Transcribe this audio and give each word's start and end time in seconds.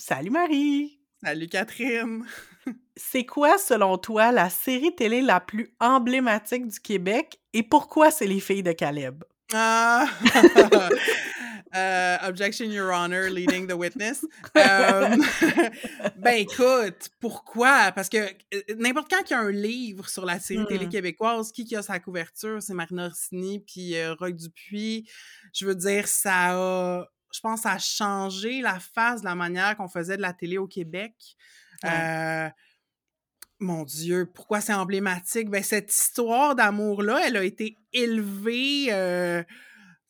Salut 0.00 0.30
Marie! 0.30 1.00
Salut 1.24 1.48
Catherine! 1.48 2.24
C'est 2.96 3.24
quoi, 3.24 3.58
selon 3.58 3.98
toi, 3.98 4.30
la 4.30 4.48
série 4.48 4.94
télé 4.94 5.22
la 5.22 5.40
plus 5.40 5.74
emblématique 5.80 6.68
du 6.68 6.78
Québec 6.78 7.40
et 7.52 7.64
pourquoi 7.64 8.12
c'est 8.12 8.28
les 8.28 8.38
filles 8.38 8.62
de 8.62 8.72
Caleb? 8.72 9.24
Ah! 9.52 10.06
Euh, 11.76 12.16
objection, 12.26 12.64
Your 12.64 12.90
Honor, 12.90 13.28
leading 13.28 13.66
the 13.66 13.74
witness. 13.74 14.24
Euh, 14.56 15.16
ben 16.16 16.38
écoute, 16.38 17.10
pourquoi? 17.20 17.92
Parce 17.92 18.08
que 18.08 18.16
euh, 18.16 18.62
n'importe 18.78 19.10
quand 19.10 19.22
il 19.28 19.32
y 19.32 19.34
a 19.34 19.40
un 19.40 19.50
livre 19.50 20.08
sur 20.08 20.24
la 20.24 20.40
série 20.40 20.64
télé 20.64 20.86
mmh. 20.86 20.88
québécoise, 20.88 21.52
qui, 21.52 21.66
qui 21.66 21.76
a 21.76 21.82
sa 21.82 22.00
couverture? 22.00 22.62
C'est 22.62 22.72
Marina 22.72 23.04
Orsini 23.04 23.60
puis 23.60 23.94
Roy 24.18 24.32
Dupuis. 24.32 25.06
Je 25.52 25.66
veux 25.66 25.74
dire, 25.74 26.08
ça 26.08 26.54
a 26.54 27.06
je 27.32 27.40
pense, 27.40 27.62
ça 27.62 27.72
a 27.72 27.78
changé 27.78 28.60
la 28.60 28.80
face 28.80 29.20
de 29.20 29.26
la 29.26 29.34
manière 29.34 29.76
qu'on 29.76 29.88
faisait 29.88 30.16
de 30.16 30.22
la 30.22 30.32
télé 30.32 30.58
au 30.58 30.66
Québec. 30.66 31.14
mon 33.60 33.84
Dieu, 33.84 34.30
pourquoi 34.32 34.60
c'est 34.60 34.74
emblématique? 34.74 35.50
Ben, 35.50 35.62
cette 35.62 35.92
histoire 35.92 36.54
d'amour-là, 36.54 37.22
elle 37.26 37.36
a 37.36 37.44
été 37.44 37.76
élevée 37.92 38.90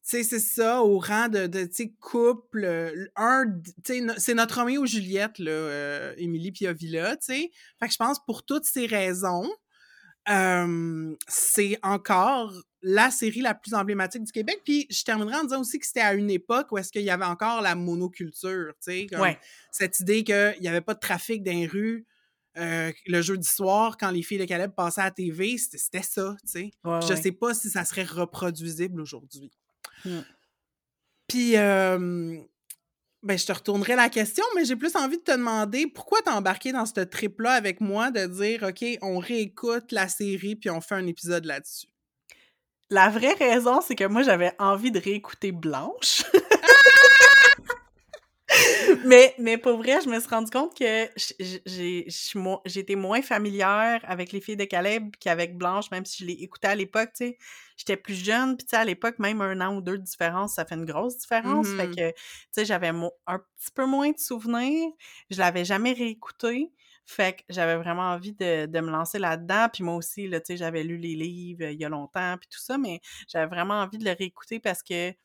sais, 0.09 0.23
c'est 0.23 0.41
ça, 0.41 0.83
au 0.83 0.99
rang 0.99 1.29
de, 1.29 1.47
de 1.47 1.69
couple. 2.01 2.65
Euh, 2.65 3.09
un, 3.17 3.45
c'est 3.85 4.35
notre 4.35 4.59
Roméo 4.59 4.87
Juliette, 4.87 5.39
là, 5.39 5.51
euh, 5.51 6.15
Émilie 6.17 6.51
Piovilla, 6.51 7.17
tu 7.17 7.27
sais. 7.27 7.51
Fait 7.79 7.87
que 7.87 7.93
je 7.93 7.99
pense 7.99 8.25
pour 8.25 8.45
toutes 8.45 8.65
ces 8.65 8.87
raisons, 8.87 9.49
c'est 11.29 11.79
encore 11.83 12.53
la 12.83 13.11
série 13.11 13.41
la 13.41 13.55
plus 13.55 13.75
emblématique 13.75 14.25
du 14.25 14.33
Québec. 14.33 14.61
Puis 14.65 14.87
je 14.91 15.03
terminerai 15.03 15.37
en 15.37 15.45
disant 15.45 15.61
aussi 15.61 15.79
que 15.79 15.87
c'était 15.87 16.01
à 16.01 16.15
une 16.15 16.31
époque 16.31 16.71
où 16.71 16.79
est-ce 16.79 16.93
qu'il 16.93 17.03
y 17.03 17.11
avait 17.11 17.25
encore 17.25 17.61
la 17.61 17.75
monoculture, 17.75 18.73
tu 18.83 19.07
sais, 19.09 19.37
cette 19.73 20.01
idée 20.01 20.25
qu'il 20.25 20.57
n'y 20.61 20.69
avait 20.69 20.81
pas 20.81 20.95
de 20.95 21.01
trafic 21.01 21.43
dans 21.43 21.53
les 21.53 21.67
rues. 21.67 22.07
Euh, 22.57 22.93
le 23.07 23.23
jeudi 23.23 23.49
soir, 23.49 23.97
quand 23.97 24.11
les 24.11 24.23
filles 24.23 24.39
de 24.39 24.45
Caleb 24.45 24.73
passaient 24.75 25.03
à 25.03 25.05
la 25.05 25.11
TV, 25.13 25.59
c'était 25.59 26.03
ça, 26.03 26.37
tu 26.43 26.51
sais. 26.51 26.71
je 26.85 27.15
sais 27.15 27.31
pas 27.31 27.55
si 27.55 27.71
ça 27.71 27.85
serait 27.85 28.05
reproduisible 28.05 29.01
aujourd'hui. 29.01 29.53
Mmh. 30.05 30.19
Puis, 31.29 31.53
ben, 33.23 33.37
je 33.37 33.47
te 33.47 33.53
retournerai 33.53 33.97
la 33.97 34.09
question, 34.09 34.45
mais 34.55 34.65
j'ai 34.65 34.77
plus 34.77 34.95
envie 34.95 35.19
de 35.19 35.23
te 35.23 35.33
demander 35.33 35.87
pourquoi 35.87 36.23
t'es 36.23 36.31
embarqué 36.31 36.73
dans 36.73 36.87
ce 36.87 37.01
trip-là 37.01 37.53
avec 37.53 37.81
moi 37.81 38.11
de 38.11 38.27
dire, 38.27 38.63
OK, 38.63 38.85
on 39.03 39.19
réécoute 39.19 39.91
la 39.93 40.09
série 40.09 40.55
puis 40.55 40.71
on 40.71 40.81
fait 40.81 40.95
un 40.95 41.07
épisode 41.07 41.45
là-dessus? 41.45 41.89
La 42.91 43.11
vraie 43.11 43.35
raison, 43.35 43.81
c'est 43.81 43.97
que 43.97 44.05
moi, 44.05 44.23
j'avais 44.23 44.53
envie 44.59 44.91
de 44.91 44.99
réécouter 44.99 45.53
Blanche. 45.53 46.25
mais, 49.05 49.35
mais 49.39 49.59
pour 49.59 49.77
vrai, 49.77 50.01
je 50.03 50.09
me 50.09 50.19
suis 50.19 50.29
rendu 50.29 50.51
compte 50.51 50.77
que 50.77 51.09
été 52.79 52.97
moins 52.97 53.23
familière 53.23 54.01
avec 54.05 54.33
les 54.33 54.41
filles 54.41 54.57
de 54.57 54.65
Caleb 54.65 55.15
qu'avec 55.21 55.57
Blanche, 55.57 55.91
même 55.91 56.05
si 56.05 56.23
je 56.23 56.29
l'ai 56.29 56.43
écouté 56.43 56.69
à 56.69 56.75
l'époque, 56.75 57.11
tu 57.15 57.27
sais. 57.27 57.39
J'étais 57.77 57.97
plus 57.97 58.15
jeune, 58.15 58.57
puis 58.57 58.67
tu 58.67 58.71
sais, 58.71 58.77
à 58.77 58.85
l'époque, 58.85 59.19
même 59.21 59.41
un 59.41 59.61
an 59.61 59.77
ou 59.77 59.81
deux 59.81 59.99
de 59.99 60.03
différence, 60.03 60.55
ça 60.55 60.65
fait 60.65 60.75
une 60.75 60.85
grosse 60.85 61.19
différence. 61.19 61.69
Fait 61.69 61.87
mmh 61.87 61.95
que, 61.95 62.11
tu 62.11 62.15
sais, 62.51 62.65
j'avais 62.65 62.89
un 62.89 63.39
petit 63.39 63.71
peu 63.75 63.87
moins 63.87 64.11
de 64.11 64.19
souvenirs. 64.19 64.91
Je 65.31 65.39
l'avais 65.39 65.65
jamais 65.65 65.93
réécouté. 65.93 66.73
Fait 67.07 67.35
que 67.39 67.43
j'avais 67.49 67.77
vraiment 67.77 68.11
envie 68.11 68.33
de, 68.33 68.67
de 68.67 68.81
me 68.81 68.91
lancer 68.91 69.19
là-dedans. 69.19 69.69
Puis 69.73 69.85
moi 69.85 69.95
aussi, 69.95 70.27
là, 70.27 70.41
tu 70.41 70.47
sais, 70.49 70.57
j'avais 70.57 70.83
lu 70.83 70.97
les 70.99 71.15
livres 71.15 71.65
il 71.67 71.81
y 71.81 71.85
a 71.85 71.89
longtemps, 71.89 72.37
puis 72.39 72.49
tout 72.51 72.61
ça, 72.61 72.79
mais 72.79 73.01
j'avais 73.29 73.47
vraiment 73.47 73.75
envie 73.75 73.99
de 73.99 74.05
le 74.05 74.13
réécouter 74.13 74.59
parce 74.61 74.83
que, 74.83 75.11
tu 75.13 75.17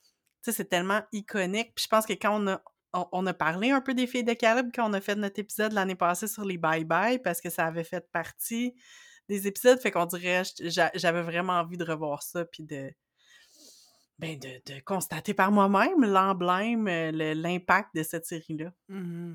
sais, 0.42 0.52
c'est 0.52 0.66
tellement 0.66 1.02
iconique. 1.12 1.74
Puis 1.76 1.86
je 1.86 1.88
pense 1.90 2.06
que 2.06 2.14
quand 2.14 2.40
on 2.42 2.48
a, 2.48 2.62
on, 2.94 3.26
a 3.26 3.34
parlé 3.34 3.72
un 3.72 3.82
peu 3.82 3.94
des 3.94 4.08
filles 4.08 4.24
de 4.24 4.34
Caleb 4.34 4.70
quand 4.74 4.90
on 4.90 4.94
a 4.94 5.02
fait 5.02 5.16
notre 5.16 5.40
épisode 5.40 5.74
l'année 5.74 5.96
passée 5.96 6.28
sur 6.28 6.46
les 6.46 6.58
bye-bye 6.58 7.20
parce 7.20 7.42
que 7.42 7.50
ça 7.50 7.66
avait 7.66 7.84
fait 7.84 8.08
partie 8.12 8.76
des 9.30 9.48
épisodes. 9.48 9.80
Fait 9.80 9.92
qu'on 9.92 10.06
dirait, 10.06 10.44
j'avais 10.60 11.22
vraiment 11.22 11.54
envie 11.54 11.78
de 11.78 11.84
revoir 11.84 12.22
ça 12.22 12.46
puis 12.46 12.64
de, 12.64 12.92
ben 14.20 14.38
de, 14.38 14.80
constater 14.86 15.34
par 15.34 15.52
moi-même 15.52 16.06
l'emblème, 16.06 16.88
euh, 16.88 17.34
l'impact 17.34 17.90
de 17.96 18.04
cette 18.04 18.26
série-là. 18.26 18.72
Mmh 18.90 19.34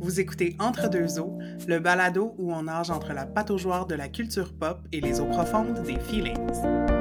Vous 0.00 0.20
écoutez 0.20 0.56
Entre 0.58 0.88
deux 0.88 1.18
eaux, 1.18 1.38
le 1.66 1.80
balado 1.80 2.34
où 2.38 2.54
on 2.54 2.62
nage 2.62 2.90
entre 2.90 3.12
la 3.12 3.26
pataugeoire 3.26 3.86
de 3.86 3.94
la 3.94 4.08
culture 4.08 4.56
pop 4.56 4.78
et 4.90 5.02
les 5.02 5.20
eaux 5.20 5.26
profondes 5.26 5.82
des 5.82 5.98
feelings. 5.98 6.97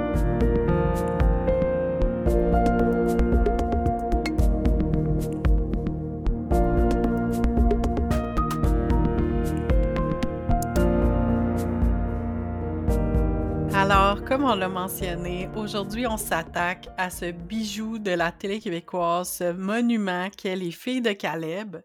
Comme 14.38 14.46
on 14.46 14.56
l'a 14.56 14.70
mentionné, 14.70 15.50
aujourd'hui, 15.56 16.06
on 16.06 16.16
s'attaque 16.16 16.90
à 16.96 17.10
ce 17.10 17.32
bijou 17.32 17.98
de 17.98 18.12
la 18.12 18.32
télé 18.32 18.60
québécoise, 18.60 19.30
ce 19.40 19.52
monument 19.52 20.30
qu'est 20.30 20.56
les 20.56 20.70
filles 20.70 21.02
de 21.02 21.12
Caleb. 21.12 21.78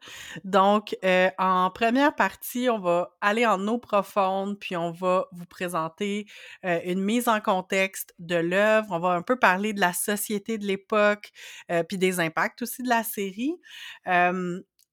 Donc, 0.44 0.94
euh, 1.02 1.30
en 1.38 1.70
première 1.70 2.14
partie, 2.14 2.68
on 2.68 2.78
va 2.78 3.16
aller 3.22 3.46
en 3.46 3.66
eau 3.68 3.78
profonde, 3.78 4.58
puis 4.58 4.76
on 4.76 4.91
va 4.91 5.28
vous 5.32 5.46
présenter 5.46 6.26
euh, 6.66 6.78
une 6.84 7.00
mise 7.00 7.26
en 7.26 7.41
contexte 7.41 8.14
de 8.18 8.36
l'œuvre. 8.36 8.88
On 8.91 8.98
va 8.98 9.12
un 9.12 9.22
peu 9.22 9.38
parler 9.38 9.72
de 9.72 9.80
la 9.80 9.94
société 9.94 10.58
de 10.58 10.66
l'époque, 10.66 11.32
euh, 11.70 11.82
puis 11.84 11.96
des 11.96 12.20
impacts 12.20 12.60
aussi 12.60 12.82
de 12.82 12.88
la 12.91 13.02
série 13.02 13.56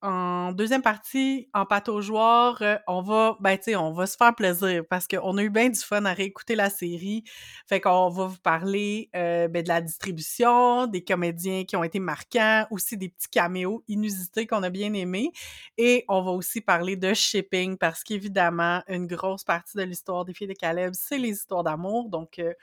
en 0.02 0.54
deuxième 0.54 0.82
partie, 0.82 1.50
en 1.54 1.66
pataugeoire, 1.66 2.62
euh, 2.62 2.78
on 2.88 3.02
va, 3.02 3.36
ben, 3.42 3.58
tu 3.58 3.76
on 3.76 3.92
va 3.92 4.06
se 4.06 4.16
faire 4.16 4.34
plaisir 4.34 4.84
parce 4.90 5.08
qu'on 5.08 5.38
a 5.38 5.44
eu 5.44 5.50
bien 5.50 5.70
du 5.70 5.80
fun 5.80 6.06
à 6.06 6.14
réécouter 6.14 6.56
la 6.56 6.70
série. 6.70 7.24
Fait 7.68 7.82
qu'on 7.82 8.10
va 8.10 8.28
vous 8.28 8.40
parler 8.40 9.10
euh, 9.16 9.50
ben, 9.50 9.62
de 9.62 9.68
la 9.68 9.82
distribution, 9.82 10.88
des 10.88 11.04
comédiens 11.04 11.66
qui 11.66 11.76
ont 11.76 11.84
été 11.84 12.00
marquants, 12.00 12.66
aussi 12.72 12.96
des 12.96 13.10
petits 13.10 13.30
caméos 13.30 13.84
inusités 13.90 14.48
qu'on 14.48 14.64
a 14.64 14.70
bien 14.70 14.94
aimés. 14.94 15.32
Et 15.78 16.06
on 16.08 16.22
va 16.22 16.32
aussi 16.32 16.62
parler 16.62 16.96
de 16.96 17.14
shipping 17.14 17.78
parce 17.78 18.04
qu'évidemment, 18.04 18.82
une 18.88 19.06
grosse 19.06 19.44
partie 19.44 19.78
de 19.78 19.84
l'histoire 19.84 20.24
des 20.24 20.34
filles 20.34 20.48
de 20.48 20.54
Caleb, 20.54 20.94
c'est 20.94 21.18
les 21.18 21.32
histoires 21.32 21.64
d'amour. 21.64 22.10
Donc, 22.10 22.40
euh, 22.40 22.54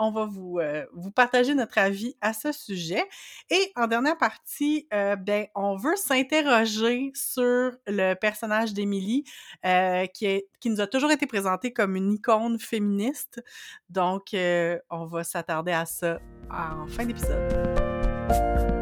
on 0.00 0.10
va 0.10 0.24
vous, 0.24 0.58
euh, 0.58 0.84
vous 0.92 1.10
partager 1.10 1.54
notre 1.54 1.78
avis 1.78 2.16
à 2.20 2.32
ce 2.32 2.50
sujet. 2.52 3.04
Et 3.50 3.72
en 3.76 3.86
dernière 3.86 4.16
partie, 4.16 4.88
euh, 4.92 5.14
ben, 5.14 5.46
on 5.54 5.76
veut 5.76 5.94
s'interroger 5.96 7.12
sur 7.14 7.72
le 7.86 8.14
personnage 8.14 8.72
d'Émilie, 8.72 9.24
euh, 9.66 10.06
qui, 10.06 10.42
qui 10.58 10.70
nous 10.70 10.80
a 10.80 10.86
toujours 10.86 11.10
été 11.12 11.26
présenté 11.26 11.72
comme 11.72 11.94
une 11.96 12.12
icône 12.12 12.58
féministe. 12.58 13.42
Donc, 13.90 14.28
on 14.32 15.06
va 15.06 15.22
s'attarder 15.22 15.72
à 15.72 15.84
ça 15.84 16.18
en 16.50 16.86
fin 16.88 17.04
d'épisode. 17.04 18.79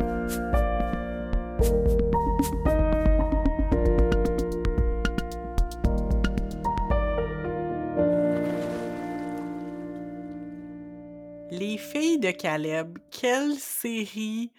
Les 11.59 11.77
filles 11.77 12.21
de 12.21 12.31
Caleb, 12.31 12.99
quelle 13.11 13.57
série, 13.57 14.53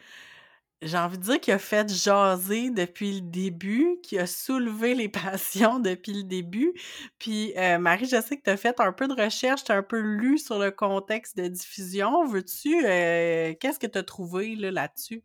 j'ai 0.81 0.97
envie 0.97 1.17
de 1.17 1.23
dire, 1.23 1.39
qui 1.39 1.53
a 1.53 1.57
fait 1.57 1.87
jaser 1.87 2.71
depuis 2.71 3.13
le 3.13 3.21
début, 3.21 3.99
qui 4.03 4.19
a 4.19 4.27
soulevé 4.27 4.95
les 4.95 5.07
passions 5.09 5.79
depuis 5.79 6.11
le 6.11 6.23
début. 6.23 6.73
Puis, 7.17 7.53
euh, 7.57 7.77
Marie, 7.79 8.05
je 8.05 8.21
sais 8.21 8.35
que 8.35 8.43
tu 8.43 8.49
as 8.49 8.57
fait 8.57 8.77
un 8.81 8.91
peu 8.91 9.07
de 9.07 9.13
recherche, 9.13 9.63
tu 9.63 9.71
as 9.71 9.75
un 9.75 9.83
peu 9.83 9.97
lu 9.97 10.37
sur 10.37 10.59
le 10.59 10.71
contexte 10.71 11.37
de 11.37 11.47
diffusion. 11.47 12.25
Veux-tu, 12.25 12.85
euh, 12.85 13.53
qu'est-ce 13.61 13.79
que 13.79 13.87
tu 13.87 13.97
as 13.97 14.03
trouvé 14.03 14.55
là-dessus? 14.55 15.23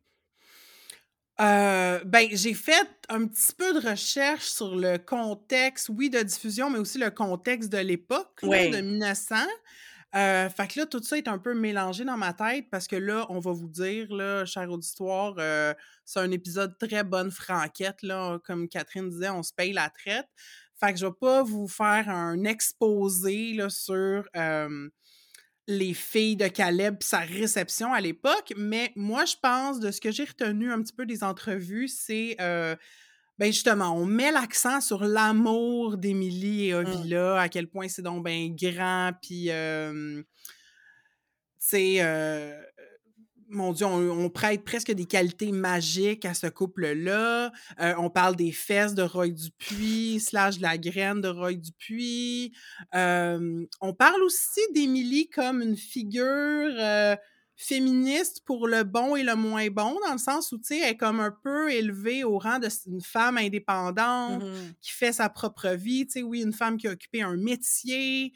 Euh, 1.40 1.98
ben, 2.04 2.28
j'ai 2.30 2.54
fait 2.54 2.88
un 3.08 3.26
petit 3.26 3.52
peu 3.52 3.80
de 3.80 3.88
recherche 3.88 4.44
sur 4.44 4.76
le 4.76 4.98
contexte, 4.98 5.88
oui, 5.88 6.08
de 6.08 6.22
diffusion, 6.22 6.70
mais 6.70 6.78
aussi 6.78 6.98
le 6.98 7.10
contexte 7.10 7.70
de 7.70 7.78
l'époque, 7.78 8.44
de 8.44 8.80
1900. 8.80 9.34
Euh, 10.16 10.48
fait 10.48 10.68
que 10.68 10.80
là, 10.80 10.86
tout 10.86 11.02
ça 11.02 11.18
est 11.18 11.26
un 11.26 11.38
peu 11.38 11.54
mélangé 11.54 12.04
dans 12.04 12.16
ma 12.16 12.32
tête 12.32 12.66
parce 12.70 12.86
que 12.86 12.96
là, 12.96 13.26
on 13.30 13.40
va 13.40 13.52
vous 13.52 13.68
dire, 13.68 14.06
là, 14.14 14.44
cher 14.44 14.70
auditoire, 14.70 15.34
euh, 15.38 15.74
c'est 16.04 16.20
un 16.20 16.30
épisode 16.30 16.78
très 16.78 17.02
bonne 17.02 17.30
franquette, 17.32 18.02
là. 18.02 18.38
Comme 18.44 18.68
Catherine 18.68 19.08
disait, 19.08 19.30
on 19.30 19.42
se 19.42 19.52
paye 19.52 19.72
la 19.72 19.90
traite. 19.90 20.28
Fait 20.78 20.92
que 20.92 20.98
je 21.00 21.06
vais 21.06 21.12
pas 21.20 21.42
vous 21.42 21.66
faire 21.66 22.08
un 22.08 22.44
exposé 22.44 23.54
là, 23.54 23.70
sur 23.70 24.24
les 25.66 25.94
filles 25.94 26.36
de 26.36 26.48
Caleb 26.48 26.96
sa 27.02 27.20
réception 27.20 27.92
à 27.92 28.00
l'époque, 28.00 28.52
mais 28.56 28.92
moi, 28.96 29.24
je 29.24 29.36
pense, 29.42 29.80
de 29.80 29.90
ce 29.90 30.00
que 30.00 30.10
j'ai 30.10 30.24
retenu 30.24 30.70
un 30.70 30.82
petit 30.82 30.92
peu 30.92 31.06
des 31.06 31.24
entrevues, 31.24 31.88
c'est 31.88 32.36
euh, 32.40 32.76
ben 33.38 33.46
justement, 33.46 33.96
on 33.96 34.06
met 34.06 34.30
l'accent 34.30 34.80
sur 34.80 35.04
l'amour 35.04 35.96
d'Émilie 35.96 36.68
et 36.68 36.74
mmh. 36.74 36.76
Ovila, 36.76 37.40
à 37.40 37.48
quel 37.48 37.68
point 37.68 37.88
c'est 37.88 38.02
donc 38.02 38.24
bien 38.24 38.48
grand, 38.50 39.12
puis, 39.20 39.50
tu 39.50 40.24
sais, 41.58 42.00
mon 43.54 43.72
Dieu, 43.72 43.86
on, 43.86 44.28
prête 44.30 44.64
presque 44.64 44.92
des 44.92 45.06
qualités 45.06 45.52
magiques 45.52 46.24
à 46.24 46.34
ce 46.34 46.46
couple-là. 46.46 47.52
Euh, 47.80 47.94
on 47.98 48.10
parle 48.10 48.36
des 48.36 48.52
fesses 48.52 48.94
de 48.94 49.02
Roy 49.02 49.28
Dupuis, 49.28 50.20
slash 50.20 50.58
de 50.58 50.62
la 50.62 50.78
graine 50.78 51.20
de 51.20 51.28
Roy 51.28 51.54
Dupuis. 51.54 52.52
Euh, 52.94 53.64
on 53.80 53.94
parle 53.94 54.22
aussi 54.22 54.60
d'Émilie 54.74 55.28
comme 55.28 55.62
une 55.62 55.76
figure 55.76 56.24
euh, 56.78 57.16
féministe 57.56 58.42
pour 58.44 58.66
le 58.66 58.82
bon 58.82 59.14
et 59.16 59.22
le 59.22 59.36
moins 59.36 59.68
bon, 59.68 59.96
dans 60.06 60.12
le 60.12 60.18
sens 60.18 60.50
où, 60.52 60.58
tu 60.58 60.64
sais, 60.64 60.78
elle 60.78 60.90
est 60.90 60.96
comme 60.96 61.20
un 61.20 61.34
peu 61.42 61.70
élevée 61.70 62.24
au 62.24 62.38
rang 62.38 62.58
d'une 62.58 63.00
femme 63.00 63.38
indépendante 63.38 64.42
mmh 64.42 64.72
qui 64.80 64.90
fait 64.90 65.12
sa 65.12 65.28
propre 65.28 65.68
vie. 65.70 66.06
Tu 66.06 66.12
sais, 66.12 66.22
oui, 66.22 66.42
une 66.42 66.52
femme 66.52 66.76
qui 66.76 66.88
a 66.88 66.92
occupé 66.92 67.22
un 67.22 67.36
métier 67.36 68.32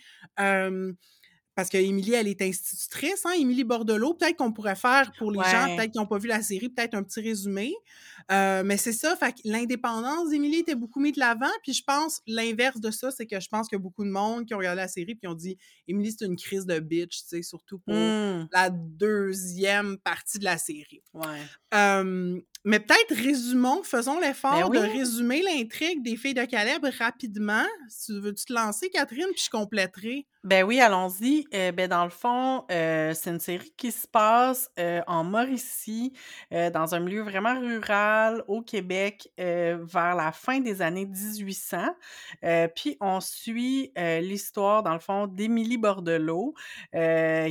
parce 1.55 1.71
qu'Émilie, 1.71 2.15
elle 2.15 2.29
est 2.29 2.41
institutrice, 2.41 3.27
hein, 3.27 3.33
Émilie 3.37 3.65
Bordelot. 3.65 4.15
Peut-être 4.15 4.37
qu'on 4.37 4.53
pourrait 4.53 4.77
faire 4.77 5.11
pour 5.19 5.33
les 5.33 5.41
gens, 5.41 5.75
peut-être 5.75 5.91
qui 5.91 5.99
n'ont 5.99 6.07
pas 6.07 6.19
vu 6.19 6.29
la 6.29 6.41
série, 6.41 6.69
peut-être 6.69 6.95
un 6.95 7.03
petit 7.03 7.21
résumé. 7.21 7.75
Euh, 8.31 8.63
mais 8.65 8.77
c'est 8.77 8.93
ça, 8.93 9.17
fait 9.17 9.35
l'indépendance 9.45 10.29
d'Émilie 10.29 10.59
était 10.59 10.75
beaucoup 10.75 11.01
mise 11.01 11.15
de 11.15 11.21
l'avant. 11.21 11.47
Puis 11.63 11.73
je 11.73 11.83
pense, 11.83 12.21
l'inverse 12.27 12.81
de 12.81 12.91
ça, 12.91 13.11
c'est 13.11 13.27
que 13.27 13.41
je 13.41 13.49
pense 13.49 13.69
qu'il 13.69 13.77
y 13.77 13.81
a 13.81 13.83
beaucoup 13.83 14.05
de 14.05 14.11
monde 14.11 14.45
qui 14.45 14.55
ont 14.55 14.59
regardé 14.59 14.83
la 14.83 14.89
série 14.89 15.15
puis 15.15 15.29
ont 15.29 15.35
dit 15.35 15.57
Émilie, 15.87 16.15
c'est 16.17 16.27
une 16.27 16.37
crise 16.37 16.67
de 16.67 16.79
bitch, 16.79 17.23
tu 17.23 17.29
sais, 17.29 17.43
surtout 17.43 17.79
pour 17.79 17.95
mmh. 17.95 18.49
la 18.53 18.71
deuxième 18.71 19.99
partie 19.99 20.39
de 20.39 20.45
la 20.45 20.59
série. 20.59 21.03
Ouais. 21.15 22.43
mais 22.65 22.81
peut-être 22.81 23.15
résumons, 23.15 23.83
faisons 23.83 24.21
l'effort 24.21 24.71
ben 24.71 24.83
de 24.83 24.87
résumer 24.87 25.43
l'intrigue 25.43 26.03
des 26.03 26.17
filles 26.17 26.35
de 26.35 26.45
Caleb 26.45 26.85
rapidement. 26.99 27.65
Si 27.89 28.13
tu 28.13 28.21
veux 28.21 28.33
-tu 28.33 28.45
te 28.45 28.53
lancer, 28.53 28.91
Catherine, 28.91 29.29
puis 29.35 29.45
je 29.45 29.51
compléterai? 29.51 30.27
Ben 30.45 30.65
oui, 30.65 30.81
allons-y. 30.81 31.47
Euh, 31.55 31.73
ben 31.73 31.89
dans 31.89 32.05
le 32.05 32.11
fond, 32.11 32.65
euh, 32.71 33.13
c'est 33.15 33.31
une 33.31 33.41
série 33.41 33.73
qui 33.77 33.91
se 33.91 34.07
passe 34.07 34.71
en 35.07 35.25
Mauricie, 35.25 36.13
dans 36.51 36.95
un 36.95 37.01
milieu 37.01 37.23
vraiment 37.23 37.59
rural 37.59 38.18
au 38.49 38.63
Québec, 38.63 39.31
vers 39.37 40.15
la 40.15 40.33
fin 40.33 40.61
des 40.61 40.83
années 40.83 41.07
1800. 41.07 41.79
puis 42.75 42.97
on 43.01 43.21
suit 43.21 43.93
l'histoire, 43.97 44.83
dans 44.83 44.95
le 44.95 45.01
fond, 45.01 45.27
d'Émilie 45.27 45.79
Bordelot, 45.79 46.55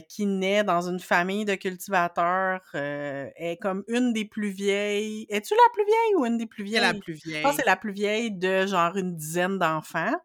qui 0.10 0.26
naît 0.26 0.64
dans 0.64 0.90
une 0.90 1.00
famille 1.00 1.46
de 1.46 1.56
cultivateurs. 1.56 2.62
est 2.74 3.58
comme 3.62 3.84
une 3.88 4.14
des 4.14 4.26
plus 4.26 4.50
vieilles. 4.50 5.26
Es-tu 5.30 5.54
la 5.54 5.70
plus 5.74 5.86
vieille 5.86 6.16
ou 6.16 6.26
une 6.26 6.38
des 6.38 6.46
plus 6.46 6.64
vieilles? 6.64 6.82
la 6.82 6.94
plus 6.94 7.14
vieille. 7.14 7.38
Je 7.38 7.42
pense 7.42 7.56
que 7.56 7.62
c'est 7.62 7.66
la 7.66 7.76
plus 7.76 7.92
vieille 7.92 8.32
de 8.32 8.66
genre 8.66 8.96
une 8.96 9.16
dizaine 9.16 9.58
d'enfants 9.58 10.16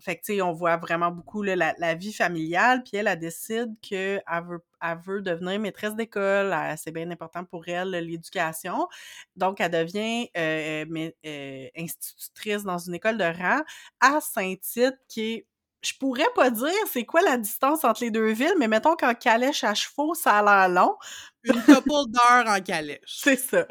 fait 0.00 0.16
que, 0.16 0.20
tu 0.20 0.34
sais, 0.34 0.42
on 0.42 0.52
voit 0.52 0.76
vraiment 0.76 1.10
beaucoup 1.10 1.42
la, 1.42 1.94
vie 1.94 2.12
familiale, 2.12 2.82
puis 2.82 2.96
elle, 2.96 3.08
elle 3.08 3.18
décide 3.18 3.74
qu'elle 3.80 4.22
veut, 4.46 4.62
elle 4.82 4.98
veut 4.98 5.22
devenir 5.22 5.58
maîtresse 5.58 5.94
d'école, 5.94 6.54
c'est 6.76 6.92
bien 6.92 7.10
important 7.10 7.44
pour 7.44 7.66
elle, 7.68 7.90
l'éducation. 7.90 8.88
Donc, 9.36 9.60
elle 9.60 9.70
devient 9.70 10.28
euh, 10.36 10.84
euh, 11.24 11.66
institutrice 11.76 12.64
dans 12.64 12.78
une 12.78 12.94
école 12.94 13.16
de 13.16 13.24
rang 13.24 13.62
à 14.00 14.20
Saint-Tite, 14.20 14.98
qui 15.08 15.20
est 15.32 15.46
je 15.82 15.92
pourrais 15.98 16.28
pas 16.34 16.50
dire 16.50 16.70
c'est 16.90 17.04
quoi 17.04 17.22
la 17.22 17.36
distance 17.36 17.84
entre 17.84 18.04
les 18.04 18.10
deux 18.10 18.30
villes, 18.32 18.54
mais 18.58 18.68
mettons 18.68 18.94
qu'en 18.94 19.14
calèche 19.14 19.64
à 19.64 19.74
chevaux, 19.74 20.14
ça 20.14 20.38
a 20.38 20.42
l'air 20.42 20.68
long. 20.68 20.96
Une 21.44 21.60
couple 21.60 21.90
d'heures 22.08 22.46
en 22.46 22.60
calèche. 22.60 23.00
C'est 23.06 23.36
ça. 23.36 23.66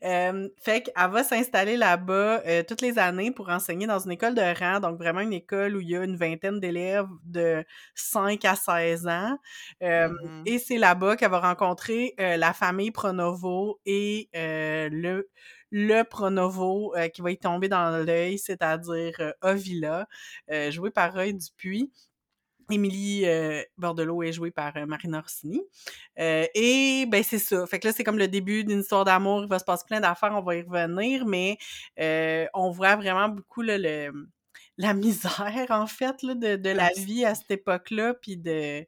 fait 0.00 0.82
qu'elle 0.82 1.10
va 1.10 1.24
s'installer 1.24 1.76
là-bas 1.76 2.42
euh, 2.46 2.62
toutes 2.62 2.80
les 2.80 2.96
années 2.96 3.32
pour 3.32 3.48
enseigner 3.48 3.88
dans 3.88 3.98
une 3.98 4.12
école 4.12 4.36
de 4.36 4.58
rang, 4.58 4.78
donc 4.78 4.98
vraiment 4.98 5.20
une 5.20 5.32
école 5.32 5.76
où 5.76 5.80
il 5.80 5.90
y 5.90 5.96
a 5.96 6.04
une 6.04 6.16
vingtaine 6.16 6.60
d'élèves 6.60 7.08
de 7.24 7.64
5 7.96 8.44
à 8.44 8.54
16 8.54 9.08
ans. 9.08 9.38
Mm-hmm. 9.82 10.42
Et 10.46 10.58
c'est 10.58 10.78
là-bas 10.78 11.16
qu'elle 11.16 11.30
va 11.30 11.40
rencontrer 11.40 12.14
euh, 12.20 12.36
la 12.36 12.52
famille 12.52 12.92
Pronovo 12.92 13.80
et 13.84 14.28
euh, 14.36 14.88
le 14.92 15.28
le 15.70 16.02
Pronovo 16.02 16.94
euh, 16.96 17.08
qui 17.08 17.20
va 17.20 17.30
y 17.30 17.38
tomber 17.38 17.68
dans 17.68 18.04
l'œil, 18.04 18.38
c'est-à-dire 18.38 19.14
euh, 19.20 19.32
Ovila, 19.42 20.08
euh, 20.50 20.70
joué 20.70 20.90
par 20.90 21.12
Roy 21.12 21.32
Dupuis. 21.32 21.92
Émilie 22.70 23.24
Bordelot 23.78 24.22
est 24.24 24.32
jouée 24.32 24.50
par 24.50 24.74
Marina 24.86 25.22
Rossini. 25.22 25.62
et 26.18 27.06
ben 27.08 27.22
c'est 27.22 27.38
ça. 27.38 27.66
Fait 27.66 27.78
que 27.78 27.86
là, 27.86 27.94
c'est 27.94 28.04
comme 28.04 28.18
le 28.18 28.28
début 28.28 28.62
d'une 28.62 28.80
histoire 28.80 29.06
d'amour. 29.06 29.42
Il 29.42 29.48
va 29.48 29.58
se 29.58 29.64
passer 29.64 29.84
plein 29.86 30.00
d'affaires, 30.00 30.34
on 30.34 30.42
va 30.42 30.56
y 30.56 30.60
revenir, 30.60 31.24
mais 31.24 31.56
on 32.52 32.70
voit 32.70 32.96
vraiment 32.96 33.30
beaucoup 33.30 33.62
le, 33.62 34.10
la 34.76 34.92
misère, 34.92 35.66
en 35.70 35.86
fait, 35.86 36.22
là, 36.22 36.34
de, 36.34 36.56
de 36.56 36.68
la 36.68 36.90
vie 36.94 37.24
à 37.24 37.34
cette 37.34 37.52
époque-là, 37.52 38.12
puis 38.12 38.36
de... 38.36 38.86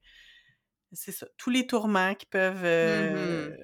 C'est 0.93 1.13
ça, 1.13 1.27
tous 1.39 1.49
les 1.49 1.67
tourments 1.67 2.15
qui 2.15 2.27
peuvent... 2.27 2.63
Mmh 2.63 3.57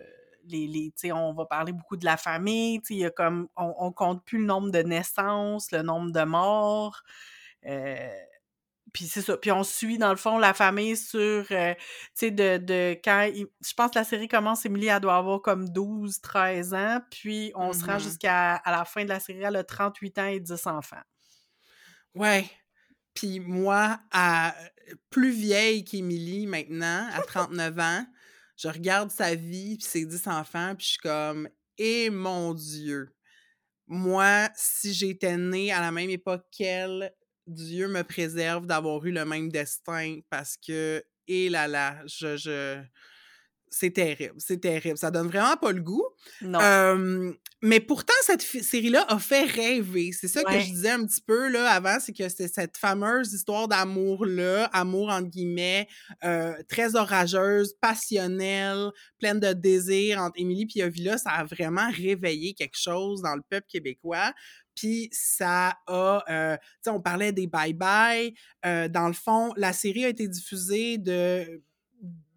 les, 0.49 0.93
on 1.13 1.33
va 1.35 1.47
parler 1.47 1.73
beaucoup 1.73 1.97
de 1.97 2.05
la 2.05 2.17
famille, 2.17 2.81
il 2.91 2.97
y 2.99 3.05
a 3.05 3.11
comme, 3.11 3.49
on, 3.57 3.75
on, 3.79 3.93
compte 3.93 4.25
plus 4.25 4.39
le 4.39 4.45
nombre 4.45 4.71
de 4.71 4.81
naissances, 4.81 5.71
le 5.73 5.83
nombre 5.83 6.13
de 6.13 6.23
morts. 6.23 7.03
Euh, 7.67 8.09
puis 8.93 9.07
c'est 9.07 9.21
ça. 9.21 9.37
Puis 9.37 9.53
on 9.53 9.63
suit, 9.63 9.99
dans 9.99 10.11
le 10.11 10.17
fond, 10.17 10.39
la 10.39 10.55
famille 10.55 10.97
sur, 10.97 11.45
euh, 11.51 11.75
tu 11.75 11.81
sais, 12.15 12.31
de, 12.31 12.57
de, 12.57 12.99
quand... 13.05 13.31
je 13.35 13.75
pense 13.75 13.91
que 13.91 13.99
la 13.99 14.05
série 14.05 14.29
commence, 14.29 14.65
Émilie, 14.65 14.87
elle 14.87 15.01
doit 15.01 15.17
avoir 15.17 15.43
comme 15.43 15.69
12, 15.69 16.21
13 16.21 16.75
ans, 16.75 17.01
puis 17.11 17.53
on 17.55 17.73
se 17.73 17.85
rend 17.85 17.97
mmh 17.97 18.01
jusqu'à 18.01 18.55
à 18.55 18.71
la 18.71 18.85
fin 18.85 19.05
de 19.05 19.09
la 19.09 19.21
série, 19.21 19.43
elle 19.43 19.57
a 19.57 19.65
38 19.65 20.19
ans 20.19 20.27
et 20.27 20.41
10 20.41 20.67
enfants. 20.67 21.03
Ouais. 22.15 22.51
Puis 23.13 23.41
moi, 23.41 23.99
à 24.13 24.55
plus 25.11 25.31
vieille 25.31 25.85
qu'Émilie 25.85 26.47
maintenant, 26.47 27.09
à 27.13 27.21
39 27.23 27.79
ans, 27.79 28.07
je 28.57 28.69
regarde 28.69 29.11
sa 29.11 29.35
vie, 29.35 29.77
puis 29.77 29.87
ses 29.87 30.05
dix 30.05 30.27
enfants, 30.27 30.75
puis 30.77 30.87
je 30.87 30.91
suis 30.93 30.99
comme, 30.99 31.49
et 31.79 32.11
mon 32.11 32.55
Dieu, 32.55 33.15
moi, 33.87 34.49
si 34.55 34.93
j'étais 34.93 35.37
née 35.37 35.73
à 35.73 35.81
la 35.81 35.93
même 35.93 36.11
époque 36.11 36.45
qu'elle, 36.51 37.13
Dieu 37.47 37.87
me 37.89 38.03
préserve 38.03 38.67
d'avoir 38.67 39.05
eu 39.05 39.13
le 39.13 39.25
même 39.25 39.51
destin 39.51 40.19
parce 40.31 40.57
que, 40.57 41.05
et 41.29 41.49
là 41.49 41.69
là, 41.69 42.03
je, 42.07 42.37
je, 42.37 42.83
c'est 43.69 43.93
terrible, 43.93 44.35
c'est 44.39 44.61
terrible. 44.61 44.99
Ça 44.99 45.11
donne 45.11 45.29
vraiment 45.29 45.57
pas 45.57 45.73
le 45.73 45.81
goût. 45.81 46.07
Non. 46.41 46.59
Mais 47.63 47.81
pourtant, 47.81 48.13
cette 48.23 48.43
série-là 48.43 49.07
a 49.09 49.19
fait 49.19 49.45
rêver. 49.45 50.13
C'est 50.13 50.29
ça 50.29 50.45
que 50.45 50.59
je 50.61 50.67
disais 50.67 50.91
un 50.91 51.07
petit 51.07 51.23
peu 51.23 51.49
là, 51.49 51.71
avant, 51.71 51.97
c'est 52.01 52.13
que 52.13 52.29
c'est 52.29 52.49
cette 52.49 52.77
fameuse 52.77 53.33
histoire 53.33 53.67
d'amour-là, 53.67 54.67
amour 54.67 55.09
entre 55.09 55.29
guillemets, 55.29 55.89
euh, 56.23 56.55
très 56.69 56.97
orageuse, 56.97 57.75
passionnelle, 57.81 58.91
pleine 59.19 59.41
de 59.41 59.55
désir 59.55 60.21
entre 60.21 60.35
Émilie 60.37 60.69
et 60.77 60.85
Ovila. 60.85 61.17
Ça 61.17 61.31
a 61.31 61.45
vraiment 61.45 61.91
réveillé 61.91 62.53
quelque 62.53 62.79
chose 62.79 63.23
dans 63.23 63.35
le 63.35 63.43
peuple 63.49 63.67
québécois. 63.69 64.35
Puis 64.75 65.09
ça 65.11 65.79
a, 65.87 66.25
euh, 66.29 66.57
tu 66.57 66.69
sais, 66.83 66.91
on 66.91 67.01
parlait 67.01 67.33
des 67.33 67.47
bye-bye. 67.47 68.35
Euh, 68.67 68.89
dans 68.89 69.07
le 69.07 69.15
fond, 69.15 69.55
la 69.57 69.73
série 69.73 70.05
a 70.05 70.09
été 70.09 70.29
diffusée 70.29 70.99
de 70.99 71.63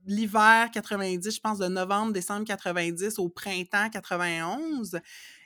l'hiver 0.10 0.70
90, 0.74 1.36
je 1.36 1.40
pense 1.40 1.60
de 1.60 1.68
novembre, 1.68 2.12
décembre 2.12 2.46
90 2.46 3.20
au 3.20 3.30
printemps 3.30 3.90
91. 3.90 5.00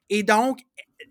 Et 0.10 0.24
donc, 0.24 0.62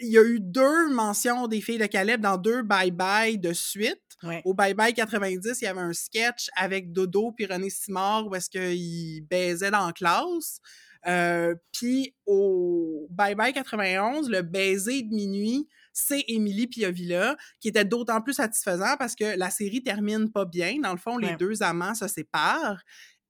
il 0.01 0.09
y 0.09 0.19
a 0.19 0.23
eu 0.23 0.41
deux 0.41 0.91
mentions 0.91 1.47
des 1.47 1.61
filles 1.61 1.79
de 1.79 1.87
Caleb 1.87 2.21
dans 2.21 2.39
deux 2.39 2.63
bye-bye 2.63 3.39
de 3.39 3.53
suite. 3.53 4.01
Au 4.45 4.55
bye-bye 4.55 4.95
90, 4.95 5.61
il 5.61 5.65
y 5.65 5.67
avait 5.67 5.81
un 5.81 5.93
sketch 5.93 6.49
avec 6.57 6.93
Dodo 6.93 7.33
puis 7.33 7.45
René 7.45 7.71
Simard 7.71 8.29
où 8.29 8.35
est-ce 8.37 8.49
qu'ils 8.49 9.27
baisaient 9.27 9.73
dans 9.73 9.87
la 9.87 9.93
classe. 9.93 10.61
Euh, 11.09 11.57
puis 11.73 12.15
au 12.27 13.09
bye-bye 13.11 13.53
91, 13.53 14.31
le 14.31 14.43
baiser 14.43 15.03
de 15.03 15.13
minuit, 15.13 15.69
c'est 15.93 16.25
Émilie 16.29 16.69
Piovilla, 16.69 17.37
qui 17.61 17.69
était 17.69 17.85
d'autant 17.85 18.21
plus 18.21 18.35
satisfaisant 18.35 18.97
parce 18.97 19.17
que 19.17 19.37
la 19.37 19.51
série 19.51 19.83
termine 19.83 20.31
pas 20.31 20.45
bien. 20.45 20.79
Dans 20.81 20.93
le 20.93 20.99
fond, 20.99 21.19
les 21.19 21.35
deux 21.37 21.63
amants 21.63 21.95
se 21.95 22.07
séparent. 22.07 22.83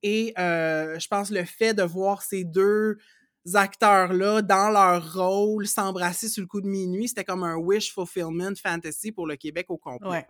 Et 0.03 0.33
euh, 0.37 0.99
je 0.99 1.07
pense 1.07 1.31
le 1.31 1.45
fait 1.45 1.73
de 1.73 1.83
voir 1.83 2.21
ces 2.21 2.43
deux 2.43 2.97
acteurs-là 3.53 4.41
dans 4.41 4.69
leur 4.69 5.13
rôle 5.13 5.67
s'embrasser 5.67 6.29
sur 6.29 6.41
le 6.41 6.47
coup 6.47 6.61
de 6.61 6.67
minuit, 6.67 7.09
c'était 7.09 7.25
comme 7.25 7.43
un 7.43 7.55
wish 7.55 7.93
fulfillment 7.93 8.55
fantasy 8.55 9.11
pour 9.11 9.27
le 9.27 9.35
Québec 9.35 9.65
au 9.69 9.77
complet. 9.77 10.25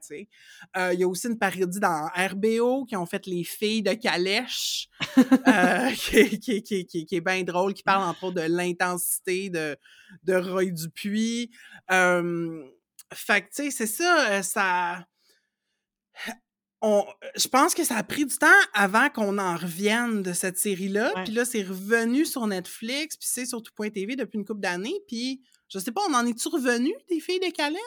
Euh, 0.75 0.93
il 0.93 0.99
y 0.99 1.03
a 1.03 1.07
aussi 1.07 1.27
une 1.27 1.37
parodie 1.37 1.79
dans 1.79 2.09
RBO 2.15 2.85
qui 2.85 2.95
ont 2.95 3.05
fait 3.05 3.25
les 3.27 3.43
filles 3.43 3.83
de 3.83 3.93
Calèche, 3.93 4.89
euh, 5.47 5.91
qui, 5.91 6.39
qui, 6.39 6.63
qui, 6.63 6.85
qui, 6.85 7.15
est 7.15 7.21
bien 7.21 7.43
drôle, 7.43 7.73
qui 7.73 7.83
parle 7.83 8.03
entre 8.03 8.25
autres 8.25 8.41
de 8.41 8.47
l'intensité 8.47 9.49
de, 9.49 9.77
de 10.23 10.33
Roy 10.33 10.71
Dupuis. 10.71 11.51
Euh, 11.91 12.63
fait 13.13 13.43
que, 13.43 13.47
tu 13.47 13.69
sais, 13.69 13.71
c'est 13.71 13.87
ça, 13.87 14.41
ça 14.41 15.05
je 16.83 17.47
pense 17.47 17.73
que 17.73 17.83
ça 17.83 17.95
a 17.95 18.03
pris 18.03 18.25
du 18.25 18.37
temps 18.37 18.47
avant 18.73 19.09
qu'on 19.09 19.37
en 19.37 19.55
revienne 19.55 20.21
de 20.21 20.33
cette 20.33 20.57
série-là. 20.57 21.13
Puis 21.23 21.33
là, 21.33 21.45
c'est 21.45 21.63
revenu 21.63 22.25
sur 22.25 22.45
Netflix, 22.45 23.15
puis 23.17 23.27
c'est 23.29 23.45
sur 23.45 23.61
tout.tv 23.61 24.15
depuis 24.15 24.37
une 24.37 24.45
couple 24.45 24.61
d'années. 24.61 24.99
Puis 25.07 25.41
je 25.69 25.79
sais 25.79 25.91
pas, 25.91 26.01
on 26.09 26.13
en 26.13 26.25
est-tu 26.25 26.49
revenu 26.49 26.93
des 27.09 27.19
filles 27.19 27.39
de 27.39 27.51
Calem? 27.51 27.79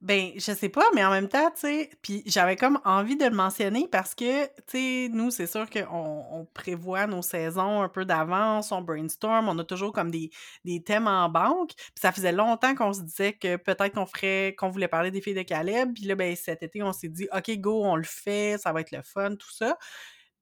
Ben, 0.00 0.30
je 0.36 0.52
sais 0.52 0.68
pas, 0.68 0.84
mais 0.94 1.04
en 1.04 1.10
même 1.10 1.28
temps, 1.28 1.50
tu 1.50 1.62
sais, 1.62 1.90
puis 2.02 2.22
j'avais 2.24 2.54
comme 2.54 2.78
envie 2.84 3.16
de 3.16 3.24
le 3.24 3.34
mentionner 3.34 3.88
parce 3.90 4.14
que, 4.14 4.46
tu 4.46 4.52
sais, 4.68 5.08
nous, 5.10 5.32
c'est 5.32 5.48
sûr 5.48 5.68
qu'on 5.68 6.24
on 6.30 6.44
prévoit 6.54 7.08
nos 7.08 7.20
saisons 7.20 7.82
un 7.82 7.88
peu 7.88 8.04
d'avance, 8.04 8.70
on 8.70 8.80
brainstorm, 8.80 9.48
on 9.48 9.58
a 9.58 9.64
toujours 9.64 9.92
comme 9.92 10.12
des, 10.12 10.30
des 10.64 10.84
thèmes 10.84 11.08
en 11.08 11.28
banque. 11.28 11.72
Puis 11.74 12.00
ça 12.00 12.12
faisait 12.12 12.30
longtemps 12.30 12.76
qu'on 12.76 12.92
se 12.92 13.00
disait 13.02 13.32
que 13.32 13.56
peut-être 13.56 13.92
qu'on 13.94 14.06
ferait, 14.06 14.54
qu'on 14.56 14.68
voulait 14.68 14.86
parler 14.86 15.10
des 15.10 15.20
filles 15.20 15.34
de 15.34 15.42
Caleb. 15.42 15.92
Puis 15.94 16.04
là, 16.04 16.14
ben, 16.14 16.36
cet 16.36 16.62
été, 16.62 16.80
on 16.80 16.92
s'est 16.92 17.08
dit, 17.08 17.26
OK, 17.32 17.50
go, 17.58 17.84
on 17.84 17.96
le 17.96 18.04
fait, 18.04 18.56
ça 18.62 18.72
va 18.72 18.82
être 18.82 18.92
le 18.92 19.02
fun, 19.02 19.34
tout 19.34 19.52
ça. 19.52 19.76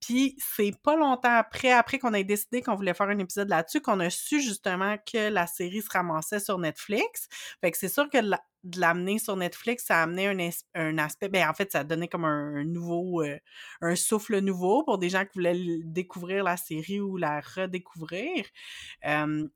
Puis 0.01 0.37
c'est 0.39 0.73
pas 0.83 0.97
longtemps 0.97 1.35
après, 1.35 1.73
après 1.73 1.99
qu'on 1.99 2.13
ait 2.13 2.25
décidé 2.25 2.61
qu'on 2.61 2.75
voulait 2.75 2.95
faire 2.95 3.09
un 3.09 3.19
épisode 3.19 3.49
là-dessus, 3.49 3.81
qu'on 3.81 4.01
a 4.01 4.11
su 4.11 4.41
justement 4.43 4.97
que 5.11 5.31
la 5.31 5.47
série 5.47 5.81
se 5.81 5.89
ramassait 5.91 6.41
sur 6.41 6.59
Netflix. 6.59 7.29
Fait 7.63 7.71
que 7.71 7.79
c'est 7.79 7.89
sûr 7.89 8.09
que 8.11 8.19
la, 8.19 8.41
de 8.67 8.81
l'amener 8.81 9.19
sur 9.19 9.37
Netflix, 9.37 9.85
ça 9.87 10.01
a 10.01 10.03
amené 10.03 10.27
un, 10.27 10.51
un, 10.75 10.99
aspect, 10.99 11.29
ben 11.29 11.49
en 11.49 11.55
fait, 11.55 11.71
ça 11.71 11.81
a 11.81 11.85
donné 11.85 12.09
comme 12.09 12.25
un, 12.25 12.65
nouveau, 12.65 13.23
euh, 13.23 13.39
un 13.81 13.95
souffle 13.95 14.41
nouveau 14.41 14.83
pour 14.83 14.99
des 14.99 15.09
gens 15.09 15.25
qui 15.25 15.39
voulaient 15.39 15.79
découvrir 15.85 16.43
la 16.43 16.57
série 16.57 17.01
ou 17.01 17.17
la 17.17 17.41
redécouvrir. 17.41 18.45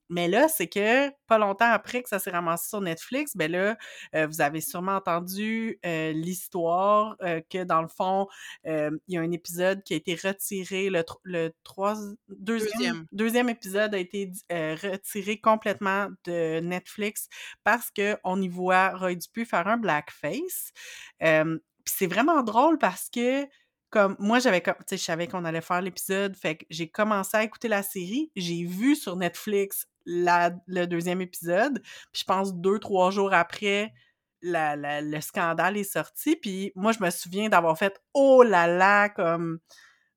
mais 0.08 0.28
là, 0.28 0.48
c'est 0.48 0.68
que 0.68 1.10
pas 1.26 1.38
longtemps 1.38 1.70
après 1.70 2.02
que 2.02 2.08
ça 2.08 2.18
s'est 2.18 2.30
ramassé 2.30 2.68
sur 2.68 2.80
Netflix, 2.80 3.36
ben 3.36 3.50
là, 3.50 3.76
euh, 4.14 4.26
vous 4.26 4.40
avez 4.40 4.60
sûrement 4.60 4.96
entendu 4.96 5.78
euh, 5.84 6.12
l'histoire 6.12 7.16
que 7.50 7.64
dans 7.64 7.82
le 7.82 7.88
fond, 7.88 8.28
il 8.64 8.98
y 9.08 9.16
a 9.16 9.20
un 9.20 9.32
épisode 9.32 9.82
qui 9.82 9.94
a 9.94 9.96
été 9.96 10.14
retiré, 10.14 10.90
le, 10.90 11.04
le 11.24 11.50
trois, 11.64 11.96
deuxième, 12.28 13.06
deuxième. 13.12 13.48
épisode 13.48 13.94
a 13.94 13.98
été 13.98 14.30
retiré 14.50 15.40
complètement 15.40 16.08
de 16.24 16.60
Netflix 16.60 17.28
parce 17.64 17.90
qu'on 17.90 18.40
y 18.40 18.48
voit 18.48 18.99
aurait 19.02 19.16
dû 19.16 19.44
faire 19.44 19.66
un 19.66 19.76
blackface. 19.76 20.72
c'est 21.20 22.06
vraiment 22.06 22.42
drôle 22.42 22.78
parce 22.78 23.08
que 23.10 23.46
comme 23.90 24.16
moi 24.18 24.38
j'avais 24.38 24.60
tu 24.60 24.70
sais 24.86 24.96
je 24.96 25.02
savais 25.02 25.26
qu'on 25.26 25.44
allait 25.44 25.60
faire 25.60 25.82
l'épisode 25.82 26.36
fait 26.36 26.56
que 26.56 26.64
j'ai 26.70 26.88
commencé 26.88 27.36
à 27.36 27.42
écouter 27.42 27.68
la 27.68 27.82
série 27.82 28.30
j'ai 28.36 28.64
vu 28.64 28.94
sur 28.94 29.16
Netflix 29.16 29.88
la, 30.06 30.52
le 30.66 30.86
deuxième 30.86 31.20
épisode 31.20 31.80
puis 31.82 32.20
je 32.20 32.24
pense 32.24 32.54
deux 32.54 32.78
trois 32.78 33.10
jours 33.10 33.34
après 33.34 33.92
la, 34.42 34.76
le 35.02 35.20
scandale 35.20 35.76
est 35.76 35.84
sorti 35.84 36.36
puis 36.36 36.72
moi 36.74 36.92
je 36.92 37.02
me 37.02 37.10
souviens 37.10 37.48
d'avoir 37.48 37.76
fait 37.76 38.00
oh 38.14 38.42
là 38.42 38.66
là 38.66 39.08
comme 39.08 39.58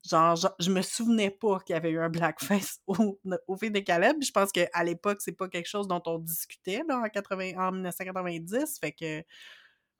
Genre, 0.10 0.36
je 0.60 0.69
me 0.69 0.81
souvenais 0.81 1.29
pas 1.29 1.60
qu'il 1.60 1.74
y 1.74 1.77
avait 1.77 1.91
eu 1.91 2.00
un 2.00 2.10
blackface 2.10 2.79
au, 2.88 3.19
au 3.48 3.55
Filles 3.55 3.72
de 3.72 3.79
Caleb. 3.79 4.17
Je 4.22 4.31
pense 4.31 4.51
qu'à 4.51 4.83
l'époque, 4.83 5.22
c'est 5.22 5.31
pas 5.38 5.48
quelque 5.48 5.67
chose 5.67 5.88
dont 5.88 6.01
on 6.05 6.19
discutait 6.19 6.83
là, 6.88 7.00
en, 7.00 7.10
80, 7.10 7.51
en 7.57 7.72
1990. 7.72 8.79
Fait 8.79 8.91
que. 8.91 9.19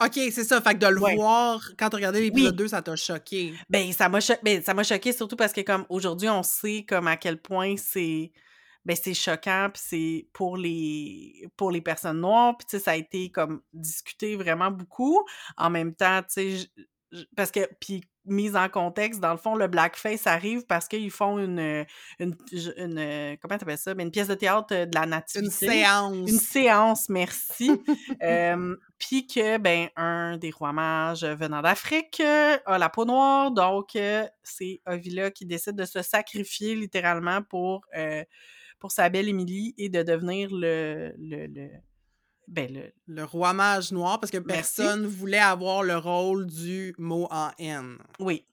OK, 0.04 0.14
c'est 0.14 0.44
ça. 0.44 0.60
Fait 0.60 0.74
que 0.74 0.80
de 0.80 0.88
le 0.88 1.00
voir, 1.00 1.62
quand 1.78 1.90
tu 1.90 1.96
regardais 1.96 2.20
l'épisode 2.20 2.56
2, 2.56 2.68
ça 2.70 2.82
t'a 2.82 2.96
choqué. 2.96 3.54
Ben, 3.70 3.94
ça 3.94 4.10
m'a 4.10 4.20
cho 4.20 4.34
ben, 4.44 4.84
choqué 4.84 5.14
surtout 5.14 5.38
parce 5.38 5.54
que, 5.54 5.62
comme, 5.62 5.86
aujourd'hui, 5.88 6.28
on 6.28 6.44
sait 6.44 6.84
comme 6.88 7.08
à 7.08 7.16
quel 7.16 7.42
point 7.42 7.76
c'est 7.78 8.32
ben 8.86 8.98
c'est 9.02 9.14
choquant 9.14 9.70
puis 9.74 9.82
c'est 9.86 10.28
pour 10.34 10.58
les 10.58 11.48
pour 11.56 11.72
les 11.72 11.82
personnes 11.82 12.20
noires 12.20 12.58
puis 12.58 12.68
tu 12.70 12.78
sais 12.78 12.84
ça 12.84 12.92
a 12.92 12.96
été 12.96 13.30
comme 13.30 13.62
discuté 13.72 14.36
vraiment 14.36 14.72
beaucoup 14.72 15.24
en 15.56 15.70
même 15.70 15.96
temps 15.96 16.22
tu 16.24 16.60
sais 16.60 16.68
parce 17.36 17.52
que 17.52 17.62
puis 17.80 18.04
mise 18.26 18.56
en 18.56 18.70
contexte, 18.70 19.20
dans 19.20 19.32
le 19.32 19.38
fond, 19.38 19.56
le 19.56 19.68
blackface 19.68 20.28
arrive 20.28 20.66
parce 20.66 20.88
qu'ils 20.88 21.12
font 21.12 21.40
une, 21.40 21.60
euh, 21.60 21.84
une, 22.20 22.36
une, 22.78 22.98
euh, 22.98 23.36
comment 23.42 23.58
t'appelles 23.58 23.78
ça? 23.78 23.94
Une 23.98 24.12
pièce 24.12 24.28
de 24.28 24.36
théâtre 24.36 24.74
euh, 24.74 24.86
de 24.86 24.96
la 24.96 25.06
nativité. 25.06 25.66
Une 25.66 25.72
séance. 25.72 26.16
Une 26.16 26.40
séance, 26.40 27.10
merci. 27.10 27.72
Puis 29.00 29.28
que, 29.28 29.58
ben, 29.58 29.90
un 29.96 30.38
des 30.38 30.52
rois 30.52 30.72
mages 30.72 31.26
venant 31.26 31.62
d'Afrique 31.62 32.22
a 32.22 32.78
la 32.78 32.90
peau 32.90 33.04
noire, 33.04 33.52
donc 33.52 33.98
c'est 34.44 34.82
Ovila 34.88 35.30
qui 35.30 35.46
décide 35.46 35.76
de 35.76 35.84
se 35.84 36.02
sacrifier 36.02 36.74
littéralement 36.76 37.42
pour, 37.42 37.86
pour 38.80 38.92
sa 38.94 39.10
belle 39.10 39.28
Émilie 39.28 39.74
et 39.78 39.90
de 39.90 40.04
devenir 40.04 40.50
le, 40.54 41.14
le, 41.18 41.48
le 41.48 41.70
ben, 42.48 42.92
le... 43.08 43.24
roi 43.24 43.54
mage 43.54 43.92
noir, 43.92 44.20
parce 44.20 44.32
que 44.32 44.38
personne 44.38 45.06
voulait 45.06 45.38
avoir 45.38 45.84
le 45.84 45.98
rôle 45.98 46.46
du 46.48 46.94
mot 46.98 47.28
en 47.32 47.52
N. 47.58 47.98
Oui. 48.20 48.46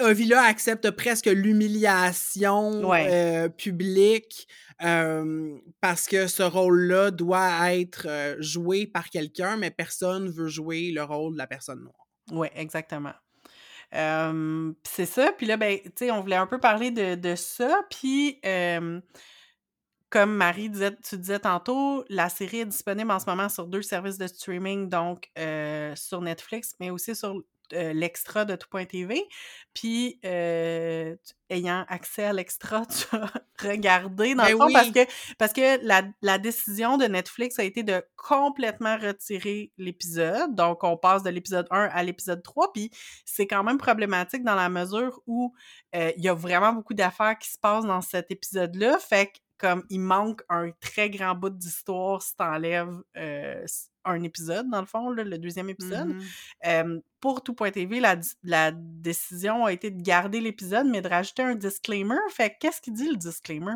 Ovila 0.00 0.42
accepte 0.42 0.90
presque 0.90 1.26
l'humiliation 1.26 2.92
euh, 2.92 3.48
publique 3.48 4.48
parce 4.78 6.06
que 6.08 6.26
ce 6.26 6.42
rôle-là 6.42 7.12
doit 7.12 7.72
être 7.74 8.06
euh, 8.08 8.36
joué 8.40 8.86
par 8.86 9.08
quelqu'un, 9.08 9.56
mais 9.56 9.70
personne 9.70 10.28
veut 10.28 10.48
jouer 10.48 10.90
le 10.90 11.04
rôle 11.04 11.34
de 11.34 11.38
la 11.38 11.46
personne 11.46 11.80
noire. 11.80 12.08
Oui, 12.32 12.48
exactement. 12.56 13.14
c'est 13.92 15.06
ça. 15.06 15.32
Puis 15.32 15.46
là, 15.46 15.56
ben, 15.56 15.78
tu 15.78 15.90
sais, 15.94 16.10
on 16.10 16.20
voulait 16.22 16.36
un 16.36 16.46
peu 16.46 16.58
parler 16.58 16.90
de, 16.90 17.14
de 17.14 17.36
ça. 17.36 17.82
Puis 17.88 18.40
comme 20.10 20.34
Marie 20.34 20.70
disait, 20.70 20.96
tu 21.02 21.18
disais 21.18 21.38
tantôt, 21.38 22.04
la 22.08 22.28
série 22.28 22.60
est 22.60 22.66
disponible 22.66 23.10
en 23.10 23.18
ce 23.18 23.26
moment 23.26 23.48
sur 23.48 23.66
deux 23.66 23.82
services 23.82 24.18
de 24.18 24.26
streaming, 24.26 24.88
donc 24.88 25.30
euh, 25.38 25.94
sur 25.96 26.22
Netflix, 26.22 26.74
mais 26.80 26.90
aussi 26.90 27.14
sur 27.14 27.42
euh, 27.74 27.92
l'extra 27.92 28.46
de 28.46 28.56
tout.tv. 28.56 29.22
Puis, 29.74 30.18
euh, 30.24 31.14
ayant 31.50 31.84
accès 31.88 32.24
à 32.24 32.32
l'extra, 32.32 32.86
tu 32.86 33.16
as 33.16 33.30
regardé 33.60 34.34
dans 34.34 34.44
le 34.44 34.56
ben 34.56 34.58
fond 34.58 34.72
parce 34.72 34.90
que, 34.90 35.00
parce 35.36 35.52
que 35.52 35.84
la, 35.86 36.02
la, 36.22 36.38
décision 36.38 36.96
de 36.96 37.04
Netflix 37.04 37.58
a 37.58 37.64
été 37.64 37.82
de 37.82 38.02
complètement 38.16 38.96
retirer 38.96 39.72
l'épisode. 39.76 40.54
Donc, 40.54 40.84
on 40.84 40.96
passe 40.96 41.22
de 41.22 41.28
l'épisode 41.28 41.66
1 41.70 41.90
à 41.92 42.02
l'épisode 42.02 42.42
3. 42.42 42.72
Puis, 42.72 42.90
c'est 43.26 43.46
quand 43.46 43.62
même 43.62 43.76
problématique 43.76 44.42
dans 44.42 44.56
la 44.56 44.70
mesure 44.70 45.20
où 45.26 45.52
il 45.92 46.14
y 46.16 46.28
a 46.28 46.34
vraiment 46.34 46.72
beaucoup 46.72 46.94
d'affaires 46.94 47.36
qui 47.38 47.50
se 47.50 47.58
passent 47.58 47.84
dans 47.84 48.00
cet 48.00 48.30
épisode-là. 48.30 48.98
Fait 48.98 49.26
que 49.26 49.38
comme 49.58 49.84
il 49.90 50.00
manque 50.00 50.42
un 50.48 50.70
très 50.80 51.10
grand 51.10 51.34
bout 51.34 51.50
d'histoire 51.50 52.22
si 52.22 52.34
t'enlèves 52.36 53.02
euh, 53.16 53.64
un 54.04 54.22
épisode, 54.22 54.70
dans 54.70 54.80
le 54.80 54.86
fond, 54.86 55.10
le 55.10 55.38
deuxième 55.38 55.68
épisode. 55.68 56.14
Mmh 56.64 57.00
pour 57.20 57.42
tout.tv, 57.42 57.98
la, 57.98 58.16
la 58.44 58.70
décision 58.72 59.64
a 59.64 59.72
été 59.72 59.90
de 59.90 60.00
garder 60.00 60.40
l'épisode, 60.40 60.86
mais 60.86 61.02
de 61.02 61.08
rajouter 61.08 61.42
un 61.42 61.56
disclaimer. 61.56 62.14
Fait 62.30 62.56
qu'est-ce 62.60 62.80
qu'il 62.80 62.92
dit 62.92 63.08
le 63.08 63.16
disclaimer? 63.16 63.74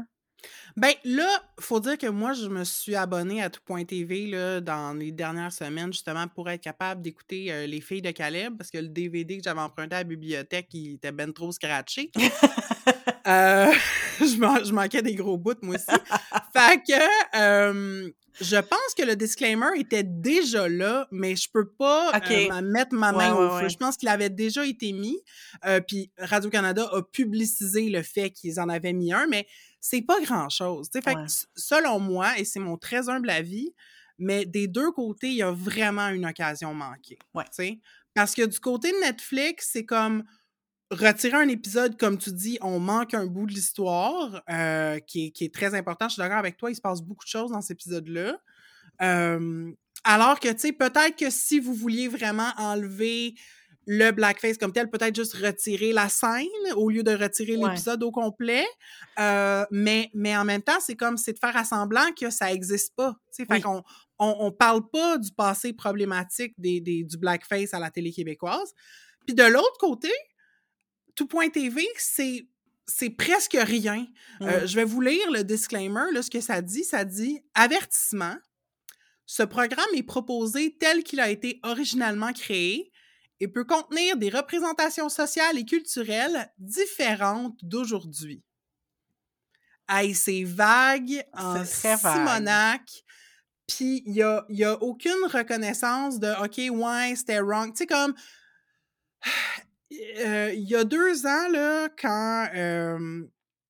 Ben 0.77 0.93
là, 1.05 1.43
faut 1.61 1.81
dire 1.81 1.99
que 1.99 2.07
moi, 2.07 2.33
je 2.33 2.49
me 2.49 2.65
suis 2.65 2.97
abonnée 2.97 3.43
à 3.43 3.51
tout.tv 3.51 4.27
là, 4.27 4.61
dans 4.61 4.95
les 4.95 5.13
dernières 5.13 5.53
semaines, 5.53 5.93
justement, 5.93 6.27
pour 6.29 6.49
être 6.49 6.63
capable 6.63 7.03
d'écouter 7.03 7.53
euh, 7.53 7.67
Les 7.67 7.81
filles 7.81 8.03
de 8.03 8.11
Caleb, 8.11 8.57
parce 8.57 8.71
que 8.71 8.79
le 8.79 8.89
DVD 8.89 9.37
que 9.37 9.45
j'avais 9.45 9.61
emprunté 9.61 9.97
à 9.97 9.99
la 9.99 10.05
bibliothèque, 10.05 10.69
il 10.73 10.95
était 10.95 11.13
ben 11.13 11.33
trop 11.33 11.53
scratché. 11.53 12.11
Euh, 13.29 13.71
je, 14.19 14.73
manquais 14.73 15.01
des 15.01 15.15
gros 15.15 15.39
bouts, 15.39 15.55
moi 15.63 15.77
aussi. 15.77 15.87
fait 16.53 16.83
que 16.83 18.13
je 18.41 18.57
pense 18.57 18.95
que 18.99 19.05
le 19.05 19.15
disclaimer 19.15 19.69
était 19.79 20.03
déjà 20.03 20.69
là, 20.69 21.07
mais 21.13 21.37
je 21.37 21.49
peux 21.49 21.69
pas 21.69 22.11
euh, 22.13 22.63
mettre 22.63 22.97
ma 22.97 23.13
main 23.13 23.33
au 23.33 23.61
feu. 23.61 23.69
Je 23.69 23.77
pense 23.77 23.97
qu'il 23.97 24.09
avait 24.09 24.29
déjà 24.29 24.67
été 24.67 24.91
mis. 24.91 25.23
Puis 25.87 26.11
Radio-Canada 26.19 26.91
a 26.93 27.03
publicisé 27.03 27.91
le 27.91 28.03
fait 28.03 28.31
qu'ils 28.31 28.59
en 28.59 28.69
avaient 28.69 28.93
mis 28.93 29.13
un, 29.13 29.29
mais 29.29 29.47
c'est 29.83 30.01
pas 30.01 30.21
grand-chose. 30.21 30.89
Fait 30.93 31.17
selon 31.57 31.99
moi, 31.99 32.39
et 32.39 32.45
c'est 32.45 32.61
mon 32.61 32.79
très 32.79 33.09
humble 33.09 33.29
avis, 33.29 33.75
mais 34.17 34.47
des 34.47 34.69
deux 34.69 34.93
côtés, 34.93 35.27
il 35.27 35.35
y 35.35 35.43
a 35.43 35.51
vraiment 35.51 36.09
une 36.09 36.25
occasion 36.25 36.73
manquée. 36.73 37.19
Parce 38.15 38.35
que 38.35 38.47
du 38.47 38.61
côté 38.61 38.93
de 38.93 39.01
Netflix, 39.01 39.71
c'est 39.73 39.85
comme 39.85 40.23
retirer 40.93 41.37
un 41.37 41.49
épisode, 41.49 41.99
comme 41.99 42.17
tu 42.17 42.31
dis, 42.31 42.59
on 42.61 42.79
manque 42.79 43.15
un 43.15 43.27
bout 43.27 43.47
de 43.47 43.53
l'histoire 43.53 44.43
euh, 44.49 45.01
qui, 45.01 45.33
est, 45.41 45.53
très 45.53 45.75
important. 45.75 46.09
Je 46.09 46.15
suis 46.15 46.21
d'accord 46.21 46.39
avec 46.39 46.57
toi, 46.57 46.71
il 46.71 46.77
se 46.77 46.81
passe 46.81 47.03
beaucoup 47.03 47.25
de 47.25 47.31
choses 47.31 47.51
dans 47.51 47.61
cet 47.61 47.73
épisode-là. 47.73 48.39
alors 50.05 50.39
que, 50.39 50.53
tu 50.53 50.59
sais, 50.61 50.73
peut-être 50.73 51.17
que 51.17 51.29
si 51.29 51.59
vous 51.59 51.75
vouliez 51.75 52.07
vraiment 52.07 52.53
enlever 52.57 53.35
le 53.87 54.11
blackface 54.13 54.59
comme 54.59 54.73
tel, 54.73 54.89
peut-être 54.91 55.15
juste 55.15 55.35
retirer 55.35 55.93
la 55.93 56.09
scène 56.09 56.47
au 56.77 56.91
lieu 56.91 57.03
de 57.03 57.13
retirer 57.13 57.57
l'épisode 57.57 58.03
au 58.03 58.11
complet. 58.11 58.65
Euh, 59.19 59.65
mais, 59.71 60.11
mais 60.15 60.37
en 60.37 60.45
même 60.45 60.63
temps, 60.63 60.79
c'est 60.81 60.95
comme, 60.95 61.17
c'est 61.17 61.33
de 61.33 61.39
faire 61.39 61.57
à 61.57 61.65
semblant 61.65 62.13
que 62.19 62.31
ça 62.31 62.47
n'existe 62.47 62.95
pas. 62.95 63.17
Fait 63.37 63.61
qu'on 63.61 63.83
on, 64.19 64.37
on, 64.39 64.53
parle 64.53 64.89
pas 64.89 65.19
du 65.19 65.33
passé 65.33 65.73
problématique 65.73 66.55
des, 66.59 66.81
des, 66.81 67.03
du 67.03 67.17
blackface 67.17 67.75
à 67.75 67.81
la 67.81 67.91
télé 67.91 68.13
québécoise. 68.13 68.73
Puis 69.27 69.35
de 69.35 69.45
l'autre 69.45 69.79
côté, 69.79 70.11
tout.tv, 71.15 71.87
c'est 71.97 72.47
c'est 72.87 73.11
presque 73.11 73.57
rien. 73.59 74.07
Euh, 74.43 74.67
je 74.67 74.75
vais 74.75 74.85
vous 74.85 75.01
lire 75.01 75.31
le 75.31 75.45
disclaimer, 75.45 76.13
là, 76.13 76.21
ce 76.21 76.31
que 76.31 76.41
ça 76.41 76.61
dit. 76.61 76.85
Ça 76.85 77.05
dit 77.05 77.41
Avertissement. 77.55 78.37
Ce 79.25 79.43
programme 79.43 79.87
est 79.95 80.03
proposé 80.03 80.77
tel 80.79 81.03
qu'il 81.05 81.21
a 81.21 81.31
été 81.31 81.61
originalement 81.63 82.33
créé 82.33 82.92
et 83.43 83.49
peut 83.49 83.65
contenir 83.65 84.17
des 84.17 84.31
représentations 84.31 85.09
sociales 85.09 85.59
et 85.59 85.65
culturelles 85.65 86.49
différentes 86.59 87.59
d'aujourd'hui. 87.65 88.41
Hey, 89.89 90.15
c'est 90.15 90.45
vague, 90.45 91.25
en 91.33 91.65
Simonac. 91.65 93.03
puis 93.67 94.05
il 94.07 94.15
y 94.15 94.23
a, 94.23 94.45
y 94.49 94.63
a 94.63 94.81
aucune 94.81 95.25
reconnaissance 95.25 96.21
de 96.21 96.29
OK, 96.45 96.73
ouais, 96.73 97.17
c'était 97.17 97.41
wrong. 97.41 97.73
Tu 97.73 97.79
sais, 97.79 97.87
comme. 97.87 98.15
Euh, 100.25 100.51
il 100.55 100.67
y 100.67 100.75
a 100.75 100.85
deux 100.85 101.27
ans, 101.27 101.49
là, 101.51 101.91
quand 102.01 102.49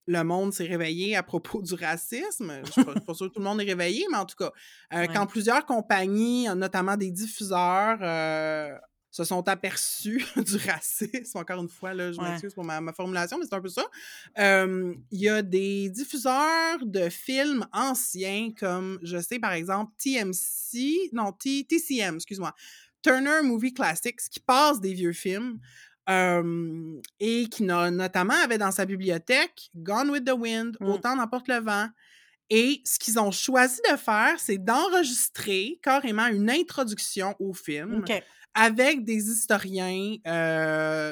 le 0.07 0.23
monde 0.23 0.53
s'est 0.53 0.67
réveillé 0.67 1.17
à 1.17 1.25
propos 1.25 1.63
du 1.63 1.75
racisme. 1.75 2.53
Je 2.65 2.81
ne 2.81 2.93
suis 2.93 3.01
pas 3.01 3.15
sûre 3.15 3.29
que 3.29 3.35
tout 3.35 3.41
le 3.41 3.45
monde 3.45 3.61
est 3.61 3.65
réveillé, 3.65 4.07
mais 4.09 4.19
en 4.19 4.25
tout 4.25 4.37
cas, 4.37 4.53
euh, 4.95 5.07
quand 5.13 5.27
plusieurs 5.27 5.67
compagnies, 5.67 6.47
notamment 6.55 6.97
des 6.97 7.11
diffuseurs, 7.11 7.99
euh, 8.03 8.79
se 9.13 9.25
sont 9.25 9.47
aperçus 9.47 10.25
du 10.37 10.57
racisme, 10.57 11.39
encore 11.39 11.61
une 11.61 11.69
fois, 11.69 11.93
là, 11.93 12.11
je 12.11 12.21
m'excuse 12.21 12.55
pour 12.55 12.65
ma, 12.65 12.93
formulation, 12.93 13.39
mais 13.39 13.45
c'est 13.45 13.55
un 13.55 13.61
peu 13.61 13.69
ça. 13.69 13.85
Il 14.39 15.21
y 15.21 15.29
a 15.29 15.43
des 15.43 15.91
diffuseurs 15.91 16.79
de 16.85 17.09
films 17.11 17.67
anciens, 17.73 18.51
comme, 18.59 18.99
je 19.03 19.19
sais, 19.19 19.39
par 19.39 19.53
exemple, 19.53 19.93
TMC, 19.99 21.11
non, 21.13 21.33
TCM, 21.33 22.17
excuse-moi, 22.17 22.55
Turner 23.03 23.43
Movie 23.43 23.75
Classics, 23.75 24.21
qui 24.31 24.41
passent 24.41 24.81
des 24.81 24.95
vieux 24.95 25.13
films 25.13 25.61
et 26.09 27.49
qui 27.51 27.63
notamment 27.63 28.35
avait 28.43 28.59
dans 28.59 28.73
sa 28.73 28.87
bibliothèque 28.87 29.71
Gone 29.77 30.11
with 30.11 30.25
the 30.25 30.33
Wind, 30.33 30.77
mmh. 30.81 30.87
Autant 30.87 31.17
n'emporte 31.17 31.49
le 31.49 31.59
vent. 31.59 31.89
Et 32.51 32.83
ce 32.85 32.99
qu'ils 32.99 33.19
ont 33.19 33.31
choisi 33.31 33.81
de 33.91 33.97
faire, 33.97 34.35
c'est 34.39 34.59
d'enregistrer 34.59 35.79
carrément 35.83 36.27
une 36.27 36.51
introduction 36.51 37.35
au 37.39 37.55
film 37.55 38.05
avec 38.55 39.05
des 39.05 39.31
historiens 39.31 40.17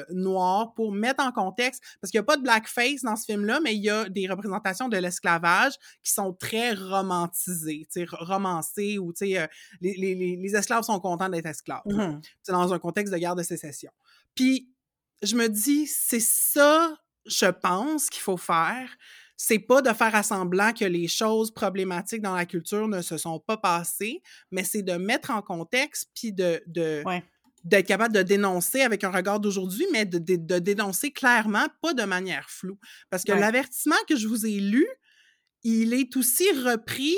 noirs 0.09 0.73
pour 0.73 0.91
mettre 0.91 1.23
en 1.23 1.31
contexte, 1.31 1.81
parce 1.99 2.11
qu'il 2.11 2.19
n'y 2.19 2.23
a 2.23 2.25
pas 2.25 2.37
de 2.37 2.43
blackface 2.43 3.01
dans 3.03 3.15
ce 3.15 3.25
film-là, 3.25 3.59
mais 3.61 3.75
il 3.75 3.83
y 3.83 3.89
a 3.89 4.07
des 4.09 4.27
représentations 4.27 4.89
de 4.89 4.97
l'esclavage 4.97 5.73
qui 6.03 6.11
sont 6.11 6.33
très 6.33 6.73
romantisées, 6.73 7.87
romancées, 8.11 8.97
où 8.99 9.13
les, 9.21 9.47
les, 9.81 10.37
les, 10.37 10.55
esclaves 10.55 10.83
sont 10.83 10.99
contents 10.99 11.29
d'être 11.29 11.45
esclaves. 11.45 11.81
Mmh 11.85 12.19
c'est 12.43 12.51
dans 12.51 12.73
un 12.73 12.79
contexte 12.79 13.13
de 13.13 13.19
guerre 13.19 13.35
de 13.35 13.43
sécession. 13.43 13.91
Puis 14.35 14.71
je 15.21 15.35
me 15.35 15.47
dis, 15.47 15.87
c'est 15.87 16.21
ça, 16.21 16.97
je 17.25 17.45
pense, 17.45 18.09
qu'il 18.09 18.21
faut 18.21 18.37
faire. 18.37 18.89
C'est 19.43 19.57
pas 19.57 19.81
de 19.81 19.91
faire 19.91 20.13
à 20.13 20.21
semblant 20.21 20.71
que 20.71 20.85
les 20.85 21.07
choses 21.07 21.49
problématiques 21.49 22.21
dans 22.21 22.35
la 22.35 22.45
culture 22.45 22.87
ne 22.87 23.01
se 23.01 23.17
sont 23.17 23.39
pas 23.39 23.57
passées, 23.57 24.21
mais 24.51 24.63
c'est 24.63 24.83
de 24.83 24.93
mettre 24.93 25.31
en 25.31 25.41
contexte 25.41 26.11
puis 26.13 26.31
de, 26.31 26.63
d'être 27.63 27.87
capable 27.87 28.13
de 28.13 28.21
dénoncer 28.21 28.81
avec 28.81 29.03
un 29.03 29.09
regard 29.09 29.39
d'aujourd'hui, 29.39 29.87
mais 29.91 30.05
de, 30.05 30.19
dénoncer 30.59 31.09
clairement, 31.09 31.65
pas 31.81 31.95
de 31.95 32.03
manière 32.03 32.51
floue. 32.51 32.77
Parce 33.09 33.23
que 33.23 33.31
l'avertissement 33.31 33.95
que 34.07 34.15
je 34.15 34.27
vous 34.27 34.45
ai 34.45 34.59
lu, 34.59 34.85
il 35.63 35.95
est 35.95 36.15
aussi 36.17 36.47
repris 36.63 37.17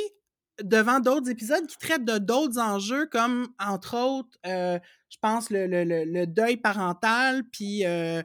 devant 0.63 1.01
d'autres 1.01 1.29
épisodes 1.29 1.67
qui 1.67 1.77
traitent 1.77 2.05
de 2.05 2.19
d'autres 2.19 2.57
enjeux, 2.57 3.05
comme 3.07 3.49
entre 3.59 3.97
autres, 3.97 4.37
euh, 4.45 4.79
je 5.09 5.17
pense, 5.21 5.49
le, 5.49 5.67
le, 5.67 5.83
le, 5.83 6.25
deuil 6.25 6.55
parental, 6.55 7.43
puis 7.51 7.85
euh, 7.85 8.23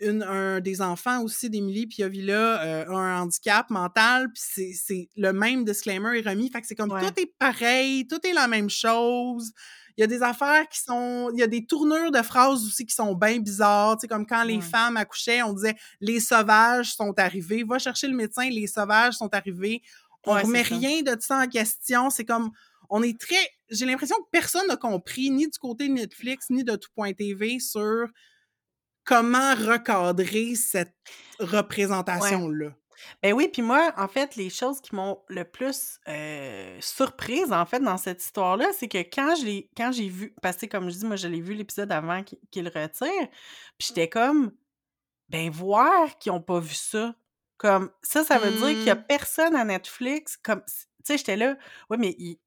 une, 0.00 0.22
un 0.22 0.60
des 0.60 0.80
enfants 0.80 1.22
aussi 1.22 1.50
d'Émilie 1.50 1.86
Piovilla 1.86 2.62
euh, 2.62 2.84
a 2.88 2.96
un 2.96 3.22
handicap 3.22 3.68
mental, 3.70 4.28
puis 4.32 4.72
c'est 4.74 5.08
le 5.16 5.32
même 5.32 5.64
disclaimer 5.64 6.18
est 6.18 6.28
remis. 6.28 6.50
Fait 6.50 6.60
que 6.60 6.66
c'est 6.66 6.74
comme 6.74 6.88
tout 6.88 7.20
est 7.20 7.34
pareil, 7.38 8.06
tout 8.06 8.24
est 8.26 8.32
la 8.32 8.48
même 8.48 8.70
chose. 8.70 9.52
Il 9.96 10.00
y 10.00 10.04
a 10.04 10.06
des 10.06 10.22
affaires 10.22 10.66
qui 10.68 10.80
sont. 10.80 11.30
Il 11.34 11.38
y 11.38 11.42
a 11.42 11.46
des 11.46 11.66
tournures 11.66 12.10
de 12.10 12.22
phrases 12.22 12.64
aussi 12.64 12.86
qui 12.86 12.94
sont 12.94 13.14
bien 13.14 13.38
bizarres. 13.38 13.96
Tu 13.96 14.02
sais, 14.02 14.08
comme 14.08 14.26
quand 14.26 14.44
les 14.44 14.60
femmes 14.60 14.96
accouchaient, 14.96 15.42
on 15.42 15.52
disait 15.52 15.74
les 16.00 16.20
sauvages 16.20 16.94
sont 16.94 17.12
arrivés. 17.18 17.64
Va 17.64 17.78
chercher 17.78 18.08
le 18.08 18.16
médecin, 18.16 18.48
les 18.48 18.66
sauvages 18.66 19.14
sont 19.14 19.28
arrivés. 19.34 19.82
On 20.24 20.34
ne 20.34 20.42
remet 20.42 20.62
rien 20.62 21.02
de 21.02 21.16
ça 21.20 21.40
en 21.40 21.46
question. 21.48 22.08
C'est 22.08 22.24
comme, 22.24 22.50
on 22.88 23.02
est 23.02 23.18
très, 23.18 23.36
j'ai 23.70 23.86
l'impression 23.86 24.16
que 24.16 24.28
personne 24.30 24.66
n'a 24.68 24.76
compris, 24.76 25.30
ni 25.30 25.46
du 25.48 25.58
côté 25.58 25.88
de 25.88 25.94
Netflix, 25.94 26.46
ni 26.50 26.64
de 26.64 26.76
tout.tv 26.76 27.58
sur 27.58 28.06
comment 29.04 29.54
recadrer 29.54 30.54
cette 30.54 30.94
représentation-là? 31.38 32.72
Ben 33.22 33.32
oui, 33.32 33.48
puis 33.48 33.62
moi, 33.62 33.92
en 33.96 34.08
fait, 34.08 34.36
les 34.36 34.50
choses 34.50 34.80
qui 34.80 34.94
m'ont 34.94 35.20
le 35.28 35.44
plus 35.44 36.00
surprise, 36.80 37.52
en 37.52 37.66
fait, 37.66 37.80
dans 37.80 37.96
cette 37.96 38.22
histoire-là, 38.22 38.66
c'est 38.78 38.88
que 38.88 38.98
quand 38.98 39.34
je 39.36 39.44
l'ai, 39.44 39.70
quand 39.76 39.92
j'ai 39.92 40.08
vu, 40.08 40.34
parce 40.42 40.56
que 40.56 40.66
comme 40.66 40.90
je 40.90 40.98
dis, 40.98 41.06
moi, 41.06 41.16
je 41.16 41.28
l'ai 41.28 41.40
vu 41.40 41.54
l'épisode 41.54 41.90
avant 41.92 42.22
qu'il 42.50 42.68
retire, 42.68 43.28
puis 43.78 43.88
j'étais 43.88 44.08
comme, 44.08 44.52
ben 45.28 45.50
voir 45.50 46.18
qu'ils 46.18 46.32
n'ont 46.32 46.42
pas 46.42 46.60
vu 46.60 46.74
ça. 46.74 47.14
Comme 47.56 47.90
ça, 48.02 48.24
ça 48.24 48.38
veut 48.38 48.50
dire 48.50 48.68
qu'il 48.68 48.84
y 48.84 48.90
a 48.90 48.94
mmh. 48.94 49.06
personne 49.06 49.54
à 49.54 49.64
Netflix. 49.64 50.36
Comme, 50.36 50.62
tu 50.66 50.74
sais, 51.04 51.18
j'étais 51.18 51.36
là, 51.36 51.56
ouais, 51.88 51.98
mais 51.98 52.16
ils, 52.18 52.38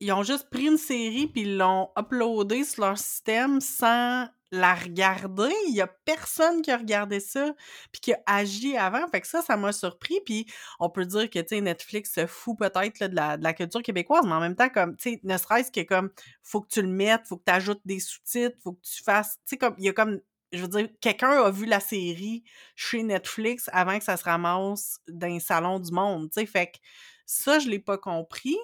ils 0.00 0.12
ont 0.12 0.22
juste 0.22 0.50
pris 0.50 0.66
une 0.66 0.76
série 0.76 1.26
puis 1.26 1.42
ils 1.42 1.56
l'ont 1.56 1.90
uploadée 1.98 2.64
sur 2.64 2.84
leur 2.84 2.98
système 2.98 3.60
sans 3.60 4.28
la 4.50 4.74
regarder. 4.74 5.52
Il 5.68 5.74
y 5.74 5.80
a 5.80 5.86
personne 5.86 6.62
qui 6.62 6.70
a 6.70 6.76
regardé 6.76 7.20
ça 7.20 7.54
puis 7.92 8.00
qui 8.00 8.12
a 8.12 8.20
agi 8.26 8.76
avant. 8.76 9.06
Fait 9.08 9.20
que 9.20 9.26
ça, 9.26 9.42
ça 9.42 9.56
m'a 9.56 9.72
surpris. 9.72 10.20
Puis 10.24 10.46
on 10.80 10.90
peut 10.90 11.04
dire 11.04 11.28
que, 11.30 11.56
Netflix 11.56 12.12
se 12.14 12.26
fout 12.26 12.58
peut-être 12.58 13.08
de 13.08 13.16
la, 13.16 13.36
de 13.36 13.44
la 13.44 13.54
culture 13.54 13.82
québécoise, 13.82 14.24
mais 14.26 14.32
en 14.32 14.40
même 14.40 14.56
temps, 14.56 14.68
comme, 14.68 14.96
tu 14.96 15.18
ne 15.22 15.38
serait-ce 15.38 15.70
que 15.70 15.80
comme, 15.82 16.10
faut 16.42 16.60
que 16.60 16.68
tu 16.68 16.82
le 16.82 16.88
mettes, 16.88 17.26
faut 17.26 17.36
que 17.36 17.44
tu 17.46 17.52
ajoutes 17.52 17.80
des 17.84 18.00
sous-titres, 18.00 18.56
faut 18.62 18.72
que 18.72 18.82
tu 18.82 19.02
fasses, 19.02 19.38
comme, 19.58 19.74
il 19.78 19.84
y 19.84 19.88
a 19.88 19.92
comme 19.92 20.20
je 20.52 20.62
veux 20.62 20.68
dire, 20.68 20.88
quelqu'un 21.00 21.42
a 21.42 21.50
vu 21.50 21.66
la 21.66 21.80
série 21.80 22.44
chez 22.76 23.02
Netflix 23.02 23.68
avant 23.72 23.98
que 23.98 24.04
ça 24.04 24.16
se 24.16 24.24
ramasse 24.24 25.00
dans 25.08 25.26
les 25.26 25.40
salons 25.40 25.80
du 25.80 25.90
monde, 25.92 26.30
fait 26.32 26.66
que 26.66 26.78
ça, 27.26 27.58
je 27.58 27.68
l'ai 27.68 27.80
pas 27.80 27.98
compris. 27.98 28.56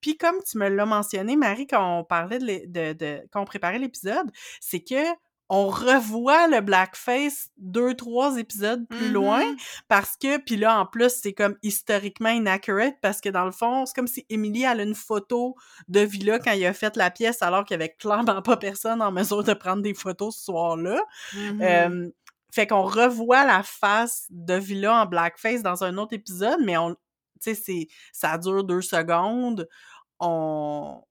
Puis 0.00 0.16
comme 0.16 0.36
tu 0.42 0.58
me 0.58 0.68
l'as 0.68 0.86
mentionné, 0.86 1.36
Marie, 1.36 1.66
quand 1.66 2.00
on 2.00 2.04
parlait 2.04 2.38
de, 2.38 2.94
de 2.94 3.22
quand 3.30 3.42
on 3.42 3.44
préparait 3.44 3.78
l'épisode, 3.78 4.30
c'est 4.60 4.80
que 4.80 5.04
on 5.48 5.68
revoit 5.68 6.48
le 6.48 6.60
blackface 6.60 7.50
deux, 7.56 7.94
trois 7.94 8.36
épisodes 8.36 8.86
plus 8.88 9.10
loin 9.10 9.44
mm-hmm. 9.44 9.80
parce 9.86 10.16
que, 10.16 10.38
puis 10.38 10.56
là, 10.56 10.80
en 10.80 10.86
plus, 10.86 11.10
c'est 11.10 11.34
comme 11.34 11.56
historiquement 11.62 12.30
inaccurate 12.30 12.96
parce 13.00 13.20
que 13.20 13.28
dans 13.28 13.44
le 13.44 13.52
fond, 13.52 13.86
c'est 13.86 13.94
comme 13.94 14.08
si 14.08 14.26
Emily 14.28 14.66
a 14.66 14.74
une 14.74 14.94
photo 14.94 15.54
de 15.88 16.00
Villa 16.00 16.40
quand 16.40 16.52
il 16.52 16.66
a 16.66 16.72
fait 16.72 16.96
la 16.96 17.10
pièce 17.10 17.42
alors 17.42 17.64
qu'il 17.64 17.74
y 17.74 17.80
avait 17.80 17.94
clairement 17.94 18.42
pas 18.42 18.56
personne 18.56 19.00
en 19.00 19.12
mesure 19.12 19.44
de 19.44 19.54
prendre 19.54 19.82
des 19.82 19.94
photos 19.94 20.36
ce 20.36 20.44
soir-là. 20.46 21.00
Mm-hmm. 21.34 22.12
fait 22.52 22.66
qu'on 22.66 22.82
revoit 22.82 23.44
la 23.44 23.62
face 23.62 24.26
de 24.30 24.54
Villa 24.54 25.02
en 25.02 25.06
blackface 25.06 25.62
dans 25.62 25.84
un 25.84 25.96
autre 25.98 26.14
épisode, 26.14 26.58
mais 26.64 26.76
on, 26.76 26.96
tu 27.40 27.54
sais, 27.54 27.88
ça 28.12 28.36
dure 28.38 28.64
deux 28.64 28.82
secondes. 28.82 29.68
On, 30.18 31.02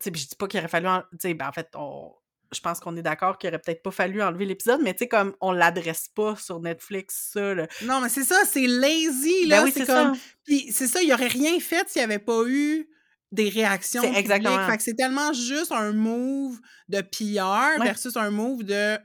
tu 0.00 0.10
sais, 0.10 0.10
je 0.14 0.28
dis 0.28 0.36
pas 0.36 0.46
qu'il 0.46 0.60
aurait 0.60 0.68
fallu, 0.68 0.88
tu 1.12 1.16
sais, 1.20 1.34
ben 1.34 1.48
en 1.48 1.52
fait, 1.52 1.70
on 1.74 2.12
je 2.52 2.60
pense 2.60 2.80
qu'on 2.80 2.96
est 2.96 3.02
d'accord 3.02 3.38
qu'il 3.38 3.48
aurait 3.48 3.58
peut-être 3.58 3.82
pas 3.82 3.90
fallu 3.90 4.22
enlever 4.22 4.46
l'épisode, 4.46 4.80
mais 4.82 4.92
tu 4.92 5.00
sais, 5.00 5.08
comme 5.08 5.34
on 5.40 5.52
l'adresse 5.52 6.08
pas 6.14 6.36
sur 6.36 6.60
Netflix, 6.60 7.30
ça. 7.32 7.54
Non, 7.82 8.00
mais 8.00 8.08
c'est 8.08 8.24
ça, 8.24 8.36
c'est 8.44 8.66
lazy, 8.66 9.48
ben 9.48 9.64
là. 9.64 9.70
c'est 9.72 9.86
comme. 9.86 10.16
Puis 10.44 10.70
c'est 10.72 10.86
ça, 10.86 11.02
il 11.02 11.12
aurait 11.12 11.26
rien 11.26 11.58
fait 11.60 11.88
s'il 11.88 12.00
n'y 12.00 12.04
avait 12.04 12.18
pas 12.18 12.42
eu 12.46 12.88
des 13.32 13.48
réactions. 13.48 14.02
Exactement. 14.14 14.66
Fait 14.66 14.76
que 14.76 14.82
c'est 14.82 14.94
tellement 14.94 15.32
juste 15.32 15.72
un 15.72 15.92
move 15.92 16.58
de 16.88 17.00
PR 17.00 17.82
versus 17.82 18.16
un 18.16 18.30
move 18.30 18.64
de 18.64 18.98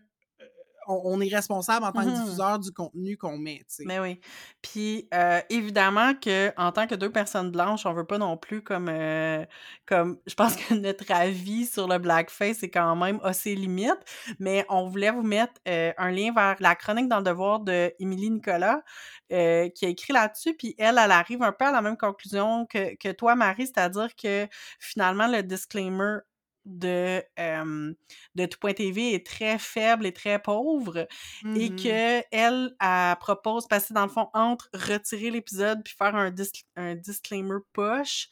on, 0.91 1.21
est 1.21 1.33
responsable 1.33 1.85
en 1.85 1.91
tant 1.91 2.03
que 2.03 2.09
mmh 2.09 2.23
diffuseur 2.23 2.59
du 2.59 2.71
contenu 2.71 3.17
qu'on 3.17 3.37
met. 3.37 3.65
Mais 3.85 3.99
oui. 3.99 4.19
Puis 4.61 5.07
euh, 5.13 5.39
évidemment 5.49 6.13
que 6.13 6.51
en 6.57 6.71
tant 6.71 6.87
que 6.87 6.95
deux 6.95 7.11
personnes 7.11 7.51
blanches, 7.51 7.85
on 7.85 7.93
veut 7.93 8.05
pas 8.05 8.17
non 8.17 8.37
plus 8.37 8.61
comme 8.61 8.89
euh, 8.89 9.45
comme 9.85 10.17
je 10.27 10.35
pense 10.35 10.55
que 10.55 10.73
notre 10.73 11.11
avis 11.11 11.65
sur 11.65 11.87
le 11.87 11.97
blackface 11.97 12.63
est 12.63 12.69
quand 12.69 12.95
même 12.95 13.19
assez 13.23 13.55
limite, 13.55 13.99
mais 14.39 14.65
on 14.69 14.87
voulait 14.87 15.11
vous 15.11 15.23
mettre 15.23 15.53
euh, 15.67 15.91
un 15.97 16.11
lien 16.11 16.33
vers 16.33 16.55
la 16.59 16.75
chronique 16.75 17.07
dans 17.07 17.17
le 17.17 17.23
devoir 17.23 17.59
de 17.59 17.93
Émilie 17.99 18.29
Nicolas 18.29 18.81
qui 19.29 19.85
a 19.85 19.87
écrit 19.87 20.11
là-dessus, 20.11 20.53
puis 20.55 20.75
elle, 20.77 20.99
elle 21.01 21.11
arrive 21.11 21.41
un 21.41 21.53
peu 21.53 21.63
à 21.63 21.71
la 21.71 21.81
même 21.81 21.95
conclusion 21.95 22.65
que, 22.65 22.95
que 22.97 23.13
toi, 23.13 23.33
Marie, 23.35 23.65
c'est-à-dire 23.65 24.09
que 24.21 24.45
finalement, 24.77 25.27
le 25.27 25.41
disclaimer 25.41 26.17
de, 26.65 27.23
euh, 27.39 27.93
de 28.35 28.45
Tout.tv 28.45 29.13
est 29.13 29.25
très 29.25 29.57
faible 29.57 30.05
et 30.05 30.13
très 30.13 30.39
pauvre 30.39 31.07
et 31.55 31.69
mmh 31.69 31.75
que 31.75 32.23
elle, 32.31 33.17
propose 33.19 33.67
passer 33.67 33.93
dans 33.93 34.03
le 34.03 34.11
fond 34.11 34.29
entre 34.33 34.69
retirer 34.73 35.31
l'épisode 35.31 35.83
puis 35.83 35.95
faire 35.97 36.15
un, 36.15 36.33
un 36.75 36.95
disclaimer 36.95 37.59
push 37.73 38.29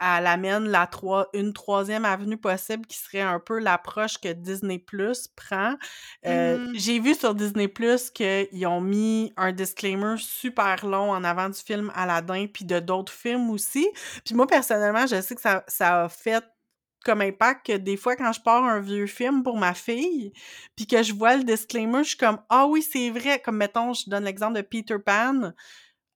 elle 0.00 0.26
amène 0.26 0.68
la 0.68 0.88
une 1.32 1.52
troisième 1.52 2.04
avenue 2.04 2.36
possible 2.36 2.86
qui 2.86 2.96
serait 2.96 3.20
un 3.20 3.40
peu 3.40 3.58
l'approche 3.58 4.18
que 4.18 4.32
Disney 4.32 4.78
Plus 4.78 5.28
prend. 5.28 5.74
Euh, 6.26 6.58
mmh 6.58 6.72
j'ai 6.74 7.00
vu 7.00 7.14
sur 7.14 7.34
Disney 7.34 7.68
Plus 7.68 8.10
qu'ils 8.10 8.66
ont 8.66 8.80
mis 8.80 9.32
un 9.36 9.52
disclaimer 9.52 10.16
super 10.18 10.86
long 10.86 11.10
en 11.10 11.24
avant 11.24 11.48
du 11.48 11.58
film 11.58 11.90
Aladdin 11.94 12.46
puis 12.52 12.64
de 12.64 12.78
d'autres 12.80 13.12
films 13.12 13.50
aussi. 13.50 13.88
Puis 14.24 14.34
moi, 14.34 14.46
personnellement, 14.46 15.06
je 15.06 15.20
sais 15.20 15.34
que 15.34 15.40
ça, 15.40 15.64
ça 15.66 16.04
a 16.04 16.08
fait 16.08 16.44
comme 17.06 17.20
impact 17.20 17.66
que 17.66 17.76
des 17.76 17.96
fois, 17.96 18.16
quand 18.16 18.32
je 18.32 18.40
pars 18.40 18.64
un 18.64 18.80
vieux 18.80 19.06
film 19.06 19.44
pour 19.44 19.56
ma 19.56 19.74
fille, 19.74 20.32
puis 20.74 20.86
que 20.86 21.02
je 21.02 21.14
vois 21.14 21.36
le 21.36 21.44
disclaimer, 21.44 22.02
je 22.02 22.08
suis 22.10 22.16
comme 22.16 22.40
«Ah 22.50 22.66
oui, 22.66 22.82
c'est 22.82 23.10
vrai!» 23.10 23.40
Comme, 23.44 23.58
mettons, 23.58 23.94
je 23.94 24.10
donne 24.10 24.24
l'exemple 24.24 24.56
de 24.56 24.62
Peter 24.62 24.98
Pan. 24.98 25.52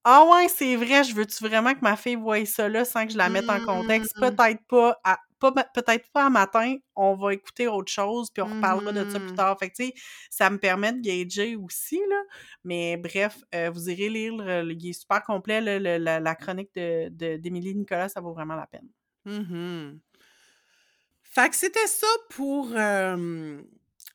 Ah 0.03 0.25
ouais, 0.33 0.49
c'est 0.49 0.77
vrai, 0.77 1.05
je 1.05 1.15
veux-tu 1.15 1.45
vraiment 1.45 1.75
que 1.75 1.81
ma 1.83 1.95
fille 1.95 2.17
voie 2.17 2.45
ça 2.47 2.69
là 2.69 2.85
sans 2.87 3.07
que 3.07 3.13
je 3.13 3.19
la 3.19 3.29
mette 3.29 3.49
en 3.51 3.61
contexte? 3.65 4.17
Mmh. 4.17 4.21
Peut-être 4.21 4.63
pas, 4.67 4.99
pas 5.39 5.53
peut-être 5.75 6.11
pas 6.11 6.27
à 6.27 6.31
matin, 6.31 6.77
on 6.97 7.15
va 7.15 7.35
écouter 7.35 7.69
autre 7.69 7.93
chose, 7.93 8.31
puis 8.31 8.43
on 8.43 8.47
reparlera 8.47 8.93
de 8.93 9.11
ça 9.11 9.21
plus 9.21 9.33
Mmh. 9.33 9.37
tard. 9.37 9.59
Fait 9.59 9.69
que, 9.69 9.77
tu 9.77 9.87
sais, 9.87 9.95
ça 10.31 10.49
me 10.49 10.59
permet 10.59 10.95
de 10.95 11.01
gager 11.01 11.55
aussi, 11.55 12.01
là. 12.09 12.23
Mais 12.65 12.97
bref, 12.97 13.39
euh, 13.55 13.71
vous 13.71 13.91
irez 13.91 14.09
lire, 14.09 14.37
le, 14.37 14.73
il 14.73 14.89
est 14.89 14.93
super 14.95 15.23
complet, 15.23 15.61
le, 15.61 15.99
la, 15.99 16.35
chronique 16.35 16.73
d'Émilie 16.75 17.75
de, 17.75 17.79
Nicolas, 17.79 18.09
ça 18.09 18.21
vaut 18.23 18.33
vraiment 18.33 18.57
la 18.57 18.67
peine. 18.67 18.89
Mmh 19.27 19.99
fait 21.31 21.49
que 21.49 21.57
c'était 21.57 21.87
ça 21.87 22.07
pour 22.31 22.75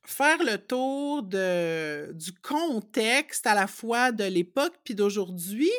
faire 0.06 0.38
le 0.43 0.58
tour 0.58 1.23
de, 1.23 2.12
du 2.13 2.32
contexte 2.34 3.47
à 3.47 3.56
la 3.56 3.67
fois 3.67 4.12
de 4.12 4.23
l'époque 4.23 4.73
puis 4.84 4.95
d'aujourd'hui. 4.95 5.71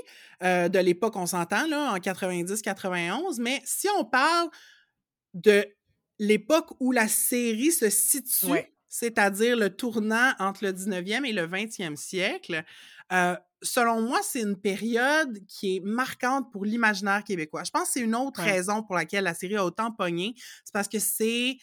Euh, 0.42 0.68
de 0.68 0.78
l'époque, 0.78 1.16
on 1.16 1.26
s'entend, 1.26 1.66
là, 1.66 1.92
en 1.92 1.96
90-91. 1.96 3.40
Mais 3.40 3.62
si 3.64 3.88
on 3.98 4.04
parle 4.04 4.48
de 5.34 5.66
l'époque 6.18 6.70
où 6.80 6.92
la 6.92 7.08
série 7.08 7.72
se 7.72 7.88
situe, 7.90 8.62
c'est-à-dire 8.88 9.56
le 9.56 9.70
tournant 9.70 10.32
entre 10.38 10.64
le 10.64 10.72
19e 10.72 11.24
et 11.24 11.32
le 11.32 11.46
20e 11.46 11.96
siècle, 11.96 12.64
euh, 13.12 13.36
selon 13.62 14.02
moi, 14.02 14.20
c'est 14.22 14.40
une 14.40 14.60
période 14.60 15.38
qui 15.46 15.76
est 15.76 15.80
marquante 15.80 16.50
pour 16.52 16.64
l'imaginaire 16.64 17.24
québécois. 17.24 17.64
Je 17.64 17.70
pense 17.70 17.84
que 17.84 17.92
c'est 17.94 18.00
une 18.00 18.14
autre 18.14 18.40
raison 18.40 18.82
pour 18.82 18.94
laquelle 18.94 19.24
la 19.24 19.34
série 19.34 19.56
a 19.56 19.64
autant 19.64 19.90
pogné. 19.90 20.34
C'est 20.64 20.72
parce 20.72 20.88
que 20.88 20.98
c'est 20.98 21.58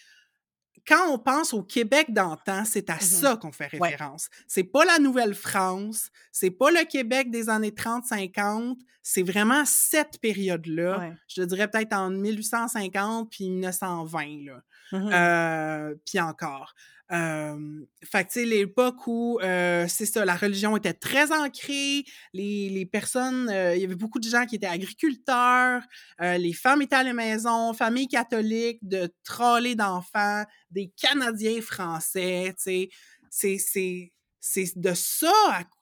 quand 0.87 1.09
on 1.09 1.17
pense 1.17 1.53
au 1.53 1.63
Québec 1.63 2.07
d'antan, 2.09 2.65
c'est 2.65 2.89
à 2.89 2.95
mmh 2.95 3.01
ça 3.01 3.37
qu'on 3.37 3.51
fait 3.51 3.67
référence. 3.67 4.29
C'est 4.47 4.63
pas 4.63 4.83
la 4.85 4.99
Nouvelle-France, 4.99 6.09
c'est 6.31 6.51
pas 6.51 6.71
le 6.71 6.85
Québec 6.85 7.31
des 7.31 7.49
années 7.49 7.71
30-50, 7.71 8.77
c'est 9.01 9.23
vraiment 9.23 9.63
cette 9.65 10.19
période-là. 10.19 11.13
Je 11.27 11.41
te 11.41 11.47
dirais 11.47 11.69
peut-être 11.69 11.93
en 11.93 12.09
1850 12.09 13.29
puis 13.29 13.49
1920, 13.49 14.45
là. 14.45 14.61
Mmh 14.93 15.09
euh, 15.11 15.95
puis 16.05 16.19
encore. 16.19 16.75
Euh, 17.11 17.85
fait 18.03 18.23
que, 18.23 18.31
tu 18.31 18.39
sais, 18.39 18.45
l'époque 18.45 19.07
où, 19.07 19.39
euh, 19.41 19.85
c'est 19.87 20.05
ça, 20.05 20.23
la 20.23 20.35
religion 20.35 20.77
était 20.77 20.93
très 20.93 21.31
ancrée, 21.31 22.05
les, 22.33 22.69
les 22.69 22.85
personnes, 22.85 23.51
il 23.75 23.81
y 23.81 23.83
avait 23.83 23.95
beaucoup 23.95 24.19
de 24.19 24.27
gens 24.27 24.45
qui 24.45 24.55
étaient 24.55 24.67
agriculteurs, 24.67 25.81
les 26.19 26.53
femmes 26.53 26.83
étaient 26.83 26.95
à 26.95 27.03
la 27.03 27.13
maison, 27.13 27.73
famille 27.73 28.07
catholique, 28.07 28.79
de 28.83 29.11
troller 29.23 29.75
d'enfants, 29.75 30.43
des 30.69 30.91
Canadiens 30.95 31.61
français, 31.61 32.55
tu 32.63 32.89
sais, 33.29 33.57
c'est 33.57 34.13
c'est 34.45 34.77
de 34.77 34.93
ça, 34.93 35.31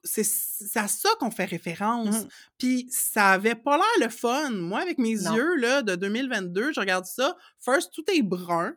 c'est 0.03 0.21
à 0.75 0.87
ça 0.87 1.09
qu'on 1.19 1.31
fait 1.31 1.45
référence. 1.45 2.25
Mmh. 2.25 2.27
Puis 2.59 2.87
ça 2.91 3.31
avait 3.31 3.55
pas 3.55 3.75
l'air 3.75 4.07
le 4.07 4.09
fun. 4.09 4.51
Moi, 4.51 4.79
avec 4.79 4.99
mes 4.99 5.09
yeux 5.09 5.55
là, 5.55 5.81
de 5.81 5.95
2022, 5.95 6.71
je 6.71 6.79
regarde 6.79 7.05
ça. 7.05 7.35
First, 7.59 7.91
tout 7.91 8.03
est 8.13 8.21
brun. 8.21 8.75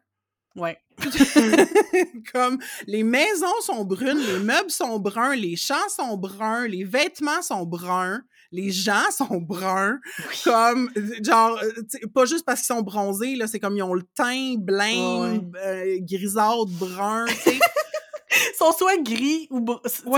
Ouais. 0.57 0.79
Comme 2.33 2.59
les 2.87 3.03
maisons 3.03 3.61
sont 3.63 3.85
brunes, 3.85 4.19
les 4.19 4.39
meubles 4.39 4.71
sont 4.71 4.99
bruns, 4.99 5.35
les 5.35 5.57
champs 5.57 5.89
sont 5.89 6.17
bruns, 6.17 6.67
les 6.67 6.85
vêtements 6.85 7.43
sont 7.43 7.65
bruns, 7.65 8.23
les 8.53 8.71
gens 8.71 9.11
sont 9.11 9.41
bruns. 9.41 9.99
Comme, 10.45 10.91
genre, 11.23 11.59
euh, 11.63 12.07
pas 12.15 12.25
juste 12.25 12.45
parce 12.45 12.61
qu'ils 12.61 12.75
sont 12.75 12.83
bronzés, 12.83 13.35
là, 13.35 13.47
c'est 13.47 13.59
comme 13.59 13.77
ils 13.77 13.83
ont 13.83 13.95
le 13.95 14.05
teint 14.15 14.55
blanc, 14.57 15.41
euh, 15.65 15.99
grisâtre, 16.01 16.67
brun, 16.67 17.25
tu 17.27 17.51
sont 18.59 18.73
soit 18.73 18.97
gris 19.03 19.49
ou 19.51 19.59
ouais. 19.59 19.77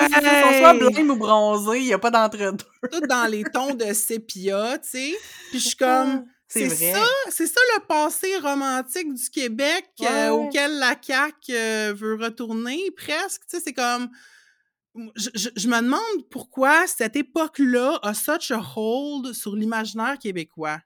ils 0.09 0.15
sont 0.15 0.59
soit 0.59 0.75
blancs 0.75 0.99
ou 0.99 1.17
bronzés, 1.17 1.79
il 1.79 1.87
n'y 1.87 1.95
a 1.95 1.99
pas 1.99 2.11
d'entre-deux. 2.11 2.65
Tout 2.93 3.07
dans 3.07 3.31
les 3.31 3.43
tons 3.45 3.75
de 3.75 3.93
sépia, 3.95 4.79
tu 4.79 4.89
sais. 4.89 5.15
Puis 5.51 5.61
je 5.61 5.69
suis 5.69 5.77
comme 5.77 6.27
c'est 6.49 6.69
ça, 6.69 7.07
c'est 7.29 7.47
ça 7.47 7.61
le 7.77 7.87
passé 7.87 8.37
romantique 8.39 9.13
du 9.13 9.31
Québec 9.31 9.89
euh, 10.03 10.31
auquel 10.31 10.79
la 10.79 10.95
CAQ 11.01 11.35
euh, 11.51 11.95
veut 11.95 12.15
retourner 12.15 12.91
presque. 12.97 13.43
Tu 13.49 13.57
sais, 13.57 13.63
c'est 13.65 13.73
comme. 13.73 14.11
Je, 15.15 15.69
me 15.69 15.83
demande 15.83 16.29
pourquoi 16.31 16.87
cette 16.87 17.17
époque-là 17.17 17.99
a 18.03 18.15
such 18.15 18.51
a 18.51 18.63
hold 18.77 19.35
sur 19.35 19.55
l'imaginaire 19.55 20.19
québécois. 20.19 20.81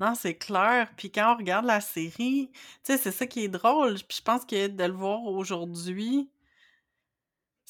Non, 0.00 0.14
c'est 0.18 0.34
clair. 0.34 0.90
Puis 0.96 1.12
quand 1.12 1.34
on 1.34 1.36
regarde 1.36 1.66
la 1.66 1.80
série, 1.80 2.50
tu 2.52 2.60
sais, 2.82 2.96
c'est 2.96 3.12
ça 3.12 3.26
qui 3.26 3.44
est 3.44 3.48
drôle. 3.48 3.94
Puis 4.08 4.18
je 4.18 4.22
pense 4.22 4.44
que 4.44 4.66
de 4.66 4.84
le 4.84 4.92
voir 4.92 5.22
aujourd'hui, 5.24 6.28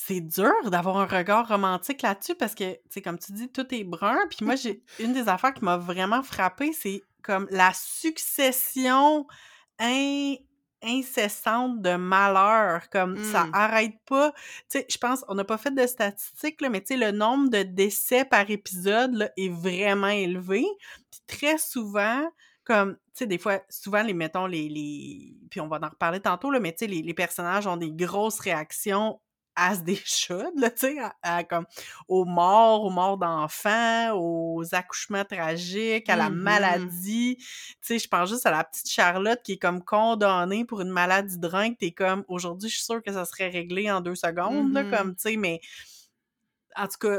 c'est 0.06 0.22
dur 0.22 0.70
d'avoir 0.70 0.96
un 0.96 1.04
regard 1.04 1.46
romantique 1.46 2.00
là-dessus 2.00 2.34
parce 2.34 2.54
que, 2.54 2.72
tu 2.72 2.80
sais, 2.88 3.02
comme 3.02 3.18
tu 3.18 3.32
dis, 3.32 3.52
tout 3.52 3.66
est 3.74 3.84
brun. 3.84 4.18
Puis 4.30 4.46
moi, 4.46 4.56
j'ai 4.56 4.82
une 4.98 5.12
des 5.12 5.28
affaires 5.28 5.52
qui 5.52 5.62
m'a 5.62 5.76
vraiment 5.76 6.22
frappée, 6.22 6.72
c'est 6.72 7.02
comme 7.22 7.46
la 7.50 7.70
succession 7.74 9.26
incessante 10.82 11.82
de 11.82 11.96
malheurs, 11.96 12.88
comme 12.88 13.22
ça 13.22 13.44
mmh. 13.44 13.50
arrête 13.52 13.94
pas. 14.06 14.32
Tu 14.70 14.78
sais, 14.78 14.86
je 14.88 14.96
pense, 14.96 15.22
on 15.28 15.34
n'a 15.34 15.44
pas 15.44 15.58
fait 15.58 15.74
de 15.74 15.86
statistiques, 15.86 16.62
là, 16.62 16.70
mais 16.70 16.80
tu 16.80 16.94
sais, 16.94 16.96
le 16.96 17.10
nombre 17.10 17.50
de 17.50 17.62
décès 17.62 18.24
par 18.24 18.48
épisode 18.48 19.12
là, 19.14 19.30
est 19.36 19.50
vraiment 19.50 20.08
élevé. 20.08 20.64
Puis 21.10 21.20
très 21.26 21.58
souvent, 21.58 22.26
comme, 22.64 22.94
tu 22.94 23.00
sais, 23.12 23.26
des 23.26 23.38
fois, 23.38 23.60
souvent, 23.68 24.02
les, 24.02 24.14
mettons, 24.14 24.46
les, 24.46 24.70
les... 24.70 25.36
Puis 25.50 25.60
on 25.60 25.68
va 25.68 25.78
en 25.82 25.90
reparler 25.90 26.20
tantôt, 26.20 26.50
là, 26.50 26.58
mais 26.58 26.72
tu 26.72 26.78
sais, 26.78 26.86
les, 26.86 27.02
les 27.02 27.14
personnages 27.14 27.66
ont 27.66 27.76
des 27.76 27.92
grosses 27.92 28.40
réactions 28.40 29.20
as 29.60 29.82
des 29.82 30.00
là, 30.56 30.70
tu 30.70 30.78
sais, 30.78 30.96
comme 31.48 31.66
aux 32.08 32.24
morts, 32.24 32.84
aux 32.84 32.90
morts 32.90 33.18
d'enfants, 33.18 34.12
aux 34.14 34.64
accouchements 34.72 35.24
tragiques, 35.24 36.08
à 36.08 36.16
la 36.16 36.30
mmh 36.30 36.34
maladie. 36.34 37.36
Tu 37.36 37.46
sais, 37.82 37.98
je 37.98 38.08
pense 38.08 38.30
juste 38.30 38.46
à 38.46 38.50
la 38.50 38.64
petite 38.64 38.90
Charlotte 38.90 39.40
qui 39.44 39.52
est 39.52 39.58
comme 39.58 39.84
condamnée 39.84 40.64
pour 40.64 40.80
une 40.80 40.90
maladie 40.90 41.38
de 41.38 41.46
rein, 41.46 41.74
t'es 41.74 41.92
comme, 41.92 42.24
aujourd'hui, 42.28 42.68
je 42.68 42.76
suis 42.76 42.84
sûre 42.84 43.02
que 43.02 43.12
ça 43.12 43.24
serait 43.24 43.48
réglé 43.48 43.90
en 43.90 44.00
deux 44.00 44.14
secondes, 44.14 44.72
là, 44.72 44.82
mmh 44.82 44.90
comme, 44.90 45.14
tu 45.14 45.22
sais, 45.30 45.36
mais 45.36 45.60
en 46.76 46.86
tout 46.86 46.98
cas, 46.98 47.18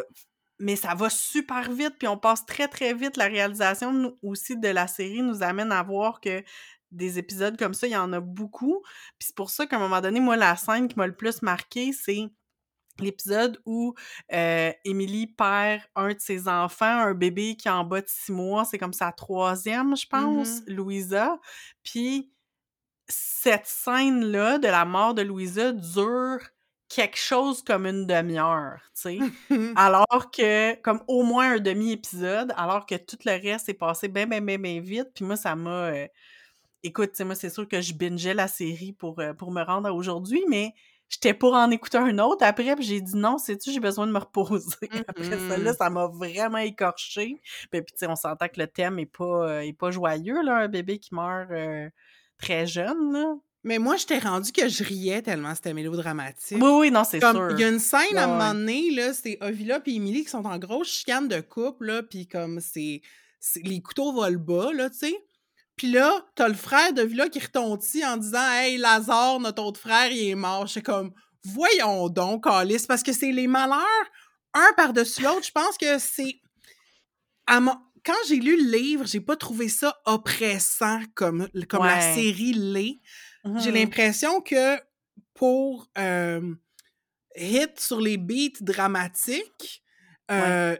mais 0.59 0.75
ça 0.75 0.93
va 0.93 1.09
super 1.09 1.71
vite, 1.71 1.95
puis 1.97 2.07
on 2.07 2.17
passe 2.17 2.45
très, 2.45 2.67
très 2.67 2.93
vite. 2.93 3.17
La 3.17 3.25
réalisation 3.25 4.15
aussi 4.21 4.57
de 4.57 4.67
la 4.67 4.87
série 4.87 5.21
nous 5.21 5.43
amène 5.43 5.71
à 5.71 5.81
voir 5.83 6.21
que 6.21 6.43
des 6.91 7.19
épisodes 7.19 7.57
comme 7.57 7.73
ça, 7.73 7.87
il 7.87 7.91
y 7.91 7.97
en 7.97 8.13
a 8.13 8.19
beaucoup. 8.19 8.81
Puis 9.17 9.27
c'est 9.27 9.35
pour 9.35 9.49
ça 9.49 9.65
qu'à 9.65 9.77
un 9.77 9.79
moment 9.79 10.01
donné, 10.01 10.19
moi, 10.19 10.35
la 10.35 10.55
scène 10.55 10.87
qui 10.87 10.97
m'a 10.97 11.07
le 11.07 11.15
plus 11.15 11.41
marqué, 11.41 11.93
c'est 11.93 12.29
l'épisode 12.99 13.59
où 13.65 13.95
euh, 14.33 14.71
Émilie 14.85 15.27
perd 15.27 15.81
un 15.95 16.09
de 16.09 16.19
ses 16.19 16.47
enfants, 16.47 16.85
un 16.85 17.13
bébé 17.13 17.55
qui 17.55 17.67
est 17.67 17.71
en 17.71 17.83
bas 17.83 18.01
de 18.01 18.07
six 18.07 18.31
mois, 18.31 18.65
c'est 18.65 18.77
comme 18.77 18.93
sa 18.93 19.11
troisième, 19.11 19.95
je 19.95 20.07
pense, 20.07 20.61
mmh 20.61 20.63
Louisa. 20.67 21.39
Puis 21.83 22.31
cette 23.07 23.65
scène-là 23.65 24.57
de 24.59 24.67
la 24.67 24.85
mort 24.85 25.13
de 25.13 25.21
Louisa 25.21 25.71
dure 25.71 26.39
quelque 26.87 27.17
chose 27.17 27.63
comme 27.63 27.85
une 27.85 28.05
demi-heure, 28.05 28.81
tu 28.95 29.19
sais. 29.19 29.19
alors 29.75 30.29
que, 30.31 30.75
comme 30.81 31.01
au 31.07 31.23
moins 31.23 31.53
un 31.53 31.59
demi-épisode, 31.59 32.53
alors 32.57 32.85
que 32.85 32.95
tout 32.95 33.17
le 33.25 33.31
reste 33.31 33.69
est 33.69 33.73
passé 33.73 34.07
bien, 34.07 34.27
bien, 34.27 34.41
bien, 34.41 34.57
bien 34.57 34.81
vite. 34.81 35.07
Puis 35.15 35.25
moi, 35.25 35.35
ça 35.35 35.55
m'a... 35.55 35.91
Euh, 35.91 36.07
écoute, 36.83 37.19
moi, 37.21 37.35
c'est 37.35 37.49
sûr 37.49 37.67
que 37.67 37.81
je 37.81 37.93
bingeais 37.93 38.33
la 38.33 38.47
série 38.47 38.93
pour, 38.93 39.19
euh, 39.19 39.33
pour 39.33 39.51
me 39.51 39.61
rendre 39.61 39.87
à 39.87 39.93
aujourd'hui, 39.93 40.43
mais 40.47 40.73
j'étais 41.09 41.33
pour 41.33 41.53
en 41.53 41.69
écouter 41.69 41.97
un 41.97 42.17
autre 42.19 42.45
après, 42.45 42.75
puis 42.75 42.85
j'ai 42.85 43.01
dit 43.01 43.15
non, 43.15 43.37
sais-tu, 43.37 43.71
j'ai 43.71 43.79
besoin 43.79 44.07
de 44.07 44.11
me 44.11 44.19
reposer. 44.19 44.77
Après 45.07 45.23
ça, 45.23 45.57
là, 45.57 45.71
mm-hmm. 45.71 45.77
ça 45.77 45.89
m'a 45.89 46.07
vraiment 46.07 46.57
écorché. 46.57 47.41
Puis, 47.71 47.81
puis 47.81 47.93
tu 47.93 47.99
sais, 47.99 48.07
on 48.07 48.15
s'entend 48.15 48.47
que 48.47 48.59
le 48.59 48.67
thème 48.67 48.97
est 48.99 49.05
pas, 49.05 49.49
euh, 49.49 49.59
est 49.59 49.73
pas 49.73 49.91
joyeux, 49.91 50.41
là, 50.41 50.57
un 50.57 50.67
bébé 50.67 50.99
qui 50.99 51.13
meurt 51.13 51.51
euh, 51.51 51.89
très 52.37 52.65
jeune, 52.65 53.13
là. 53.13 53.35
Mais 53.63 53.77
moi, 53.77 53.95
j'étais 53.95 54.17
rendu 54.17 54.51
que 54.51 54.67
je 54.67 54.83
riais 54.83 55.21
tellement 55.21 55.53
c'était 55.53 55.75
mélodramatique. 55.75 56.57
Oui, 56.59 56.71
oui, 56.79 56.91
non, 56.91 57.03
c'est 57.03 57.19
sûr. 57.19 57.51
Il 57.51 57.59
y 57.59 57.63
a 57.63 57.69
une 57.69 57.77
scène 57.77 58.17
à 58.17 58.23
un 58.23 58.27
moment 58.27 58.53
donné, 58.55 58.89
là, 58.89 59.13
c'est 59.13 59.37
Ovila 59.39 59.79
et 59.85 59.95
Emily 59.95 60.23
qui 60.23 60.31
sont 60.31 60.45
en 60.45 60.57
grosse 60.57 60.87
chicane 60.87 61.27
de 61.27 61.41
couple, 61.41 61.85
là, 61.85 62.01
puis 62.01 62.27
comme 62.27 62.59
c'est... 62.59 63.01
Les 63.63 63.81
couteaux 63.81 64.13
volent 64.13 64.39
bas, 64.39 64.71
là, 64.73 64.89
tu 64.89 64.97
sais. 64.97 65.15
Puis 65.81 65.91
là, 65.91 66.23
t'as 66.35 66.47
le 66.47 66.53
frère 66.53 66.93
de 66.93 67.01
Villa 67.01 67.27
qui 67.27 67.39
retontit 67.39 68.05
en 68.05 68.15
disant 68.15 68.51
Hey, 68.51 68.77
Lazare, 68.77 69.39
notre 69.39 69.63
autre 69.63 69.79
frère, 69.79 70.11
il 70.11 70.29
est 70.29 70.35
mort. 70.35 70.67
Je 70.67 70.73
suis 70.73 70.83
comme 70.83 71.11
Voyons 71.43 72.07
donc, 72.07 72.45
Alice, 72.45 72.85
parce 72.85 73.01
que 73.01 73.11
c'est 73.11 73.31
les 73.31 73.47
malheurs, 73.47 73.81
un 74.53 74.73
par-dessus 74.77 75.23
l'autre. 75.23 75.43
Je 75.43 75.51
pense 75.51 75.79
que 75.79 75.97
c'est. 75.97 76.39
Quand 77.47 78.13
j'ai 78.27 78.35
lu 78.35 78.63
le 78.63 78.71
livre, 78.77 79.07
j'ai 79.07 79.21
pas 79.21 79.35
trouvé 79.35 79.69
ça 79.69 79.99
oppressant 80.05 81.01
comme, 81.15 81.49
comme 81.67 81.83
la 81.83 82.13
série 82.13 82.53
l'est. 82.53 82.99
J'ai 83.57 83.71
mmh 83.71 83.73
l'impression 83.73 84.39
que 84.41 84.79
pour 85.33 85.89
hit 87.35 87.79
sur 87.79 87.99
les 87.99 88.17
beats 88.17 88.61
dramatiques, 88.61 89.83
euh, 90.29 90.77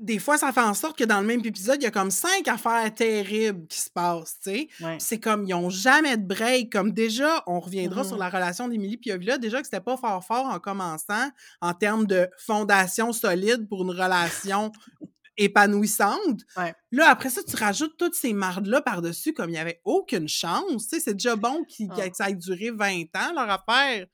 des 0.00 0.18
fois, 0.18 0.38
ça 0.38 0.52
fait 0.52 0.60
en 0.60 0.74
sorte 0.74 0.96
que 0.98 1.04
dans 1.04 1.20
le 1.20 1.26
même 1.26 1.40
épisode, 1.44 1.76
il 1.80 1.84
y 1.84 1.86
a 1.86 1.90
comme 1.90 2.10
cinq 2.10 2.46
affaires 2.48 2.94
terribles 2.94 3.66
qui 3.66 3.80
se 3.80 3.90
passent, 3.90 4.38
tu 4.42 4.50
sais. 4.50 4.68
C'est 4.98 5.18
comme, 5.20 5.44
ils 5.44 5.50
n'ont 5.50 5.70
jamais 5.70 6.16
de 6.16 6.26
break. 6.26 6.72
Comme 6.72 6.92
déjà, 6.92 7.42
on 7.46 7.60
reviendra 7.60 8.04
sur 8.04 8.16
mmh 8.16 8.20
la 8.20 8.28
relation 8.30 8.68
d'Émilie 8.68 9.00
et 9.04 9.12
Ovila, 9.12 9.38
déjà 9.38 9.58
que 9.60 9.64
c'était 9.66 9.80
pas 9.80 9.96
fort 9.96 10.24
fort 10.24 10.46
en 10.46 10.58
commençant 10.58 11.30
en 11.60 11.74
termes 11.74 12.06
de 12.06 12.28
fondation 12.38 13.12
solide 13.12 13.68
pour 13.68 13.82
une 13.82 13.90
relation 13.90 14.72
épanouissante. 15.36 16.40
Ouais. 16.56 16.74
Là, 16.92 17.08
après 17.10 17.30
ça, 17.30 17.42
tu 17.42 17.56
rajoutes 17.56 17.96
toutes 17.96 18.14
ces 18.14 18.32
mardes-là 18.32 18.80
par-dessus 18.82 19.32
comme 19.32 19.50
il 19.50 19.52
n'y 19.54 19.58
avait 19.58 19.80
aucune 19.84 20.28
chance. 20.28 20.88
Tu 20.88 20.96
sais, 20.96 21.00
c'est 21.00 21.14
déjà 21.14 21.36
bon 21.36 21.64
Ah. 21.90 22.08
que 22.08 22.16
ça 22.16 22.28
ait 22.30 22.34
duré 22.34 22.70
20 22.70 23.04
ans, 23.16 23.32
leur 23.34 23.48
affaire. 23.50 24.06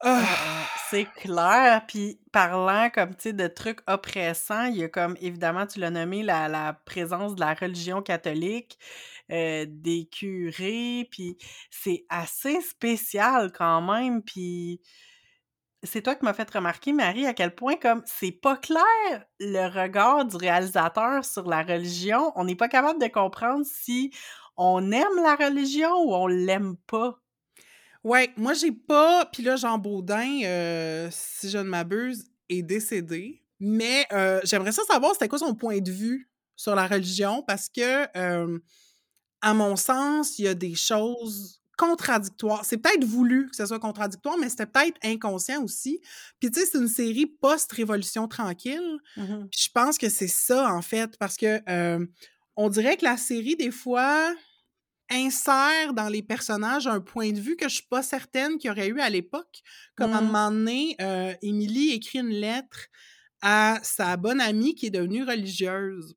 Ah, 0.00 0.66
c'est 0.90 1.06
clair. 1.06 1.84
Puis 1.88 2.20
parlant 2.32 2.88
comme 2.90 3.14
tu 3.16 3.22
sais 3.24 3.32
de 3.32 3.48
trucs 3.48 3.80
oppressants, 3.90 4.66
il 4.66 4.76
y 4.76 4.84
a 4.84 4.88
comme 4.88 5.16
évidemment, 5.20 5.66
tu 5.66 5.80
l'as 5.80 5.90
nommé, 5.90 6.22
la, 6.22 6.48
la 6.48 6.72
présence 6.72 7.34
de 7.34 7.40
la 7.40 7.54
religion 7.54 8.00
catholique, 8.00 8.78
euh, 9.32 9.66
des 9.68 10.06
curés, 10.06 11.08
puis 11.10 11.36
c'est 11.70 12.06
assez 12.10 12.60
spécial 12.60 13.50
quand 13.52 13.80
même. 13.82 14.22
Puis 14.22 14.80
c'est 15.84 16.02
toi 16.02 16.14
qui 16.16 16.24
m'as 16.24 16.34
fait 16.34 16.50
remarquer, 16.50 16.92
Marie, 16.92 17.26
à 17.26 17.34
quel 17.34 17.54
point 17.54 17.76
comme 17.76 18.02
c'est 18.06 18.32
pas 18.32 18.56
clair 18.56 18.82
le 19.38 19.66
regard 19.68 20.24
du 20.24 20.36
réalisateur 20.36 21.24
sur 21.24 21.48
la 21.48 21.62
religion. 21.62 22.32
On 22.36 22.44
n'est 22.44 22.56
pas 22.56 22.68
capable 22.68 23.00
de 23.00 23.06
comprendre 23.08 23.64
si 23.64 24.12
on 24.56 24.90
aime 24.92 25.22
la 25.22 25.36
religion 25.36 25.90
ou 26.04 26.14
on 26.14 26.26
l'aime 26.26 26.76
pas. 26.88 27.20
Ouais, 28.08 28.32
moi, 28.38 28.54
j'ai 28.54 28.72
pas. 28.72 29.26
Puis 29.26 29.42
là, 29.42 29.56
Jean 29.56 29.76
Baudin, 29.76 30.40
euh, 30.42 31.08
si 31.12 31.50
je 31.50 31.58
ne 31.58 31.64
m'abuse, 31.64 32.24
est 32.48 32.62
décédé. 32.62 33.44
Mais 33.60 34.06
euh, 34.12 34.40
j'aimerais 34.44 34.72
ça 34.72 34.82
savoir 34.84 35.12
c'était 35.12 35.28
quoi 35.28 35.38
son 35.38 35.54
point 35.54 35.80
de 35.80 35.90
vue 35.90 36.30
sur 36.56 36.74
la 36.74 36.86
religion 36.86 37.42
parce 37.46 37.68
que, 37.68 38.06
euh, 38.16 38.58
à 39.42 39.52
mon 39.52 39.76
sens, 39.76 40.38
il 40.38 40.46
y 40.46 40.48
a 40.48 40.54
des 40.54 40.74
choses 40.74 41.60
contradictoires. 41.76 42.64
C'est 42.64 42.78
peut-être 42.78 43.04
voulu 43.04 43.50
que 43.50 43.56
ce 43.56 43.66
soit 43.66 43.78
contradictoire, 43.78 44.38
mais 44.38 44.48
c'était 44.48 44.66
peut-être 44.66 44.96
inconscient 45.04 45.62
aussi. 45.62 46.00
Puis 46.40 46.50
tu 46.50 46.60
sais, 46.60 46.66
c'est 46.66 46.78
une 46.78 46.88
série 46.88 47.26
post-révolution 47.26 48.26
tranquille. 48.26 48.98
Mhm. 49.18 49.48
Puis 49.50 49.64
je 49.64 49.70
pense 49.70 49.98
que 49.98 50.08
c'est 50.08 50.28
ça, 50.28 50.72
en 50.72 50.80
fait, 50.80 51.18
parce 51.18 51.36
que 51.36 51.60
on 52.56 52.70
dirait 52.70 52.96
que 52.96 53.04
la 53.04 53.18
série, 53.18 53.54
des 53.54 53.70
fois, 53.70 54.34
insère 55.10 55.94
dans 55.94 56.08
les 56.08 56.22
personnages 56.22 56.86
un 56.86 57.00
point 57.00 57.32
de 57.32 57.40
vue 57.40 57.56
que 57.56 57.68
je 57.68 57.76
suis 57.76 57.86
pas 57.88 58.02
certaine 58.02 58.58
qu'il 58.58 58.68
y 58.68 58.70
aurait 58.70 58.88
eu 58.88 59.00
à 59.00 59.10
l'époque. 59.10 59.62
Comme 59.96 60.12
à 60.12 60.18
un 60.18 60.20
Mm. 60.20 60.26
moment 60.26 60.50
donné, 60.50 60.96
euh, 61.00 61.34
Émilie 61.42 61.92
écrit 61.92 62.18
une 62.20 62.28
lettre 62.30 62.86
à 63.42 63.78
sa 63.82 64.16
bonne 64.16 64.40
amie 64.40 64.74
qui 64.74 64.86
est 64.86 64.90
devenue 64.90 65.24
religieuse. 65.24 66.14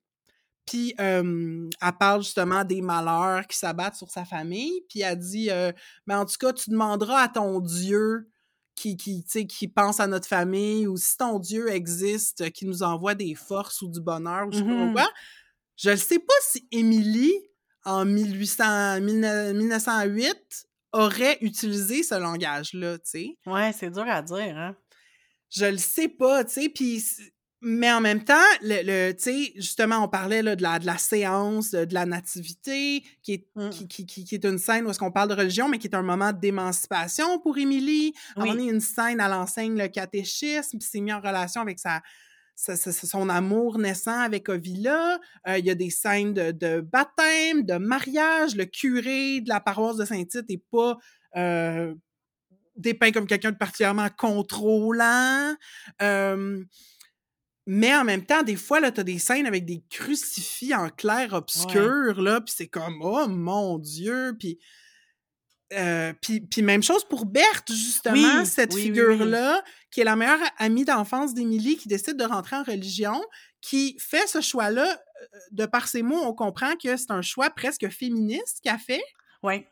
Puis 0.66 0.94
euh, 1.00 1.68
elle 1.80 1.92
parle 1.98 2.22
justement 2.22 2.64
des 2.64 2.82
malheurs 2.82 3.46
qui 3.46 3.56
s'abattent 3.58 3.96
sur 3.96 4.10
sa 4.10 4.24
famille. 4.24 4.82
Puis 4.88 5.00
elle 5.00 5.18
dit 5.18 5.50
euh, 5.50 5.72
Mais 6.06 6.14
en 6.14 6.24
tout 6.24 6.36
cas, 6.38 6.52
tu 6.52 6.70
demanderas 6.70 7.22
à 7.22 7.28
ton 7.28 7.60
Dieu 7.60 8.28
qui, 8.74 8.96
qui, 8.96 9.24
qui 9.24 9.68
pense 9.68 10.00
à 10.00 10.06
notre 10.06 10.26
famille 10.26 10.86
ou 10.86 10.96
si 10.96 11.16
ton 11.16 11.38
Dieu 11.38 11.68
existe, 11.70 12.50
qui 12.52 12.66
nous 12.66 12.82
envoie 12.82 13.14
des 13.14 13.34
forces 13.34 13.82
ou 13.82 13.88
du 13.88 14.00
bonheur 14.00 14.48
ou 14.48 14.52
je 14.52 14.58
sais 14.58 14.64
pas 14.64 14.92
quoi. 14.92 15.08
Je 15.76 15.90
ne 15.90 15.96
sais 15.96 16.18
pas 16.18 16.34
si 16.42 16.66
Émilie, 16.70 17.34
en 17.84 18.04
1800, 18.04 18.98
19- 19.00 19.52
1908, 19.54 20.36
aurait 20.92 21.38
utilisé 21.40 22.02
ce 22.02 22.14
langage-là, 22.14 22.98
tu 22.98 23.04
sais. 23.10 23.36
Ouais, 23.46 23.72
c'est 23.72 23.90
dur 23.90 24.04
à 24.06 24.22
dire, 24.22 24.56
hein? 24.56 24.76
Je 25.50 25.66
le 25.66 25.78
sais 25.78 26.08
pas, 26.08 26.44
tu 26.44 26.52
sais, 26.52 26.68
puis... 26.68 27.02
Mais 27.64 27.92
en 27.92 28.00
même 28.00 28.24
temps, 28.24 28.34
le, 28.62 28.82
le- 28.82 29.12
tu 29.16 29.22
sais, 29.22 29.52
justement, 29.54 29.98
on 30.04 30.08
parlait 30.08 30.42
là, 30.42 30.56
de, 30.56 30.62
la, 30.64 30.80
de 30.80 30.86
la 30.86 30.98
séance, 30.98 31.70
de, 31.70 31.94
la 31.94 32.06
nativité, 32.06 33.04
qui 33.22 33.34
est, 33.34 33.46
Mm. 33.54 33.70
qui, 33.70 33.86
qui, 33.86 34.04
qui- 34.06 34.24
qui 34.24 34.34
est 34.34 34.44
une 34.44 34.58
scène 34.58 34.84
où 34.84 34.90
est-ce 34.90 34.98
qu'on 34.98 35.12
parle 35.12 35.28
de 35.28 35.34
religion, 35.34 35.68
mais 35.68 35.78
qui 35.78 35.86
est 35.86 35.94
un 35.94 36.02
moment 36.02 36.32
d'émancipation 36.32 37.38
pour 37.38 37.56
Émilie. 37.58 38.14
À 38.34 38.42
Oui. 38.42 38.48
y 38.64 38.68
a 38.68 38.72
une 38.72 38.80
scène, 38.80 39.20
elle 39.20 39.32
enseigne 39.32 39.78
le 39.78 39.86
catéchisme, 39.86 40.76
puis 40.78 40.88
c'est 40.90 40.98
mis 41.00 41.12
en 41.12 41.20
relation 41.20 41.60
avec 41.60 41.78
sa, 41.78 42.02
son 42.56 43.28
amour 43.28 43.78
naissant 43.78 44.20
avec 44.20 44.48
Ovila. 44.48 45.18
Euh, 45.48 45.58
il 45.58 45.64
y 45.64 45.70
a 45.70 45.74
des 45.74 45.90
scènes 45.90 46.34
de, 46.34 46.52
de 46.52 46.80
baptême, 46.80 47.64
de 47.64 47.76
mariage. 47.76 48.54
Le 48.56 48.64
curé 48.64 49.40
de 49.40 49.48
la 49.48 49.60
paroisse 49.60 49.96
de 49.96 50.04
Saint-Tite 50.04 50.48
n'est 50.48 50.62
pas 50.70 50.98
euh, 51.36 51.94
dépeint 52.76 53.12
comme 53.12 53.26
quelqu'un 53.26 53.52
de 53.52 53.56
particulièrement 53.56 54.08
contrôlant. 54.16 55.54
Euh, 56.00 56.64
mais 57.66 57.94
en 57.94 58.04
même 58.04 58.24
temps, 58.24 58.42
des 58.42 58.56
fois, 58.56 58.80
là, 58.80 58.90
t'as 58.90 59.04
des 59.04 59.18
scènes 59.18 59.46
avec 59.46 59.64
des 59.64 59.84
crucifix 59.88 60.74
en 60.74 60.88
clair 60.88 61.32
obscur, 61.32 62.20
là, 62.20 62.40
puis 62.40 62.54
c'est 62.56 62.68
comme, 62.68 63.00
oh 63.02 63.28
mon 63.28 63.78
Dieu, 63.78 64.36
puis... 64.38 64.58
euh, 65.72 66.12
puis, 66.20 66.62
même 66.62 66.82
chose 66.82 67.04
pour 67.04 67.26
Berthe, 67.26 67.70
justement, 67.72 68.40
Oui, 68.40 68.46
cette 68.46 68.74
oui, 68.74 68.82
oui, 68.82 68.90
oui. 68.90 68.94
figure-là, 69.16 69.62
qui 69.90 70.00
est 70.00 70.04
la 70.04 70.16
meilleure 70.16 70.40
amie 70.58 70.84
d'enfance 70.84 71.34
d'Émilie, 71.34 71.76
qui 71.76 71.88
décide 71.88 72.16
de 72.16 72.24
rentrer 72.24 72.56
en 72.56 72.62
religion, 72.62 73.20
qui 73.60 73.96
fait 73.98 74.26
ce 74.26 74.40
choix-là, 74.40 74.90
euh, 74.90 75.38
de 75.52 75.66
par 75.66 75.88
ses 75.88 76.02
mots, 76.02 76.20
on 76.22 76.34
comprend 76.34 76.74
que 76.76 76.96
c'est 76.96 77.10
un 77.10 77.22
choix 77.22 77.50
presque 77.50 77.88
féministe 77.88 78.60
qu'elle 78.62 78.78
fait. 78.78 79.02
Ouais. 79.42 79.66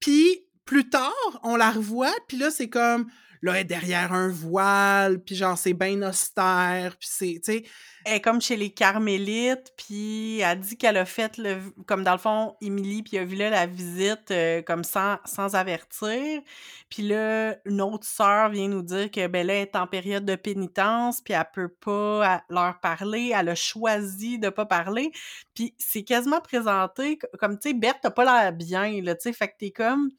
Puis 0.00 0.44
plus 0.64 0.88
tard, 0.88 1.40
on 1.42 1.56
la 1.56 1.70
revoit, 1.70 2.12
puis 2.28 2.36
là, 2.36 2.50
c'est 2.50 2.68
comme, 2.68 3.10
là, 3.42 3.54
elle 3.54 3.60
est 3.60 3.64
derrière 3.64 4.12
un 4.12 4.28
voile, 4.28 5.22
puis 5.22 5.34
genre, 5.34 5.56
c'est 5.56 5.74
bien 5.74 6.02
austère, 6.02 6.96
puis 6.98 7.08
c'est, 7.10 7.40
tu 7.44 7.64
Elle 8.04 8.14
est 8.16 8.20
comme 8.20 8.40
chez 8.40 8.56
les 8.56 8.70
Carmélites, 8.70 9.72
puis 9.76 10.40
elle 10.40 10.60
dit 10.60 10.76
qu'elle 10.76 10.96
a 10.96 11.04
fait, 11.04 11.36
le, 11.36 11.58
comme 11.86 12.04
dans 12.04 12.12
le 12.12 12.18
fond, 12.18 12.56
Émilie 12.60 13.02
puis 13.02 13.18
Ovila 13.18 13.50
la 13.50 13.66
visite 13.66 14.30
euh, 14.30 14.62
comme 14.62 14.84
sans, 14.84 15.18
sans 15.24 15.54
avertir. 15.54 16.40
Puis 16.88 17.02
là, 17.02 17.56
une 17.64 17.80
autre 17.80 18.06
sœur 18.06 18.50
vient 18.50 18.68
nous 18.68 18.82
dire 18.82 19.10
que 19.10 19.26
ben 19.26 19.46
là, 19.46 19.54
elle 19.54 19.62
est 19.62 19.76
en 19.76 19.86
période 19.86 20.24
de 20.24 20.36
pénitence, 20.36 21.20
puis 21.20 21.34
elle 21.34 21.44
peut 21.52 21.68
pas 21.68 22.42
leur 22.48 22.80
parler. 22.80 23.32
Elle 23.34 23.50
a 23.50 23.54
choisi 23.54 24.38
de 24.38 24.48
pas 24.48 24.66
parler. 24.66 25.12
Puis 25.54 25.74
c'est 25.78 26.02
quasiment 26.02 26.40
présenté 26.40 27.18
co- 27.18 27.28
comme, 27.38 27.58
tu 27.58 27.70
sais, 27.70 27.74
Berthe, 27.74 27.98
t'as 28.02 28.10
pas 28.10 28.24
l'air 28.24 28.52
bien, 28.52 29.02
là, 29.02 29.14
tu 29.14 29.22
sais, 29.22 29.32
fait 29.32 29.48
que 29.48 29.54
t'es 29.58 29.70
comme... 29.70 30.10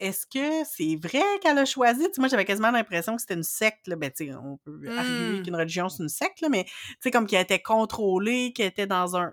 Est-ce 0.00 0.26
que 0.26 0.64
c'est 0.64 0.96
vrai 0.96 1.22
qu'elle 1.42 1.58
a 1.58 1.64
choisi? 1.64 2.04
Tu 2.06 2.14
sais, 2.14 2.20
moi, 2.20 2.28
j'avais 2.28 2.44
quasiment 2.44 2.70
l'impression 2.70 3.16
que 3.16 3.20
c'était 3.20 3.34
une 3.34 3.42
secte. 3.42 3.86
Là. 3.88 3.96
Ben, 3.96 4.10
tu 4.10 4.26
sais, 4.28 4.34
on 4.34 4.56
peut 4.58 4.80
arguer 4.96 5.40
Mm. 5.40 5.42
qu'une 5.42 5.56
religion, 5.56 5.88
c'est 5.88 6.02
une 6.02 6.08
secte, 6.08 6.40
là, 6.40 6.48
mais 6.48 6.64
tu 6.64 6.72
sais, 7.00 7.10
comme 7.10 7.26
qu'elle 7.26 7.42
était 7.42 7.60
contrôlée, 7.60 8.52
qu'elle 8.52 8.68
était 8.68 8.86
dans 8.86 9.16
un. 9.16 9.32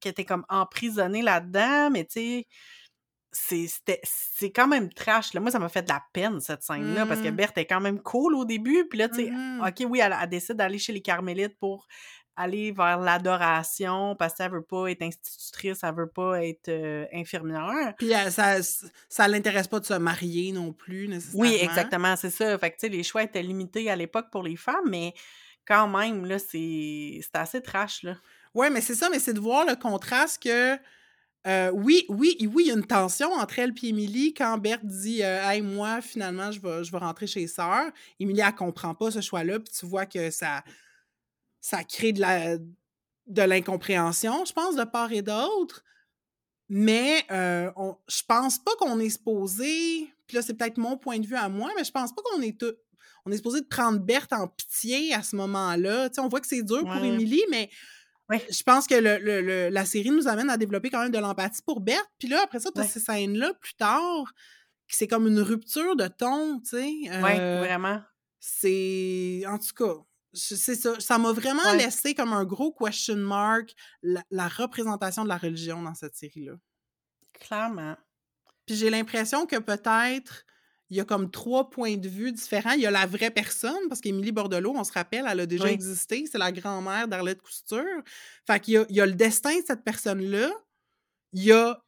qu'elle 0.00 0.10
était 0.10 0.24
comme 0.24 0.44
emprisonnée 0.50 1.22
là-dedans, 1.22 1.90
mais 1.90 2.04
tu 2.04 2.44
sais, 3.32 3.68
c'est 4.04 4.52
quand 4.52 4.68
même 4.68 4.92
trash. 4.92 5.32
Là. 5.34 5.40
Moi, 5.40 5.50
ça 5.50 5.58
m'a 5.58 5.68
fait 5.68 5.82
de 5.82 5.88
la 5.88 6.02
peine, 6.12 6.40
cette 6.40 6.62
scène-là, 6.62 7.06
parce 7.06 7.20
que 7.20 7.28
Mm. 7.28 7.36
Berthe 7.36 7.58
est 7.58 7.66
quand 7.66 7.80
même 7.80 8.00
cool 8.00 8.34
au 8.34 8.44
début, 8.44 8.86
puis 8.88 8.98
là, 8.98 9.08
tu 9.08 9.16
sais, 9.24 9.30
Mhm. 9.30 9.64
OK, 9.66 9.86
oui, 9.88 10.00
elle, 10.00 10.14
elle 10.20 10.28
décide 10.28 10.56
d'aller 10.56 10.78
chez 10.78 10.92
les 10.92 11.00
Carmélites 11.02 11.58
pour 11.58 11.86
aller 12.36 12.72
vers 12.72 12.98
l'adoration, 12.98 14.16
parce 14.16 14.34
qu'elle 14.34 14.50
veut 14.52 14.62
pas 14.62 14.88
être 14.90 15.02
institutrice, 15.02 15.78
elle 15.82 15.94
veut 15.94 16.08
pas 16.08 16.44
être 16.44 16.68
euh, 16.68 17.06
infirmière. 17.12 17.94
Puis 17.98 18.10
elle- 18.10 18.32
ça, 18.32 18.56
ça 19.08 19.28
l'intéresse 19.28 19.68
pas 19.68 19.80
de 19.80 19.86
se 19.86 19.94
marier 19.94 20.52
non 20.52 20.72
plus, 20.72 21.08
nécessairement. 21.08 21.40
Oui, 21.42 21.56
exactement, 21.60 22.16
c'est 22.16 22.30
ça. 22.30 22.58
Fait 22.58 22.70
que, 22.70 22.76
tu 22.76 22.80
sais, 22.82 22.88
les 22.88 23.02
choix 23.02 23.22
étaient 23.22 23.42
limités 23.42 23.90
à 23.90 23.96
l'époque 23.96 24.26
pour 24.30 24.42
les 24.42 24.56
femmes, 24.56 24.88
mais 24.88 25.14
quand 25.66 25.88
même, 25.88 26.24
là, 26.26 26.38
c'est 26.38 27.20
assez 27.32 27.62
trash, 27.62 28.02
là. 28.02 28.16
Ouais, 28.54 28.70
mais 28.70 28.80
c'est 28.80 28.94
ça, 28.94 29.08
mais 29.10 29.18
c'est 29.18 29.32
de 29.34 29.40
voir 29.40 29.64
le 29.66 29.74
contraste 29.76 30.42
que. 30.42 30.76
euh, 31.46 31.70
oui, 31.72 32.06
oui, 32.08 32.36
oui, 32.52 32.64
il 32.64 32.68
y 32.68 32.70
a 32.70 32.74
une 32.74 32.86
tension 32.86 33.32
entre 33.32 33.58
elle 33.58 33.74
et 33.82 33.86
Émilie 33.88 34.32
quand 34.32 34.56
Berthe 34.58 34.86
dit 34.86 35.22
euh, 35.22 35.42
Hey, 35.48 35.60
moi, 35.60 36.00
finalement, 36.00 36.50
je 36.50 36.60
vais, 36.60 36.84
je 36.84 36.90
vais 36.92 36.98
rentrer 36.98 37.26
chez 37.26 37.46
Sœur. 37.46 37.90
Émilie, 38.18 38.40
elle 38.40 38.54
comprend 38.54 38.94
pas 38.94 39.10
ce 39.10 39.20
choix-là, 39.20 39.60
puis 39.60 39.72
tu 39.78 39.84
vois 39.86 40.06
que 40.06 40.30
ça, 40.30 40.62
ça 41.66 41.82
crée 41.82 42.12
de 42.12 42.20
la 42.20 42.58
de 43.26 43.40
l'incompréhension, 43.42 44.44
je 44.44 44.52
pense, 44.52 44.76
de 44.76 44.84
part 44.84 45.10
et 45.12 45.22
d'autre. 45.22 45.82
Mais 46.68 47.24
euh, 47.30 47.70
on, 47.76 47.96
je 48.06 48.22
pense 48.28 48.58
pas 48.58 48.72
qu'on 48.78 49.00
est 49.00 49.08
supposé. 49.08 50.12
Puis 50.26 50.36
là, 50.36 50.42
c'est 50.42 50.52
peut-être 50.54 50.76
mon 50.76 50.98
point 50.98 51.18
de 51.18 51.26
vue 51.26 51.36
à 51.36 51.48
moi, 51.48 51.70
mais 51.76 51.84
je 51.84 51.90
pense 51.90 52.14
pas 52.14 52.20
qu'on 52.22 52.42
est 52.42 52.58
tout. 52.60 52.74
On 53.24 53.32
est 53.32 53.36
supposé 53.36 53.62
de 53.62 53.66
prendre 53.66 53.98
Berthe 53.98 54.34
en 54.34 54.46
pitié 54.48 55.14
à 55.14 55.22
ce 55.22 55.36
moment-là. 55.36 56.10
Tu 56.10 56.16
sais, 56.16 56.20
on 56.20 56.28
voit 56.28 56.40
que 56.42 56.46
c'est 56.46 56.62
dur 56.62 56.80
pour. 56.82 57.02
Émilie, 57.02 57.44
mais 57.50 57.70
Ouais. 58.30 58.46
je 58.50 58.62
pense 58.62 58.86
que 58.86 58.94
le, 58.94 59.18
le- 59.18 59.40
le- 59.42 59.68
la 59.70 59.84
série 59.86 60.10
nous 60.10 60.28
amène 60.28 60.48
à 60.50 60.56
développer 60.58 60.90
quand 60.90 61.00
même 61.02 61.12
de 61.12 61.18
l'empathie 61.18 61.62
pour 61.62 61.80
Berthe. 61.80 62.08
Puis 62.18 62.28
là, 62.28 62.40
après 62.44 62.60
ça, 62.60 62.70
tu 62.74 62.80
as 62.80 62.84
Ouais. 62.84 62.88
ces 62.88 63.00
scènes-là 63.00 63.52
plus 63.54 63.74
tard, 63.74 64.32
qui 64.88 64.96
c'est 64.96 65.06
comme 65.08 65.26
une 65.26 65.40
rupture 65.40 65.96
de 65.96 66.08
ton, 66.08 66.60
tu 66.60 66.70
sais. 66.76 66.90
Ouais, 67.22 67.38
Euh, 67.40 67.58
vraiment. 67.60 68.00
c'est. 68.40 69.44
En 69.46 69.58
tout 69.58 69.72
cas, 69.74 69.94
c'est 70.34 70.74
ça. 70.74 70.98
Ça 71.00 71.18
m'a 71.18 71.32
vraiment 71.32 71.62
Ouais. 71.72 71.78
laissé 71.78 72.14
comme 72.14 72.32
un 72.32 72.44
gros 72.44 72.72
question 72.72 73.16
mark 73.16 73.74
la, 74.02 74.22
la 74.30 74.48
représentation 74.48 75.24
de 75.24 75.28
la 75.28 75.38
religion 75.38 75.82
dans 75.82 75.94
cette 75.94 76.14
série-là. 76.16 76.54
Clairement. 77.40 77.96
Puis 78.66 78.76
j'ai 78.76 78.90
l'impression 78.90 79.46
que 79.46 79.56
peut-être 79.56 80.44
il 80.90 80.98
y 80.98 81.00
a 81.00 81.04
comme 81.04 81.30
trois 81.30 81.70
points 81.70 81.96
de 81.96 82.08
vue 82.08 82.30
différents. 82.30 82.72
Il 82.72 82.80
y 82.82 82.86
a 82.86 82.90
la 82.90 83.06
vraie 83.06 83.30
personne, 83.30 83.88
parce 83.88 84.00
qu'Émilie 84.00 84.32
Bordelot, 84.32 84.74
on 84.76 84.84
se 84.84 84.92
rappelle, 84.92 85.24
elle 85.28 85.40
a 85.40 85.46
déjà 85.46 85.64
Oui. 85.64 85.70
existé. 85.70 86.24
C'est 86.30 86.38
la 86.38 86.52
grand-mère 86.52 87.08
d'Arlette 87.08 87.40
Couture. 87.42 87.84
Fait 88.46 88.60
qu'il 88.60 88.74
y 88.74 88.76
a, 88.76 88.86
il 88.90 88.96
y 88.96 89.00
a 89.00 89.06
le 89.06 89.14
destin 89.14 89.58
de 89.58 89.64
cette 89.66 89.82
personne-là. 89.82 90.50
Il 91.32 91.42
y 91.42 91.52
a 91.52 91.82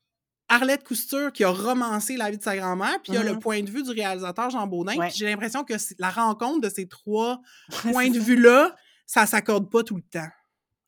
Arlette 0.48 0.84
Couture 0.84 1.32
qui 1.32 1.42
a 1.44 1.50
romancé 1.50 2.16
la 2.16 2.30
vie 2.30 2.38
de 2.38 2.42
sa 2.42 2.56
grand-mère, 2.56 3.00
puis 3.02 3.12
il 3.12 3.14
y 3.14 3.18
a 3.18 3.22
le 3.24 3.32
Mhm. 3.34 3.40
point 3.40 3.62
de 3.62 3.70
vue 3.70 3.82
du 3.82 3.90
réalisateur 3.90 4.50
Jean 4.50 4.66
Baudin. 4.66 4.96
Ouais. 4.96 5.10
J'ai 5.10 5.26
l'impression 5.26 5.64
que 5.64 5.74
la 5.98 6.10
rencontre 6.10 6.60
de 6.60 6.68
ces 6.72 6.86
trois 6.88 7.40
points 8.08 8.10
de 8.10 8.18
vue-là, 8.18 8.74
ça 9.06 9.26
s'accorde 9.26 9.70
pas 9.70 9.82
tout 9.82 9.96
le 9.96 10.02
temps. 10.02 10.28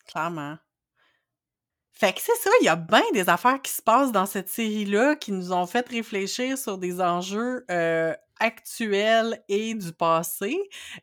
Clairement. 0.07 0.57
Fait 1.93 2.13
que 2.13 2.21
c'est 2.21 2.37
ça, 2.37 2.51
il 2.61 2.65
y 2.67 2.69
a 2.69 2.77
bien 2.77 3.03
des 3.13 3.29
affaires 3.29 3.61
qui 3.61 3.73
se 3.73 3.83
passent 3.83 4.13
dans 4.13 4.27
cette 4.27 4.49
série-là 4.49 5.17
qui 5.17 5.33
nous 5.33 5.53
ont 5.53 5.67
fait 5.67 5.87
réfléchir 5.89 6.57
sur 6.57 6.79
des 6.79 7.01
enjeux 7.01 7.65
euh, 7.73 8.15
actuels 8.39 9.43
et 9.49 9.75
du 9.75 9.93
passé. 9.93 10.57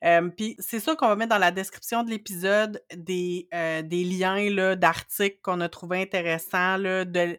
Euh, 0.05 0.29
Puis 0.29 0.55
c'est 0.59 0.79
ça 0.79 0.95
qu'on 0.95 1.07
va 1.09 1.17
mettre 1.17 1.31
dans 1.31 1.37
la 1.37 1.51
description 1.51 2.03
de 2.03 2.09
l'épisode 2.11 2.81
des, 2.95 3.49
euh, 3.53 3.81
des 3.81 4.05
liens 4.05 4.75
d'articles 4.77 5.39
qu'on 5.43 5.59
a 5.59 5.67
trouvé 5.67 6.01
intéressants, 6.01 6.77
là, 6.77 7.03
de, 7.03 7.37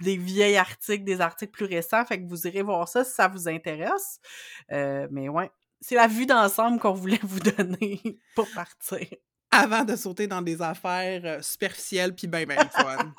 des 0.00 0.16
vieils 0.16 0.56
articles, 0.56 1.04
des 1.04 1.20
articles 1.20 1.52
plus 1.52 1.66
récents. 1.66 2.04
Fait 2.04 2.20
que 2.20 2.28
vous 2.28 2.46
irez 2.46 2.62
voir 2.62 2.88
ça 2.88 3.04
si 3.04 3.12
ça 3.12 3.28
vous 3.28 3.48
intéresse. 3.48 4.20
Euh, 4.72 5.08
mais 5.10 5.28
ouais, 5.28 5.50
c'est 5.80 5.94
la 5.94 6.06
vue 6.06 6.26
d'ensemble 6.26 6.78
qu'on 6.78 6.92
voulait 6.92 7.20
vous 7.22 7.40
donner 7.40 8.00
pour 8.34 8.48
partir 8.54 9.06
avant 9.50 9.84
de 9.84 9.96
sauter 9.96 10.26
dans 10.26 10.42
des 10.42 10.60
affaires 10.60 11.22
euh, 11.24 11.42
superficielles 11.42 12.14
puis 12.14 12.26
ben 12.26 12.46
ben 12.46 12.68
fun. 12.68 13.12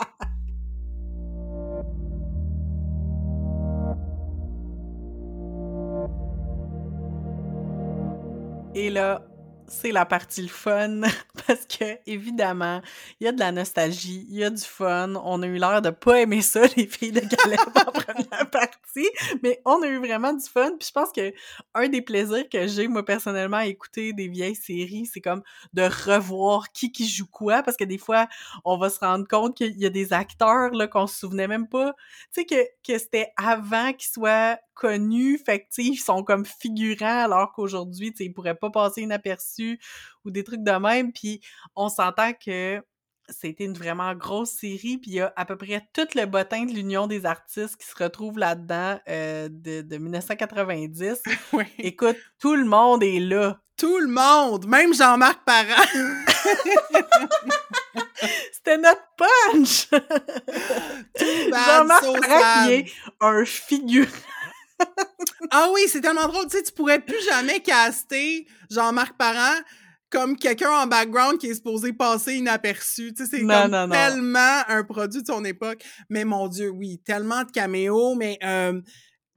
Et 8.76 8.90
là, 8.90 9.26
c'est 9.68 9.92
la 9.92 10.06
partie 10.06 10.44
le 10.44 10.48
fun 10.48 11.02
parce 11.50 11.66
que 11.66 11.98
évidemment, 12.06 12.80
il 13.20 13.26
y 13.26 13.28
a 13.28 13.32
de 13.32 13.40
la 13.40 13.52
nostalgie, 13.52 14.28
il 14.30 14.36
y 14.36 14.44
a 14.44 14.52
du 14.52 14.62
fun. 14.62 15.16
On 15.16 15.42
a 15.42 15.48
eu 15.48 15.58
l'air 15.58 15.82
de 15.82 15.90
pas 15.90 16.22
aimer 16.22 16.44
ça 16.44 16.62
les 16.78 16.86
filles 16.86 17.12
de 17.12 17.22
Caleb 17.22 17.60
en 17.76 17.92
première 17.92 18.50
partie, 18.52 19.10
mais 19.42 19.60
on 19.66 19.82
a 19.82 19.88
eu 19.88 19.98
vraiment 19.98 20.32
du 20.32 20.46
fun. 20.46 20.74
Puis 20.80 20.90
je 20.90 20.92
pense 20.92 21.12
que 21.12 21.34
un 21.74 21.90
des 21.90 22.04
plaisirs 22.04 22.48
que 22.50 22.68
j'ai 22.68 22.88
moi 22.88 23.04
personnellement 23.04 23.58
à 23.58 23.66
écouter 23.66 24.14
des 24.14 24.28
vieilles 24.28 24.54
séries, 24.54 25.08
c'est 25.08 25.22
comme 25.22 25.42
de 25.74 25.82
revoir 25.82 26.72
qui 26.72 26.92
qui 26.92 27.10
joue 27.10 27.26
quoi 27.26 27.64
parce 27.64 27.78
que 27.78 27.84
des 27.84 27.98
fois, 27.98 28.28
on 28.64 28.78
va 28.78 28.92
se 28.92 29.00
rendre 29.00 29.28
compte 29.28 29.58
qu'il 29.58 29.76
y 29.80 29.88
a 29.88 29.90
des 29.90 30.14
acteurs 30.14 30.70
là 30.70 30.86
qu'on 30.86 31.08
se 31.08 31.18
souvenait 31.18 31.48
même 31.48 31.68
pas, 31.68 31.96
tu 32.32 32.42
sais 32.42 32.46
que 32.46 32.64
que 32.86 33.00
c'était 33.00 33.34
avant 33.38 33.92
qu'ils 33.94 34.12
soient 34.12 34.60
connus, 34.80 35.38
fait 35.46 35.60
que, 35.60 35.66
ils 35.80 35.98
sont 35.98 36.24
comme 36.24 36.46
figurants 36.46 37.24
alors 37.26 37.52
qu'aujourd'hui, 37.52 38.12
tu 38.12 38.18
sais, 38.18 38.26
ils 38.26 38.34
pourraient 38.34 38.56
pas 38.56 38.70
passer 38.70 39.02
inaperçus 39.02 39.78
ou 40.24 40.32
des 40.32 40.44
trucs 40.44 40.64
de 40.64 40.72
même, 40.72 41.12
puis 41.12 41.39
on 41.76 41.90
s'entend 41.90 42.34
que 42.34 42.82
c'était 43.30 43.66
une 43.66 43.74
vraiment 43.74 44.14
grosse 44.16 44.52
série, 44.52 44.98
puis 44.98 45.12
il 45.12 45.14
y 45.16 45.22
a 45.22 45.32
à 45.36 45.46
peu 45.46 45.56
près 45.56 45.88
tout 45.94 46.08
le 46.16 46.26
bottin 46.26 46.66
de 46.66 46.72
l'Union 46.72 47.08
des 47.08 47.26
artistes 47.26 47.78
qui 47.78 47.88
se 47.88 47.96
retrouve 48.02 48.40
là-dedans 48.40 49.00
euh, 49.08 49.50
de, 49.52 49.82
de, 49.82 49.98
1990. 49.98 51.22
Écoute, 51.80 52.18
tout 52.40 52.56
le 52.56 52.66
monde 52.66 53.04
est 53.04 53.20
là. 53.20 53.60
Tout 53.78 54.00
le 54.00 54.08
monde! 54.08 54.68
Même 54.68 54.94
Jean-Marc 54.94 55.46
Parent! 55.46 55.86
C'était 58.52 58.78
notre 58.78 59.08
punch! 59.16 59.88
Jean-Marc 61.18 62.02
Parent 62.02 62.68
qui 62.68 62.74
est 62.74 62.92
un 63.22 63.46
figurant 63.46 64.10
ah 65.52 65.70
oui, 65.74 65.82
c'est 65.88 66.02
tellement 66.02 66.28
drôle. 66.28 66.48
Tu 66.48 66.58
sais, 66.58 66.64
tu 66.64 66.72
pourrais 66.72 67.00
plus 67.00 67.22
jamais 67.26 67.60
caster 67.60 68.48
Jean-Marc 68.70 69.18
Parent 69.18 69.60
comme 70.10 70.36
quelqu'un 70.36 70.72
en 70.72 70.88
background 70.88 71.38
qui 71.38 71.48
est 71.48 71.56
supposé 71.56 71.94
passer 71.94 72.36
inaperçu. 72.36 73.14
Tu 73.14 73.26
sais, 73.26 73.38
c'est 73.38 73.46
comme 73.46 73.90
tellement 73.92 74.62
un 74.68 74.84
produit 74.84 75.22
de 75.22 75.28
son 75.28 75.44
époque. 75.46 75.84
Mais 76.10 76.26
mon 76.26 76.48
Dieu, 76.48 76.70
oui, 76.70 77.02
tellement 77.06 77.44
de 77.44 77.52
caméos. 77.52 78.16
Mais 78.16 78.38
euh, 78.44 78.82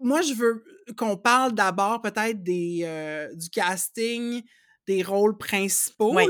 moi, 0.00 0.22
je 0.22 0.34
veux 0.34 0.64
qu'on 0.96 1.16
parle 1.16 1.52
d'abord 1.52 2.00
peut-être 2.00 2.42
des 2.42 2.82
euh, 2.84 3.28
du 3.34 3.48
casting 3.50 4.42
des 4.88 5.02
rôles 5.02 5.38
principaux 5.38 6.12
là. 6.12 6.26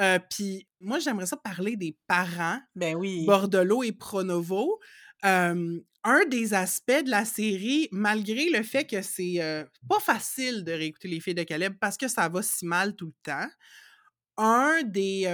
Euh, 0.00 0.18
puis 0.30 0.68
moi, 0.80 0.98
j'aimerais 0.98 1.26
ça 1.26 1.36
parler 1.36 1.76
des 1.76 1.96
parents. 2.06 2.58
Ben 2.74 2.94
oui. 2.94 3.24
Bordelot 3.24 3.82
et 3.82 3.92
Pronovo 3.92 4.78
un 6.08 6.24
des 6.24 6.54
aspects 6.54 7.04
de 7.04 7.10
la 7.10 7.26
série, 7.26 7.88
malgré 7.92 8.48
le 8.48 8.62
fait 8.62 8.86
que 8.86 9.02
c'est 9.02 9.40
pas 9.88 10.00
facile 10.00 10.64
de 10.64 10.72
réécouter 10.72 11.08
les 11.08 11.20
filles 11.20 11.34
de 11.34 11.42
Caleb 11.42 11.74
parce 11.78 11.98
que 11.98 12.08
ça 12.08 12.28
va 12.30 12.40
si 12.40 12.64
mal 12.64 12.96
tout 12.96 13.06
le 13.06 13.12
temps, 13.22 13.48
un 14.38 14.82
des, 14.84 15.28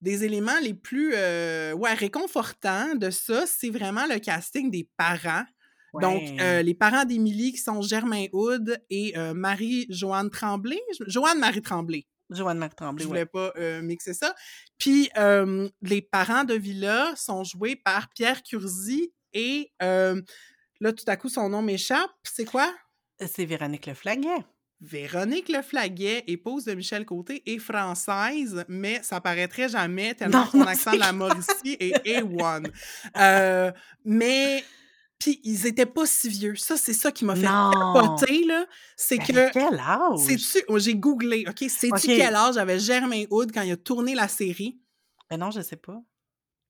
des 0.00 0.24
éléments 0.24 0.60
les 0.62 0.74
plus 0.74 1.10
ouais, 1.10 1.94
réconfortants 1.94 2.94
de 2.94 3.10
ça, 3.10 3.46
c'est 3.46 3.70
vraiment 3.70 4.06
le 4.06 4.20
casting 4.20 4.70
des 4.70 4.88
parents. 4.96 5.44
Donc, 6.00 6.22
les 6.38 6.74
parents 6.74 7.04
d'Émilie 7.04 7.52
qui 7.52 7.58
sont 7.58 7.82
Germain 7.82 8.26
Houd 8.32 8.80
et 8.90 9.14
Marie-Joanne 9.34 10.30
Tremblay. 10.30 10.80
Joanne-Marie 11.06 11.62
Tremblay. 11.62 12.06
Joanne 12.30 12.58
Marie 12.58 12.74
Tremblay. 12.76 13.02
Je 13.02 13.08
voulais 13.08 13.26
pas 13.26 13.52
mixer 13.82 14.14
ça. 14.14 14.36
Puis 14.78 15.10
les 15.82 16.02
parents 16.02 16.44
de 16.44 16.54
Villa 16.54 17.12
sont 17.16 17.42
joués 17.42 17.74
par 17.74 18.08
Pierre 18.10 18.42
Curzi 18.44 19.12
et 19.34 19.70
là, 19.80 20.92
tout 20.92 21.04
à 21.06 21.16
coup, 21.16 21.28
son 21.28 21.48
nom 21.48 21.62
m'échappe. 21.62 22.10
C'est 22.22 22.44
quoi? 22.44 22.72
Euh, 23.22 23.26
c'est 23.32 23.44
Véronique 23.44 23.86
Leflaguet. 23.86 24.44
Véronique 24.80 25.48
Leflaguet, 25.48 26.24
épouse 26.26 26.64
de 26.64 26.74
Michel 26.74 27.06
Côté, 27.06 27.42
est 27.46 27.58
française, 27.58 28.64
mais 28.68 29.00
ça 29.02 29.20
paraîtrait 29.20 29.68
jamais 29.68 30.14
tellement 30.14 30.46
son 30.46 30.60
accent 30.62 30.92
de 30.92 30.98
la 30.98 31.12
Mauricie 31.12 31.76
est 31.80 32.04
A1. 32.06 32.70
Euh, 33.16 33.72
mais 34.04 34.62
puis 35.18 35.40
ils 35.42 35.66
étaient 35.66 35.86
pas 35.86 36.04
si 36.04 36.28
vieux. 36.28 36.56
Ça, 36.56 36.76
c'est 36.76 36.92
ça 36.92 37.10
qui 37.12 37.24
m'a 37.24 37.34
fait 37.34 37.42
capoter, 37.44 38.44
là. 38.44 38.66
C'est 38.96 39.16
ben, 39.16 39.24
que. 39.24 39.52
Quel 39.52 39.78
âge? 39.78 40.18
C'est-tu. 40.26 40.64
Oh, 40.68 40.78
j'ai 40.78 40.96
googlé, 40.96 41.46
OK? 41.48 41.64
Sais-tu 41.70 42.08
quel 42.08 42.34
âge 42.34 42.58
avait 42.58 42.78
Germain 42.78 43.24
Hood 43.30 43.52
quand 43.52 43.62
il 43.62 43.72
a 43.72 43.76
tourné 43.76 44.14
la 44.14 44.28
série? 44.28 44.78
Ben 45.30 45.38
non, 45.38 45.50
je 45.50 45.62
sais 45.62 45.76
pas. 45.76 46.02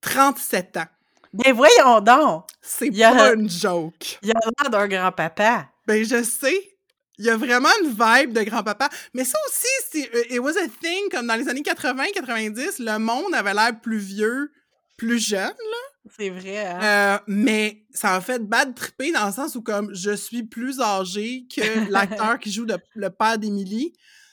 37 0.02 0.76
ans. 0.76 0.86
Ben 1.34 1.52
voyons 1.52 2.00
donc! 2.00 2.46
C'est 2.62 2.92
pas 2.92 3.34
une 3.34 3.50
joke. 3.50 4.18
Il 4.22 4.30
a 4.30 4.34
l'air 4.34 4.70
d'un 4.70 4.86
grand-papa. 4.86 5.68
Ben 5.84 6.04
je 6.04 6.22
sais. 6.22 6.70
Il 7.18 7.24
y 7.24 7.30
a 7.30 7.36
vraiment 7.36 7.68
une 7.82 7.90
vibe 7.90 8.32
de 8.32 8.42
grand-papa. 8.42 8.88
Mais 9.14 9.24
ça 9.24 9.38
aussi, 9.48 9.66
c'est 9.90 10.14
euh, 10.14 10.34
it 10.34 10.38
was 10.38 10.56
a 10.56 10.68
thing, 10.80 11.08
comme 11.10 11.26
dans 11.26 11.34
les 11.34 11.48
années 11.48 11.62
80-90, 11.62 12.82
le 12.82 12.98
monde 12.98 13.34
avait 13.34 13.54
l'air 13.54 13.80
plus 13.80 13.98
vieux, 13.98 14.52
plus 14.96 15.18
jeune, 15.18 15.40
là. 15.40 16.10
C'est 16.16 16.30
vrai, 16.30 16.66
hein? 16.66 16.80
Euh, 16.82 17.18
mais 17.26 17.84
ça 17.92 18.14
a 18.14 18.20
fait 18.20 18.40
bad 18.40 18.74
tripper 18.74 19.10
dans 19.10 19.26
le 19.26 19.32
sens 19.32 19.56
où, 19.56 19.62
comme, 19.62 19.92
je 19.94 20.14
suis 20.14 20.42
plus 20.44 20.80
âgé 20.80 21.46
que 21.54 21.62
l'acteur 21.90 22.38
qui 22.38 22.52
joue 22.52 22.66
le 22.94 23.10
père 23.10 23.38
d'Émilie. 23.38 23.92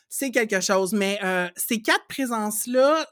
C'est 0.09 0.31
quelque 0.31 0.59
chose. 0.59 0.93
Mais 0.93 1.19
euh, 1.23 1.47
ces 1.55 1.81
quatre 1.81 2.05
présences-là, 2.09 3.07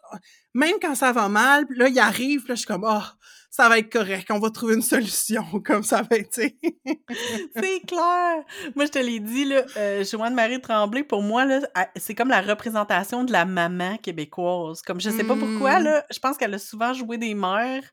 même 0.54 0.76
quand 0.82 0.96
ça 0.96 1.12
va 1.12 1.30
mal, 1.30 1.66
là, 1.70 1.88
ils 1.88 2.00
arrivent, 2.00 2.48
là, 2.48 2.56
je 2.56 2.60
suis 2.60 2.68
comme, 2.68 2.86
oh, 2.88 3.04
ça 3.50 3.68
va 3.68 3.80
être 3.80 3.92
correct, 3.92 4.30
on 4.30 4.40
va 4.40 4.52
trouver 4.52 4.76
une 4.76 4.82
solution, 4.82 5.44
comme 5.66 5.84
ça 5.84 6.04
va 6.04 6.18
être, 6.18 6.34
C'est 6.34 7.80
clair! 7.88 8.44
Moi, 8.76 8.86
je 8.86 8.92
te 8.92 9.00
l'ai 9.00 9.20
dit, 9.20 9.46
là, 9.46 9.64
euh, 9.76 10.04
Joanne-Marie 10.04 10.62
Tremblay, 10.62 11.04
pour 11.04 11.24
moi, 11.24 11.46
là, 11.46 11.62
c'est 11.96 12.14
comme 12.14 12.30
la 12.30 12.42
représentation 12.42 13.24
de 13.24 13.32
la 13.32 13.46
maman 13.46 13.98
québécoise. 13.98 14.82
Comme, 14.82 15.02
je 15.02 15.10
sais 15.10 15.24
pas 15.24 15.36
pourquoi, 15.36 15.80
mmh. 15.80 15.84
là, 15.84 16.06
je 16.12 16.20
pense 16.20 16.38
qu'elle 16.38 16.54
a 16.54 16.60
souvent 16.60 16.94
joué 16.94 17.18
des 17.18 17.34
mères, 17.34 17.84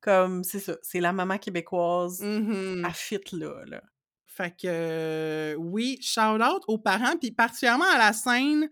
comme, 0.00 0.42
c'est 0.42 0.60
ça, 0.60 0.76
c'est 0.82 1.00
la 1.00 1.12
maman 1.12 1.38
québécoise 1.38 2.22
à 2.84 2.92
fit, 2.92 3.20
là, 3.32 3.64
là. 3.66 3.82
Fait 4.26 4.50
que, 4.50 4.66
euh, 4.66 5.54
oui, 5.54 5.98
shout-out 6.02 6.62
aux 6.68 6.76
parents, 6.76 7.16
puis 7.18 7.30
particulièrement 7.30 7.90
à 7.90 7.96
la 7.96 8.12
scène 8.12 8.68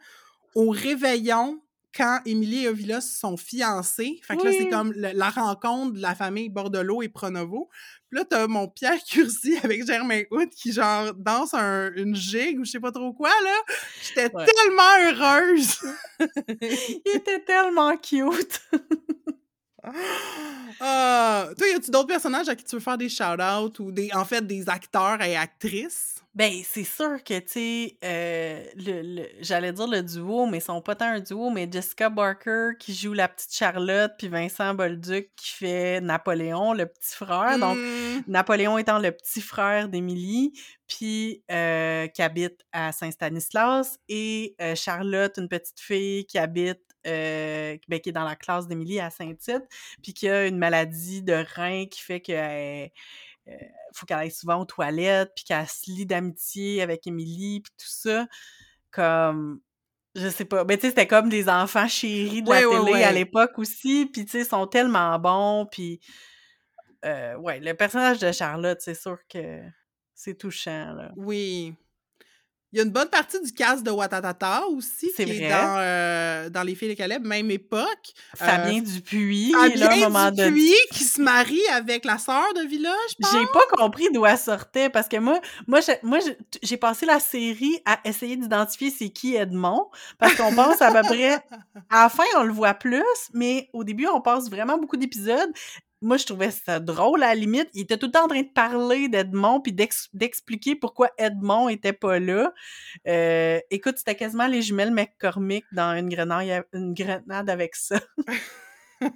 au 0.55 0.69
réveillon 0.69 1.64
quand 1.97 2.21
Émilie 2.25 2.65
et 2.65 2.69
Ovila 2.69 3.01
sont 3.01 3.37
fiancés. 3.37 4.21
Fait 4.23 4.37
que 4.37 4.45
là, 4.45 4.51
c'est 4.53 4.69
comme 4.69 4.93
la 4.93 5.31
rencontre 5.31 5.95
de 5.95 6.01
la 6.01 6.15
famille 6.15 6.49
Bordelot 6.49 7.03
et 7.03 7.09
Pronovo. 7.09 7.69
Puis 8.09 8.19
là, 8.19 8.25
t'as 8.29 8.47
mon 8.47 8.69
Pierre 8.69 9.03
Curzi 9.03 9.57
avec 9.63 9.87
Germain 9.87 10.23
Hout 10.31 10.51
qui, 10.51 10.73
genre, 10.73 11.15
danse 11.15 11.55
une 11.55 12.15
gigue 12.15 12.61
ou 12.61 12.65
je 12.65 12.73
sais 12.73 12.81
pas 12.81 12.93
trop 12.93 13.13
quoi, 13.13 13.31
là. 13.43 13.57
J'étais 14.03 14.29
tellement 14.31 14.95
heureuse! 15.05 15.79
Il 16.61 17.13
était 17.15 17.41
tellement 17.41 17.97
cute! 17.97 18.61
ah! 20.81 21.49
Toi, 21.57 21.69
y 21.69 21.75
a-tu 21.75 21.91
d'autres 21.91 22.09
personnages 22.09 22.49
à 22.49 22.57
qui 22.57 22.65
tu 22.65 22.77
veux 22.77 22.81
faire 22.83 22.99
des 22.99 23.09
shout-outs 23.09 23.79
ou 23.81 23.93
des, 23.93 24.11
en 24.13 24.25
fait, 24.25 24.47
des 24.47 24.69
acteurs 24.69 25.21
et 25.23 25.37
actrices? 25.37 26.14
Ben, 26.35 26.53
c'est 26.65 26.85
sûr 26.85 27.23
que, 27.23 27.39
tu 27.39 27.49
sais, 27.49 27.99
euh, 28.05 28.65
le, 28.75 29.27
j'allais 29.41 29.73
dire 29.73 29.87
le 29.87 30.03
duo, 30.03 30.47
mais 30.47 30.59
ils 30.59 30.63
sont 30.63 30.81
pas 30.81 30.97
tant 30.97 31.07
un 31.07 31.21
duo, 31.21 31.51
mais 31.51 31.69
Jessica 31.71 32.11
Barker 32.11 32.71
qui 32.81 32.93
joue 32.93 33.13
la 33.13 33.29
petite 33.29 33.55
Charlotte, 33.55 34.11
puis 34.19 34.27
Vincent 34.27 34.75
Bolduc 34.75 35.31
qui 35.37 35.51
fait 35.51 36.01
Napoléon, 36.01 36.73
le 36.73 36.87
petit 36.87 37.15
frère. 37.15 37.57
Donc, 37.61 37.79
mmh. 37.79 38.25
Napoléon 38.27 38.79
étant 38.79 38.99
le 38.99 39.13
petit 39.13 39.41
frère 39.41 39.89
d'Émilie, 39.89 40.53
puis 40.89 41.45
euh, 41.53 42.09
qui 42.09 42.21
habite 42.21 42.63
à 42.73 42.91
Saint-Stanislas, 42.91 44.01
et 44.09 44.57
euh, 44.61 44.75
Charlotte, 44.75 45.35
une 45.39 45.49
petite 45.49 45.79
fille 45.79 46.27
qui 46.27 46.39
habite 46.39 46.81
ben, 47.05 48.01
qui 48.03 48.09
est 48.09 48.13
dans 48.13 48.25
la 48.25 48.35
classe 48.35 48.67
d'Émilie 48.67 48.99
à 48.99 49.11
Saint-Tite, 49.11 49.65
puis 50.03 50.15
qui 50.15 50.29
a 50.29 50.47
une 50.47 50.59
maladie 50.59 51.23
de 51.23 51.45
rein 51.55 51.85
qui 51.87 52.01
fait 52.01 52.21
qu'elle 52.21 52.91
euh, 53.47 53.57
faut 53.95 54.07
qu'elle 54.07 54.19
aille 54.19 54.31
souvent 54.31 54.61
aux 54.61 54.65
toilettes, 54.65 55.33
puis 55.35 55.45
qu'elle 55.45 55.67
se 55.69 55.91
lie 55.91 56.07
d'amitié 56.07 56.83
avec 56.83 57.07
Émilie, 57.07 57.61
puis 57.61 57.73
tout 57.79 57.87
ça. 57.89 58.27
Comme, 58.91 59.61
Je 60.15 60.29
sais 60.29 60.45
pas. 60.45 60.65
Mais 60.65 60.77
tu 60.77 60.83
sais, 60.83 60.89
c'était 60.91 61.07
comme 61.09 61.29
des 61.29 61.49
enfants 61.49 61.89
chéris 61.89 62.43
de 62.43 62.51
la 62.51 62.61
télé 62.61 63.03
à 63.03 63.13
l'époque 63.13 63.59
aussi. 63.59 64.07
Puis 64.13 64.25
tu 64.25 64.33
sais, 64.33 64.41
ils 64.41 64.47
sont 64.47 64.67
tellement 64.67 65.19
bons. 65.19 65.67
Puis, 65.71 66.01
euh, 67.05 67.37
ouais, 67.37 67.61
le 67.61 67.75
personnage 67.75 68.19
de 68.21 68.33
Charlotte, 68.33 68.79
c'est 68.81 68.95
sûr 68.95 69.19
que 69.29 69.61
c'est 70.15 70.37
touchant, 70.39 70.93
là. 70.95 71.13
Oui. 71.17 71.75
Il 72.75 72.79
y 72.79 72.81
a 72.81 72.83
une 72.83 72.91
bonne 72.91 73.09
partie 73.09 73.41
du 73.41 73.53
cast 73.53 73.85
de 73.85 73.91
Watatata 73.93 74.67
aussi 74.67 75.13
qui 75.15 75.23
est 75.23 75.49
dans, 75.49 75.77
euh, 75.79 76.51
dans 76.51 76.65
Les 76.65 76.75
Filles 76.75 76.89
de 76.89 76.95
Caleb, 76.95 77.25
même 77.25 77.49
époque. 77.53 78.13
Fabien 78.35 78.81
euh, 78.81 78.85
Dupuis, 78.85 79.53
Fabien 79.53 79.77
là, 79.77 79.93
un 79.93 80.09
moment 80.09 80.31
Dupuis 80.33 80.75
qui 80.91 81.05
se 81.05 81.23
marie 81.23 81.65
avec 81.73 82.05
la 82.05 82.19
sœur 82.19 82.53
de 82.57 82.67
Villa, 82.67 82.93
je 83.11 83.15
pense. 83.21 83.31
J'ai 83.31 83.47
pas 83.47 83.77
compris 83.77 84.09
d'où 84.13 84.27
elle 84.27 84.37
sortait 84.37 84.91
parce 84.91 85.07
que 85.07 85.19
moi, 85.19 85.41
moi, 85.69 85.79
moi 86.03 86.19
j'ai 86.65 86.77
passé 86.77 87.07
la 87.07 87.21
série 87.21 87.79
à 87.85 88.01
essayer 88.05 88.37
d'identifier 88.37 88.91
c'est 88.91 89.11
qui 89.11 89.37
Edmond 89.37 89.87
parce 90.19 90.35
qu'on 90.35 90.53
pense 90.53 90.83
à 90.83 90.91
peu 90.91 91.03
près... 91.03 91.39
À 91.91 92.05
la 92.05 92.09
fin, 92.09 92.25
on 92.37 92.45
le 92.45 92.53
voit 92.53 92.75
plus, 92.75 93.03
mais 93.35 93.69
au 93.73 93.85
début, 93.85 94.07
on 94.07 94.21
passe 94.21 94.49
vraiment 94.49 94.79
beaucoup 94.79 94.97
d'épisodes 94.97 95.53
moi, 96.05 96.19
je 96.19 96.27
trouvais 96.27 96.51
ça 96.51 96.81
drôle 96.81 97.23
à 97.23 97.29
la 97.29 97.35
limite. 97.35 97.69
Il 97.73 97.83
était 97.83 97.97
tout 97.97 98.07
le 98.07 98.13
temps 98.13 98.27
en 98.27 98.29
train 98.29 98.43
de 98.43 98.53
parler 98.53 99.09
d'Edmond 99.09 99.61
puis 99.61 99.73
d'expliquer 99.73 100.77
pourquoi 100.77 101.11
Edmond 101.17 101.71
était 101.71 101.95
pas 101.95 102.19
là. 102.19 102.53
Euh, 103.09 103.59
écoute, 103.71 103.95
c'était 103.97 104.15
quasiment 104.15 104.47
les 104.47 104.61
jumelles 104.61 104.93
McCormick 104.93 105.65
dans 105.73 105.97
une 105.97 106.11
grenade, 106.11 106.65
une 106.75 106.93
grenade 106.93 107.49
avec 107.49 107.75
ça. 107.75 108.01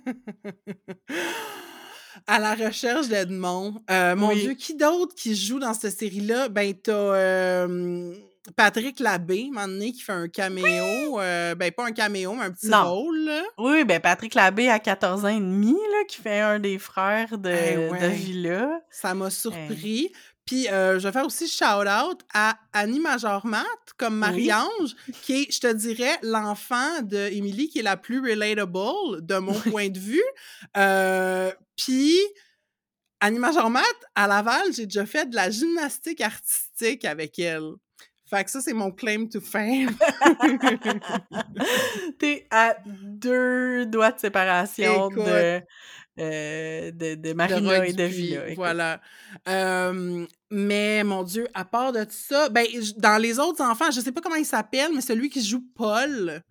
à 2.26 2.38
la 2.38 2.54
recherche 2.54 3.08
d'Edmond. 3.08 3.82
Euh, 3.90 4.16
mon 4.16 4.34
Dieu, 4.34 4.54
qui 4.54 4.74
d'autre 4.74 5.14
qui 5.14 5.36
joue 5.36 5.58
dans 5.58 5.74
cette 5.74 5.98
série-là? 5.98 6.48
Ben, 6.48 6.72
t'as 6.74 6.92
euh, 6.92 8.14
Patrick 8.56 9.00
Labbé, 9.00 9.46
un 9.48 9.54
moment 9.54 9.68
donné, 9.68 9.92
qui 9.92 10.00
fait 10.00 10.12
un 10.12 10.28
caméo. 10.28 11.20
Euh, 11.20 11.54
ben, 11.54 11.70
pas 11.72 11.86
un 11.86 11.92
caméo, 11.92 12.34
mais 12.34 12.44
un 12.44 12.50
petit 12.50 12.72
rôle. 12.72 13.30
Oui, 13.58 13.84
ben 13.84 14.00
Patrick 14.00 14.34
Labbé 14.34 14.68
à 14.68 14.78
14 14.78 15.24
ans 15.24 15.28
et 15.28 15.40
demi, 15.40 15.72
là, 15.72 16.04
qui 16.08 16.20
fait 16.20 16.40
un 16.40 16.58
des 16.58 16.78
frères 16.78 17.38
de, 17.38 17.50
eh 17.50 18.08
Villa. 18.08 18.80
Ça 18.90 19.14
m'a 19.14 19.30
surpris. 19.30 20.12
Puis 20.44 20.64
je 20.64 20.98
vais 20.98 21.12
faire 21.12 21.26
aussi 21.26 21.46
shout-out 21.46 22.20
à 22.32 22.58
Annie 22.72 23.00
Majormat, 23.00 23.64
comme 23.98 24.16
Marie-Ange, 24.16 24.94
qui 25.22 25.42
est, 25.42 25.52
je 25.52 25.60
te 25.60 25.72
dirais, 25.72 26.18
l'enfant 26.22 27.02
de 27.02 27.30
Emily 27.32 27.68
qui 27.68 27.80
est 27.80 27.82
la 27.82 27.98
plus 27.98 28.20
relatable 28.20 29.26
de 29.26 29.38
mon 29.38 29.52
point 29.52 29.88
de 29.88 29.98
vue. 29.98 30.24
Puis 31.76 32.18
Annie 33.20 33.38
Majormat, 33.38 33.82
à 34.14 34.26
Laval, 34.26 34.72
j'ai 34.72 34.86
déjà 34.86 35.04
fait 35.04 35.28
de 35.28 35.34
la 35.34 35.50
gymnastique 35.50 36.20
artistique 36.20 37.04
avec 37.04 37.38
elle. 37.38 37.72
Fait 38.28 38.44
que 38.44 38.50
ça, 38.50 38.60
c'est 38.60 38.74
mon 38.74 38.90
claim 38.90 39.26
to 39.26 39.40
fame. 39.40 39.88
T'es 42.18 42.46
à 42.50 42.76
deux 42.84 43.86
doigts 43.86 44.12
de 44.12 44.18
séparation 44.18 45.08
de, 45.08 45.62
euh, 46.18 46.90
de, 46.90 47.14
de, 47.14 47.32
Marina 47.32 47.86
et 47.86 47.92
de 47.92 48.04
Villa. 48.04 48.42
Voilà. 48.54 49.00
mais 50.50 51.04
mon 51.04 51.22
Dieu, 51.22 51.48
à 51.54 51.64
part 51.64 51.92
de 51.92 52.04
tout 52.04 52.10
ça, 52.10 52.50
ben, 52.50 52.66
dans 52.98 53.20
les 53.20 53.38
autres 53.38 53.62
enfants, 53.62 53.90
je 53.90 54.00
sais 54.00 54.12
pas 54.12 54.20
comment 54.20 54.36
il 54.36 54.44
s'appelle, 54.44 54.90
mais 54.94 55.00
celui 55.00 55.30
qui 55.30 55.42
joue 55.42 55.62
Paul, 55.74 56.42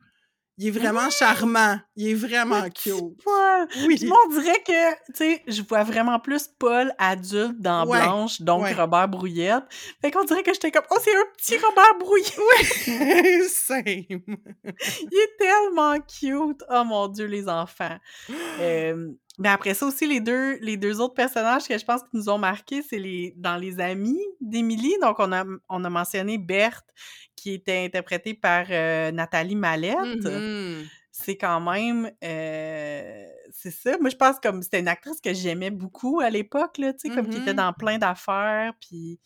il 0.57 0.67
est 0.67 0.71
vraiment 0.71 1.09
charmant. 1.09 1.79
Il 1.95 2.09
est 2.09 2.13
vraiment 2.15 2.63
cute. 2.69 3.21
Paul. 3.23 3.67
Oui. 3.85 4.09
on 4.11 4.29
dirait 4.29 4.63
que, 4.65 4.91
tu 4.91 5.13
sais, 5.13 5.43
je 5.47 5.61
vois 5.61 5.83
vraiment 5.83 6.19
plus 6.19 6.47
Paul 6.47 6.91
adulte 6.97 7.59
dans 7.59 7.85
Blanche, 7.85 8.41
donc 8.41 8.67
Robert 8.75 9.07
Brouillette. 9.07 9.63
Fait 10.01 10.09
qu'on 10.09 10.23
dirait 10.23 10.41
que 10.41 10.53
j'étais 10.53 10.71
comme, 10.71 10.85
oh, 10.89 10.97
c'est 11.03 11.15
un 11.15 11.25
petit 11.37 11.57
Robert 11.57 11.97
Brouillette. 11.99 12.39
Oui, 12.87 13.43
same. 13.49 13.83
il 14.07 15.19
est 15.19 15.37
tellement 15.37 15.95
cute. 15.99 16.63
Oh 16.69 16.83
mon 16.85 17.07
Dieu, 17.07 17.25
les 17.25 17.47
enfants. 17.47 17.97
euh, 18.59 19.11
mais 19.37 19.49
après 19.49 19.73
ça 19.73 19.85
aussi, 19.85 20.07
les 20.07 20.19
deux, 20.19 20.57
les 20.61 20.77
deux 20.77 20.99
autres 20.99 21.13
personnages 21.13 21.67
que 21.67 21.77
je 21.77 21.85
pense 21.85 22.01
qui 22.01 22.09
nous 22.13 22.29
ont 22.29 22.37
marqués, 22.37 22.81
c'est 22.81 22.97
les 22.97 23.33
dans 23.37 23.57
les 23.57 23.79
amis 23.79 24.19
d'Émilie. 24.41 24.95
Donc, 25.01 25.17
on 25.19 25.31
a, 25.31 25.45
on 25.69 25.83
a 25.83 25.89
mentionné 25.89 26.37
Berthe, 26.37 26.87
qui 27.35 27.53
était 27.53 27.85
interprétée 27.85 28.33
par 28.33 28.65
euh, 28.69 29.11
Nathalie 29.11 29.55
Mallette. 29.55 29.95
Mm-hmm. 29.95 30.87
C'est 31.11 31.37
quand 31.37 31.61
même... 31.61 32.11
Euh, 32.23 33.25
c'est 33.51 33.71
ça. 33.71 33.97
Moi, 33.99 34.09
je 34.09 34.15
pense 34.15 34.39
comme 34.39 34.61
c'était 34.61 34.79
une 34.79 34.87
actrice 34.87 35.21
que 35.21 35.33
j'aimais 35.33 35.71
beaucoup 35.71 36.19
à 36.19 36.29
l'époque, 36.29 36.77
là, 36.77 36.93
tu 36.93 37.09
sais, 37.09 37.15
comme 37.15 37.29
qui 37.29 37.37
était 37.37 37.53
mm-hmm. 37.53 37.55
dans 37.55 37.73
plein 37.73 37.97
d'affaires, 37.97 38.73
puis... 38.79 39.19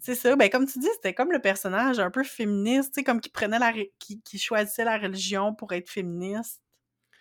C'est 0.00 0.14
ça, 0.14 0.36
ben 0.36 0.50
comme 0.50 0.66
tu 0.66 0.78
dis, 0.78 0.88
c'était 0.96 1.14
comme 1.14 1.32
le 1.32 1.40
personnage 1.40 1.98
un 1.98 2.10
peu 2.10 2.24
féministe, 2.24 2.92
tu 2.92 3.00
sais, 3.00 3.04
comme 3.04 3.22
qui 3.22 3.30
prenait 3.30 3.58
la... 3.58 3.72
qui, 3.98 4.20
qui 4.20 4.38
choisissait 4.38 4.84
la 4.84 4.98
religion 4.98 5.54
pour 5.54 5.72
être 5.72 5.88
féministe. 5.88 6.60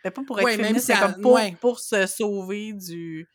C'était 0.03 0.11
pas 0.11 0.23
pour 0.25 0.39
être 0.39 0.49
féministe, 0.49 0.87
c'est 0.87 0.99
comme 0.99 1.21
pour, 1.21 1.39
pour 1.61 1.79
se 1.79 2.05
sauver 2.07 2.73
du... 2.73 3.27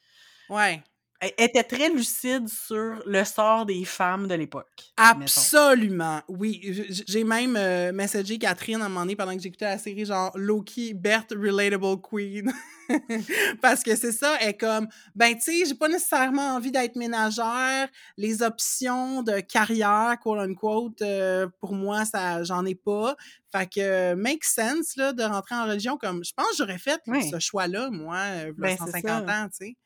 Ouais 0.50 0.82
elle 1.20 1.32
était 1.38 1.64
très 1.64 1.90
lucide 1.90 2.48
sur 2.48 3.02
le 3.04 3.24
sort 3.24 3.66
des 3.66 3.84
femmes 3.84 4.28
de 4.28 4.34
l'époque. 4.34 4.92
Absolument, 4.96 6.20
oui. 6.28 6.86
J'ai 7.08 7.24
même 7.24 7.56
euh, 7.56 7.92
messagé 7.92 8.38
Catherine 8.38 8.80
à 8.82 8.84
un 8.84 8.88
moment 8.88 9.00
donné 9.00 9.16
pendant 9.16 9.34
que 9.34 9.42
j'écoutais 9.42 9.64
la 9.64 9.78
série, 9.78 10.04
genre 10.04 10.30
Loki, 10.36 10.94
Bert, 10.94 11.26
Relatable 11.30 12.00
Queen. 12.00 12.52
Parce 13.60 13.82
que 13.82 13.96
c'est 13.96 14.12
ça, 14.12 14.36
elle 14.40 14.50
est 14.50 14.56
comme, 14.56 14.88
ben 15.14 15.34
tu 15.34 15.40
sais, 15.42 15.64
j'ai 15.66 15.74
pas 15.74 15.88
nécessairement 15.88 16.54
envie 16.54 16.70
d'être 16.70 16.96
ménagère. 16.96 17.88
Les 18.16 18.42
options 18.42 19.22
de 19.22 19.40
carrière, 19.40 20.16
quote 20.22 20.38
unquote, 20.38 21.02
euh, 21.02 21.48
pour 21.60 21.74
moi, 21.74 22.04
ça, 22.04 22.44
j'en 22.44 22.64
ai 22.64 22.76
pas. 22.76 23.16
Fait 23.50 23.66
que, 23.66 24.14
make 24.14 24.44
sense, 24.44 24.96
là, 24.96 25.12
de 25.12 25.22
rentrer 25.22 25.56
en 25.56 25.66
religion 25.66 25.96
comme, 25.96 26.24
je 26.24 26.32
pense 26.34 26.50
que 26.50 26.56
j'aurais 26.58 26.78
fait 26.78 27.00
ce 27.30 27.38
choix-là, 27.38 27.90
moi, 27.90 28.16
euh, 28.16 28.52
ben, 28.56 28.76
150 28.76 29.28
ans, 29.28 29.48
tu 29.48 29.66
sais. 29.66 29.76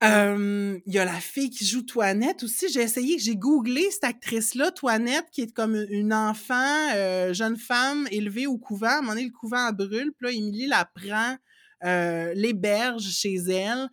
Il 0.00 0.82
y 0.86 0.98
a 0.98 1.04
la 1.04 1.20
fille 1.20 1.50
qui 1.50 1.66
joue 1.66 1.82
Toinette 1.82 2.42
aussi. 2.44 2.68
J'ai 2.68 2.82
essayé, 2.82 3.18
j'ai 3.18 3.36
googlé 3.36 3.90
cette 3.90 4.04
actrice-là, 4.04 4.70
Toinette, 4.70 5.26
qui 5.32 5.42
est 5.42 5.52
comme 5.52 5.74
une 5.90 6.14
enfant, 6.14 6.90
euh, 6.94 7.32
jeune 7.32 7.56
femme 7.56 8.06
élevée 8.10 8.46
au 8.46 8.58
couvent. 8.58 8.86
À 8.86 8.98
un 8.98 9.00
moment 9.00 9.12
donné, 9.14 9.24
le 9.24 9.32
couvent 9.32 9.72
brûle. 9.72 10.12
Puis 10.16 10.26
là, 10.26 10.32
Émilie 10.32 10.66
la 10.66 10.84
prend, 10.84 11.36
euh, 11.84 12.32
l'héberge 12.34 13.08
chez 13.10 13.36
elle. 13.36 13.88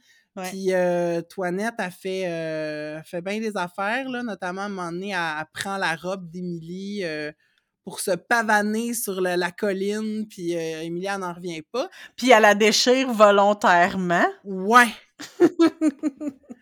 Puis 0.49 0.73
euh, 0.73 1.21
Toinette 1.21 1.75
a 1.77 1.89
fait, 1.89 2.27
euh, 2.27 3.01
fait 3.03 3.21
bien 3.21 3.39
des 3.39 3.55
affaires, 3.55 4.09
là, 4.09 4.21
notamment 4.21 4.61
à 4.61 4.65
un 4.65 4.69
moment 4.69 4.91
donné, 4.91 5.11
elle, 5.11 5.45
prend 5.53 5.77
la 5.77 5.95
robe 5.95 6.29
d'Émilie 6.29 7.03
pour 7.85 8.01
se 8.01 8.11
pavaner 8.11 8.93
sur 8.93 9.21
la 9.21 9.51
colline, 9.51 10.27
puis 10.27 10.51
Émilie, 10.51 11.07
elle 11.07 11.19
n'en 11.21 11.33
revient 11.33 11.61
pas. 11.71 11.89
Puis 12.17 12.31
elle 12.31 12.41
la 12.41 12.53
déchire 12.53 13.13
volontairement? 13.13 14.27
Ouais, 14.43 14.89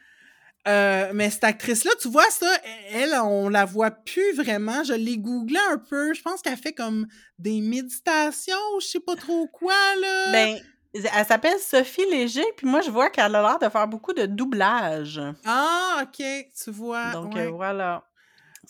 Euh, 0.68 1.12
mais 1.14 1.30
cette 1.30 1.44
actrice-là, 1.44 1.92
tu 2.02 2.08
vois 2.08 2.30
ça, 2.30 2.50
elle, 2.92 3.14
on 3.22 3.50
la 3.50 3.66
voit 3.66 3.92
plus 3.92 4.34
vraiment. 4.34 4.84
Je 4.84 4.94
l'ai 4.94 5.18
googlé 5.18 5.60
un 5.72 5.78
peu. 5.78 6.14
Je 6.14 6.22
pense 6.22 6.42
qu'elle 6.42 6.58
fait 6.58 6.74
comme 6.74 7.06
des 7.38 7.60
méditations, 7.60 8.56
je 8.80 8.86
sais 8.86 9.00
pas 9.02 9.16
trop 9.16 9.48
quoi, 9.48 9.74
là. 10.00 10.32
Ben, 10.32 10.58
elle 10.94 11.26
s'appelle 11.26 11.60
Sophie 11.60 12.06
Léger, 12.10 12.46
puis 12.56 12.68
moi, 12.68 12.82
je 12.82 12.92
vois 12.92 13.10
qu'elle 13.10 13.36
a 13.36 13.42
l'air 13.42 13.60
de 13.60 13.68
faire 13.68 13.88
beaucoup 13.88 14.14
de 14.14 14.26
doublage. 14.26 15.20
Ah, 15.44 16.04
OK, 16.04 16.24
tu 16.64 16.72
vois. 16.72 17.12
Donc, 17.12 17.36
euh, 17.36 17.50
voilà. 17.50 18.04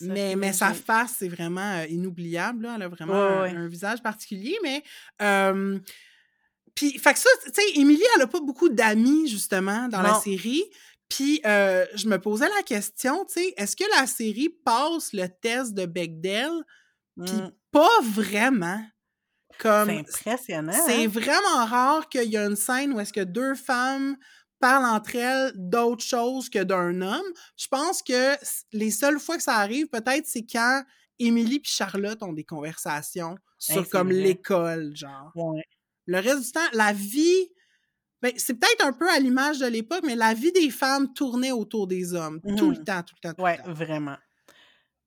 mais, 0.01 0.35
mais 0.35 0.53
sa 0.53 0.73
face, 0.73 1.17
c'est 1.19 1.27
vraiment 1.27 1.81
euh, 1.81 1.85
inoubliable. 1.89 2.63
Là. 2.63 2.73
Elle 2.75 2.83
a 2.83 2.87
vraiment 2.87 3.13
un, 3.13 3.67
visage 3.67 4.01
particulier, 4.01 4.57
mais 4.63 4.81
puis, 6.75 6.97
fait 6.97 7.13
que 7.13 7.19
ça, 7.19 7.29
tu 7.45 7.51
sais, 7.53 7.79
Émilie, 7.79 8.03
elle 8.15 8.23
a 8.23 8.27
pas 8.27 8.39
beaucoup 8.39 8.69
d'amis, 8.69 9.27
justement, 9.27 9.87
dans 9.87 10.01
la 10.01 10.15
série. 10.15 10.63
Puis, 11.07 11.41
euh, 11.45 11.85
je 11.93 12.07
me 12.07 12.19
posais 12.19 12.49
la 12.49 12.63
question, 12.63 13.25
tu 13.25 13.33
sais, 13.33 13.53
est-ce 13.57 13.75
que 13.75 13.83
la 13.99 14.07
série 14.07 14.49
passe 14.49 15.13
le 15.13 15.27
test 15.27 15.73
de 15.73 15.85
Bechdel? 15.85 16.51
Puis, 17.23 17.35
mmh. 17.35 17.51
pas 17.71 18.01
vraiment. 18.01 18.83
Comme, 19.59 19.89
c'est 19.89 19.99
impressionnant. 19.99 20.73
C'est 20.87 21.05
hein? 21.05 21.07
vraiment 21.07 21.65
rare 21.65 22.09
qu'il 22.09 22.29
y 22.29 22.37
a 22.37 22.45
une 22.45 22.55
scène 22.55 22.93
où 22.93 22.99
est-ce 22.99 23.13
que 23.13 23.23
deux 23.23 23.53
femmes 23.53 24.17
parlent 24.59 24.85
entre 24.85 25.15
elles 25.15 25.51
d'autres 25.55 26.03
choses 26.03 26.49
que 26.49 26.63
d'un 26.63 27.01
homme. 27.01 27.33
Je 27.57 27.67
pense 27.67 28.01
que 28.01 28.35
les 28.71 28.89
seules 28.89 29.19
fois 29.19 29.37
que 29.37 29.43
ça 29.43 29.57
arrive, 29.57 29.87
peut-être, 29.89 30.25
c'est 30.25 30.45
quand 30.49 30.83
Émilie 31.19 31.57
et 31.57 31.61
Charlotte 31.65 32.23
ont 32.23 32.33
des 32.33 32.45
conversations 32.45 33.35
sur 33.59 33.87
comme 33.89 34.09
l'école, 34.09 34.95
genre. 34.95 35.31
Ouais. 35.35 35.63
Le 36.05 36.19
reste 36.19 36.45
du 36.45 36.51
temps, 36.51 36.59
la 36.73 36.93
vie, 36.93 37.49
ben, 38.21 38.31
c'est 38.37 38.53
peut-être 38.53 38.85
un 38.85 38.93
peu 38.93 39.09
à 39.09 39.19
l'image 39.19 39.59
de 39.59 39.67
l'époque, 39.67 40.03
mais 40.05 40.15
la 40.15 40.33
vie 40.33 40.51
des 40.51 40.69
femmes 40.69 41.13
tournait 41.13 41.51
autour 41.51 41.87
des 41.87 42.13
hommes. 42.13 42.39
Tout 42.57 42.71
le 42.71 42.79
mmh 42.79 42.83
temps, 42.83 43.03
tout 43.03 43.15
le 43.21 43.29
temps, 43.29 43.33
tout 43.33 43.41
ouais, 43.43 43.57
le 43.57 43.63
temps. 43.63 43.73
vraiment. 43.73 44.17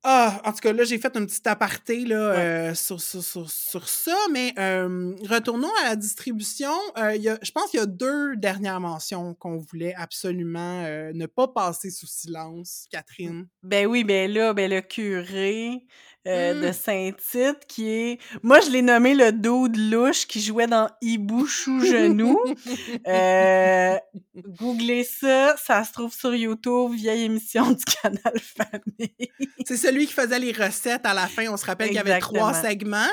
Ah, 0.08 0.40
en 0.44 0.52
tout 0.52 0.60
cas, 0.60 0.72
là, 0.72 0.84
j'ai 0.84 0.98
fait 0.98 1.16
un 1.16 1.26
petit 1.26 1.48
aparté 1.48 2.04
là, 2.04 2.16
euh, 2.16 2.74
sur, 2.74 3.00
sur, 3.00 3.24
sur, 3.24 3.88
ça, 3.88 4.16
mais 4.30 4.54
retournons 4.56 5.72
à 5.82 5.88
la 5.88 5.96
distribution. 5.96 6.70
Euh, 6.96 7.16
y 7.16 7.28
a, 7.28 7.36
je 7.42 7.50
pense 7.50 7.70
qu'il 7.70 7.80
y 7.80 7.82
a 7.82 7.86
deux 7.86 8.36
dernières 8.36 8.78
mentions 8.78 9.34
qu'on 9.34 9.58
voulait 9.58 9.94
absolument 9.96 10.84
euh, 10.84 11.10
ne 11.12 11.26
pas 11.26 11.48
passer 11.48 11.90
sous 11.90 12.06
silence, 12.06 12.86
Catherine. 12.92 13.48
Ben 13.64 13.88
oui, 13.88 14.04
ben 14.04 14.30
là, 14.30 14.54
ben 14.54 14.70
le 14.70 14.80
curé, 14.80 15.84
euh, 16.26 16.54
de 16.60 16.68
mmh. 16.68 16.72
Saint-Tite 16.72 17.66
qui 17.68 17.88
est. 17.88 18.18
Moi, 18.42 18.60
je 18.60 18.70
l'ai 18.70 18.82
nommé 18.82 19.14
le 19.14 19.32
dude 19.32 19.76
louche 19.76 20.26
qui 20.26 20.40
jouait 20.40 20.66
dans 20.66 20.88
Hibou 21.00 21.46
Chou 21.46 21.84
Genou. 21.84 22.38
euh, 23.06 23.96
googlez 24.36 25.04
ça, 25.04 25.56
ça 25.56 25.84
se 25.84 25.92
trouve 25.92 26.12
sur 26.12 26.34
YouTube, 26.34 26.92
vieille 26.94 27.24
émission 27.24 27.70
du 27.70 27.84
canal 28.02 28.40
Famille. 28.40 29.30
C'est 29.64 29.76
celui 29.76 30.06
qui 30.06 30.12
faisait 30.12 30.38
les 30.38 30.52
recettes 30.52 31.06
à 31.06 31.14
la 31.14 31.26
fin. 31.26 31.46
On 31.48 31.56
se 31.56 31.66
rappelle 31.66 31.88
qu'il 31.88 31.96
y 31.96 32.00
avait 32.00 32.18
trois 32.18 32.54
segments. 32.54 33.12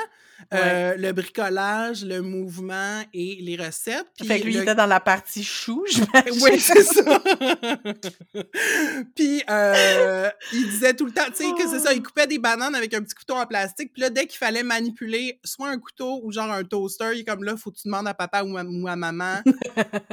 Euh, 0.52 0.94
le 0.96 1.12
bricolage, 1.12 2.04
le 2.04 2.20
mouvement 2.20 3.02
et 3.12 3.38
les 3.40 3.56
recettes. 3.56 4.06
Puis 4.18 4.26
fait 4.26 4.40
que 4.40 4.44
lui, 4.46 4.54
il 4.54 4.60
était 4.60 4.74
dans 4.74 4.86
la 4.86 5.00
partie 5.00 5.44
chou, 5.44 5.84
Oui, 6.42 6.60
c'est 6.60 6.82
ça. 6.82 7.22
puis 9.14 9.42
euh, 9.48 10.30
il 10.52 10.68
disait 10.68 10.94
tout 10.94 11.06
le 11.06 11.12
temps, 11.12 11.26
tu 11.26 11.44
sais, 11.44 11.52
que 11.52 11.68
c'est 11.68 11.80
ça, 11.80 11.92
il 11.92 12.02
coupait 12.02 12.26
des 12.26 12.38
bananes 12.38 12.74
avec 12.74 12.94
un 12.94 13.02
petit 13.02 13.14
couteau 13.14 13.34
en 13.34 13.46
plastique. 13.46 13.92
Puis 13.92 14.02
là, 14.02 14.10
dès 14.10 14.26
qu'il 14.26 14.38
fallait 14.38 14.62
manipuler 14.62 15.40
soit 15.44 15.68
un 15.68 15.78
couteau 15.78 16.20
ou 16.22 16.32
genre 16.32 16.50
un 16.50 16.64
toaster, 16.64 17.10
il 17.14 17.20
est 17.20 17.24
comme 17.24 17.44
là, 17.44 17.56
faut 17.56 17.70
que 17.70 17.78
tu 17.78 17.88
demandes 17.88 18.08
à 18.08 18.14
papa 18.14 18.42
ou 18.44 18.56
à, 18.56 18.96
maman 18.96 19.40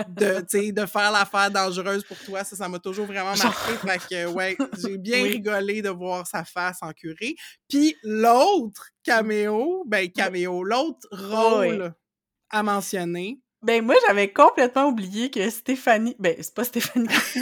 de, 0.10 0.72
de 0.72 0.86
faire 0.86 1.12
l'affaire 1.12 1.52
dangereuse 1.52 2.04
pour 2.04 2.18
toi. 2.20 2.44
Ça, 2.44 2.56
ça 2.56 2.70
m'a 2.70 2.80
toujours 2.80 3.06
vraiment 3.06 3.36
marqué. 3.36 3.74
Fait 3.88 4.00
que, 4.10 4.26
ouais, 4.28 4.58
j'ai 4.80 4.98
bien 5.02 5.24
rigolé 5.24 5.82
de 5.82 5.90
voir 5.90 6.28
sa 6.28 6.44
face 6.44 6.80
en 6.82 6.92
curé. 6.92 7.36
Puis 7.68 7.96
l'autre 8.04 8.92
caméo, 9.04 9.84
ben 9.88 10.10
caméo, 10.12 10.64
l'autre 10.64 11.08
rôle 11.12 11.94
à 12.50 12.64
mentionner. 12.64 13.42
Ben 13.64 13.86
moi 13.86 13.94
j'avais 14.08 14.34
complètement 14.34 14.88
oublié 14.88 15.30
que 15.30 15.48
Stéphanie, 15.52 16.16
ben 16.18 16.36
c'est 16.42 16.56
pas 16.56 16.64
Stéphanie, 16.64 17.08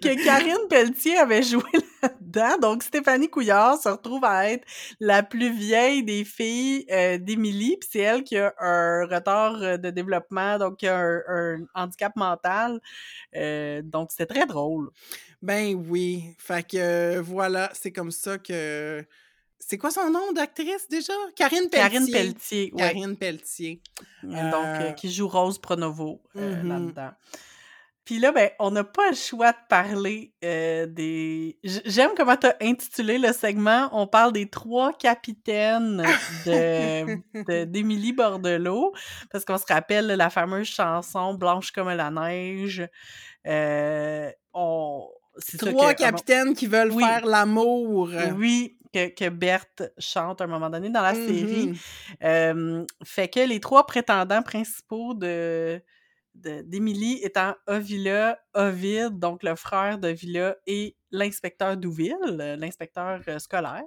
que 0.00 0.24
Karine 0.24 0.68
Pelletier 0.70 1.18
avait 1.18 1.42
joué 1.42 1.62
là-dedans. 2.02 2.56
Donc 2.62 2.82
Stéphanie 2.82 3.28
Couillard 3.28 3.76
se 3.76 3.90
retrouve 3.90 4.24
à 4.24 4.50
être 4.50 4.66
la 5.00 5.22
plus 5.22 5.52
vieille 5.52 6.02
des 6.02 6.24
filles 6.24 6.86
euh, 6.90 7.18
d'Émilie, 7.18 7.76
puis 7.78 7.90
c'est 7.92 7.98
elle 7.98 8.24
qui 8.24 8.38
a 8.38 8.54
un 8.58 9.04
retard 9.04 9.62
euh, 9.62 9.76
de 9.76 9.90
développement, 9.90 10.56
donc 10.56 10.78
qui 10.78 10.88
a 10.88 10.98
un, 10.98 11.66
handicap 11.74 12.16
mental. 12.16 12.80
Euh, 13.34 13.82
donc 13.84 14.12
c'était 14.12 14.34
très 14.34 14.46
drôle. 14.46 14.88
Ben 15.42 15.74
oui, 15.74 16.34
fait 16.38 16.66
que 16.66 17.18
voilà, 17.18 17.70
c'est 17.74 17.92
comme 17.92 18.10
ça 18.10 18.38
que 18.38 19.04
c'est 19.58 19.78
quoi 19.78 19.90
son 19.90 20.10
nom 20.10 20.32
d'actrice 20.32 20.88
déjà? 20.88 21.12
Karine 21.34 21.68
Pelletier. 21.68 21.78
Karine 21.78 22.10
Pelletier, 22.10 22.70
oui. 22.72 22.78
Karine 22.78 23.16
Pelletier. 23.16 23.82
Donc, 24.22 24.64
euh, 24.64 24.92
qui 24.92 25.10
joue 25.10 25.28
Rose 25.28 25.58
Pronovo 25.58 26.22
euh, 26.36 26.62
mm-hmm. 26.62 26.68
là-dedans. 26.68 27.10
Puis 28.04 28.20
là, 28.20 28.30
ben, 28.30 28.50
on 28.60 28.70
n'a 28.70 28.84
pas 28.84 29.10
le 29.10 29.16
choix 29.16 29.50
de 29.50 29.58
parler 29.68 30.32
euh, 30.44 30.86
des. 30.86 31.58
J'aime 31.64 32.12
comment 32.16 32.36
tu 32.36 32.46
as 32.46 32.56
intitulé 32.62 33.18
le 33.18 33.32
segment. 33.32 33.88
On 33.90 34.06
parle 34.06 34.32
des 34.32 34.48
trois 34.48 34.92
capitaines 34.92 36.04
d'Émilie 36.46 38.12
de, 38.12 38.16
Bordelot. 38.16 38.92
Parce 39.32 39.44
qu'on 39.44 39.58
se 39.58 39.66
rappelle 39.68 40.06
la 40.06 40.30
fameuse 40.30 40.68
chanson 40.68 41.34
Blanche 41.34 41.72
comme 41.72 41.88
la 41.88 42.10
neige. 42.10 42.86
on... 44.54 45.08
Trois 45.58 45.94
capitaines 45.94 46.54
qui 46.54 46.66
veulent 46.66 46.92
faire 46.92 47.26
l'amour. 47.26 48.10
Oui, 48.36 48.76
que, 48.92 49.28
Berthe 49.28 49.82
chante 49.98 50.40
à 50.40 50.44
un 50.44 50.48
moment 50.48 50.70
donné 50.70 50.90
dans 50.90 51.02
la 51.02 51.14
série. 51.14 51.72
Mm-hmm. 52.20 52.86
fait 53.04 53.28
que 53.28 53.40
les 53.40 53.60
trois 53.60 53.86
prétendants 53.86 54.42
principaux 54.42 55.14
de 55.14 55.82
d'Émilie 56.36 57.18
étant 57.22 57.54
Ovila, 57.66 58.38
Ovid, 58.54 59.18
donc 59.18 59.42
le 59.42 59.56
frère 59.56 59.98
d'Ovila, 59.98 60.56
et 60.66 60.96
l'inspecteur 61.10 61.76
Douville, 61.76 62.16
l'inspecteur 62.58 63.20
euh, 63.26 63.38
scolaire. 63.38 63.84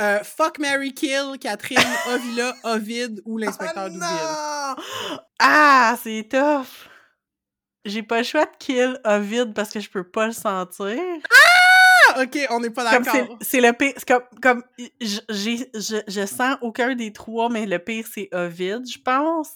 Euh, 0.00 0.18
fuck 0.22 0.58
Mary 0.58 0.94
Kill, 0.94 1.38
Catherine, 1.40 1.78
Ovila, 2.08 2.54
Ovid 2.64 3.20
ou 3.24 3.38
l'inspecteur 3.38 3.86
oh, 3.86 3.90
Douville. 3.90 5.18
Ah, 5.40 5.96
c'est 6.02 6.28
tough! 6.28 6.88
J'ai 7.84 8.02
pas 8.02 8.18
le 8.18 8.24
choix 8.24 8.44
de 8.44 8.56
kill 8.58 9.00
Ovid 9.04 9.54
parce 9.54 9.70
que 9.70 9.80
je 9.80 9.88
peux 9.88 10.04
pas 10.04 10.26
le 10.26 10.32
sentir. 10.32 10.98
Ah! 11.30 11.47
Ok, 12.22 12.46
on 12.50 12.60
n'est 12.60 12.70
pas 12.70 12.84
d'accord. 12.84 13.38
C'est 13.40 13.60
le 13.60 13.72
pire. 13.72 13.94
Comme, 14.06 14.22
comme 14.42 14.62
j'ai, 15.00 15.70
je, 15.74 16.02
je 16.06 16.26
sens 16.26 16.56
aucun 16.62 16.94
des 16.94 17.12
trois, 17.12 17.48
mais 17.48 17.66
le 17.66 17.78
pire, 17.78 18.06
c'est 18.12 18.28
Ovid, 18.32 18.88
je 18.90 18.98
pense. 18.98 19.50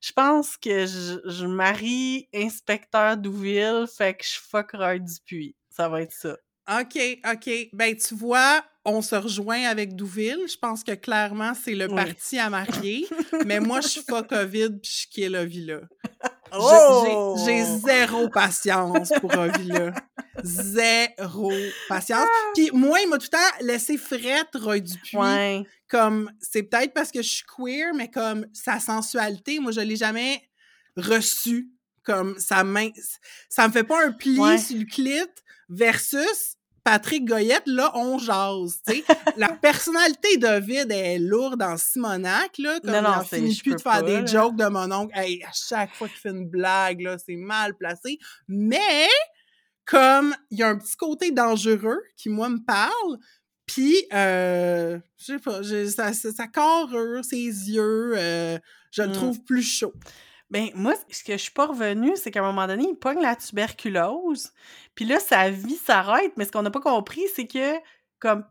Je 0.00 0.12
pense 0.12 0.56
que 0.56 0.86
je, 0.86 1.20
je 1.24 1.46
marie 1.46 2.28
inspecteur 2.34 3.16
Douville, 3.16 3.86
fait 3.86 4.14
que 4.14 4.24
je 4.24 4.38
fuck 4.38 4.72
Roy 4.72 4.98
Dupuis. 4.98 5.54
Ça 5.70 5.88
va 5.88 6.02
être 6.02 6.12
ça. 6.12 6.36
OK, 6.68 6.98
OK. 7.32 7.50
Ben, 7.72 7.96
tu 7.96 8.14
vois, 8.14 8.64
on 8.84 9.02
se 9.02 9.14
rejoint 9.14 9.62
avec 9.64 9.96
Douville. 9.96 10.46
Je 10.48 10.56
pense 10.56 10.84
que 10.84 10.92
clairement, 10.92 11.52
c'est 11.54 11.74
le 11.74 11.88
parti 11.88 12.38
à 12.38 12.50
marier. 12.50 13.06
mais 13.46 13.60
moi, 13.60 13.80
je 13.80 14.00
fuck 14.00 14.30
Ovid 14.32 14.80
puis 14.80 15.02
je 15.02 15.08
kill 15.08 15.36
Ovila. 15.36 15.80
Oh! 16.52 17.36
J'ai 17.44 17.64
zéro 17.64 18.28
patience 18.28 19.12
pour 19.20 19.36
Ovila. 19.36 19.92
Zéro 20.42 21.52
patience. 21.88 22.26
Ah! 22.26 22.50
Puis 22.54 22.70
moi, 22.72 23.00
il 23.00 23.08
m'a 23.08 23.18
tout 23.18 23.28
le 23.32 23.36
temps 23.36 23.56
laissé 23.60 23.96
frette 23.96 24.48
Roy 24.54 24.80
Dupuis. 24.80 25.16
Ouais. 25.16 25.62
Comme, 25.88 26.30
c'est 26.40 26.62
peut-être 26.62 26.94
parce 26.94 27.10
que 27.10 27.22
je 27.22 27.28
suis 27.28 27.44
queer, 27.44 27.92
mais 27.94 28.10
comme 28.10 28.46
sa 28.52 28.80
sensualité, 28.80 29.58
moi, 29.58 29.72
je 29.72 29.80
l'ai 29.80 29.96
jamais 29.96 30.42
reçue. 30.96 31.68
Comme, 32.02 32.38
ça, 32.38 32.64
ça 33.48 33.68
me 33.68 33.72
fait 33.72 33.84
pas 33.84 34.04
un 34.04 34.12
pli 34.12 34.36
sur 34.58 34.76
le 34.76 34.84
clit 34.84 35.30
versus 35.68 36.56
Patrick 36.84 37.24
Goyette, 37.24 37.66
là, 37.66 37.92
on 37.94 38.18
jase, 38.18 38.80
tu 38.86 38.94
sais. 38.94 39.04
la 39.36 39.50
personnalité 39.50 40.36
d'Ovid 40.36 40.90
est 40.90 41.18
lourde 41.18 41.62
en 41.62 41.76
Simonac, 41.76 42.58
là, 42.58 42.80
comme 42.80 42.90
non, 42.90 43.02
non, 43.02 43.22
il 43.22 43.36
finit 43.36 43.60
plus 43.62 43.76
de 43.76 43.80
faire 43.80 44.02
des 44.02 44.26
jokes 44.26 44.56
de 44.56 44.66
mon 44.66 44.90
oncle. 44.90 45.16
Hey, 45.16 45.44
à 45.44 45.52
chaque 45.52 45.94
fois 45.94 46.08
qu'il 46.08 46.16
fait 46.16 46.30
une 46.30 46.48
blague, 46.48 47.00
là, 47.02 47.16
c'est 47.24 47.36
mal 47.36 47.76
placé. 47.76 48.18
Mais, 48.48 49.06
comme, 49.92 50.34
il 50.50 50.58
y 50.58 50.62
a 50.62 50.68
un 50.70 50.78
petit 50.78 50.96
côté 50.96 51.32
dangereux 51.32 52.00
qui, 52.16 52.30
moi, 52.30 52.48
me 52.48 52.64
parle, 52.64 53.18
puis, 53.66 54.06
euh, 54.14 54.98
je 55.18 55.24
sais 55.24 55.38
pas, 55.38 55.62
sa, 55.90 56.14
sa 56.14 56.46
carrure, 56.46 57.22
ses 57.22 57.36
yeux, 57.36 58.14
euh, 58.16 58.58
je 58.90 59.02
le 59.02 59.08
mmh. 59.08 59.12
trouve 59.12 59.44
plus 59.44 59.62
chaud. 59.62 59.92
Ben, 60.48 60.70
moi, 60.74 60.94
ce 61.10 61.22
que 61.22 61.32
je 61.32 61.42
suis 61.42 61.52
pas 61.52 61.66
revenue, 61.66 62.12
c'est 62.16 62.30
qu'à 62.30 62.40
un 62.40 62.46
moment 62.46 62.66
donné, 62.66 62.86
il 62.88 62.96
pogne 62.96 63.20
la 63.20 63.36
tuberculose. 63.36 64.50
Puis 64.94 65.04
là, 65.04 65.20
sa 65.20 65.50
vie 65.50 65.76
s'arrête. 65.76 66.32
Mais 66.36 66.46
ce 66.46 66.52
qu'on 66.52 66.62
n'a 66.62 66.70
pas 66.70 66.80
compris, 66.80 67.22
c'est 67.34 67.46
que, 67.46 67.74
comme, 68.18 68.44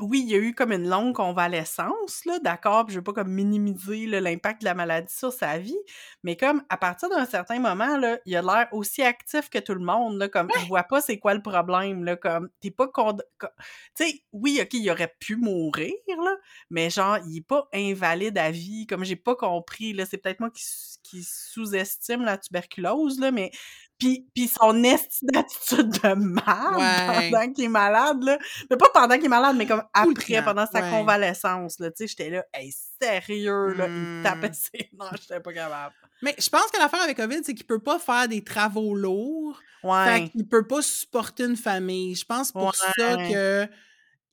oui, 0.00 0.20
il 0.24 0.30
y 0.30 0.34
a 0.34 0.38
eu 0.38 0.54
comme 0.54 0.72
une 0.72 0.88
longue 0.88 1.14
convalescence, 1.14 2.24
là, 2.24 2.38
d'accord, 2.38 2.86
puis 2.86 2.94
je 2.94 3.00
veux 3.00 3.04
pas 3.04 3.12
comme 3.12 3.32
minimiser 3.32 4.06
l'impact 4.06 4.60
de 4.60 4.66
la 4.66 4.74
maladie 4.74 5.12
sur 5.12 5.32
sa 5.32 5.58
vie, 5.58 5.76
mais 6.22 6.36
comme 6.36 6.62
à 6.68 6.76
partir 6.76 7.08
d'un 7.10 7.26
certain 7.26 7.58
moment, 7.58 7.96
là, 7.96 8.18
il 8.24 8.36
a 8.36 8.42
l'air 8.42 8.68
aussi 8.72 9.02
actif 9.02 9.50
que 9.50 9.58
tout 9.58 9.74
le 9.74 9.84
monde, 9.84 10.16
là, 10.18 10.28
comme 10.28 10.50
je 10.54 10.66
vois 10.66 10.84
pas 10.84 11.00
c'est 11.00 11.18
quoi 11.18 11.34
le 11.34 11.42
problème, 11.42 12.04
là, 12.04 12.16
comme 12.16 12.48
t'es 12.60 12.70
pas 12.70 12.86
tu 12.86 13.46
sais, 13.94 14.22
oui, 14.32 14.60
ok, 14.62 14.74
il 14.74 14.90
aurait 14.90 15.14
pu 15.18 15.36
mourir, 15.36 15.92
là, 16.08 16.36
mais 16.70 16.90
genre, 16.90 17.18
il 17.26 17.38
est 17.38 17.46
pas 17.46 17.68
invalide 17.74 18.38
à 18.38 18.50
vie, 18.50 18.86
comme 18.86 19.04
j'ai 19.04 19.16
pas 19.16 19.34
compris, 19.34 19.92
là, 19.92 20.06
c'est 20.06 20.18
peut-être 20.18 20.40
moi 20.40 20.50
qui, 20.50 20.62
qui 21.02 21.22
sous-estime 21.22 22.24
la 22.24 22.38
tuberculose, 22.38 23.18
là, 23.20 23.30
mais 23.30 23.50
puis, 23.98 24.26
puis 24.34 24.48
son 24.48 24.84
attitude 24.84 25.90
de 25.90 26.14
mal 26.14 27.30
pendant 27.32 27.52
qu'il 27.52 27.64
est 27.64 27.68
malade, 27.68 28.22
là. 28.22 28.38
Mais 28.70 28.76
pas 28.76 28.90
pendant 28.94 29.16
qu'il 29.16 29.24
est 29.24 29.28
malade, 29.28 29.56
mais 29.56 29.66
comme 29.66 29.82
après, 29.92 30.42
pendant 30.42 30.66
sa 30.66 30.82
convalescence, 30.82 31.80
là. 31.80 31.90
Tu 31.90 31.96
sais, 31.96 32.06
j'étais 32.06 32.30
là, 32.30 32.44
hey, 32.54 32.72
sérieux, 33.02 33.72
là, 33.74 33.88
il 33.88 34.22
tapait 34.22 34.50
mmh. 34.50 34.52
ses... 34.72 34.90
Non, 34.98 35.06
j'étais 35.20 35.40
pas 35.40 35.52
capable. 35.52 35.94
Mais 36.22 36.34
je 36.38 36.48
pense 36.48 36.66
que 36.70 36.78
l'affaire 36.78 37.02
avec 37.02 37.16
COVID, 37.16 37.40
c'est 37.42 37.54
qu'il 37.54 37.66
peut 37.66 37.82
pas 37.82 37.98
faire 37.98 38.28
des 38.28 38.42
travaux 38.42 38.94
lourds. 38.94 39.60
Ouais. 39.82 40.04
Fait 40.04 40.28
qu'il 40.28 40.46
peut 40.46 40.66
pas 40.66 40.82
supporter 40.82 41.44
une 41.44 41.56
famille. 41.56 42.14
Je 42.14 42.24
pense 42.24 42.52
pour 42.52 42.74
ça 42.74 43.16
que 43.16 43.68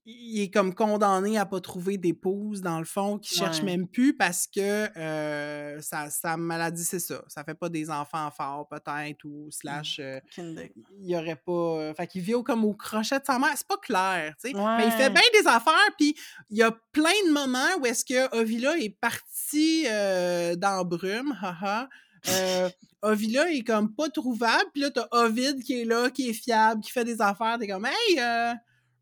il 0.06 0.42
est 0.42 0.50
comme 0.50 0.76
condamné 0.76 1.38
à 1.38 1.46
pas 1.46 1.60
trouver 1.60 1.98
d'épouse, 1.98 2.62
dans 2.62 2.78
le 2.78 2.86
fond, 2.86 3.18
qui 3.18 3.36
cherche 3.36 3.64
même 3.64 3.88
plus 3.88 4.16
parce 4.16 4.46
que 4.46 4.88
euh, 4.98 5.82
sa, 5.82 6.38
maladie, 6.38 6.84
c'est 6.84 7.00
ça. 7.00 7.24
Ça 7.28 7.44
fait 7.44 7.56
pas 7.56 7.70
des 7.70 7.90
enfants 7.90 8.30
forts, 8.30 8.68
peut-être, 8.68 9.24
ou 9.26 9.50
slash. 9.50 10.00
Euh, 10.00 10.20
il 10.38 11.10
y 11.10 11.18
aurait 11.18 11.36
pas. 11.36 11.52
Euh, 11.52 11.94
fait 11.96 12.06
qu'il 12.06 12.22
vit 12.22 12.36
comme 12.44 12.66
au 12.66 12.74
crochet 12.74 13.20
de 13.20 13.26
sa 13.26 13.40
mère. 13.40 13.54
C'est 13.56 13.68
pas 13.68 13.78
clair, 13.78 14.36
tu 14.44 14.52
sais. 14.52 14.54
Mais 14.56 14.86
il 14.86 14.92
fait 14.92 15.10
bien 15.10 15.24
des 15.34 15.48
affaires, 15.48 15.92
puis 15.98 16.16
il 16.52 16.58
y 16.58 16.64
a 16.64 16.72
plein 16.92 17.10
de 17.28 17.32
moments 17.32 17.80
où 17.82 17.86
est-ce 17.88 18.06
que 18.06 18.38
Ovila 18.38 18.78
est 18.78 18.90
parti 18.90 19.86
dans 19.86 20.86
brume, 20.86 21.36
haha. 21.42 21.90
Euh, 22.30 22.70
Ovila 23.02 23.52
est 23.52 23.64
comme 23.64 23.94
pas 23.94 24.10
trouvable, 24.10 24.66
puis 24.74 24.82
là, 24.82 24.90
t'as 24.90 25.08
Ovid 25.12 25.64
qui 25.64 25.82
est 25.82 25.86
là, 25.86 26.10
qui 26.10 26.30
est 26.30 26.34
fiable, 26.34 26.82
qui 26.82 26.92
fait 26.92 27.06
des 27.06 27.22
affaires. 27.22 27.58
T'es 27.60 27.68
comme, 27.68 27.86
hey, 27.86 28.20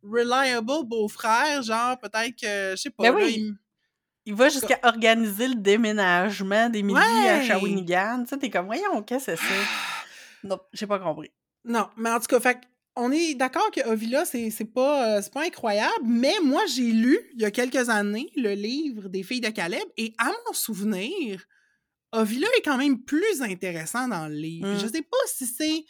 reliable 0.03 0.85
beau-frère, 0.85 1.61
genre 1.61 1.97
peut-être 1.99 2.35
que, 2.35 2.71
je 2.71 2.81
sais 2.81 2.89
pas. 2.89 3.11
Ben 3.11 3.15
oui. 3.15 3.53
il... 4.25 4.35
va 4.35 4.49
jusqu'à 4.49 4.79
organiser 4.83 5.47
le 5.47 5.55
déménagement 5.55 6.69
d'Émilie 6.69 6.99
à 6.99 7.41
Shawinigan. 7.43 8.23
Tu 8.23 8.29
sais, 8.29 8.37
t'es 8.37 8.49
comme, 8.49 8.65
voyons, 8.65 9.01
qu'est-ce 9.03 9.31
que 9.31 9.35
c'est? 9.35 9.37
Ça? 9.37 9.53
non, 10.43 10.59
j'ai 10.73 10.87
pas 10.87 10.99
compris. 10.99 11.31
Non, 11.65 11.87
mais 11.97 12.09
en 12.09 12.19
tout 12.19 12.27
cas, 12.27 12.39
fait 12.39 12.59
on 12.95 13.11
est 13.11 13.33
d'accord 13.33 13.71
que 13.71 13.81
Ovila, 13.87 14.23
c'est 14.25 14.51
pas, 14.71 15.21
c'est 15.21 15.33
pas 15.33 15.45
incroyable, 15.45 16.05
mais 16.05 16.35
moi, 16.43 16.61
j'ai 16.67 16.91
lu, 16.91 17.17
il 17.33 17.41
y 17.41 17.45
a 17.45 17.51
quelques 17.51 17.89
années, 17.89 18.31
le 18.35 18.53
livre 18.53 19.09
des 19.09 19.23
filles 19.23 19.41
de 19.41 19.49
Caleb, 19.49 19.83
et 19.97 20.13
à 20.19 20.31
mon 20.45 20.53
souvenir, 20.53 21.43
Ovila 22.11 22.47
est 22.57 22.61
quand 22.61 22.77
même 22.77 23.01
plus 23.01 23.41
intéressant 23.41 24.07
dans 24.07 24.27
le 24.27 24.35
livre. 24.35 24.77
Je 24.77 24.85
mmh. 24.85 24.89
sais 24.89 25.01
pas 25.01 25.17
si 25.25 25.47
c'est 25.47 25.85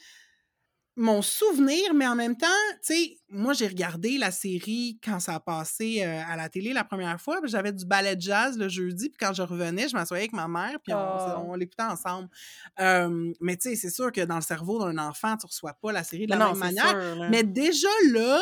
mon 0.96 1.22
souvenir, 1.24 1.94
mais 1.94 2.06
en 2.06 2.16
même 2.16 2.38
temps, 2.38 2.48
tu 2.86 2.94
sais, 2.94 3.18
moi, 3.30 3.54
j'ai 3.54 3.68
regardé 3.68 4.18
la 4.18 4.32
série 4.32 5.00
quand 5.04 5.20
ça 5.20 5.36
a 5.36 5.40
passé 5.40 6.04
euh, 6.04 6.22
à 6.28 6.36
la 6.36 6.50
télé 6.50 6.72
la 6.72 6.84
première 6.84 7.20
fois. 7.20 7.40
J'avais 7.46 7.72
du 7.72 7.86
ballet 7.86 8.16
de 8.16 8.22
jazz 8.22 8.58
le 8.58 8.70
jeudi, 8.70 9.10
puis 9.10 9.18
quand 9.20 9.34
je 9.34 9.42
revenais, 9.42 9.88
je 9.90 9.96
m'assoyais 9.96 10.24
avec 10.24 10.34
ma 10.34 10.48
mère, 10.48 10.80
puis 10.84 10.94
on, 10.94 11.52
oh. 11.52 11.56
l'écoutait 11.56 11.84
ensemble. 11.84 12.30
mais 12.78 13.58
tu 13.58 13.70
sais, 13.70 13.76
c'est 13.76 13.90
sûr 13.90 14.12
que 14.12 14.22
dans 14.22 14.36
le 14.36 14.42
cerveau 14.42 14.80
d'un 14.80 14.98
enfant, 15.00 15.36
tu 15.38 15.48
reçois 15.48 15.74
pas 15.74 15.92
la 15.92 16.04
série 16.04 16.26
de 16.26 16.32
la 16.32 16.48
même 16.48 16.58
manière. 16.58 17.30
mais 17.30 17.44
déjà 17.44 17.90
là, 18.12 18.40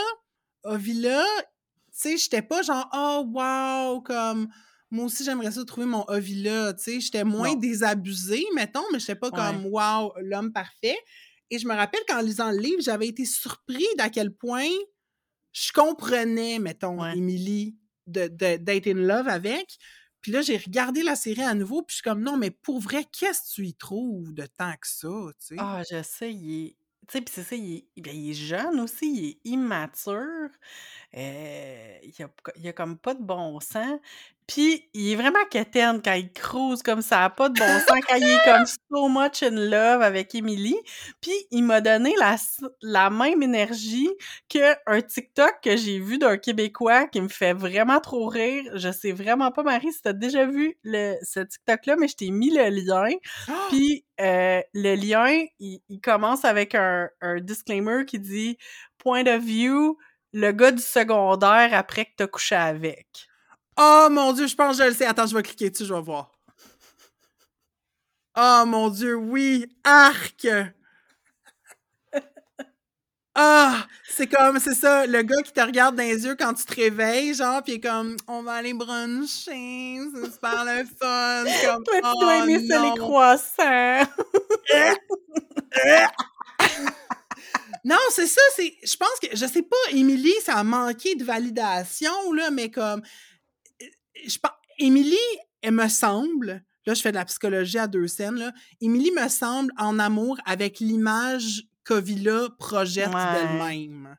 Ovila, 0.63 1.23
tu 1.43 1.51
sais, 1.91 2.17
j'étais 2.17 2.41
pas 2.41 2.61
genre, 2.61 2.89
oh, 2.93 3.25
wow, 3.33 4.01
comme 4.01 4.49
moi 4.91 5.05
aussi, 5.05 5.23
j'aimerais 5.23 5.51
ça 5.51 5.63
trouver 5.63 5.87
mon 5.87 6.03
Ovila, 6.09 6.73
tu 6.73 6.83
sais. 6.83 6.99
J'étais 6.99 7.23
moins 7.23 7.55
désabusée, 7.55 8.45
mettons, 8.53 8.83
mais 8.91 8.99
j'étais 8.99 9.15
pas 9.15 9.31
comme, 9.31 9.65
wow, 9.67 10.13
l'homme 10.21 10.51
parfait. 10.51 10.97
Et 11.51 11.59
je 11.59 11.67
me 11.67 11.75
rappelle 11.75 12.01
qu'en 12.07 12.21
lisant 12.21 12.49
le 12.49 12.57
livre, 12.57 12.81
j'avais 12.81 13.07
été 13.07 13.25
surpris 13.25 13.85
d'à 13.97 14.09
quel 14.09 14.33
point 14.33 14.69
je 15.53 15.71
comprenais, 15.73 16.59
mettons, 16.59 17.05
Emily, 17.05 17.75
d'être 18.07 18.35
de, 18.37 18.57
de, 18.57 18.89
in 18.89 19.05
love 19.05 19.27
avec. 19.27 19.77
Puis 20.21 20.31
là, 20.31 20.41
j'ai 20.41 20.57
regardé 20.57 21.03
la 21.03 21.15
série 21.15 21.41
à 21.41 21.53
nouveau, 21.53 21.81
puis 21.81 21.93
je 21.93 21.95
suis 21.95 22.03
comme, 22.03 22.21
non, 22.23 22.37
mais 22.37 22.51
pour 22.51 22.79
vrai, 22.79 23.05
qu'est-ce 23.11 23.41
que 23.41 23.55
tu 23.55 23.67
y 23.67 23.73
trouves 23.73 24.33
de 24.33 24.45
tant 24.45 24.73
que 24.73 24.87
ça, 24.87 25.07
tu 25.07 25.47
sais? 25.47 25.55
Ah, 25.57 25.81
je 25.89 26.01
sais, 26.03 26.31
il 26.31 26.65
est... 26.65 26.75
Tu 27.07 27.17
sais, 27.17 27.21
puis 27.21 27.33
c'est 27.33 27.43
ça, 27.43 27.55
il 27.55 27.77
est, 27.77 28.01
ben, 28.01 28.15
il 28.15 28.29
est, 28.29 28.33
jeune 28.33 28.79
aussi, 28.79 29.11
il 29.11 29.29
est 29.29 29.39
immature. 29.43 30.49
Euh, 31.17 31.97
il, 32.03 32.23
a, 32.23 32.29
il 32.55 32.67
a 32.67 32.73
comme 32.73 32.97
pas 32.97 33.15
de 33.15 33.23
bon 33.23 33.59
sens. 33.59 33.99
Puis, 34.51 34.89
il 34.93 35.13
est 35.13 35.15
vraiment 35.15 35.45
quétaine 35.49 36.01
quand 36.03 36.11
il 36.11 36.29
cruise 36.33 36.83
comme 36.83 37.01
ça, 37.01 37.29
pas 37.29 37.47
de 37.47 37.57
bon 37.57 37.79
sens, 37.87 37.99
quand 38.05 38.17
il 38.17 38.23
est 38.25 38.43
comme 38.43 38.65
so 38.91 39.07
much 39.07 39.43
in 39.43 39.51
love 39.51 40.01
avec 40.01 40.35
Emily. 40.35 40.75
Puis, 41.21 41.31
il 41.51 41.63
m'a 41.63 41.79
donné 41.79 42.13
la, 42.19 42.35
la 42.81 43.09
même 43.09 43.41
énergie 43.41 44.09
qu'un 44.49 45.01
TikTok 45.07 45.61
que 45.63 45.77
j'ai 45.77 45.99
vu 45.99 46.17
d'un 46.17 46.35
Québécois 46.35 47.07
qui 47.07 47.21
me 47.21 47.29
fait 47.29 47.53
vraiment 47.53 48.01
trop 48.01 48.27
rire. 48.27 48.69
Je 48.75 48.91
sais 48.91 49.13
vraiment 49.13 49.51
pas, 49.51 49.63
Marie, 49.63 49.93
si 49.93 50.01
t'as 50.01 50.11
déjà 50.11 50.45
vu 50.45 50.77
le, 50.83 51.15
ce 51.23 51.39
TikTok-là, 51.39 51.95
mais 51.97 52.09
je 52.09 52.17
t'ai 52.17 52.31
mis 52.31 52.49
le 52.53 52.67
lien. 52.67 53.15
Ah! 53.47 53.53
Puis, 53.69 54.03
euh, 54.19 54.61
le 54.73 54.95
lien, 54.95 55.45
il, 55.61 55.79
il 55.87 56.01
commence 56.01 56.43
avec 56.43 56.75
un, 56.75 57.07
un 57.21 57.39
disclaimer 57.39 58.03
qui 58.05 58.19
dit 58.19 58.57
«Point 58.97 59.27
of 59.27 59.41
view, 59.41 59.97
le 60.33 60.51
gars 60.51 60.71
du 60.71 60.83
secondaire 60.83 61.69
après 61.71 62.03
que 62.03 62.11
t'as 62.17 62.27
couché 62.27 62.55
avec.» 62.55 63.07
Oh 63.77 64.07
mon 64.11 64.33
Dieu, 64.33 64.47
je 64.47 64.55
pense 64.55 64.77
que 64.77 64.83
je 64.83 64.89
le 64.89 64.95
sais. 64.95 65.05
Attends, 65.05 65.27
je 65.27 65.35
vais 65.35 65.43
cliquer 65.43 65.69
dessus, 65.69 65.85
je 65.85 65.93
vais 65.93 66.01
voir. 66.01 66.31
Oh 68.37 68.63
mon 68.65 68.89
Dieu, 68.89 69.15
oui, 69.15 69.65
arc! 69.83 70.47
Ah, 73.33 73.87
c'est 74.09 74.27
comme, 74.27 74.59
c'est 74.59 74.73
ça, 74.73 75.07
le 75.07 75.21
gars 75.21 75.41
qui 75.41 75.53
te 75.53 75.61
regarde 75.61 75.95
dans 75.95 76.03
les 76.03 76.25
yeux 76.25 76.35
quand 76.37 76.53
tu 76.53 76.65
te 76.65 76.75
réveilles, 76.75 77.33
genre, 77.33 77.61
est 77.65 77.79
comme, 77.79 78.17
on 78.27 78.43
va 78.43 78.55
aller 78.55 78.73
bruncher, 78.73 79.99
c'est 80.13 80.31
super 80.33 80.65
le 80.65 80.83
fun. 80.99 81.45
Comme, 81.65 81.83
Toi, 81.83 81.95
tu 81.95 82.19
dois 82.19 82.37
aimer 82.39 82.67
ça, 82.67 82.81
les 82.81 82.99
croissants. 82.99 84.01
non, 87.85 87.95
c'est 88.09 88.27
ça, 88.27 88.41
c'est, 88.57 88.75
je 88.83 88.97
pense 88.97 89.17
que, 89.21 89.27
je 89.33 89.45
sais 89.45 89.63
pas, 89.63 89.77
Émilie, 89.91 90.33
ça 90.43 90.55
a 90.55 90.63
manqué 90.63 91.15
de 91.15 91.23
validation, 91.23 92.33
là, 92.33 92.51
mais 92.51 92.69
comme, 92.69 93.01
je 94.25 94.37
Émilie, 94.77 95.15
elle 95.61 95.73
me 95.73 95.87
semble, 95.87 96.63
là, 96.85 96.93
je 96.93 97.01
fais 97.01 97.11
de 97.11 97.17
la 97.17 97.25
psychologie 97.25 97.77
à 97.77 97.87
deux 97.87 98.07
scènes, 98.07 98.35
là. 98.35 98.51
Émilie 98.79 99.11
me 99.11 99.27
semble 99.27 99.71
en 99.77 99.99
amour 99.99 100.37
avec 100.45 100.79
l'image 100.79 101.63
qu'Ovila 101.83 102.49
projette 102.57 103.11
d'elle-même. 103.11 104.17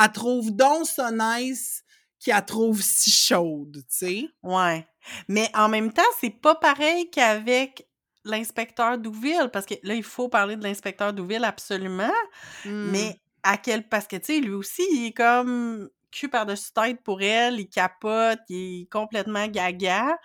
Elle 0.00 0.12
trouve 0.12 0.54
donc 0.54 0.86
ça 0.86 1.10
nice 1.10 1.82
qu'elle 2.20 2.44
trouve 2.44 2.80
si 2.82 3.10
chaude, 3.10 3.78
tu 3.78 3.84
sais? 3.88 4.28
Ouais. 4.42 4.86
Mais 5.28 5.50
en 5.54 5.68
même 5.68 5.92
temps, 5.92 6.02
c'est 6.20 6.30
pas 6.30 6.54
pareil 6.54 7.10
qu'avec 7.10 7.88
l'inspecteur 8.24 8.98
Douville, 8.98 9.48
parce 9.52 9.66
que 9.66 9.74
là, 9.82 9.94
il 9.94 10.02
faut 10.02 10.28
parler 10.28 10.56
de 10.56 10.62
l'inspecteur 10.62 11.12
Douville 11.12 11.44
absolument, 11.44 12.12
mais 12.64 13.10
mmh. 13.10 13.14
à 13.42 13.56
quel... 13.56 13.88
Parce 13.88 14.06
que, 14.06 14.16
tu 14.16 14.26
sais, 14.26 14.40
lui 14.40 14.52
aussi, 14.52 14.82
il 14.92 15.06
est 15.06 15.12
comme 15.12 15.88
cul 16.10 16.28
par-dessus 16.28 16.72
tête 16.72 17.02
pour 17.02 17.22
elle, 17.22 17.60
il 17.60 17.68
capote, 17.68 18.40
il 18.48 18.82
est 18.82 18.90
complètement 18.90 19.46
gaga. 19.46 20.18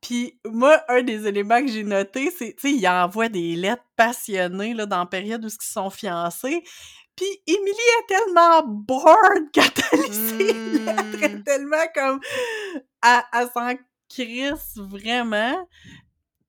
Puis 0.00 0.38
moi, 0.44 0.80
un 0.88 1.02
des 1.02 1.26
éléments 1.26 1.60
que 1.60 1.68
j'ai 1.70 1.82
noté, 1.82 2.30
c'est, 2.30 2.54
tu 2.54 2.68
sais, 2.68 2.72
il 2.72 2.88
envoie 2.88 3.28
des 3.28 3.56
lettres 3.56 3.84
passionnées 3.96 4.74
là, 4.74 4.86
dans 4.86 5.00
la 5.00 5.06
période 5.06 5.44
où 5.44 5.48
ils 5.48 5.56
sont 5.60 5.90
fiancés. 5.90 6.62
Puis 7.16 7.26
Émilie 7.48 7.72
est 7.72 8.14
tellement 8.14 8.62
bored 8.64 9.48
quand 9.54 9.82
elle 9.92 10.00
lit 10.38 10.52
lettres, 10.84 11.22
est 11.22 11.28
mmh. 11.34 11.42
tellement 11.42 11.86
comme... 11.94 12.20
à, 13.02 13.24
à 13.32 13.46
s'en 13.48 13.74
crisse 14.08 14.76
vraiment. 14.76 15.66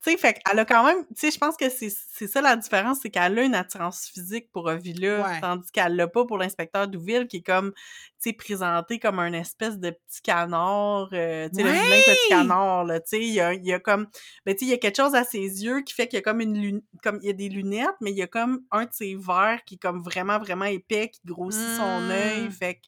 Tu 0.09 0.15
sais, 0.15 0.17
fait 0.17 0.33
qu'elle 0.33 0.59
a 0.59 0.65
quand 0.65 0.83
même, 0.85 1.05
tu 1.07 1.13
sais, 1.15 1.31
je 1.31 1.37
pense 1.37 1.55
que 1.55 1.69
c'est 1.69 2.27
ça 2.27 2.41
la 2.41 2.55
différence, 2.55 2.99
c'est 3.01 3.09
qu'elle 3.09 3.37
a 3.37 3.43
une 3.43 3.55
attirance 3.55 4.07
physique 4.07 4.51
pour 4.51 4.65
Ovila, 4.65 5.39
tandis 5.41 5.71
qu'elle 5.71 5.95
l'a 5.95 6.07
pas 6.07 6.25
pour 6.25 6.37
l'inspecteur 6.37 6.87
Douville, 6.87 7.27
qui 7.27 7.37
est 7.37 7.41
comme, 7.41 7.71
tu 7.71 8.29
sais, 8.29 8.33
présenté 8.33 8.99
comme 8.99 9.19
un 9.19 9.33
espèce 9.33 9.77
de 9.77 9.91
petit 9.91 10.21
canard, 10.23 11.09
euh, 11.13 11.47
tu 11.49 11.57
sais, 11.57 11.63
le 11.63 11.69
vilain 11.69 12.01
petit 12.05 12.29
canard, 12.29 12.85
là, 12.85 12.99
tu 12.99 13.09
sais, 13.09 13.21
il 13.21 13.33
y 13.33 13.39
a, 13.39 13.53
y 13.53 13.71
a, 13.71 13.79
comme, 13.79 14.07
ben, 14.45 14.55
tu 14.55 14.59
sais, 14.59 14.65
il 14.65 14.69
y 14.69 14.73
a 14.73 14.77
quelque 14.77 14.97
chose 14.97 15.15
à 15.15 15.23
ses 15.23 15.63
yeux 15.63 15.81
qui 15.81 15.93
fait 15.93 16.07
qu'il 16.07 16.17
y 16.17 16.19
a 16.19 16.23
comme 16.23 16.41
une 16.41 16.59
lune, 16.59 16.81
comme, 17.03 17.19
il 17.21 17.27
y 17.27 17.29
a 17.29 17.33
des 17.33 17.49
lunettes, 17.49 17.95
mais 18.01 18.11
il 18.11 18.17
y 18.17 18.23
a 18.23 18.27
comme 18.27 18.61
un 18.71 18.85
de 18.85 18.91
ses 18.91 19.15
verres 19.15 19.63
qui 19.65 19.75
est 19.75 19.79
comme 19.79 20.01
vraiment, 20.01 20.39
vraiment 20.39 20.65
épais, 20.65 21.09
qui 21.09 21.21
grossit 21.25 21.75
son 21.77 22.09
œil, 22.09 22.47
mmh. 22.47 22.51
fait 22.51 22.75
que 22.75 22.81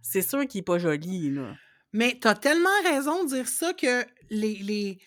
c'est 0.00 0.22
sûr 0.22 0.46
qu'il 0.46 0.60
est 0.60 0.62
pas 0.62 0.78
joli, 0.78 1.30
là. 1.30 1.54
Mais 1.92 2.18
t'as 2.20 2.34
tellement 2.34 2.68
raison 2.84 3.22
de 3.22 3.28
dire 3.28 3.46
ça 3.46 3.72
que 3.72 4.04
les, 4.28 4.56
les 4.56 4.98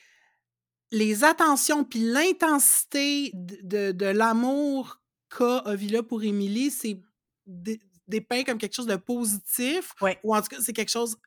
les 0.92 1.24
attentions 1.24 1.84
puis 1.84 2.00
l'intensité 2.00 3.32
de, 3.34 3.92
de, 3.92 4.06
l'amour 4.06 5.02
qu'a 5.30 5.64
Ovila 5.66 6.04
pour 6.04 6.24
Émilie, 6.24 6.72
c'est 6.72 7.02
dépeint 8.08 8.44
comme 8.44 8.58
quelque 8.58 8.76
chose 8.76 8.88
de 8.88 8.96
positif. 8.96 9.94
Ou 10.24 10.36
en 10.36 10.42
tout 10.42 10.48
cas, 10.48 10.58
c'est 10.62 10.74
quelque 10.74 10.92
chose 10.92 11.18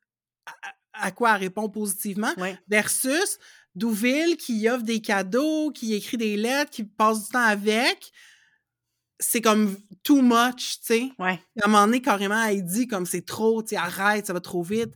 à, 0.92 1.10
quoi 1.10 1.34
elle 1.34 1.42
répond 1.42 1.68
positivement. 1.68 2.32
Versus 2.68 3.38
Douville 3.74 4.36
qui 4.36 4.68
offre 4.68 4.82
des 4.82 5.00
cadeaux, 5.00 5.70
qui 5.70 5.94
écrit 5.94 6.16
des 6.16 6.36
lettres, 6.36 6.70
qui 6.70 6.84
passe 6.84 7.26
du 7.26 7.32
temps 7.32 7.38
avec 7.40 8.12
c'est 9.20 9.42
comme 9.42 9.76
too 10.02 10.22
much, 10.22 10.80
tu 10.80 10.86
sais. 10.86 11.12
Ouais. 11.18 11.38
À 11.62 11.66
un 11.66 11.68
moment 11.68 11.86
donné, 11.86 12.00
carrément, 12.00 12.42
elle 12.42 12.64
dit 12.64 12.88
comme 12.88 13.06
c'est 13.06 13.24
trop, 13.24 13.62
tu 13.62 13.70
sais, 13.70 13.76
arrête, 13.76 14.26
ça 14.26 14.32
va 14.32 14.40
trop 14.40 14.62
vite. 14.62 14.92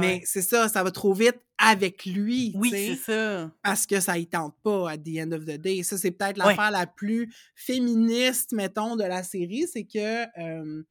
Mais 0.00 0.20
c'est 0.24 0.42
ça, 0.42 0.68
ça 0.68 0.82
va 0.82 0.90
trop 0.90 1.14
vite 1.14 1.36
avec 1.56 2.04
lui. 2.04 2.52
Oui, 2.56 2.70
c'est 2.70 2.96
ça. 2.96 3.50
Parce 3.62 3.86
que 3.86 4.00
ça 4.00 4.18
y 4.18 4.26
tente 4.26 4.54
pas, 4.62 4.90
at 4.90 4.98
the 4.98 5.18
end 5.18 5.32
of 5.32 5.44
the 5.44 5.58
day. 5.58 5.82
Ça, 5.82 5.96
c'est 5.96 6.10
peut-être 6.10 6.36
l'affaire 6.36 6.70
la 6.70 6.86
plus 6.86 7.32
féministe, 7.54 8.52
mettons, 8.52 8.96
de 8.96 9.04
la 9.04 9.22
série, 9.22 9.66
c'est 9.72 9.84
que, 9.84 10.84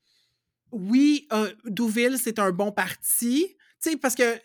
oui, 0.72 1.28
euh, 1.32 1.54
Douville, 1.66 2.18
c'est 2.18 2.40
un 2.40 2.52
bon 2.52 2.72
parti. 2.72 3.48
Tu 3.82 3.92
sais, 3.92 3.98
parce 3.98 4.16
que 4.16 4.40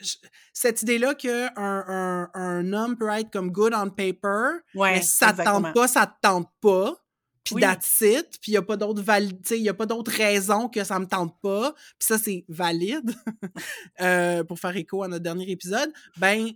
cette 0.53 0.83
idée-là 0.83 1.15
qu'un 1.15 1.51
un, 1.57 2.29
un, 2.35 2.73
homme 2.73 2.97
peut 2.97 3.09
être 3.09 3.31
comme 3.31 3.51
good 3.51 3.73
on 3.75 3.89
paper, 3.89 4.61
mais 4.75 5.01
ça 5.01 5.33
te 5.33 5.43
tente 5.43 5.73
pas, 5.73 5.89
ça 5.89 6.07
te 6.07 6.15
tente 6.21 6.49
pas 6.61 7.03
puis 7.45 7.57
that's 7.57 8.01
it, 8.01 8.39
puis 8.41 8.51
il 8.51 8.51
n'y 8.53 8.57
a 8.57 8.63
pas 8.63 8.77
d'autres 8.77 9.03
il 9.51 9.63
y 9.63 9.69
a 9.69 9.75
pas 9.75 9.87
d'autres 9.87 10.13
raisons 10.13 10.69
que 10.69 10.85
ça 10.85 10.99
me 10.99 11.07
tente 11.07 11.35
pas, 11.41 11.73
puis 11.99 12.07
ça 12.07 12.19
c'est 12.19 12.45
valide 12.49 13.15
euh, 14.01 14.45
pour 14.45 14.59
faire 14.59 14.77
écho 14.77 15.03
à 15.03 15.09
notre 15.09 15.25
dernier 15.25 15.51
épisode, 15.51 15.93
ben 16.17 16.53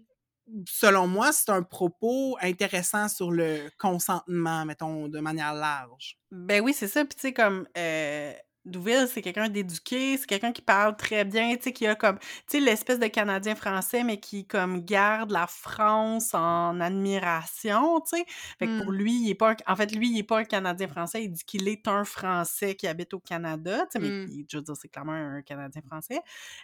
selon 0.68 1.06
moi, 1.06 1.32
c'est 1.32 1.50
un 1.50 1.62
propos 1.62 2.36
intéressant 2.40 3.08
sur 3.08 3.30
le 3.30 3.68
consentement, 3.78 4.64
mettons, 4.64 5.08
de 5.08 5.18
manière 5.18 5.54
large. 5.54 6.18
Ben 6.30 6.62
oui, 6.62 6.72
c'est 6.72 6.88
ça. 6.88 7.04
Puis 7.04 7.16
tu 7.16 7.22
sais, 7.22 7.32
comme 7.32 7.66
euh, 7.76 8.32
Douville, 8.66 9.06
c'est 9.08 9.22
quelqu'un 9.22 9.48
d'éduqué, 9.48 10.16
c'est 10.18 10.26
quelqu'un 10.26 10.52
qui 10.52 10.62
parle 10.62 10.96
très 10.96 11.24
bien, 11.24 11.54
tu 11.56 11.62
sais, 11.62 11.72
qui 11.72 11.86
a 11.86 11.94
comme, 11.94 12.18
tu 12.18 12.26
sais, 12.48 12.60
l'espèce 12.60 12.98
de 12.98 13.06
Canadien 13.06 13.54
français, 13.54 14.02
mais 14.04 14.18
qui, 14.18 14.46
comme, 14.46 14.84
garde 14.84 15.30
la 15.30 15.46
France 15.46 16.34
en 16.34 16.80
admiration, 16.80 18.00
tu 18.00 18.16
sais. 18.16 18.24
Fait 18.58 18.66
que 18.66 18.82
pour 18.82 18.92
mmh. 18.92 18.96
lui, 18.96 19.22
il 19.22 19.30
est 19.30 19.34
pas, 19.34 19.56
en 19.66 19.76
fait, 19.76 19.92
lui, 19.94 20.10
il 20.10 20.18
est 20.18 20.22
pas 20.22 20.38
un 20.38 20.44
Canadien 20.44 20.88
français, 20.88 21.24
il 21.24 21.30
dit 21.30 21.44
qu'il 21.44 21.68
est 21.68 21.86
un 21.88 22.04
Français 22.04 22.74
qui 22.74 22.86
habite 22.86 23.14
au 23.14 23.20
Canada, 23.20 23.86
tu 23.86 23.92
sais, 23.92 23.98
mais 23.98 24.08
mmh. 24.08 24.46
je 24.50 24.56
veux 24.56 24.62
dire, 24.62 24.76
c'est 24.76 24.88
clairement 24.88 25.12
un 25.12 25.42
Canadien 25.42 25.82
français. 25.82 26.20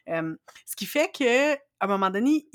ce 0.06 0.76
qui 0.76 0.86
fait 0.86 1.10
que, 1.16 1.56
un 1.86 1.88
moment 1.88 2.10
donné, 2.10 2.46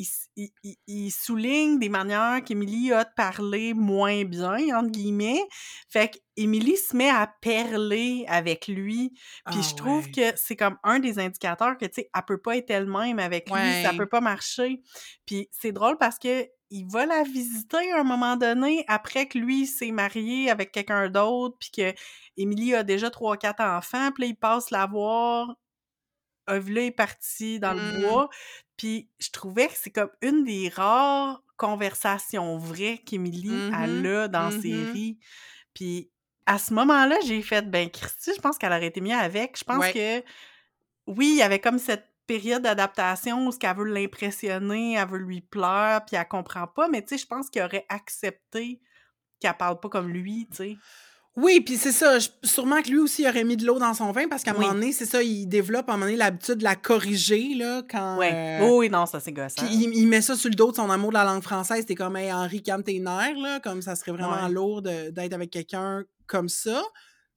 il, 0.87 1.11
souligne 1.11 1.79
des 1.79 1.89
manières 1.89 2.41
qu'Émilie 2.45 2.93
a 2.93 3.03
de 3.03 3.09
parler 3.15 3.73
moins 3.73 4.23
bien, 4.23 4.77
entre 4.77 4.91
guillemets. 4.91 5.43
Fait 5.89 6.09
qu'Émilie 6.09 6.77
se 6.77 6.95
met 6.95 7.09
à 7.09 7.27
perler 7.41 8.25
avec 8.29 8.67
lui. 8.67 9.11
Puis 9.51 9.61
je 9.63 9.73
ah 9.73 9.75
trouve 9.75 10.11
que 10.11 10.33
c'est 10.37 10.55
comme 10.55 10.77
un 10.83 10.99
des 10.99 11.19
indicateurs 11.19 11.77
que, 11.77 11.85
tu 11.85 11.95
sais, 11.95 12.09
elle 12.15 12.21
peut 12.25 12.41
pas 12.41 12.55
être 12.55 12.69
elle-même 12.69 13.19
avec 13.19 13.49
lui, 13.49 13.83
ça 13.83 13.93
peut 13.93 14.07
pas 14.07 14.21
marcher. 14.21 14.81
Puis 15.25 15.49
c'est 15.51 15.73
drôle 15.73 15.97
parce 15.97 16.17
que 16.17 16.47
il 16.69 16.85
va 16.89 17.05
la 17.05 17.23
visiter 17.23 17.91
à 17.93 18.01
un 18.01 18.03
moment 18.03 18.35
donné 18.35 18.83
après 18.87 19.27
que 19.27 19.37
lui 19.37 19.65
s'est 19.65 19.91
marié 19.91 20.49
avec 20.49 20.71
quelqu'un 20.71 21.09
d'autre, 21.09 21.57
puis 21.59 21.71
que 21.71 21.93
Émilie 22.35 22.75
a 22.75 22.83
déjà 22.83 23.09
trois 23.09 23.37
quatre 23.37 23.61
enfants, 23.61 24.11
puis 24.11 24.23
là, 24.23 24.29
il 24.29 24.35
passe 24.35 24.69
la 24.71 24.85
voir. 24.85 25.55
Ovula 26.49 26.83
est 26.83 26.91
parti 26.91 27.59
dans 27.59 27.73
le 27.73 27.81
mmh. 27.81 28.01
bois. 28.01 28.29
Puis 28.77 29.09
je 29.19 29.29
trouvais 29.31 29.67
que 29.67 29.73
c'est 29.75 29.91
comme 29.91 30.11
une 30.21 30.43
des 30.43 30.69
rares 30.69 31.43
conversations 31.57 32.57
vraies 32.57 32.99
qu'Émilie 32.99 33.71
a 33.73 33.87
mmh 33.87 34.03
là 34.03 34.27
dans 34.27 34.49
mmh 34.49 34.61
série. 34.61 35.19
Puis 35.73 36.11
à 36.45 36.57
ce 36.59 36.73
moment-là, 36.73 37.17
j'ai 37.25 37.41
fait 37.41 37.69
ben 37.69 37.89
Christy, 37.89 38.31
je 38.35 38.41
pense 38.41 38.57
qu'elle 38.57 38.71
aurait 38.71 38.87
été 38.87 39.01
mieux 39.01 39.15
avec. 39.15 39.57
Je 39.57 39.63
pense 39.63 39.85
que 39.91 40.23
oui, 41.07 41.29
il 41.31 41.37
y 41.37 41.41
avait 41.41 41.59
comme 41.59 41.79
cette 41.79 42.07
période 42.27 42.61
d'adaptation 42.61 43.47
où 43.47 43.51
ce 43.51 43.57
qu'elle 43.57 43.75
veut 43.75 43.85
l'impressionner, 43.85 44.93
elle 44.93 45.07
veut 45.07 45.17
lui 45.17 45.41
plaire, 45.41 46.03
puis 46.05 46.17
elle 46.17 46.27
comprend 46.27 46.67
pas, 46.67 46.89
mais 46.89 47.01
tu 47.01 47.09
sais, 47.09 47.17
je 47.17 47.25
pense 47.25 47.49
qu'il 47.49 47.61
aurait 47.63 47.85
accepté 47.89 48.81
qu'elle 49.39 49.55
parle 49.55 49.79
pas 49.79 49.89
comme 49.89 50.09
lui, 50.09 50.47
tu 50.51 50.57
sais. 50.57 50.77
Oui, 51.37 51.61
puis 51.61 51.77
c'est 51.77 51.91
ça. 51.91 52.17
sûrement 52.43 52.81
que 52.81 52.89
lui 52.89 52.97
aussi 52.97 53.29
aurait 53.29 53.43
mis 53.43 53.57
de 53.57 53.65
l'eau 53.65 53.77
dans 53.77 53.93
son 53.93 54.11
vin 54.11 54.27
parce 54.27 54.43
qu'à 54.43 54.51
un 54.51 54.53
moment 54.55 54.73
donné, 54.73 54.91
c'est 54.91 55.05
ça, 55.05 55.21
il 55.21 55.45
développe 55.45 55.87
à 55.87 55.93
un 55.93 55.95
moment 55.95 56.07
donné 56.07 56.17
l'habitude 56.17 56.55
de 56.55 56.63
la 56.63 56.75
corriger, 56.75 57.53
là, 57.53 57.83
quand. 57.87 58.19
Euh, 58.19 58.67
oui, 58.67 58.89
non, 58.89 59.05
ça 59.05 59.19
c'est 59.19 59.31
gossant. 59.31 59.63
Puis 59.63 59.71
il, 59.71 60.07
met 60.07 60.21
ça 60.21 60.35
sur 60.35 60.49
le 60.49 60.55
dos 60.55 60.71
de 60.71 60.77
son 60.77 60.89
amour 60.89 61.09
de 61.09 61.13
la 61.13 61.23
langue 61.23 61.43
française. 61.43 61.85
T'es 61.85 61.93
comme, 61.93 62.15
hey, 62.15 62.33
Henri, 62.33 62.63
calme 62.63 62.81
tes 62.81 62.99
nerfs, 62.99 63.37
là, 63.37 63.59
comme 63.59 63.83
ça 63.83 63.95
serait 63.95 64.13
vraiment 64.13 64.47
lourd 64.47 64.81
d'être 64.81 65.33
avec 65.33 65.51
quelqu'un 65.51 66.03
comme 66.25 66.49
ça. 66.49 66.81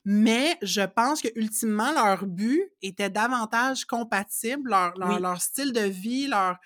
Mais 0.03 0.57
je 0.63 0.81
pense 0.81 1.21
que 1.21 1.27
ultimement, 1.35 1.91
leur 1.91 2.25
but 2.25 2.59
était 2.81 3.11
davantage 3.11 3.85
compatible, 3.85 4.71
leur, 4.71 4.97
leur, 4.97 5.39
style 5.39 5.73
de 5.73 5.81
vie, 5.81 6.25
leur 6.25 6.57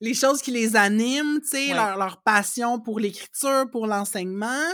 les 0.00 0.14
choses 0.14 0.42
qui 0.42 0.50
les 0.50 0.74
animent, 0.74 1.40
tu 1.40 1.48
sais, 1.48 1.74
leur, 1.74 1.96
leur 1.96 2.20
passion 2.22 2.80
pour 2.80 2.98
l'écriture, 2.98 3.70
pour 3.70 3.86
l'enseignement 3.86 4.66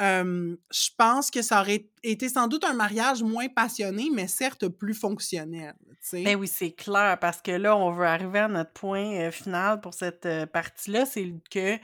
je 0.00 0.88
pense 0.98 1.30
que 1.30 1.42
ça 1.42 1.60
aurait 1.60 1.88
été 2.02 2.28
sans 2.28 2.48
doute 2.48 2.64
un 2.64 2.74
mariage 2.74 3.22
moins 3.22 3.48
passionné, 3.48 4.10
mais 4.12 4.26
certes 4.26 4.68
plus 4.68 4.94
fonctionnel. 4.94 5.74
Ben 6.12 6.34
oui, 6.34 6.48
c'est 6.48 6.72
clair, 6.72 7.18
parce 7.20 7.40
que 7.40 7.52
là, 7.52 7.76
on 7.76 7.92
veut 7.92 8.06
arriver 8.06 8.40
à 8.40 8.48
notre 8.48 8.72
point 8.72 9.30
final 9.30 9.80
pour 9.80 9.94
cette 9.94 10.28
partie-là, 10.52 11.06
c'est 11.06 11.32
que 11.50 11.76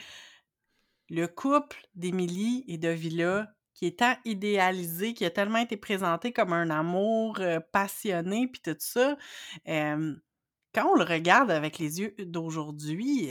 le 1.11 1.27
couple 1.27 1.79
d'Émilie 1.95 2.65
et 2.67 2.79
de 2.79 2.89
Villa, 2.89 3.55
qui 3.75 3.87
est 3.87 4.01
tant 4.01 4.17
idéalisé, 4.25 5.15
qui 5.15 5.25
a 5.25 5.31
tellement 5.31 5.59
été 5.59 5.77
présenté 5.77 6.33
comme 6.33 6.53
un 6.53 6.69
amour 6.69 7.39
passionné, 7.73 8.49
puis 8.49 8.61
tout 8.61 8.77
ça, 8.81 9.17
quand 9.65 10.85
on 10.85 10.97
le 10.97 11.05
regarde 11.05 11.53
avec 11.53 11.79
les 11.79 12.01
yeux 12.01 12.15
d'aujourd'hui, 12.19 13.31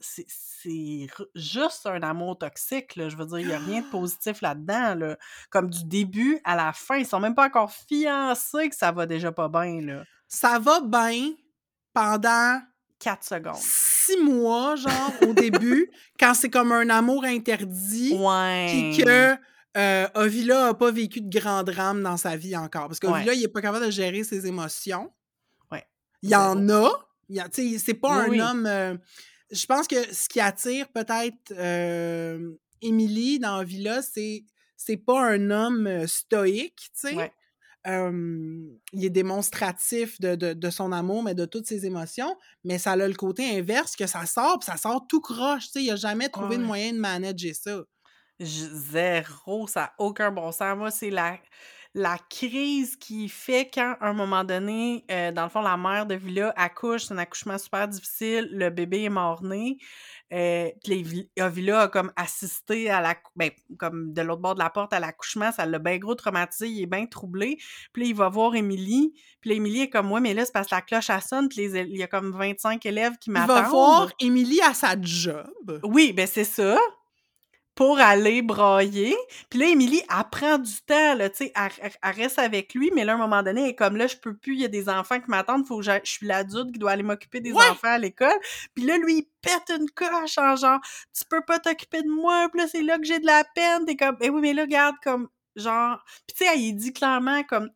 c'est 0.00 1.06
juste 1.34 1.86
un 1.86 2.02
amour 2.02 2.38
toxique, 2.38 2.96
là. 2.96 3.08
Je 3.08 3.16
veux 3.16 3.26
dire, 3.26 3.38
il 3.40 3.46
n'y 3.48 3.52
a 3.52 3.58
rien 3.58 3.80
de 3.80 3.86
positif 3.90 4.40
là-dedans, 4.40 4.94
là. 4.94 5.18
Comme 5.50 5.70
du 5.70 5.84
début 5.84 6.40
à 6.44 6.56
la 6.56 6.72
fin. 6.72 6.96
Ils 6.96 7.06
sont 7.06 7.20
même 7.20 7.34
pas 7.34 7.46
encore 7.46 7.72
fiancés 7.72 8.68
que 8.68 8.76
ça 8.76 8.92
va 8.92 9.06
déjà 9.06 9.32
pas 9.32 9.48
bien. 9.48 10.04
Ça 10.26 10.58
va 10.58 10.80
bien 10.80 11.32
pendant... 11.92 12.60
Quatre 13.00 13.22
secondes. 13.22 13.54
Six 13.54 14.18
mois, 14.24 14.74
genre, 14.74 15.12
au 15.22 15.32
début, 15.32 15.88
quand 16.18 16.34
c'est 16.34 16.50
comme 16.50 16.72
un 16.72 16.90
amour 16.90 17.24
interdit. 17.24 18.16
Ouais. 18.18 18.66
Puis 18.70 19.04
que... 19.04 19.36
Euh, 19.76 20.08
Ovila 20.14 20.66
n'a 20.66 20.74
pas 20.74 20.90
vécu 20.90 21.20
de 21.20 21.38
grand 21.38 21.62
drame 21.62 22.02
dans 22.02 22.16
sa 22.16 22.36
vie 22.36 22.56
encore. 22.56 22.88
Parce 22.88 22.98
qu'Ovila, 22.98 23.34
il 23.34 23.42
n'est 23.42 23.48
pas 23.48 23.60
capable 23.60 23.86
de 23.86 23.90
gérer 23.90 24.24
ses 24.24 24.46
émotions. 24.46 25.12
Ouais. 25.70 25.86
Il 26.22 26.30
y 26.30 26.34
en 26.34 26.68
a. 26.68 26.90
C'est 27.52 27.94
pas 27.94 28.24
un 28.24 28.38
homme. 28.38 28.66
Euh, 28.66 28.96
je 29.50 29.66
pense 29.66 29.86
que 29.86 30.14
ce 30.14 30.28
qui 30.28 30.40
attire 30.40 30.88
peut-être 30.88 31.52
euh, 31.52 32.52
Émilie 32.82 33.38
dans 33.38 33.62
Villa, 33.64 34.02
c'est 34.02 34.44
c'est 34.76 34.96
pas 34.96 35.20
un 35.20 35.50
homme 35.50 36.06
stoïque, 36.06 36.90
tu 37.00 37.08
sais. 37.08 37.32
il 37.84 39.04
est 39.04 39.10
démonstratif 39.10 40.20
de, 40.20 40.36
de, 40.36 40.70
son 40.70 40.92
amour, 40.92 41.24
mais 41.24 41.34
de 41.34 41.46
toutes 41.46 41.66
ses 41.66 41.84
émotions, 41.84 42.36
mais 42.62 42.78
ça 42.78 42.92
a 42.92 42.96
le 42.96 43.14
côté 43.14 43.58
inverse 43.58 43.96
que 43.96 44.06
ça 44.06 44.24
sort, 44.24 44.60
puis 44.60 44.66
ça 44.66 44.76
sort 44.76 45.06
tout 45.08 45.20
croche, 45.20 45.66
tu 45.66 45.72
sais. 45.72 45.82
Il 45.82 45.90
a 45.90 45.96
jamais 45.96 46.28
trouvé 46.28 46.58
de 46.58 46.62
moyen 46.62 46.92
de 46.92 46.98
manager 46.98 47.54
ça. 47.56 47.80
zéro, 48.40 49.66
ça 49.66 49.80
n'a 49.80 49.92
aucun 49.98 50.30
bon 50.30 50.52
sens. 50.52 50.76
Moi, 50.76 50.92
c'est 50.92 51.10
la 51.10 51.38
la 51.94 52.18
crise 52.30 52.96
qui 52.96 53.28
fait 53.28 53.70
quand, 53.72 53.96
à 54.00 54.08
un 54.08 54.12
moment 54.12 54.44
donné, 54.44 55.04
euh, 55.10 55.32
dans 55.32 55.44
le 55.44 55.48
fond, 55.48 55.62
la 55.62 55.76
mère 55.76 56.06
de 56.06 56.14
Villa 56.14 56.52
accouche, 56.56 57.04
c'est 57.04 57.14
un 57.14 57.18
accouchement 57.18 57.58
super 57.58 57.88
difficile, 57.88 58.48
le 58.52 58.70
bébé 58.70 59.04
est 59.04 59.08
mort-né. 59.08 59.78
Euh, 60.30 60.68
puis 60.84 61.02
Villa 61.02 61.80
a 61.80 61.88
comme 61.88 62.12
assisté 62.14 62.90
à 62.90 63.00
la 63.00 63.16
ben, 63.34 63.50
comme 63.78 64.12
de 64.12 64.20
l'autre 64.20 64.42
bord 64.42 64.54
de 64.54 64.58
la 64.58 64.68
porte 64.68 64.92
à 64.92 65.00
l'accouchement, 65.00 65.50
ça 65.52 65.64
l'a 65.64 65.78
bien 65.78 65.96
gros 65.96 66.14
traumatisé, 66.14 66.68
il 66.68 66.82
est 66.82 66.86
bien 66.86 67.06
troublé. 67.06 67.56
Puis 67.94 68.02
là, 68.02 68.08
il 68.08 68.14
va 68.14 68.28
voir 68.28 68.54
Émilie, 68.54 69.14
puis 69.40 69.52
Émilie 69.52 69.82
est 69.82 69.90
comme 69.90 70.06
moi, 70.06 70.20
mais 70.20 70.34
là, 70.34 70.44
c'est 70.44 70.52
parce 70.52 70.68
que 70.68 70.74
la 70.74 70.82
cloche 70.82 71.08
à 71.08 71.22
sonne, 71.22 71.48
puis 71.48 71.64
il 71.64 71.96
y 71.96 72.02
a 72.02 72.06
comme 72.06 72.32
25 72.32 72.84
élèves 72.84 73.16
qui 73.18 73.30
m'attendent. 73.30 73.56
Il 73.56 73.62
va 73.62 73.68
voir 73.68 74.12
Émilie 74.20 74.60
à 74.60 74.74
sa 74.74 75.00
job. 75.00 75.80
Oui, 75.82 76.12
ben 76.12 76.26
c'est 76.26 76.44
ça 76.44 76.78
pour 77.78 78.00
aller 78.00 78.42
brailler. 78.42 79.16
Puis 79.50 79.60
là, 79.60 79.66
Émilie, 79.66 80.02
elle 80.10 80.24
prend 80.32 80.58
du 80.58 80.82
temps, 80.84 81.14
là, 81.14 81.30
tu 81.30 81.44
sais, 81.44 81.52
elle, 81.54 82.12
reste 82.12 82.40
avec 82.40 82.74
lui, 82.74 82.90
mais 82.92 83.04
là, 83.04 83.12
à 83.12 83.14
un 83.14 83.18
moment 83.18 83.40
donné, 83.44 83.62
elle 83.62 83.68
est 83.68 83.74
comme 83.76 83.96
là, 83.96 84.08
je 84.08 84.16
peux 84.16 84.36
plus, 84.36 84.54
il 84.54 84.62
y 84.62 84.64
a 84.64 84.68
des 84.68 84.88
enfants 84.88 85.20
qui 85.20 85.30
m'attendent, 85.30 85.64
faut 85.64 85.78
que 85.78 85.84
je, 85.84 85.92
suis 86.02 86.26
l'adulte 86.26 86.72
qui 86.72 86.80
doit 86.80 86.90
aller 86.90 87.04
m'occuper 87.04 87.38
des 87.38 87.52
enfants 87.52 87.92
à 87.92 87.98
l'école. 87.98 88.36
Puis 88.74 88.84
là, 88.84 88.98
lui, 88.98 89.18
il 89.18 89.28
pète 89.40 89.78
une 89.78 89.88
coche 89.90 90.38
en 90.38 90.56
genre, 90.56 90.80
tu 91.16 91.24
peux 91.30 91.42
pas 91.42 91.60
t'occuper 91.60 92.02
de 92.02 92.08
moi, 92.08 92.48
puis 92.50 92.60
là, 92.60 92.66
c'est 92.66 92.82
là 92.82 92.98
que 92.98 93.04
j'ai 93.04 93.20
de 93.20 93.26
la 93.26 93.44
peine. 93.54 93.86
T'es 93.86 93.94
comme, 93.94 94.16
eh 94.22 94.28
oui, 94.28 94.40
mais 94.40 94.54
là, 94.54 94.62
regarde, 94.62 94.96
comme, 95.04 95.28
genre, 95.54 96.02
puis 96.26 96.36
tu 96.36 96.44
sais, 96.46 96.58
il 96.58 96.72
dit 96.72 96.92
clairement, 96.92 97.44
comme, 97.44 97.70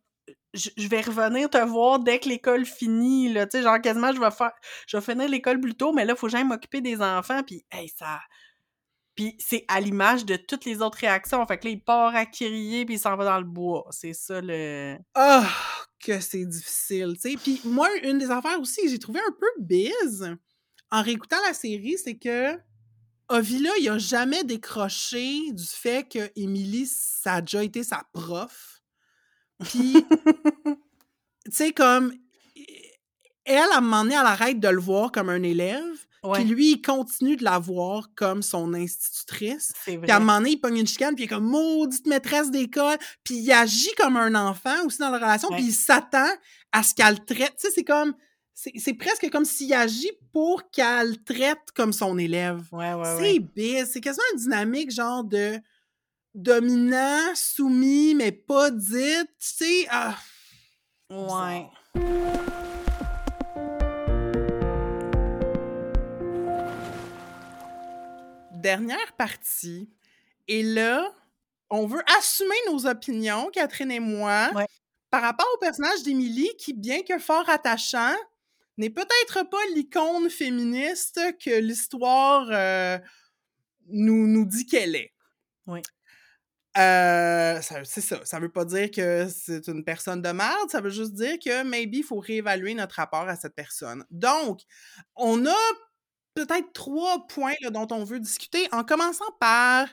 je, 0.53 0.69
vais 0.89 0.99
revenir 0.99 1.49
te 1.49 1.59
voir 1.59 1.99
dès 1.99 2.19
que 2.19 2.27
l'école 2.27 2.65
finit, 2.65 3.31
là, 3.31 3.47
tu 3.47 3.57
sais, 3.57 3.63
genre, 3.63 3.79
quasiment, 3.79 4.11
je 4.11 4.19
vais 4.19 4.31
faire, 4.31 4.51
je 4.85 4.97
vais 4.97 5.01
finir 5.01 5.29
l'école 5.29 5.61
plus 5.61 5.75
tôt, 5.75 5.93
mais 5.93 6.03
là, 6.03 6.13
faut 6.17 6.27
que 6.27 6.33
j'aille 6.33 6.43
m'occuper 6.43 6.81
des 6.81 7.01
enfants, 7.01 7.41
puis, 7.41 7.63
hey, 7.71 7.87
ça 7.87 8.19
puis 9.15 9.35
c'est 9.39 9.65
à 9.67 9.79
l'image 9.79 10.25
de 10.25 10.35
toutes 10.35 10.65
les 10.65 10.81
autres 10.81 10.97
réactions. 10.97 11.45
Fait 11.45 11.57
que 11.57 11.67
là, 11.67 11.71
il 11.71 11.83
part 11.83 12.15
à 12.15 12.25
crier, 12.25 12.85
puis 12.85 12.95
il 12.95 12.99
s'en 12.99 13.15
va 13.15 13.25
dans 13.25 13.37
le 13.37 13.45
bois. 13.45 13.85
C'est 13.91 14.13
ça 14.13 14.41
le. 14.41 14.97
Ah, 15.13 15.47
que 15.99 16.19
c'est 16.19 16.45
difficile, 16.45 17.15
tu 17.21 17.31
sais. 17.31 17.37
Puis 17.37 17.61
moi, 17.63 17.87
une 18.03 18.17
des 18.17 18.31
affaires 18.31 18.59
aussi 18.59 18.81
que 18.81 18.89
j'ai 18.89 18.99
trouvé 18.99 19.19
un 19.19 19.31
peu 19.31 19.47
bise 19.59 20.35
en 20.91 21.01
réécoutant 21.01 21.37
la 21.45 21.53
série, 21.53 21.97
c'est 21.97 22.17
que 22.17 22.57
Ovila, 23.29 23.71
il 23.79 23.89
a 23.89 23.97
jamais 23.97 24.43
décroché 24.43 25.51
du 25.51 25.65
fait 25.65 26.07
que 26.07 26.31
Émilie, 26.35 26.87
ça 26.87 27.35
a 27.35 27.41
déjà 27.41 27.63
été 27.63 27.83
sa 27.83 28.03
prof. 28.13 28.81
Puis, 29.63 29.93
tu 31.45 31.51
sais, 31.51 31.71
comme. 31.71 32.13
Elle, 33.45 33.71
a 33.73 33.81
demandé 33.81 34.13
à 34.13 34.23
l'arrêt 34.23 34.53
de 34.53 34.67
le 34.69 34.79
voir 34.79 35.11
comme 35.11 35.29
un 35.29 35.43
élève. 35.43 36.05
Puis 36.31 36.43
lui, 36.45 36.71
il 36.71 36.81
continue 36.81 37.35
de 37.35 37.43
la 37.43 37.59
voir 37.59 38.09
comme 38.15 38.41
son 38.41 38.73
institutrice. 38.73 39.73
Puis 39.83 39.99
à 40.09 40.17
un 40.17 40.19
moment 40.19 40.37
donné, 40.37 40.51
il 40.51 40.57
pogne 40.57 40.77
une 40.77 40.87
chicane, 40.87 41.15
puis 41.15 41.25
il 41.25 41.27
est 41.27 41.29
comme 41.29 41.45
maudite 41.45 42.07
maîtresse 42.07 42.49
d'école. 42.49 42.97
Puis 43.23 43.35
il 43.35 43.51
agit 43.51 43.93
comme 43.97 44.15
un 44.15 44.33
enfant 44.35 44.85
aussi 44.85 44.99
dans 44.99 45.09
la 45.09 45.17
relation, 45.17 45.49
puis 45.49 45.65
il 45.65 45.73
s'attend 45.73 46.29
à 46.71 46.83
ce 46.83 46.93
qu'elle 46.93 47.23
traite. 47.25 47.55
Tu 47.59 47.67
sais, 47.67 47.73
c'est 47.75 47.83
comme. 47.83 48.13
C'est 48.55 48.93
presque 48.93 49.29
comme 49.31 49.45
s'il 49.45 49.73
agit 49.73 50.11
pour 50.31 50.69
qu'elle 50.69 51.21
traite 51.23 51.71
comme 51.75 51.91
son 51.91 52.17
élève. 52.17 52.63
Ouais, 52.71 52.93
ouais, 52.93 53.17
c'est 53.19 53.39
bise. 53.39 53.89
C'est 53.91 53.99
quasiment 53.99 54.23
une 54.33 54.39
dynamique 54.39 54.91
genre 54.91 55.23
de 55.23 55.59
dominant, 56.35 57.33
soumis, 57.33 58.15
mais 58.15 58.31
pas 58.31 58.69
dit. 58.71 58.93
Tu 58.93 59.27
sais. 59.39 59.87
Ah, 59.89 60.15
ouais. 61.09 61.67
Dernière 68.63 69.13
partie. 69.17 69.89
Et 70.47 70.63
là, 70.63 71.13
on 71.69 71.85
veut 71.85 72.03
assumer 72.17 72.55
nos 72.71 72.87
opinions, 72.87 73.49
Catherine 73.53 73.91
et 73.91 73.99
moi, 73.99 74.49
par 75.11 75.21
rapport 75.21 75.47
au 75.55 75.59
personnage 75.59 76.01
d'Émilie, 76.03 76.49
qui, 76.57 76.73
bien 76.73 77.03
que 77.03 77.19
fort 77.19 77.47
attachant, 77.49 78.15
n'est 78.77 78.89
peut-être 78.89 79.47
pas 79.49 79.65
l'icône 79.75 80.29
féministe 80.29 81.19
que 81.43 81.59
l'histoire 81.59 82.47
euh, 82.51 82.97
nous, 83.87 84.27
nous 84.27 84.45
dit 84.45 84.65
qu'elle 84.65 84.95
est. 84.95 85.13
Oui. 85.67 85.81
Euh, 86.75 87.59
c'est 87.83 88.01
ça. 88.01 88.25
Ça 88.25 88.39
veut 88.39 88.51
pas 88.51 88.65
dire 88.65 88.89
que 88.89 89.27
c'est 89.29 89.67
une 89.67 89.83
personne 89.83 90.23
de 90.23 90.29
merde, 90.29 90.69
ça 90.71 90.81
veut 90.81 90.89
juste 90.89 91.13
dire 91.13 91.37
que 91.37 91.63
maybe 91.63 91.97
il 91.97 92.03
faut 92.03 92.19
réévaluer 92.19 92.73
notre 92.73 92.95
rapport 92.95 93.27
à 93.29 93.35
cette 93.35 93.53
personne. 93.53 94.03
Donc, 94.09 94.61
on 95.15 95.45
a 95.45 95.55
peut-être 96.33 96.73
trois 96.73 97.27
points 97.27 97.53
dont 97.71 97.87
on 97.91 98.03
veut 98.03 98.19
discuter, 98.19 98.67
en 98.71 98.83
commençant 98.83 99.31
par 99.39 99.87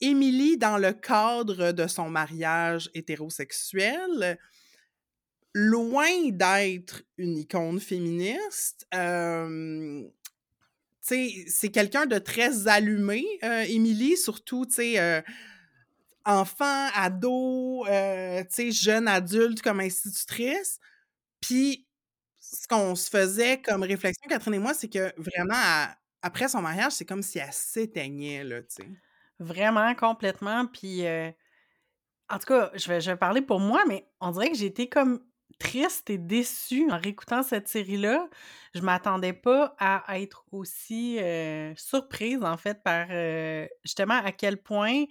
Émilie 0.00 0.58
dans 0.58 0.78
le 0.78 0.92
cadre 0.92 1.72
de 1.72 1.86
son 1.86 2.10
mariage 2.10 2.90
hétérosexuel. 2.94 4.38
Loin 5.54 6.30
d'être 6.30 7.02
une 7.18 7.36
icône 7.36 7.78
féministe, 7.78 8.86
c'est 11.02 11.70
quelqu'un 11.72 12.06
de 12.06 12.18
très 12.18 12.68
allumé, 12.68 13.24
euh, 13.42 13.64
Émilie, 13.68 14.16
surtout, 14.16 14.66
euh, 14.78 15.20
enfant, 16.24 16.88
ado, 16.94 17.84
euh, 17.86 18.44
jeune 18.70 19.08
adulte 19.08 19.62
comme 19.62 19.80
institutrice. 19.80 20.78
Puis, 21.40 21.86
ce 22.52 22.68
qu'on 22.68 22.94
se 22.94 23.08
faisait 23.08 23.60
comme 23.62 23.82
réflexion, 23.82 24.28
Catherine 24.28 24.54
et 24.54 24.58
moi, 24.58 24.74
c'est 24.74 24.88
que 24.88 25.12
vraiment, 25.20 25.86
après 26.22 26.48
son 26.48 26.60
mariage, 26.62 26.92
c'est 26.92 27.06
comme 27.06 27.22
si 27.22 27.38
elle 27.38 27.52
s'éteignait, 27.52 28.44
là, 28.44 28.62
tu 28.62 28.68
sais. 28.76 28.88
Vraiment, 29.38 29.94
complètement. 29.94 30.66
Puis, 30.66 31.02
en 31.06 32.38
tout 32.38 32.46
cas, 32.46 32.70
je 32.74 32.88
vais, 32.88 33.00
je 33.00 33.10
vais 33.10 33.16
parler 33.16 33.42
pour 33.42 33.60
moi, 33.60 33.82
mais 33.88 34.06
on 34.20 34.30
dirait 34.30 34.50
que 34.50 34.56
j'ai 34.56 34.66
été 34.66 34.88
comme 34.88 35.20
triste 35.58 36.10
et 36.10 36.18
déçue 36.18 36.90
en 36.90 36.98
réécoutant 36.98 37.42
cette 37.42 37.68
série-là. 37.68 38.28
Je 38.74 38.80
m'attendais 38.80 39.32
pas 39.32 39.74
à 39.78 40.20
être 40.20 40.44
aussi 40.52 41.18
surprise, 41.76 42.42
en 42.42 42.56
fait, 42.56 42.82
par 42.82 43.08
justement 43.84 44.14
à 44.22 44.32
quel 44.32 44.58
point 44.62 45.04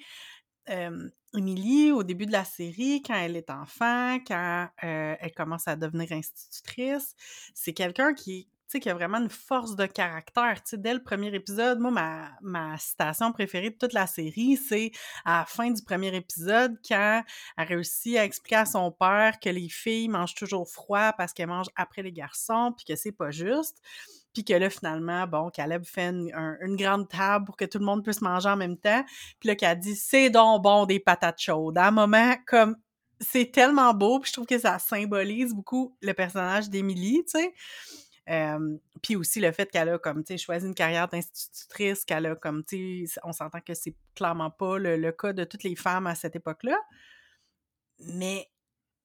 Émilie, 1.34 1.92
au 1.92 2.04
début 2.04 2.26
de 2.26 2.32
la 2.32 2.44
série, 2.44 3.02
quand 3.02 3.16
elle 3.16 3.38
est 3.38 3.50
enfant, 3.50 4.18
quand 4.28 4.70
elle 4.82 5.34
commence 5.36 5.68
à 5.68 5.76
devenir 5.76 6.12
institutrice, 6.12 7.16
c'est 7.54 7.74
quelqu'un 7.74 8.14
qui, 8.14 8.50
qui 8.80 8.90
a 8.90 8.94
vraiment 8.94 9.18
une 9.18 9.30
force 9.30 9.76
de 9.76 9.86
caractère. 9.86 10.62
dès 10.74 10.94
le 10.94 11.02
premier 11.02 11.34
épisode, 11.34 11.80
moi, 11.80 11.92
ma, 11.92 12.32
ma 12.42 12.78
citation 12.78 13.32
préférée 13.32 13.70
de 13.70 13.78
toute 13.78 13.94
la 13.94 14.08
série, 14.08 14.58
c'est 14.58 14.92
à 15.26 15.40
la 15.40 15.46
fin 15.46 15.72
du 15.72 15.82
premier 15.84 16.16
épisode, 16.16 16.78
quand 16.88 17.24
elle 17.58 17.68
réussit 17.68 18.18
à 18.18 18.26
expliquer 18.26 18.58
à 18.58 18.66
son 18.66 18.92
père 18.92 19.40
que 19.40 19.50
les 19.50 19.70
filles 19.70 20.08
mangent 20.08 20.36
toujours 20.36 20.70
froid 20.70 21.14
parce 21.14 21.34
qu'elles 21.34 21.48
mangent 21.48 21.72
après 21.76 22.04
les 22.04 22.14
garçons, 22.14 22.74
puis 22.76 22.86
que 22.86 22.96
c'est 22.96 23.12
pas 23.12 23.32
juste. 23.32 23.78
Puis 24.34 24.46
que 24.46 24.54
là, 24.54 24.70
finalement, 24.70 25.28
bon, 25.28 25.50
Caleb 25.50 25.84
fait 25.84 26.10
une, 26.10 26.76
grande 26.76 27.10
table 27.10 27.46
pour 27.46 27.58
que 27.58 27.66
tout 27.66 27.80
le 27.80 27.86
monde 27.86 28.04
puisse 28.04 28.22
manger 28.22 28.50
en 28.50 28.58
même 28.58 28.78
temps. 28.78 29.04
Puis 29.40 29.48
là, 29.48 29.56
qu'elle 29.56 29.80
dit, 29.80 29.96
c'est 29.96 30.30
donc 30.30 30.64
bon 30.64 30.86
des 30.86 31.00
patates 31.00 31.40
chaudes. 31.40 31.78
À 31.78 31.88
un 31.88 31.92
moment, 31.92 32.36
comme, 32.48 32.78
c'est 33.22 33.52
tellement 33.52 33.94
beau, 33.94 34.20
puis 34.20 34.30
je 34.30 34.34
trouve 34.34 34.48
que 34.48 34.58
ça 34.58 34.80
symbolise 34.80 35.54
beaucoup 35.54 35.96
le 36.02 36.14
personnage 36.14 36.70
d'Émilie, 36.70 37.24
tu 37.26 37.40
sais. 37.40 37.54
puis 39.02 39.16
aussi 39.16 39.40
le 39.40 39.52
fait 39.52 39.70
qu'elle 39.70 39.90
a 39.90 40.00
comme 40.00 40.24
tu 40.24 40.38
choisi 40.38 40.66
une 40.66 40.74
carrière 40.74 41.08
d'institutrice, 41.08 42.04
qu'elle 42.04 42.26
a 42.26 42.36
comme 42.36 42.64
tu 42.64 43.08
on 43.24 43.32
s'entend 43.32 43.60
que 43.62 43.74
c'est 43.74 43.96
clairement 44.16 44.50
pas 44.50 44.80
le, 44.80 45.12
cas 45.12 45.34
de 45.34 45.44
toutes 45.44 45.64
les 45.64 45.76
femmes 45.76 46.08
à 46.08 46.16
cette 46.16 46.36
époque-là. 46.36 46.78
Mais 48.00 48.48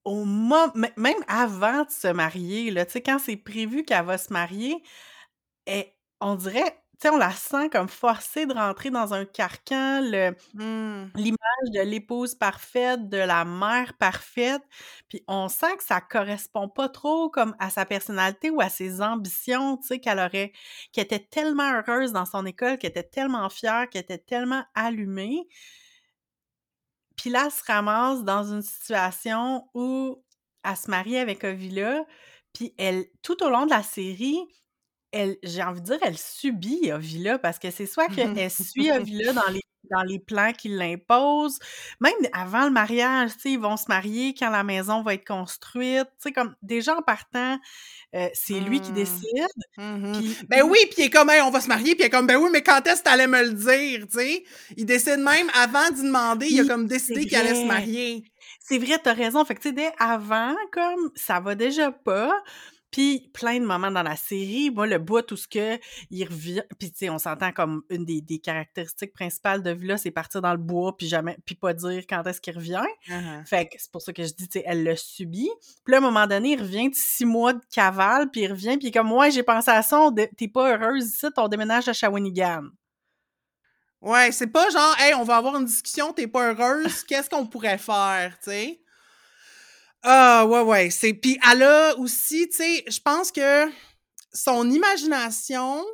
au 0.05 0.25
moment 0.25 0.73
même 0.97 1.23
avant 1.29 1.85
de 1.85 1.91
se 1.91 2.09
marier 2.09 2.71
là, 2.71 2.87
tu 2.87 2.93
sais 2.93 3.03
quand 3.03 3.19
c'est 3.19 3.37
prévu 3.37 3.85
qu'elle 3.85 4.05
va 4.05 4.17
se 4.17 4.33
marier, 4.33 4.83
on 6.21 6.35
dirait, 6.35 6.83
tu 6.99 7.09
sais, 7.09 7.11
on 7.11 7.19
la 7.19 7.31
sent 7.31 7.69
comme 7.69 7.89
forcée 7.89 8.47
de 8.47 8.55
rentrer 8.55 8.89
dans 8.89 9.13
un 9.13 9.27
carcan, 9.27 10.01
mmh. 10.01 11.11
l'image 11.15 11.71
de 11.75 11.81
l'épouse 11.83 12.35
parfaite, 12.35 13.11
de 13.11 13.19
la 13.19 13.45
mère 13.45 13.93
parfaite, 13.99 14.63
puis 15.09 15.23
on 15.29 15.49
sent 15.49 15.77
que 15.77 15.85
ça 15.85 16.01
correspond 16.01 16.71
pas 16.71 16.89
trop 16.89 17.29
comme 17.29 17.55
à 17.59 17.69
sa 17.69 17.85
personnalité 17.85 18.49
ou 18.49 18.63
à 18.63 18.71
ses 18.71 19.03
ambitions, 19.03 19.77
tu 19.77 19.89
sais, 19.89 19.99
qu'elle 20.01 20.19
aurait, 20.19 20.53
qu'elle 20.93 21.05
était 21.05 21.19
tellement 21.19 21.71
heureuse 21.71 22.13
dans 22.13 22.25
son 22.25 22.47
école, 22.47 22.79
qu'elle 22.79 22.91
était 22.91 23.03
tellement 23.03 23.51
fière, 23.51 23.91
qu'elle 23.91 24.03
était 24.03 24.17
tellement 24.17 24.65
allumée. 24.75 25.47
Puis 27.17 27.29
là, 27.29 27.45
elle 27.47 27.53
se 27.53 27.65
ramasse 27.67 28.25
dans 28.25 28.45
une 28.53 28.63
situation 28.63 29.69
où 29.75 30.23
elle 30.65 30.77
se 30.77 30.91
marie 30.91 31.19
avec 31.19 31.45
Ovila, 31.45 32.05
puis 32.55 32.75
elle, 32.79 33.05
tout 33.23 33.43
au 33.43 33.51
long 33.51 33.67
de 33.67 33.71
la 33.71 33.83
série, 33.83 34.41
j'ai 35.43 35.63
envie 35.63 35.81
de 35.81 35.87
dire, 35.87 35.99
elle 36.03 36.19
subit 36.19 36.93
Ovila 36.93 37.39
parce 37.39 37.59
que 37.59 37.71
c'est 37.71 37.87
soit 37.87 38.09
qu'elle 38.15 38.51
suit 38.51 38.91
Ovila 38.91 39.33
dans 39.33 39.51
les 39.53 39.63
dans 39.91 40.03
les 40.03 40.19
plans 40.19 40.53
qu'il 40.53 40.77
l'impose. 40.77 41.59
Même 42.01 42.13
avant 42.33 42.65
le 42.65 42.71
mariage, 42.71 43.31
ils 43.45 43.59
vont 43.59 43.77
se 43.77 43.85
marier 43.89 44.35
quand 44.39 44.51
la 44.51 44.65
maison 44.65 45.03
va 45.03 45.15
être 45.15 45.27
construite. 45.27 46.09
Tu 46.23 46.33
comme 46.33 46.55
déjà 46.63 46.97
en 46.97 47.03
partant, 47.03 47.59
euh, 48.15 48.29
c'est 48.35 48.61
lui 48.61 48.81
qui 48.81 48.93
mmh. 48.93 48.95
décide. 48.95 49.47
Mmh 49.79 50.13
ben 50.49 50.63
oui, 50.63 50.79
puis 50.91 50.95
il 50.99 51.05
est 51.05 51.11
comme, 51.11 51.31
on 51.31 51.51
va 51.51 51.61
se 51.61 51.69
marier, 51.69 51.95
puis 51.95 52.05
il 52.05 52.07
est 52.07 52.11
comme, 52.11 52.27
ben 52.27 52.37
oui, 52.37 52.51
mais 52.53 52.63
quand 52.63 52.87
est-ce 52.87 53.01
que 53.01 53.05
t'allais 53.05 53.27
me 53.27 53.43
le 53.43 53.53
dire, 53.53 54.07
tu 54.07 54.19
sais? 54.19 54.45
Il 54.77 54.87
décide 54.87 55.19
même, 55.19 55.51
avant 55.55 55.91
d'y 55.91 56.03
demander, 56.03 56.47
il 56.49 56.61
a 56.61 56.65
comme 56.65 56.87
décidé 56.87 57.27
qu'il 57.27 57.37
allait 57.37 57.55
se 57.55 57.67
marier. 57.67 58.25
C'est 58.61 58.79
vrai, 58.79 58.99
t'as 59.03 59.13
raison. 59.13 59.45
Fait 59.45 59.55
que, 59.55 59.61
tu 59.61 59.69
sais, 59.69 59.75
dès 59.75 59.93
avant, 59.99 60.55
comme, 60.73 61.11
ça 61.15 61.41
va 61.41 61.55
déjà 61.55 61.93
pas. 61.93 62.33
Puis 62.91 63.31
plein 63.35 63.59
de 63.59 63.65
moments 63.65 63.91
dans 63.91 64.03
la 64.03 64.17
série, 64.17 64.71
moi, 64.71 64.87
le 64.87 64.99
bout, 64.99 65.23
tout 65.23 65.37
ce 65.37 65.49
que 65.49 65.79
il 66.11 66.25
revient, 66.25 66.63
puis 66.79 66.91
tu 66.91 66.99
sais, 66.99 67.11
on 67.11 67.19
s'entend 67.19 67.53
comme 67.53 67.83
une 67.91 68.05
des, 68.05 68.39
caractéristiques 68.39 69.13
principales 69.13 69.63
de 69.63 69.71
Villa, 69.71 69.97
c'est 69.97 70.11
partir 70.11 70.41
dans 70.41 70.53
le 70.53 70.59
bois, 70.59 70.97
puis 70.97 71.09
jamais, 71.09 71.37
puis 71.45 71.55
pas 71.55 71.75
dire 71.75 72.05
quand 72.09 72.23
est-ce 72.27 72.41
qu'il 72.41 72.55
revient. 72.55 72.85
Uh-huh. 73.09 73.47
Fait 73.47 73.67
que 73.67 73.75
c'est 73.79 73.91
pour 73.91 74.03
ça 74.03 74.13
que 74.13 74.23
je 74.23 74.33
dis, 74.33 74.49
tu 74.49 74.61
sais, 74.61 74.65
elle 74.67 74.85
le 74.85 74.97
subit. 74.97 75.51
Puis 75.85 75.93
là, 75.93 75.99
à 75.99 76.01
un 76.01 76.03
moment 76.03 76.27
donné, 76.27 76.53
il 76.53 76.61
revient 76.61 76.89
de 76.89 76.95
six 76.95 77.25
mois 77.25 77.53
de 77.53 77.63
cavale, 77.71 78.31
puis 78.31 78.43
il 78.43 78.53
revient, 78.53 78.79
puis 78.79 78.91
comme, 78.91 79.09
moi, 79.09 79.31
j'ai 79.31 79.43
pensé 79.43 79.71
à 79.71 79.83
ça, 79.83 80.09
t'es 80.37 80.49
pas 80.49 80.77
heureuse 80.77 81.07
ici, 81.07 81.27
ton 81.35 81.49
déménage 81.49 81.89
à 81.89 81.93
Shawinigan. 81.93 82.63
Ouais, 84.01 84.31
c'est 84.31 84.47
pas 84.47 84.71
genre, 84.71 84.97
hey, 85.01 85.15
on 85.15 85.25
va 85.25 85.37
avoir 85.37 85.57
une 85.57 85.65
discussion, 85.65 86.13
t'es 86.13 86.29
pas 86.29 86.53
heureuse, 86.53 87.03
qu'est-ce 87.03 87.29
qu'on 87.29 87.47
pourrait 87.47 87.79
faire, 87.79 88.39
tu 88.39 88.51
sais? 88.51 88.81
Ah, 90.09 90.47
ouais, 90.47 90.61
ouais. 90.61 90.91
C'est... 90.91 91.15
Puis 91.15 91.37
elle 91.51 91.65
a 91.65 91.97
aussi, 91.99 92.49
tu 92.49 92.59
sais, 92.59 92.85
je 92.87 93.01
pense 93.01 93.33
que 93.33 93.69
son 94.33 94.71
imagination, 94.71 95.85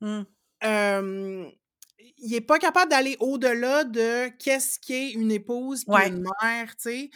mmh. 0.00 0.22
il 0.62 2.34
est 2.34 2.40
pas 2.40 2.58
capable 2.58 2.90
d'aller 2.90 3.16
au-delà 3.20 3.84
de 3.84 4.28
qu'est-ce 4.38 4.78
qu'est 4.80 5.10
une 5.10 5.30
épouse 5.30 5.84
puis 5.84 6.06
une 6.06 6.24
mère, 6.40 6.74
tu 6.76 6.82
sais. 6.82 7.10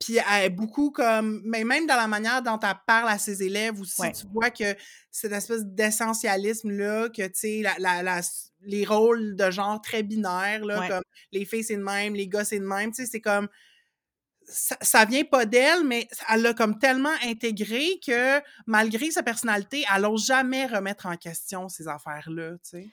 puis 0.00 0.16
elle 0.16 0.44
est 0.44 0.50
beaucoup 0.50 0.90
comme, 0.90 1.42
mais 1.44 1.62
même 1.62 1.86
dans 1.86 1.96
la 1.96 2.08
manière 2.08 2.42
dont 2.42 2.58
elle 2.60 2.74
parle 2.88 3.08
à 3.08 3.18
ses 3.18 3.44
élèves 3.44 3.80
aussi, 3.80 4.10
tu 4.12 4.26
vois 4.32 4.50
que 4.50 4.74
cette 5.12 5.32
espèce 5.32 5.64
d'essentialisme-là, 5.64 7.08
que, 7.10 7.24
tu 7.26 7.30
sais, 7.34 7.62
la, 7.78 8.02
la, 8.02 8.20
les 8.62 8.84
rôles 8.84 9.36
de 9.36 9.48
genre 9.52 9.80
très 9.80 10.02
binaires, 10.02 10.64
là, 10.64 10.88
comme 10.88 11.04
les 11.30 11.44
filles 11.44 11.62
c'est 11.62 11.76
de 11.76 11.84
même, 11.84 12.16
les 12.16 12.26
gars 12.26 12.44
c'est 12.44 12.58
de 12.58 12.66
même, 12.66 12.90
tu 12.90 13.04
sais, 13.04 13.08
c'est 13.12 13.20
comme 13.20 13.48
ça, 14.50 15.04
vient 15.04 15.24
pas 15.24 15.46
d'elle, 15.46 15.84
mais 15.84 16.08
elle 16.28 16.42
l'a 16.42 16.54
comme 16.54 16.78
tellement 16.78 17.14
intégré 17.24 18.00
que 18.04 18.40
malgré 18.66 19.10
sa 19.10 19.22
personnalité, 19.22 19.84
elle 19.94 20.02
n'ose 20.02 20.26
jamais 20.26 20.66
remettre 20.66 21.06
en 21.06 21.16
question 21.16 21.68
ces 21.68 21.88
affaires-là, 21.88 22.52
tu 22.54 22.58
sais. 22.62 22.88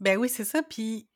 Ben 0.00 0.16
oui, 0.18 0.28
c'est 0.28 0.44
ça. 0.44 0.62
Puis, 0.62 1.06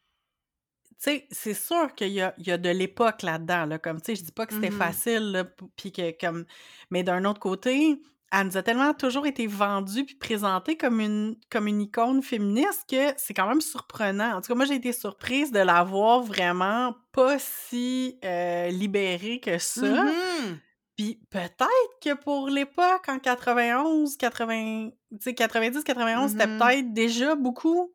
tu 0.90 0.94
sais, 0.98 1.26
c'est 1.30 1.54
sûr 1.54 1.94
qu'il 1.94 2.12
y 2.12 2.20
a, 2.20 2.32
de 2.36 2.70
l'époque 2.70 3.22
là-dedans, 3.22 3.64
là, 3.64 3.78
comme, 3.78 4.00
tu 4.00 4.06
sais, 4.06 4.16
je 4.16 4.24
dis 4.24 4.32
pas 4.32 4.46
que 4.46 4.54
c'était 4.54 4.70
mmh 4.70 4.78
facile, 4.78 5.52
puis 5.76 5.92
que, 5.92 6.18
comme... 6.18 6.44
Mais 6.90 7.02
d'un 7.02 7.24
autre 7.24 7.40
côté, 7.40 7.98
elle 8.32 8.46
nous 8.46 8.56
a 8.56 8.62
tellement 8.62 8.92
toujours 8.92 9.26
été 9.26 9.46
vendue 9.46 10.04
puis 10.04 10.16
présentée 10.16 10.76
comme 10.76 11.00
une, 11.00 11.36
comme 11.50 11.68
une 11.68 11.80
icône 11.80 12.22
féministe 12.22 12.84
que 12.90 13.12
c'est 13.16 13.34
quand 13.34 13.48
même 13.48 13.60
surprenant. 13.60 14.36
En 14.36 14.40
tout 14.40 14.48
cas, 14.48 14.54
moi, 14.54 14.64
j'ai 14.64 14.74
été 14.74 14.92
surprise 14.92 15.52
de 15.52 15.60
la 15.60 15.84
voir 15.84 16.22
vraiment 16.22 16.94
pas 17.12 17.38
si 17.38 18.18
euh, 18.24 18.68
libérée 18.68 19.40
que 19.40 19.58
ça. 19.58 20.04
Mm-hmm. 20.04 20.58
Puis 20.96 21.20
peut-être 21.30 22.00
que 22.02 22.14
pour 22.14 22.48
l'époque, 22.48 23.08
en 23.08 23.18
91, 23.18 24.16
80, 24.16 24.90
90, 25.36 25.84
91, 25.84 26.30
c'était 26.30 26.46
peut-être 26.46 26.92
déjà 26.92 27.34
beaucoup. 27.36 27.92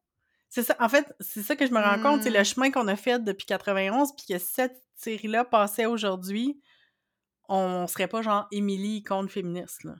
C'est 0.49 0.63
ça, 0.63 0.75
en 0.79 0.87
fait, 0.87 1.13
c'est 1.19 1.41
ça 1.41 1.55
que 1.55 1.65
je 1.65 1.71
me 1.71 1.79
rends 1.79 2.01
compte, 2.01 2.23
c'est 2.23 2.29
le 2.29 2.41
mm. 2.41 2.45
chemin 2.45 2.71
qu'on 2.71 2.87
a 2.87 2.95
fait 2.95 3.23
depuis 3.23 3.45
91, 3.45 4.11
puis 4.15 4.25
que 4.33 4.37
cette 4.37 4.81
série-là 4.95 5.45
passait 5.45 5.85
aujourd'hui, 5.85 6.61
on 7.49 7.87
serait 7.87 8.07
pas 8.07 8.21
genre 8.21 8.47
Émilie, 8.51 8.97
icône 8.97 9.29
féministe, 9.29 9.83
là. 9.83 9.95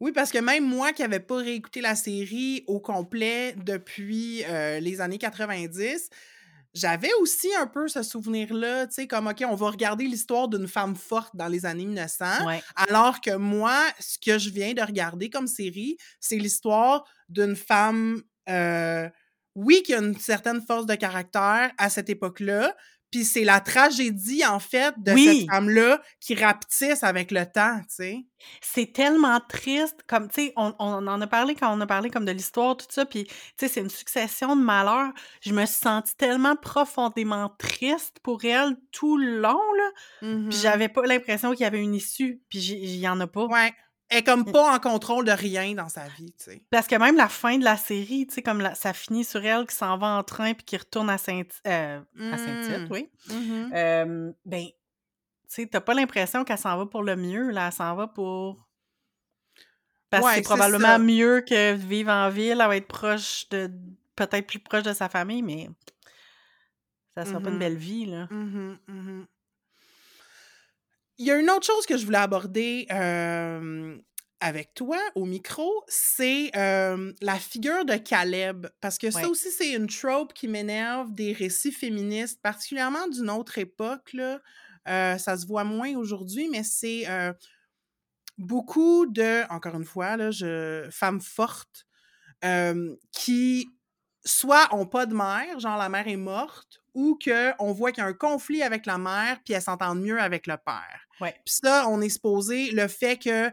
Oui, 0.00 0.12
parce 0.12 0.30
que 0.30 0.38
même 0.38 0.64
moi 0.64 0.92
qui 0.92 1.02
n'avais 1.02 1.20
pas 1.20 1.36
réécouté 1.36 1.80
la 1.80 1.94
série 1.94 2.64
au 2.66 2.80
complet 2.80 3.54
depuis 3.64 4.44
euh, 4.44 4.78
les 4.78 5.00
années 5.00 5.16
90, 5.18 6.10
j'avais 6.74 7.12
aussi 7.20 7.48
un 7.54 7.66
peu 7.66 7.88
ce 7.88 8.02
souvenir-là, 8.02 8.86
tu 8.86 8.94
sais, 8.94 9.06
comme, 9.06 9.28
OK, 9.28 9.42
on 9.48 9.54
va 9.54 9.70
regarder 9.70 10.04
l'histoire 10.04 10.48
d'une 10.48 10.68
femme 10.68 10.94
forte 10.94 11.34
dans 11.34 11.48
les 11.48 11.64
années 11.64 11.86
1900, 11.86 12.26
alors 12.76 13.22
que 13.22 13.34
moi, 13.36 13.80
ce 13.98 14.18
que 14.18 14.38
je 14.38 14.50
viens 14.50 14.74
de 14.74 14.82
regarder 14.82 15.30
comme 15.30 15.46
série, 15.46 15.96
c'est 16.20 16.36
l'histoire 16.36 17.04
d'une 17.30 17.56
femme, 17.56 18.20
euh, 18.50 19.08
oui, 19.54 19.82
qui 19.82 19.94
a 19.94 20.00
une 20.00 20.18
certaine 20.18 20.60
force 20.60 20.84
de 20.84 20.94
caractère 20.94 21.72
à 21.78 21.88
cette 21.88 22.10
époque-là, 22.10 22.76
Puis 23.10 23.24
c'est 23.24 23.44
la 23.44 23.60
tragédie, 23.60 24.44
en 24.44 24.58
fait, 24.58 24.94
de 24.98 25.16
cette 25.16 25.50
femme-là 25.50 26.00
qui 26.20 26.34
rapetisse 26.34 27.02
avec 27.02 27.30
le 27.30 27.46
temps, 27.46 27.78
tu 27.80 27.94
sais. 27.96 28.26
C'est 28.60 28.92
tellement 28.92 29.40
triste, 29.48 30.02
comme, 30.06 30.28
tu 30.28 30.46
sais, 30.46 30.52
on, 30.56 30.74
on, 30.78 31.06
en 31.06 31.20
a 31.20 31.26
parlé 31.26 31.54
quand 31.54 31.76
on 31.76 31.80
a 31.80 31.86
parlé 31.86 32.10
comme 32.10 32.24
de 32.24 32.32
l'histoire, 32.32 32.76
tout 32.76 32.86
ça, 32.88 33.04
puis, 33.04 33.24
tu 33.24 33.34
sais, 33.58 33.68
c'est 33.68 33.80
une 33.80 33.90
succession 33.90 34.56
de 34.56 34.62
malheurs. 34.62 35.12
Je 35.40 35.52
me 35.52 35.64
suis 35.66 35.78
sentie 35.78 36.16
tellement 36.16 36.56
profondément 36.56 37.54
triste 37.58 38.18
pour 38.22 38.44
elle 38.44 38.76
tout 38.92 39.16
le 39.16 39.40
long, 39.40 39.72
là. 39.76 39.90
Puis 40.20 40.28
mm-hmm. 40.28 40.60
j'avais 40.62 40.88
pas 40.88 41.02
l'impression 41.06 41.52
qu'il 41.52 41.62
y 41.62 41.66
avait 41.66 41.82
une 41.82 41.94
issue, 41.94 42.42
puis 42.48 42.58
il 42.58 42.96
y 42.96 43.08
en 43.08 43.20
a 43.20 43.26
pas. 43.26 43.46
Ouais. 43.46 43.72
Elle 44.08 44.18
est 44.18 44.22
comme 44.22 44.42
mmh. 44.42 44.52
pas 44.52 44.74
en 44.76 44.78
contrôle 44.78 45.24
de 45.24 45.32
rien 45.32 45.74
dans 45.74 45.88
sa 45.88 46.04
vie, 46.04 46.32
tu 46.38 46.44
sais. 46.44 46.62
Parce 46.70 46.86
que 46.86 46.94
même 46.94 47.16
la 47.16 47.28
fin 47.28 47.58
de 47.58 47.64
la 47.64 47.76
série, 47.76 48.26
tu 48.26 48.34
sais, 48.34 48.42
comme 48.42 48.68
ça 48.74 48.92
finit 48.92 49.24
sur 49.24 49.44
elle 49.44 49.66
qui 49.66 49.74
s'en 49.74 49.98
va 49.98 50.06
en 50.06 50.22
train 50.22 50.54
puis 50.54 50.64
qui 50.64 50.76
retourne 50.76 51.10
à 51.10 51.18
Saint 51.18 51.42
euh, 51.66 52.00
à 52.32 52.38
Saint-Tite, 52.38 52.88
mmh. 52.88 52.92
oui. 52.92 53.08
Mmh 53.28 54.32
ben, 54.44 54.66
tu 54.66 54.72
sais, 55.48 55.66
t'as 55.66 55.80
pas 55.80 55.94
l'impression 55.94 56.44
qu'elle 56.44 56.58
s'en 56.58 56.76
va 56.76 56.86
pour 56.86 57.02
le 57.02 57.16
mieux, 57.16 57.50
là. 57.50 57.66
Elle 57.66 57.72
s'en 57.72 57.94
va 57.96 58.06
pour. 58.06 58.68
Parce 60.10 60.24
que 60.24 60.34
c'est 60.34 60.42
probablement 60.42 60.98
mieux 61.00 61.40
que 61.40 61.74
vivre 61.74 62.12
en 62.12 62.30
ville, 62.30 62.52
elle 62.52 62.58
va 62.58 62.76
être 62.76 62.88
proche 62.88 63.48
de. 63.50 63.70
Peut-être 64.14 64.46
plus 64.46 64.60
proche 64.60 64.84
de 64.84 64.94
sa 64.94 65.08
famille, 65.08 65.42
mais 65.42 65.68
ça 67.14 67.26
sera 67.26 67.40
pas 67.40 67.50
une 67.50 67.58
belle 67.58 67.76
vie, 67.76 68.06
là. 68.06 68.28
Il 71.18 71.26
y 71.26 71.30
a 71.30 71.38
une 71.38 71.50
autre 71.50 71.66
chose 71.66 71.86
que 71.86 71.96
je 71.96 72.04
voulais 72.04 72.18
aborder 72.18 72.86
avec 74.40 74.74
toi 74.74 74.98
au 75.14 75.24
micro, 75.24 75.82
c'est 75.88 76.50
la 76.54 77.38
figure 77.38 77.84
de 77.84 77.96
Caleb. 77.96 78.66
Parce 78.80 78.98
que 78.98 79.10
ça 79.10 79.28
aussi, 79.28 79.50
c'est 79.50 79.72
une 79.72 79.86
trope 79.86 80.34
qui 80.34 80.48
m'énerve 80.48 81.12
des 81.12 81.32
récits 81.32 81.72
féministes, 81.72 82.40
particulièrement 82.42 83.08
d'une 83.08 83.30
autre 83.30 83.58
époque. 83.58 84.12
Là. 84.12 84.40
ça 85.18 85.36
se 85.36 85.46
voit 85.46 85.64
moins 85.64 85.94
aujourd'hui, 85.96 86.48
mais 86.50 86.62
c'est 86.62 87.06
beaucoup 88.38 89.06
de, 89.06 89.50
encore 89.50 89.76
une 89.76 89.84
fois, 89.84 90.16
là, 90.16 90.30
je, 90.30 90.86
femmes 90.90 91.20
fortes 91.20 91.86
qui 93.12 93.68
soit 94.24 94.68
ont 94.74 94.86
pas 94.86 95.06
de 95.06 95.14
mère, 95.14 95.58
genre 95.60 95.78
la 95.78 95.88
mère 95.88 96.08
est 96.08 96.16
morte, 96.16 96.82
ou 96.94 97.18
qu'on 97.22 97.72
voit 97.72 97.92
qu'il 97.92 98.02
y 98.02 98.06
a 98.06 98.08
un 98.08 98.14
conflit 98.14 98.62
avec 98.62 98.86
la 98.86 98.98
mère, 98.98 99.40
puis 99.44 99.54
elles 99.54 99.62
s'entendent 99.62 100.02
mieux 100.02 100.20
avec 100.20 100.46
le 100.46 100.56
père. 100.56 101.05
Ouais. 101.20 101.34
Puis 101.44 101.54
ça, 101.62 101.88
on 101.88 102.00
est 102.00 102.08
supposé, 102.08 102.70
le 102.70 102.88
fait 102.88 103.16
qu'elle 103.16 103.52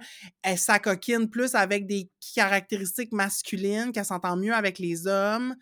s'acoquine 0.57 1.29
plus 1.29 1.55
avec 1.55 1.87
des 1.87 2.09
caractéristiques 2.35 3.11
masculines, 3.11 3.91
qu'elle 3.91 4.05
s'entend 4.05 4.35
mieux 4.35 4.53
avec 4.53 4.79
les 4.79 5.07
hommes, 5.07 5.55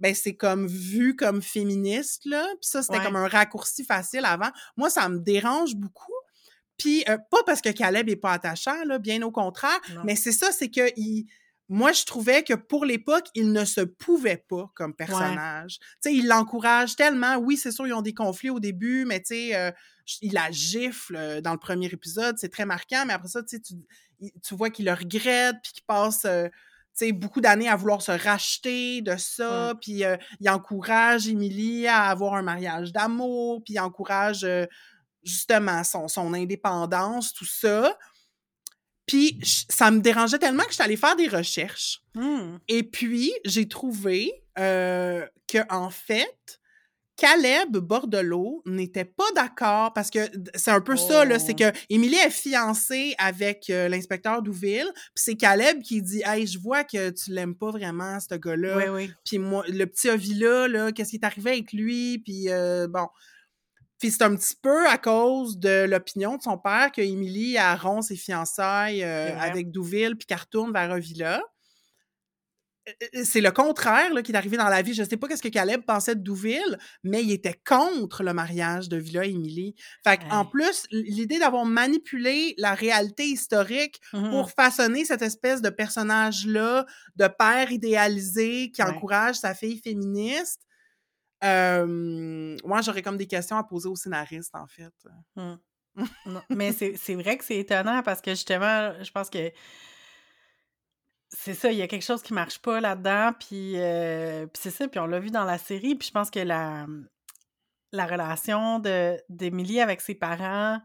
ben 0.00 0.14
c'est 0.14 0.34
comme 0.34 0.66
vu 0.66 1.14
comme 1.14 1.42
féministe, 1.42 2.24
là. 2.24 2.44
Puis 2.60 2.68
ça, 2.68 2.82
c'était 2.82 3.02
comme 3.02 3.16
un 3.16 3.28
raccourci 3.28 3.84
facile 3.84 4.24
avant. 4.24 4.50
Moi, 4.76 4.90
ça 4.90 5.08
me 5.08 5.18
dérange 5.18 5.76
beaucoup. 5.76 6.12
Puis 6.76 7.04
euh, 7.08 7.18
pas 7.30 7.42
parce 7.46 7.60
que 7.60 7.68
Caleb 7.68 8.08
est 8.08 8.16
pas 8.16 8.32
attachant, 8.32 8.84
là, 8.84 8.98
bien 8.98 9.22
au 9.22 9.30
contraire, 9.30 9.80
mais 10.04 10.16
c'est 10.16 10.32
ça, 10.32 10.50
c'est 10.50 10.70
que 10.70 10.90
il 10.96 11.26
moi, 11.68 11.92
je 11.92 12.04
trouvais 12.04 12.42
que 12.42 12.54
pour 12.54 12.84
l'époque, 12.84 13.28
il 13.34 13.52
ne 13.52 13.64
se 13.64 13.80
pouvait 13.80 14.44
pas 14.48 14.70
comme 14.74 14.94
personnage. 14.94 15.78
Tu 15.78 15.86
sais, 16.00 16.14
il 16.14 16.26
l'encourage 16.26 16.96
tellement. 16.96 17.36
Oui, 17.36 17.56
c'est 17.56 17.70
sûr, 17.70 17.86
ils 17.86 17.94
ont 17.94 18.02
des 18.02 18.14
conflits 18.14 18.50
au 18.50 18.60
début, 18.60 19.04
mais 19.06 19.22
euh, 19.30 19.70
il 20.20 20.32
la 20.32 20.50
gifle 20.50 21.16
euh, 21.16 21.40
dans 21.40 21.52
le 21.52 21.58
premier 21.58 21.86
épisode. 21.86 22.36
C'est 22.38 22.50
très 22.50 22.66
marquant, 22.66 23.04
mais 23.06 23.12
après 23.14 23.28
ça, 23.28 23.42
tu, 23.42 23.58
tu 23.60 24.54
vois 24.54 24.70
qu'il 24.70 24.84
le 24.84 24.92
regrette, 24.92 25.56
puis 25.62 25.72
qu'il 25.72 25.84
passe 25.84 26.24
euh, 26.24 26.48
beaucoup 27.12 27.40
d'années 27.40 27.68
à 27.68 27.76
vouloir 27.76 28.02
se 28.02 28.12
racheter 28.12 29.00
de 29.00 29.16
ça. 29.16 29.74
Puis 29.80 30.02
il 30.40 30.50
encourage 30.50 31.26
Émilie 31.28 31.86
à 31.86 32.02
avoir 32.02 32.34
un 32.34 32.42
mariage 32.42 32.92
d'amour, 32.92 33.62
puis 33.64 33.74
il 33.74 33.80
encourage 33.80 34.46
justement 35.24 35.84
son, 35.84 36.08
son 36.08 36.34
indépendance, 36.34 37.32
tout 37.32 37.46
ça. 37.46 37.96
Puis 39.06 39.38
ça 39.68 39.90
me 39.90 40.00
dérangeait 40.00 40.38
tellement 40.38 40.62
que 40.64 40.70
j'étais 40.70 40.84
allée 40.84 40.96
faire 40.96 41.16
des 41.16 41.28
recherches. 41.28 42.02
Mmh. 42.14 42.56
Et 42.68 42.82
puis, 42.82 43.32
j'ai 43.44 43.68
trouvé 43.68 44.32
euh, 44.58 45.26
que 45.48 45.58
en 45.70 45.90
fait, 45.90 46.60
Caleb 47.16 47.76
Bordelot 47.76 48.62
n'était 48.66 49.04
pas 49.04 49.30
d'accord 49.34 49.92
parce 49.92 50.10
que 50.10 50.20
c'est 50.54 50.70
un 50.70 50.80
peu 50.80 50.96
ça, 50.96 51.24
là, 51.24 51.38
c'est 51.38 51.52
oh. 51.52 51.70
que 51.70 51.78
Émilie 51.90 52.16
est 52.16 52.30
fiancée 52.30 53.14
avec 53.18 53.70
euh, 53.70 53.88
l'inspecteur 53.88 54.42
Douville, 54.42 54.90
puis 54.94 55.12
c'est 55.14 55.36
Caleb 55.36 55.82
qui 55.82 56.02
dit 56.02 56.22
Hey, 56.24 56.46
je 56.46 56.58
vois 56.58 56.84
que 56.84 57.10
tu 57.10 57.32
l'aimes 57.32 57.54
pas 57.54 57.70
vraiment, 57.70 58.18
ce 58.18 58.34
gars-là. 58.34 58.76
Oui, 58.76 58.84
oui. 58.88 59.10
Puis 59.24 59.38
moi, 59.38 59.64
le 59.68 59.84
petit 59.86 60.08
Ovila, 60.08 60.68
là, 60.68 60.92
qu'est-ce 60.92 61.10
qui 61.10 61.16
est 61.16 61.24
arrivé 61.24 61.50
avec 61.52 61.72
lui? 61.72 62.18
Puis 62.18 62.48
euh, 62.48 62.88
bon. 62.88 63.06
Puis 64.02 64.10
c'est 64.10 64.24
un 64.24 64.34
petit 64.34 64.56
peu 64.60 64.88
à 64.88 64.98
cause 64.98 65.60
de 65.60 65.84
l'opinion 65.84 66.36
de 66.36 66.42
son 66.42 66.58
père 66.58 66.90
que 66.90 67.00
Émilie 67.00 67.56
a 67.56 67.76
rompt 67.76 68.02
ses 68.02 68.16
fiançailles 68.16 69.04
euh, 69.04 69.38
avec 69.38 69.70
Douville 69.70 70.16
puis 70.16 70.26
qu'elle 70.26 70.40
retourne 70.40 70.72
vers 70.72 70.90
Avila. 70.90 71.40
Euh, 72.88 72.92
euh, 73.14 73.22
c'est 73.22 73.40
le 73.40 73.52
contraire 73.52 74.12
là, 74.12 74.22
qui 74.22 74.32
est 74.32 74.34
arrivé 74.34 74.56
dans 74.56 74.68
la 74.68 74.82
vie. 74.82 74.92
Je 74.92 75.04
ne 75.04 75.08
sais 75.08 75.16
pas 75.16 75.28
qu'est-ce 75.28 75.42
que 75.42 75.46
Caleb 75.46 75.82
pensait 75.82 76.16
de 76.16 76.20
Douville, 76.20 76.78
mais 77.04 77.22
il 77.22 77.30
était 77.30 77.60
contre 77.64 78.24
le 78.24 78.34
mariage 78.34 78.88
de 78.88 78.96
Villa 78.96 79.24
et 79.24 79.30
Émilie. 79.30 79.76
Fait 80.02 80.18
en 80.32 80.46
plus, 80.46 80.84
l'idée 80.90 81.38
d'avoir 81.38 81.64
manipulé 81.64 82.56
la 82.58 82.74
réalité 82.74 83.26
historique 83.26 84.00
mmh 84.12 84.30
pour 84.30 84.50
façonner 84.50 85.04
cette 85.04 85.22
espèce 85.22 85.62
de 85.62 85.70
personnage-là, 85.70 86.86
de 87.14 87.28
père 87.28 87.70
idéalisé 87.70 88.72
qui 88.72 88.82
encourage 88.82 89.36
sa 89.36 89.54
fille 89.54 89.78
féministe, 89.78 90.60
moi, 91.42 92.80
j'aurais 92.82 93.02
comme 93.02 93.16
des 93.16 93.26
questions 93.26 93.56
à 93.56 93.64
poser 93.64 93.88
au 93.88 93.96
scénariste, 93.96 94.54
en 94.54 94.66
fait. 94.66 94.92
Mmh. 95.36 95.54
mais 96.50 96.72
c'est 96.72 97.14
vrai 97.14 97.36
que 97.36 97.44
c'est 97.44 97.58
étonnant 97.58 98.02
parce 98.02 98.20
que 98.20 98.30
justement, 98.30 98.92
je 99.02 99.10
pense 99.10 99.28
que 99.28 99.52
c'est 101.28 101.54
ça, 101.54 101.72
il 101.72 101.78
y 101.78 101.82
a 101.82 101.88
quelque 101.88 102.04
chose 102.04 102.22
qui 102.22 102.34
marche 102.34 102.58
pas 102.58 102.80
là-dedans, 102.80 103.32
puis, 103.38 103.74
c'est 104.54 104.70
ça, 104.70 104.88
puis 104.88 105.00
on 105.00 105.06
l'a 105.06 105.18
vu 105.20 105.30
dans 105.30 105.44
la 105.44 105.58
série, 105.58 105.94
puis 105.94 106.08
je 106.08 106.12
pense 106.12 106.30
que 106.30 106.40
la, 106.40 106.86
mmh, 106.86 107.08
la 107.92 108.06
relation 108.06 108.82
d'Émilie 109.28 109.80
avec 109.80 110.00
ses 110.00 110.14
parents, 110.14 110.78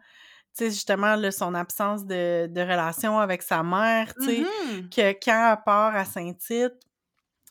tu 0.57 0.65
sais, 0.65 0.69
justement, 0.69 1.17
son 1.31 1.53
absence 1.53 2.05
de, 2.05 2.49
relation 2.59 3.19
avec 3.19 3.41
sa 3.41 3.63
mère, 3.63 4.13
tu 4.15 4.25
sais, 4.25 4.41
mmh 4.41 4.89
que 4.89 5.11
quand 5.23 5.51
elle 5.51 5.63
part 5.65 5.95
à 5.95 6.05
Saint-Tite, 6.05 6.86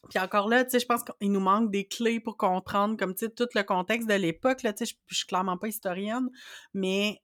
puis 0.09 0.19
encore 0.19 0.49
là, 0.49 0.65
tu 0.65 0.71
sais, 0.73 0.81
je 0.81 0.87
pense 0.87 1.03
qu'il 1.03 1.33
nous 1.33 1.41
manque 1.41 1.71
des 1.71 1.87
clés 1.87 2.21
pour 2.21 2.37
comprendre, 2.37 2.97
comme, 2.97 3.15
tu 3.15 3.27
sais, 3.27 3.31
tout 3.31 3.49
le 3.55 3.63
contexte 3.63 4.09
de 4.09 4.15
l'époque, 4.15 4.63
là, 4.63 4.73
tu 4.73 4.87
sais, 4.87 4.95
je 5.07 5.15
suis 5.15 5.27
clairement 5.27 5.57
pas 5.57 5.69
historienne, 5.69 6.29
mais, 6.75 7.23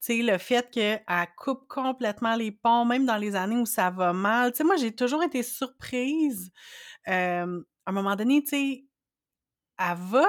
tu 0.00 0.16
sais, 0.18 0.22
le 0.22 0.38
fait 0.38 0.70
qu'elle 0.70 1.02
coupe 1.36 1.66
complètement 1.68 2.36
les 2.36 2.52
ponts, 2.52 2.84
même 2.84 3.06
dans 3.06 3.16
les 3.16 3.36
années 3.36 3.56
où 3.56 3.66
ça 3.66 3.90
va 3.90 4.12
mal, 4.12 4.52
tu 4.52 4.58
sais, 4.58 4.64
moi, 4.64 4.76
j'ai 4.76 4.94
toujours 4.94 5.22
été 5.22 5.42
surprise. 5.42 6.50
à 7.06 7.44
un 7.44 7.92
moment 7.92 8.16
donné, 8.16 8.42
tu 8.42 8.48
sais, 8.50 8.86
elle 9.78 9.96
va 9.98 10.26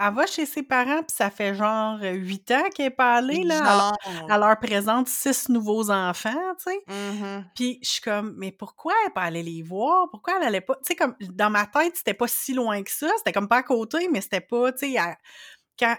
elle 0.00 0.14
va 0.14 0.26
chez 0.26 0.46
ses 0.46 0.62
parents, 0.62 1.02
puis 1.02 1.14
ça 1.14 1.30
fait 1.30 1.54
genre 1.54 1.98
huit 2.00 2.50
ans 2.50 2.62
qu'elle 2.74 2.86
est 2.86 2.90
pas 2.90 3.14
allée, 3.14 3.44
là. 3.44 3.92
Elle, 4.28 4.40
leur 4.40 4.58
présente 4.58 5.08
six 5.08 5.48
nouveaux 5.48 5.90
enfants, 5.90 6.54
tu 6.58 6.70
sais. 6.70 6.80
Mmh 6.86 7.44
puis 7.54 7.78
je 7.82 7.88
suis 7.88 8.00
comme, 8.00 8.34
mais 8.36 8.52
pourquoi 8.52 8.92
elle 9.00 9.08
n'est 9.08 9.12
pas 9.12 9.22
allée 9.22 9.42
les 9.42 9.62
voir? 9.62 10.08
Pourquoi 10.10 10.34
elle 10.38 10.46
allait 10.46 10.60
pas... 10.60 10.74
Tu 10.76 10.88
sais, 10.88 10.96
comme, 10.96 11.14
dans 11.20 11.50
ma 11.50 11.66
tête, 11.66 11.96
c'était 11.96 12.14
pas 12.14 12.28
si 12.28 12.54
loin 12.54 12.82
que 12.82 12.90
ça. 12.90 13.08
C'était 13.18 13.32
comme 13.32 13.48
pas 13.48 13.58
à 13.58 13.62
côté, 13.62 14.08
mais 14.10 14.20
c'était 14.20 14.40
pas, 14.40 14.72
tu 14.72 14.92
sais, 14.92 14.98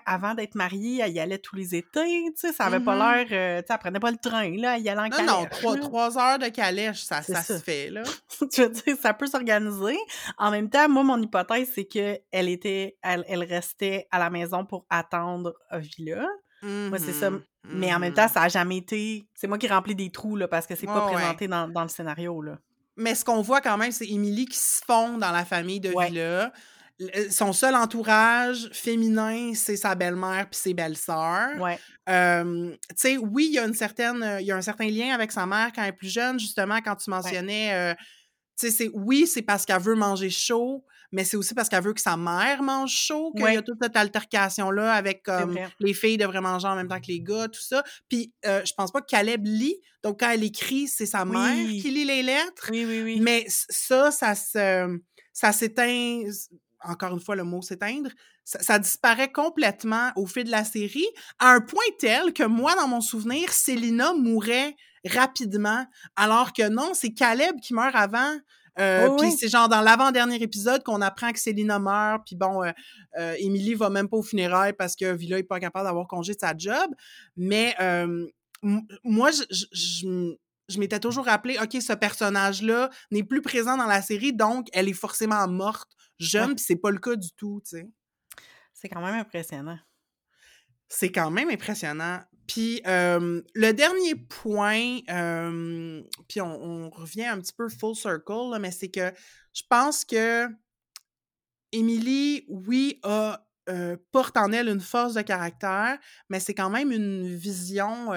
avant 0.05 0.33
d'être 0.33 0.55
mariée, 0.55 1.01
elle 1.03 1.13
y 1.13 1.19
allait 1.19 1.37
tous 1.37 1.55
les 1.55 1.75
étés, 1.75 2.23
tu 2.25 2.33
sais, 2.35 2.53
ça 2.53 2.65
avait 2.65 2.79
pas 2.79 2.95
mm-hmm. 2.95 3.27
l'air, 3.27 3.27
euh, 3.31 3.61
tu 3.61 3.67
sais, 3.67 3.73
elle 3.73 3.79
prenait 3.79 3.99
pas 3.99 4.11
le 4.11 4.17
train, 4.17 4.57
là, 4.57 4.77
elle 4.77 4.83
y 4.83 4.89
allait 4.89 5.01
en 5.01 5.09
calèche. 5.09 5.27
Non, 5.27 5.75
non, 5.75 5.77
trois, 5.77 6.17
heures 6.17 6.39
de 6.39 6.47
calèche, 6.47 7.03
ça, 7.03 7.21
ça, 7.21 7.41
se 7.41 7.57
fait, 7.57 7.89
là. 7.89 8.03
tu 8.51 8.61
veux 8.61 8.69
dire, 8.69 8.95
ça 9.01 9.13
peut 9.13 9.27
s'organiser. 9.27 9.97
En 10.37 10.51
même 10.51 10.69
temps, 10.69 10.87
moi, 10.89 11.03
mon 11.03 11.21
hypothèse, 11.21 11.69
c'est 11.73 11.85
qu'elle 11.85 12.19
était, 12.31 12.97
elle, 13.01 13.23
elle, 13.27 13.43
restait 13.43 14.07
à 14.11 14.19
la 14.19 14.29
maison 14.29 14.65
pour 14.65 14.85
attendre 14.89 15.53
Villa. 15.73 16.27
Moi, 16.63 16.99
c'est 16.99 17.13
ça. 17.13 17.31
Mm-hmm. 17.31 17.41
Mais 17.65 17.93
en 17.93 17.99
même 17.99 18.13
temps, 18.13 18.27
ça 18.27 18.43
a 18.43 18.49
jamais 18.49 18.77
été... 18.77 19.25
C'est 19.33 19.47
moi 19.47 19.57
qui 19.57 19.67
remplis 19.67 19.95
des 19.95 20.11
trous, 20.11 20.35
là, 20.35 20.47
parce 20.47 20.67
que 20.67 20.75
c'est 20.75 20.85
pas 20.85 21.07
présenté 21.11 21.47
dans, 21.47 21.67
dans, 21.67 21.83
le 21.83 21.89
scénario, 21.89 22.41
là. 22.41 22.57
Mais 22.97 23.15
ce 23.15 23.25
qu'on 23.25 23.41
voit 23.41 23.61
quand 23.61 23.77
même, 23.77 23.91
c'est 23.91 24.07
Émilie 24.07 24.45
qui 24.45 24.57
se 24.57 24.81
fond 24.85 25.17
dans 25.17 25.31
la 25.31 25.45
famille 25.45 25.79
de 25.79 25.89
Villa 25.89 26.51
son 27.29 27.53
seul 27.53 27.75
entourage 27.75 28.69
féminin, 28.71 29.53
c'est 29.55 29.77
sa 29.77 29.95
belle-mère 29.95 30.49
puis 30.49 30.59
ses 30.59 30.73
belles-sœurs. 30.73 31.59
Ouais. 31.59 31.79
tu 32.07 32.77
sais, 32.95 33.17
oui, 33.17 33.47
il 33.49 33.53
y 33.53 33.59
a 33.59 33.65
une 33.65 33.73
certaine, 33.73 34.37
il 34.39 34.45
y 34.45 34.51
a 34.51 34.57
un 34.57 34.61
certain 34.61 34.87
lien 34.87 35.13
avec 35.13 35.31
sa 35.31 35.45
mère 35.45 35.71
quand 35.73 35.81
elle 35.83 35.89
est 35.89 35.93
plus 35.93 36.11
jeune, 36.11 36.39
justement, 36.39 36.79
quand 36.83 36.95
tu 36.95 37.09
mentionnais, 37.09 37.95
tu 38.59 38.69
sais, 38.69 38.89
oui, 38.93 39.27
c'est 39.27 39.41
parce 39.41 39.65
qu'elle 39.65 39.81
veut 39.81 39.95
manger 39.95 40.29
chaud, 40.29 40.85
mais 41.13 41.25
c'est 41.25 41.35
aussi 41.35 41.53
parce 41.53 41.67
qu'elle 41.67 41.83
veut 41.83 41.93
que 41.93 41.99
sa 41.99 42.15
mère 42.15 42.63
mange 42.63 42.93
chaud 42.93 43.33
qu'il 43.35 43.45
y 43.45 43.57
a 43.57 43.61
toute 43.61 43.79
cette 43.81 43.97
altercation-là 43.97 44.93
avec 44.93 45.23
comme 45.23 45.57
les 45.79 45.93
filles 45.93 46.17
devraient 46.17 46.41
manger 46.41 46.67
en 46.67 46.75
même 46.75 46.87
temps 46.87 47.01
que 47.01 47.07
les 47.07 47.21
gars, 47.21 47.47
tout 47.47 47.61
ça. 47.61 47.83
Puis 48.07 48.31
je 48.43 48.71
pense 48.77 48.91
pas 48.91 49.01
que 49.01 49.07
Caleb 49.07 49.45
lit, 49.45 49.75
donc 50.03 50.19
quand 50.19 50.31
elle 50.31 50.43
écrit, 50.43 50.87
c'est 50.87 51.05
sa 51.05 51.25
mère 51.25 51.67
qui 51.67 51.89
lit 51.89 52.05
les 52.05 52.23
lettres. 52.23 52.69
Oui, 52.71 52.85
oui, 52.85 53.01
oui. 53.03 53.19
Mais 53.19 53.45
ça, 53.47 54.09
ça 54.11 54.35
se, 54.35 54.99
ça 55.33 55.51
s'éteint 55.51 56.23
encore 56.83 57.13
une 57.13 57.19
fois, 57.19 57.35
le 57.35 57.43
mot 57.43 57.61
s'éteindre, 57.61 58.09
ça, 58.43 58.79
disparaît 58.79 59.31
complètement 59.31 60.11
au 60.15 60.25
fil 60.25 60.45
de 60.45 60.51
la 60.51 60.63
série, 60.63 61.07
à 61.39 61.51
un 61.51 61.61
point 61.61 61.83
tel 61.99 62.33
que 62.33 62.43
moi, 62.43 62.75
dans 62.75 62.87
mon 62.87 63.01
souvenir, 63.01 63.51
Célina 63.51 64.13
mourait 64.13 64.75
rapidement, 65.05 65.85
alors 66.15 66.53
que 66.53 66.67
non, 66.67 66.91
c'est 66.93 67.13
Caleb 67.13 67.59
qui 67.61 67.73
meurt 67.73 67.95
avant. 67.95 68.35
Euh, 68.79 69.09
puis 69.17 69.31
c'est 69.31 69.49
genre 69.49 69.67
dans 69.67 69.81
l'avant-dernier 69.81 70.41
épisode 70.41 70.81
qu'on 70.83 71.01
apprend 71.01 71.31
que 71.33 71.39
Célina 71.39 71.77
meurt, 71.77 72.23
puis 72.25 72.35
bon, 72.35 72.63
euh, 72.63 72.71
euh 73.19 73.35
Émilie 73.37 73.75
va 73.75 73.89
même 73.89 74.07
pas 74.07 74.17
au 74.17 74.23
funérailles 74.23 74.73
parce 74.73 74.95
que 74.95 75.13
Villa 75.13 75.37
est 75.37 75.43
pas 75.43 75.59
capable 75.59 75.85
d'avoir 75.85 76.07
congé 76.07 76.33
de 76.33 76.39
sa 76.39 76.53
job. 76.57 76.89
Mais 77.35 77.75
moi, 79.03 79.31
je, 79.31 79.43
je, 80.69 80.79
m'étais 80.79 80.99
toujours 80.99 81.25
rappelé, 81.25 81.57
OK, 81.61 81.81
ce 81.81 81.93
personnage-là 81.93 82.89
n'est 83.11 83.23
plus 83.23 83.41
présent 83.41 83.75
dans 83.75 83.87
la 83.87 84.01
série, 84.01 84.31
donc 84.31 84.67
elle 84.71 84.87
est 84.87 84.93
forcément 84.93 85.45
morte 85.47 85.91
jeune, 86.21 86.55
puis 86.55 86.63
c'est 86.65 86.75
pas 86.75 86.91
le 86.91 86.99
cas 86.99 87.15
du 87.15 87.31
tout, 87.33 87.61
tu 87.63 87.77
sais. 87.77 87.89
C'est 88.73 88.89
quand 88.89 89.01
même 89.01 89.15
impressionnant. 89.15 89.79
C'est 90.89 91.11
quand 91.11 91.31
même 91.31 91.49
impressionnant. 91.49 92.19
Puis 92.47 92.81
le 92.85 93.71
dernier 93.71 94.15
point, 94.15 94.99
puis 96.27 96.41
on, 96.41 96.89
revient 96.89 97.25
un 97.25 97.39
petit 97.39 97.53
peu 97.53 97.69
full 97.69 97.95
circle, 97.95 98.57
mais 98.59 98.71
c'est 98.71 98.89
que 98.89 99.11
je 99.53 99.63
pense 99.69 100.03
que 100.03 100.47
Émilie, 101.71 102.45
oui, 102.49 102.99
a, 103.03 103.45
porte 104.11 104.35
en 104.35 104.51
elle 104.51 104.67
une 104.67 104.81
force 104.81 105.13
de 105.13 105.21
caractère, 105.21 105.97
mais 106.29 106.39
c'est 106.39 106.53
quand 106.53 106.69
même 106.69 106.91
une 106.91 107.33
vision 107.35 108.09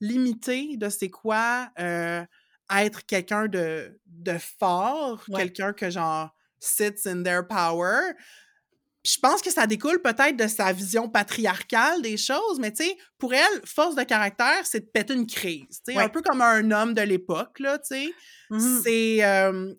limitée 0.00 0.76
de 0.76 0.88
c'est 0.88 1.10
quoi 1.10 1.70
être 1.78 3.06
quelqu'un 3.06 3.48
de, 3.48 3.98
de 4.06 4.38
fort, 4.38 5.24
quelqu'un 5.34 5.72
que 5.72 5.88
genre 5.90 6.34
sits 6.60 7.06
in 7.06 7.22
their 7.22 7.46
power 7.46 8.14
je 9.04 9.16
pense 9.18 9.40
que 9.40 9.50
ça 9.50 9.66
découle 9.66 10.02
peut-être 10.02 10.36
de 10.36 10.46
sa 10.46 10.72
vision 10.72 11.08
patriarcale 11.08 12.02
des 12.02 12.16
choses, 12.16 12.58
mais 12.58 12.70
tu 12.70 12.84
sais, 12.84 12.96
pour 13.18 13.32
elle, 13.32 13.60
force 13.64 13.94
de 13.94 14.02
caractère, 14.02 14.64
c'est 14.64 14.80
de 14.80 14.90
péter 14.92 15.14
une 15.14 15.26
crise. 15.26 15.80
Tu 15.86 15.94
sais, 15.94 15.98
un 15.98 16.08
peu 16.08 16.20
comme 16.20 16.42
un 16.42 16.70
homme 16.70 16.92
de 16.92 17.02
l'époque, 17.02 17.60
là, 17.60 17.78
tu 17.78 17.94
sais. 17.94 18.12
Mmh 18.50 18.80
c'est... 18.82 19.22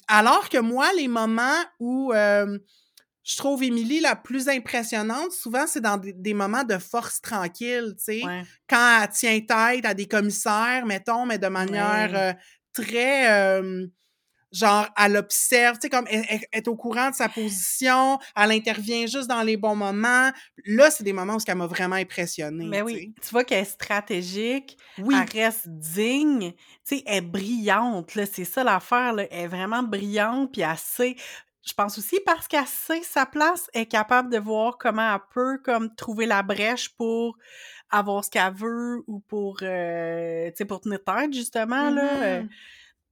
alors 0.08 0.50
que 0.50 0.58
moi, 0.58 0.90
les 0.98 1.08
moments 1.08 1.60
où 1.80 2.12
je 2.14 3.38
trouve 3.38 3.62
Émilie 3.62 4.00
la 4.00 4.16
plus 4.16 4.50
impressionnante, 4.50 5.32
souvent, 5.32 5.68
c'est 5.68 5.82
dans 5.82 5.98
des, 5.98 6.34
moments 6.34 6.64
de 6.64 6.80
force 6.80 7.22
tranquille, 7.22 7.94
tu 7.98 8.04
sais. 8.04 8.22
Quand 8.68 9.04
elle 9.04 9.10
tient 9.10 9.40
tête 9.42 9.86
à 9.86 9.94
des 9.94 10.08
commissaires, 10.08 10.86
mettons, 10.88 11.28
mais 11.28 11.38
de 11.38 11.48
manière 11.48 12.36
très 12.74 13.62
genre, 14.52 14.88
elle 14.98 15.18
observe, 15.18 15.78
tu 15.78 15.84
sais, 15.84 15.90
comme 15.90 16.06
elle, 16.10 16.42
est 16.52 16.68
au 16.68 16.76
courant 16.76 17.10
de 17.10 17.16
sa 17.16 17.30
position, 17.30 18.20
elle 18.36 18.52
intervient 18.52 19.06
juste 19.06 19.28
dans 19.28 19.44
les 19.44 19.58
bons 19.58 19.76
moments. 19.76 20.32
Là, 20.66 20.92
c'est 20.92 21.04
des 21.04 21.14
moments 21.14 21.36
où 21.36 21.40
elle 21.46 21.56
m'a 21.56 21.68
vraiment 21.68 21.96
impressionnée. 21.96 22.68
Mais 22.68 22.82
oui, 22.82 23.14
tu 23.22 23.30
vois 23.30 23.44
qu'elle 23.44 23.64
est 23.64 23.66
stratégique, 23.66 24.78
oui. 24.98 25.16
elle 25.16 25.44
reste 25.44 25.68
digne, 25.68 26.52
tu 26.52 26.98
sais, 26.98 27.04
elle 27.06 27.18
est 27.18 27.22
brillante, 27.22 28.16
là, 28.16 28.26
c'est 28.26 28.46
ça 28.46 28.64
l'affaire, 28.64 29.14
là, 29.14 29.26
elle 29.32 29.46
est 29.46 29.48
vraiment 29.48 29.84
brillante, 29.84 30.52
puis 30.52 30.62
elle 30.62 30.78
sait... 30.78 31.16
Je 31.64 31.74
pense 31.74 32.00
aussi 32.00 32.20
parce 32.26 32.48
qu'elle 32.48 32.66
sait 32.66 33.04
sa 33.04 33.28
place, 33.28 33.70
elle 33.76 33.84
est 33.84 33.86
capable 33.86 34.32
de 34.32 34.40
voir 34.40 34.80
comment 34.80 35.14
elle 35.14 35.22
peut 35.32 35.60
comme 35.64 35.94
trouver 35.94 36.26
la 36.26 36.42
brèche 36.42 36.90
pour 36.90 37.38
avoir 37.92 38.26
ce 38.26 38.32
qu'elle 38.32 38.52
veut 38.52 39.04
ou 39.06 39.20
pour, 39.20 39.58
euh, 39.62 40.50
tu 40.50 40.54
sais, 40.56 40.66
pour 40.66 40.82
tenir 40.82 41.04
tête, 41.04 41.32
justement, 41.32 41.92
là. 41.92 42.24
Euh. 42.24 42.42
Mm-hmm. 42.42 42.48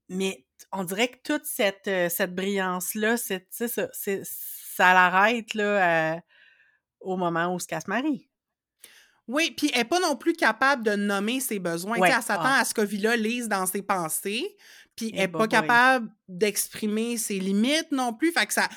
mais 0.10 0.46
on 0.72 0.84
dirait 0.84 1.10
que 1.10 1.18
toute 1.24 1.45
cette, 1.45 1.88
euh, 1.88 2.10
cette 2.10 2.36
brillance-là, 2.36 3.18
ça, 3.18 3.38
ça 3.93 4.93
l'arrête 4.93 5.53
là, 5.53 6.14
euh, 6.14 6.20
au 6.99 7.18
moment 7.18 7.53
où 7.53 7.60
ce 7.60 7.68
qu'elle 7.68 7.82
se 7.82 7.89
marie. 7.89 8.30
Oui, 9.28 9.51
puis 9.55 9.70
elle 9.74 9.80
n'est 9.80 9.86
pas 9.86 9.99
non 9.99 10.16
plus 10.16 10.34
capable 10.34 10.84
de 10.84 10.95
nommer 10.95 11.39
ses 11.39 11.60
besoins. 11.60 11.97
Elle 12.03 12.24
s'attend 12.24 12.43
ah. 12.45 12.62
à 12.62 12.66
ce 12.66 12.74
que 12.74 12.82
Villa 12.82 13.16
lise 13.16 13.47
dans 13.47 13.68
ses 13.68 13.84
pensées, 13.84 14.57
puis 14.95 15.12
elle 15.14 15.20
n'est 15.20 15.28
pas 15.28 15.47
capable 15.47 16.10
d'exprimer 16.28 17.18
ses 17.18 17.39
limites 17.39 17.91
non 17.91 18.12
plus. 18.14 18.32
Fait 18.32 18.47
que 18.47 18.53
ça, 18.53 18.68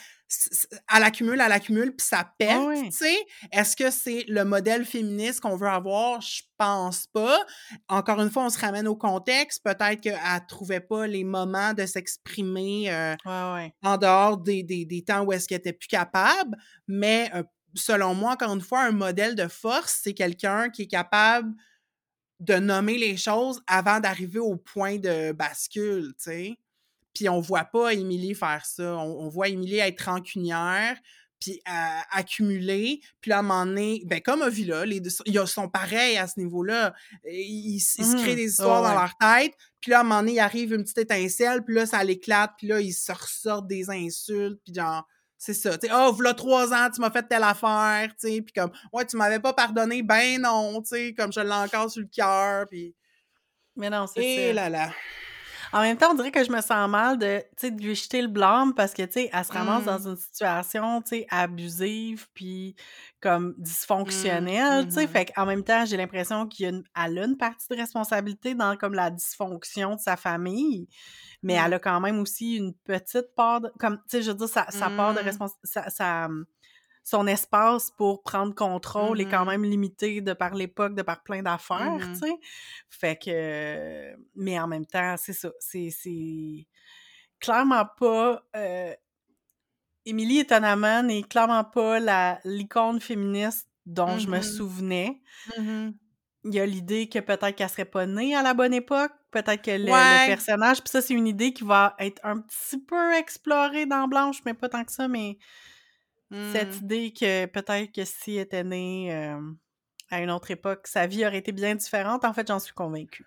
elle 0.95 1.03
accumule, 1.03 1.41
elle 1.41 1.53
accumule, 1.53 1.95
puis 1.95 2.07
ça 2.07 2.31
pète, 2.39 2.85
tu 2.85 2.91
sais. 2.93 3.27
Est-ce 3.51 3.77
que 3.77 3.91
c'est 3.91 4.25
le 4.29 4.45
modèle 4.45 4.85
féministe 4.85 5.41
qu'on 5.41 5.57
veut 5.57 5.69
avoir? 5.69 6.21
Je 6.21 6.43
pense 6.57 7.07
pas. 7.07 7.45
Encore 7.89 8.21
une 8.21 8.31
fois, 8.31 8.47
on 8.47 8.51
se 8.51 8.59
ramène 8.59 8.87
au 8.87 8.97
contexte. 8.97 9.63
Peut-être 9.65 10.01
qu'elle 10.01 10.19
trouvait 10.49 10.81
pas 10.81 11.07
les 11.07 11.25
moments 11.25 11.75
de 11.75 11.87
s'exprimer 11.87 12.93
euh, 12.93 13.15
en 13.25 13.97
dehors 13.99 14.39
des, 14.39 14.63
des, 14.63 15.05
temps 15.05 15.23
où 15.25 15.33
est-ce 15.33 15.49
qu'elle 15.49 15.59
était 15.59 15.73
plus 15.73 15.89
capable. 15.89 16.57
Mais 16.87 17.31
euh, 17.35 17.43
selon 17.75 18.15
moi, 18.15 18.33
encore 18.33 18.55
une 18.55 18.61
fois, 18.61 18.83
un 18.83 18.93
modèle 18.93 19.35
de 19.35 19.49
force, 19.49 20.01
c'est 20.03 20.15
quelqu'un 20.15 20.71
qui 20.71 20.83
est 20.83 20.91
capable 20.91 21.55
de 22.41 22.55
nommer 22.55 22.99
les 22.99 23.17
choses 23.17 23.63
avant 23.67 24.01
d'arriver 24.01 24.41
au 24.41 24.57
point 24.57 24.97
de 24.97 25.33
bascule, 25.33 26.13
tu 26.17 26.25
sais. 26.25 26.57
Puis 27.15 27.29
on 27.29 27.41
voit 27.41 27.65
pas 27.65 27.93
Émilie 27.93 28.35
faire 28.35 28.65
ça. 28.65 28.97
On, 28.97 29.29
voit 29.29 29.49
Émilie 29.49 29.79
être 29.79 30.01
rancunière, 30.03 30.97
puis 31.39 31.61
accumuler. 32.11 33.01
Puis 33.21 33.31
là, 33.31 33.37
à 33.37 33.39
un 33.41 33.43
moment 33.43 33.67
donné, 33.67 34.03
ben, 34.07 34.21
comme 34.21 34.43
Avila, 34.43 34.87
les 34.87 35.01
deux, 35.01 35.11
ils 35.27 35.47
sont 35.47 35.69
pareils 35.69 36.17
à 36.17 36.27
ce 36.27 36.39
niveau-là. 36.41 36.95
Ils, 37.25 37.81
se 37.81 38.17
créent 38.17 38.33
mmh. 38.33 38.37
des 38.37 38.51
histoires 38.51 38.83
dans 38.83 38.95
leur 38.95 39.17
tête. 39.19 39.55
Puis 39.81 39.91
là, 39.91 39.99
à 39.99 40.01
un 40.01 40.05
moment 40.05 40.21
donné, 40.21 40.35
il 40.35 40.41
arrive 40.41 40.73
une 40.73 40.85
petite 40.85 40.99
étincelle, 40.99 41.63
puis 41.65 41.75
là, 41.75 41.87
ça 41.87 42.03
l'éclate, 42.05 42.53
puis 42.57 42.69
là, 42.69 42.81
ils 42.81 42.93
se 42.93 43.13
ressortent 43.13 43.67
des 43.67 43.91
insultes, 43.91 44.61
puis 44.65 44.73
genre, 44.73 45.05
c'est 45.37 45.55
ça. 45.55 45.77
Tu 45.77 45.89
sais, 45.89 45.93
oh, 45.93 46.13
voilà 46.13 46.35
trois 46.35 46.73
ans, 46.73 46.89
tu 46.95 47.01
m'as 47.01 47.11
fait 47.11 47.25
telle 47.25 47.43
affaire, 47.43 48.11
tu 48.11 48.29
sais, 48.29 48.43
puis 48.43 48.53
comme, 48.53 48.71
ouais, 48.93 49.05
tu 49.05 49.17
m'avais 49.17 49.41
pas 49.41 49.53
pardonné, 49.53 50.05
ben 50.05 50.41
non, 50.41 50.81
tu 50.83 50.91
sais, 50.91 51.15
comme 51.15 51.33
je 51.33 51.41
l'ai 51.41 51.51
encore 51.51 51.91
sur 51.91 52.01
le 52.01 52.09
cœur, 52.09 52.67
puis... 52.69 52.95
Mais 53.75 53.91
non, 53.91 54.07
c'est 54.07 54.21
ça. 54.21 54.41
Et 54.41 54.53
là 54.53 54.69
là. 54.69 54.93
En 55.73 55.81
même 55.81 55.97
temps, 55.97 56.11
on 56.11 56.15
dirait 56.15 56.31
que 56.31 56.45
je 56.45 56.51
me 56.51 56.61
sens 56.61 56.89
mal 56.89 57.19
de, 57.19 57.43
de 57.63 57.83
lui 57.83 57.95
jeter 57.95 58.21
le 58.21 58.29
blâme 58.29 58.75
parce 58.75 58.93
que, 58.93 59.03
tu 59.03 59.13
sais, 59.13 59.31
elle 59.33 59.45
se 59.45 59.53
ramasse 59.53 59.85
dans 59.85 60.01
mmh. 60.01 60.11
une 60.11 60.17
situation, 60.17 61.03
tu 61.03 61.09
sais, 61.09 61.27
abusive 61.31 62.29
puis 62.35 62.77
comme 63.21 63.49
mmh. 63.49 63.55
dysfonctionnelle, 63.59 64.87
tu 64.87 64.93
sais. 64.93 65.07
Mmh 65.07 65.09
fait 65.09 65.33
qu'en 65.33 65.47
même 65.47 65.65
temps, 65.65 65.85
j'ai 65.85 65.97
l'impression 65.97 66.47
qu'il 66.47 66.65
y 66.65 66.67
a 66.67 66.71
une, 66.71 66.85
elle 66.97 67.19
a 67.19 67.25
une 67.25 67.37
partie 67.37 67.67
de 67.69 67.77
responsabilité 67.77 68.55
dans 68.55 68.77
comme 68.77 68.95
la 68.95 69.11
dysfonction 69.11 69.97
de 69.97 70.01
sa 70.01 70.17
famille, 70.17 70.89
mais 71.43 71.55
elle 71.55 71.75
a 71.75 71.79
quand 71.79 72.01
même 72.01 72.21
aussi 72.21 72.57
une 72.57 72.75
petite 72.75 73.35
part 73.35 73.61
de, 73.61 73.73
comme, 73.79 73.97
tu 74.09 74.19
sais, 74.19 74.23
je 74.23 74.31
veux 74.31 74.37
dire, 74.37 74.49
sa, 74.49 74.65
part 74.91 75.15
de 75.15 75.21
responsabilité, 75.21 75.81
son 77.05 77.27
espace 77.27 77.91
pour 77.91 78.23
prendre 78.23 78.55
contrôle 78.55 79.21
est 79.21 79.29
quand 79.29 79.45
mmh 79.45 79.49
même 79.49 79.65
limité 79.65 80.21
de 80.21 80.33
par 80.33 80.55
l'époque, 80.55 80.95
de 80.95 81.03
par 81.03 81.23
plein 81.23 81.43
d'affaires, 81.43 81.99
tu 82.01 82.07
mmh 82.07 82.15
sais. 82.15 82.35
Fait 82.89 83.17
que... 83.17 84.17
Mais 84.37 84.59
en 84.59 84.69
même 84.69 84.87
temps, 84.87 85.17
c'est 85.19 85.33
ça. 85.33 85.51
C'est 85.59 86.67
clairement 87.41 87.87
pas... 87.99 88.43
Euh... 88.57 88.95
Émilie 90.05 90.41
étonnamment 90.41 91.03
n'est 91.03 91.23
clairement 91.23 91.65
pas 91.65 92.01
la 92.01 92.41
l'icône 92.45 93.01
féministe 93.01 93.69
dont 93.87 94.19
je 94.19 94.29
me 94.29 94.39
mmh 94.39 94.43
souvenais. 94.43 95.23
Il 95.59 96.55
y 96.55 96.59
a 96.59 96.67
l'idée 96.67 97.09
que 97.09 97.21
peut-être 97.21 97.55
qu'elle 97.55 97.69
serait 97.69 97.85
pas 97.85 98.05
née 98.05 98.35
à 98.35 98.43
la 98.43 98.53
bonne 98.53 98.75
époque, 98.75 99.13
peut-être 99.31 99.63
que 99.63 99.71
le, 99.71 99.87
le 99.87 100.27
personnage, 100.27 100.81
puis 100.81 100.91
ça 100.91 101.01
c'est 101.01 101.15
une 101.15 101.29
idée 101.29 101.53
qui 101.53 101.63
va 101.63 101.95
être 102.01 102.21
un 102.25 102.41
petit 102.41 102.79
peu 102.79 103.15
explorée 103.15 103.87
dans 103.87 104.09
Blanche, 104.09 104.41
mais 104.45 104.55
pas 104.55 104.69
tant 104.69 104.85
que 104.85 104.91
ça, 104.91 105.07
mais 105.07 105.39
cette 106.53 106.81
mmh. 106.81 106.85
idée 106.85 107.13
que 107.13 107.47
peut-être 107.47 107.93
que 107.93 108.05
si 108.05 108.37
elle 108.37 108.43
était 108.43 108.65
née 108.65 109.13
à 110.11 110.21
une 110.21 110.31
autre 110.31 110.51
époque, 110.51 110.87
sa 110.87 111.07
vie 111.07 111.27
aurait 111.27 111.39
été 111.39 111.53
bien 111.53 111.75
différente, 111.75 112.25
en 112.25 112.33
fait, 112.33 112.49
j'en 112.49 112.59
suis 112.59 112.75
convaincue. 112.75 113.27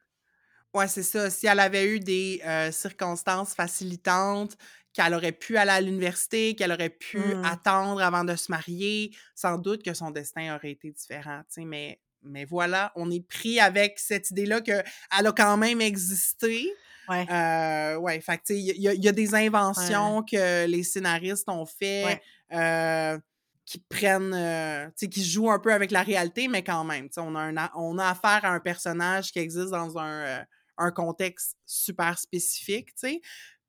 Ouais, 0.74 0.88
c'est 0.88 1.04
ça. 1.04 1.30
Si 1.30 1.48
elle 1.48 1.60
avait 1.60 1.88
eu 1.96 2.00
des 2.00 2.42
circonstances 2.72 3.54
facilitantes, 3.54 4.58
qu'elle 4.94 5.14
aurait 5.14 5.34
pu 5.34 5.58
aller 5.58 5.72
à 5.72 5.82
l'université, 5.82 6.56
qu'elle 6.56 6.72
aurait 6.72 6.90
pu 6.90 7.20
mmh. 7.20 7.44
attendre 7.44 8.02
avant 8.02 8.24
de 8.24 8.36
se 8.36 8.50
marier, 8.50 9.14
sans 9.36 9.58
doute 9.58 9.84
que 9.84 9.94
son 9.94 10.10
destin 10.10 10.56
aurait 10.56 10.72
été 10.72 10.90
différent. 10.92 11.42
Mais, 11.58 12.00
mais 12.26 12.46
voilà, 12.46 12.92
on 12.96 13.10
est 13.12 13.26
pris 13.26 13.60
avec 13.60 14.00
cette 14.00 14.32
idée-là 14.32 14.62
qu'elle 14.62 14.84
a 15.10 15.32
quand 15.32 15.58
même 15.58 15.82
existé. 15.82 16.68
Ouais. 17.08 17.26
Euh, 17.30 17.98
ouais, 17.98 18.20
fait 18.20 18.42
il 18.50 18.58
y, 18.58 18.82
y, 18.82 19.08
a 19.08 19.12
des 19.12 19.36
inventions 19.36 20.24
que 20.24 20.66
les 20.66 20.84
scénaristes 20.84 21.48
ont 21.48 21.66
fait 21.66 22.20
euh, 22.54 23.18
qui 23.66 23.80
prennent, 23.80 24.34
euh, 24.34 24.86
tu 24.90 24.94
sais, 24.98 25.10
qui 25.10 25.24
jouent 25.24 25.50
un 25.50 25.58
peu 25.58 25.74
avec 25.74 25.90
la 25.90 26.04
réalité, 26.04 26.48
mais 26.48 26.64
quand 26.64 26.84
même, 26.84 27.10
on 27.18 27.34
a, 27.36 27.42
un, 27.42 27.72
on 27.74 27.98
a 27.98 28.10
affaire 28.10 28.42
à 28.44 28.50
un 28.50 28.60
personnage 28.60 29.32
qui 29.32 29.40
existe 29.40 29.72
dans 29.72 29.98
un, 29.98 30.22
euh, 30.22 30.44
un 30.78 30.92
contexte 30.92 31.58
super 31.66 32.20
spécifique, 32.20 32.90
tu 32.90 33.10
sais. 33.10 33.22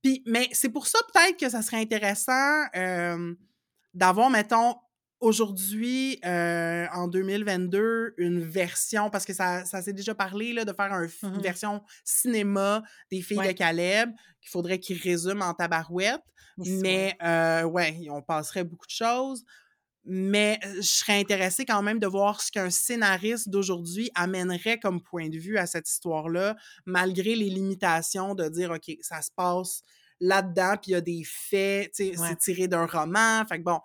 Puis, 0.02 0.22
mais 0.26 0.50
c'est 0.52 0.68
pour 0.68 0.86
ça 0.86 0.98
peut-être 1.12 1.38
que 1.38 1.48
ça 1.48 1.62
serait 1.62 1.80
intéressant 1.80 2.64
d'avoir, 3.94 4.28
mettons, 4.28 4.76
aujourd'hui, 5.20 6.18
euh, 6.24 6.86
en 6.92 7.08
2022, 7.08 8.14
une 8.18 8.40
version, 8.40 9.10
parce 9.10 9.24
que 9.24 9.32
ça, 9.32 9.64
ça 9.64 9.82
s'est 9.82 9.92
déjà 9.92 10.14
parlé 10.14 10.52
là, 10.52 10.64
de 10.64 10.72
faire 10.72 10.92
un, 10.92 11.06
une 11.22 11.30
Mmh 11.36 11.40
version 11.40 11.82
cinéma 12.04 12.82
des 13.10 13.22
filles 13.22 13.38
de. 13.38 13.52
Caleb, 13.52 14.10
qu'il 14.40 14.50
faudrait 14.50 14.78
qu'ils 14.78 14.98
résument 15.00 15.44
en 15.44 15.54
tabarouette. 15.54 16.22
Mais 16.58 17.16
euh, 17.22 17.64
ouais, 17.64 17.98
on 18.10 18.22
passerait 18.22 18.64
beaucoup 18.64 18.86
de 18.86 18.90
choses. 18.90 19.44
Mais 20.08 20.58
euh, 20.64 20.76
je 20.76 20.82
serais 20.82 21.18
intéressée 21.18 21.64
quand 21.66 21.82
même 21.82 21.98
de 21.98 22.06
voir 22.06 22.40
ce 22.40 22.50
qu'un 22.52 22.70
scénariste 22.70 23.48
d'aujourd'hui 23.48 24.10
amènerait 24.14 24.78
comme 24.78 25.02
point 25.02 25.28
de 25.28 25.36
vue 25.36 25.58
à 25.58 25.66
cette 25.66 25.88
histoire-là, 25.88 26.56
malgré 26.86 27.34
les 27.34 27.50
limitations 27.50 28.34
de 28.34 28.48
dire, 28.48 28.70
OK, 28.70 28.96
ça 29.00 29.20
se 29.20 29.30
passe 29.34 29.82
là-dedans, 30.20 30.76
puis 30.80 30.92
il 30.92 30.94
y 30.94 30.96
a 30.96 31.00
des 31.00 31.24
faits, 31.24 31.90
Ouais. 31.98 32.14
c'est 32.16 32.38
tiré 32.38 32.68
d'un 32.68 32.86
roman. 32.86 33.44
Fait 33.46 33.58
que 33.58 33.64
bon, 33.64 33.80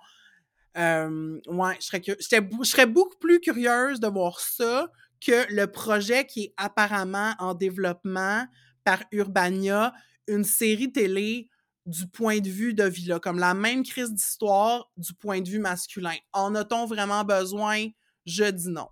euh, 0.78 1.40
ouais, 1.48 1.76
je 1.80 1.86
serais, 1.86 2.02
je 2.06 2.64
serais 2.64 2.86
beaucoup 2.86 3.18
plus 3.18 3.40
curieuse 3.40 4.00
de 4.00 4.08
voir 4.08 4.40
ça 4.40 4.88
que 5.26 5.46
le 5.54 5.68
projet 5.68 6.26
qui 6.26 6.46
est 6.46 6.54
apparemment 6.58 7.34
en 7.40 7.54
développement 7.54 8.46
par 8.84 9.04
Urbania, 9.12 9.94
une 10.28 10.44
série 10.44 10.92
télé 10.92 11.50
du 11.86 12.08
point 12.08 12.40
de 12.40 12.50
vue 12.50 12.74
de 12.74 12.84
Villa, 12.84 13.20
comme 13.20 13.40
la 13.40 13.54
même 13.54 13.84
crise 13.84 14.12
d'histoire 14.14 14.90
du 14.98 15.14
point 15.14 15.42
de 15.42 15.50
vue 15.50 15.60
masculin. 15.60 16.16
En 16.34 16.56
a-t-on 16.56 16.86
vraiment 16.86 17.24
besoin? 17.24 17.88
Je 18.26 18.46
dis 18.46 18.70
non. 18.70 18.88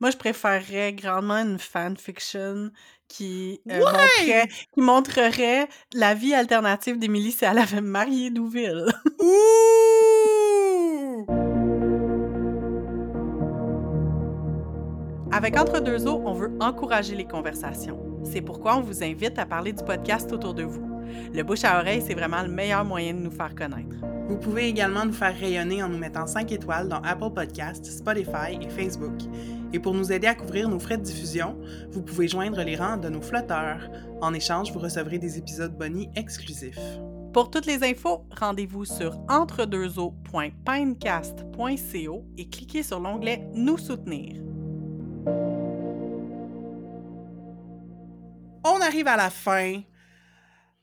Moi, 0.00 0.10
je 0.10 0.16
préférerais 0.18 0.92
grandement 0.92 1.38
une 1.38 1.58
fanfiction 1.58 2.70
qui, 3.08 3.60
euh, 3.70 3.78
Ouais! 3.84 3.92
montrait, 3.92 4.48
qui 4.74 4.80
montrerait 4.80 5.68
la 5.94 6.14
vie 6.14 6.34
alternative 6.34 6.98
d'Émilie 6.98 7.32
si 7.32 7.44
elle 7.44 7.58
avait 7.58 7.80
marié 7.80 8.30
Douville. 8.30 8.86
Ouh! 9.20 9.85
Avec 15.36 15.56
Entre 15.58 15.80
deux 15.80 16.08
eaux, 16.08 16.22
on 16.24 16.32
veut 16.32 16.56
encourager 16.60 17.14
les 17.14 17.26
conversations. 17.26 18.00
C'est 18.24 18.40
pourquoi 18.40 18.78
on 18.78 18.80
vous 18.80 19.04
invite 19.04 19.38
à 19.38 19.44
parler 19.44 19.74
du 19.74 19.84
podcast 19.84 20.32
autour 20.32 20.54
de 20.54 20.62
vous. 20.62 21.04
Le 21.34 21.42
bouche 21.42 21.64
à 21.64 21.78
oreille, 21.78 22.00
c'est 22.00 22.14
vraiment 22.14 22.40
le 22.40 22.48
meilleur 22.48 22.86
moyen 22.86 23.12
de 23.12 23.18
nous 23.18 23.30
faire 23.30 23.54
connaître. 23.54 23.96
Vous 24.30 24.38
pouvez 24.38 24.66
également 24.66 25.04
nous 25.04 25.12
faire 25.12 25.38
rayonner 25.38 25.82
en 25.82 25.90
nous 25.90 25.98
mettant 25.98 26.26
5 26.26 26.50
étoiles 26.52 26.88
dans 26.88 27.02
Apple 27.02 27.34
Podcasts, 27.34 27.84
Spotify 27.84 28.58
et 28.62 28.70
Facebook. 28.70 29.12
Et 29.74 29.78
pour 29.78 29.92
nous 29.92 30.10
aider 30.10 30.26
à 30.26 30.34
couvrir 30.34 30.70
nos 30.70 30.78
frais 30.78 30.96
de 30.96 31.02
diffusion, 31.02 31.58
vous 31.90 32.00
pouvez 32.00 32.28
joindre 32.28 32.62
les 32.62 32.76
rangs 32.76 32.96
de 32.96 33.10
nos 33.10 33.20
flotteurs. 33.20 33.90
En 34.22 34.32
échange, 34.32 34.72
vous 34.72 34.78
recevrez 34.78 35.18
des 35.18 35.36
épisodes 35.36 35.76
bonus 35.76 36.06
exclusifs. 36.16 36.80
Pour 37.34 37.50
toutes 37.50 37.66
les 37.66 37.84
infos, 37.84 38.24
rendez-vous 38.30 38.86
sur 38.86 39.18
entredeuxeaux.pinecast.co 39.28 42.24
et 42.38 42.48
cliquez 42.48 42.82
sur 42.82 43.00
l'onglet 43.00 43.46
Nous 43.52 43.76
soutenir. 43.76 44.45
Arrive 48.86 49.08
à 49.08 49.16
la 49.16 49.30
fin. 49.30 49.82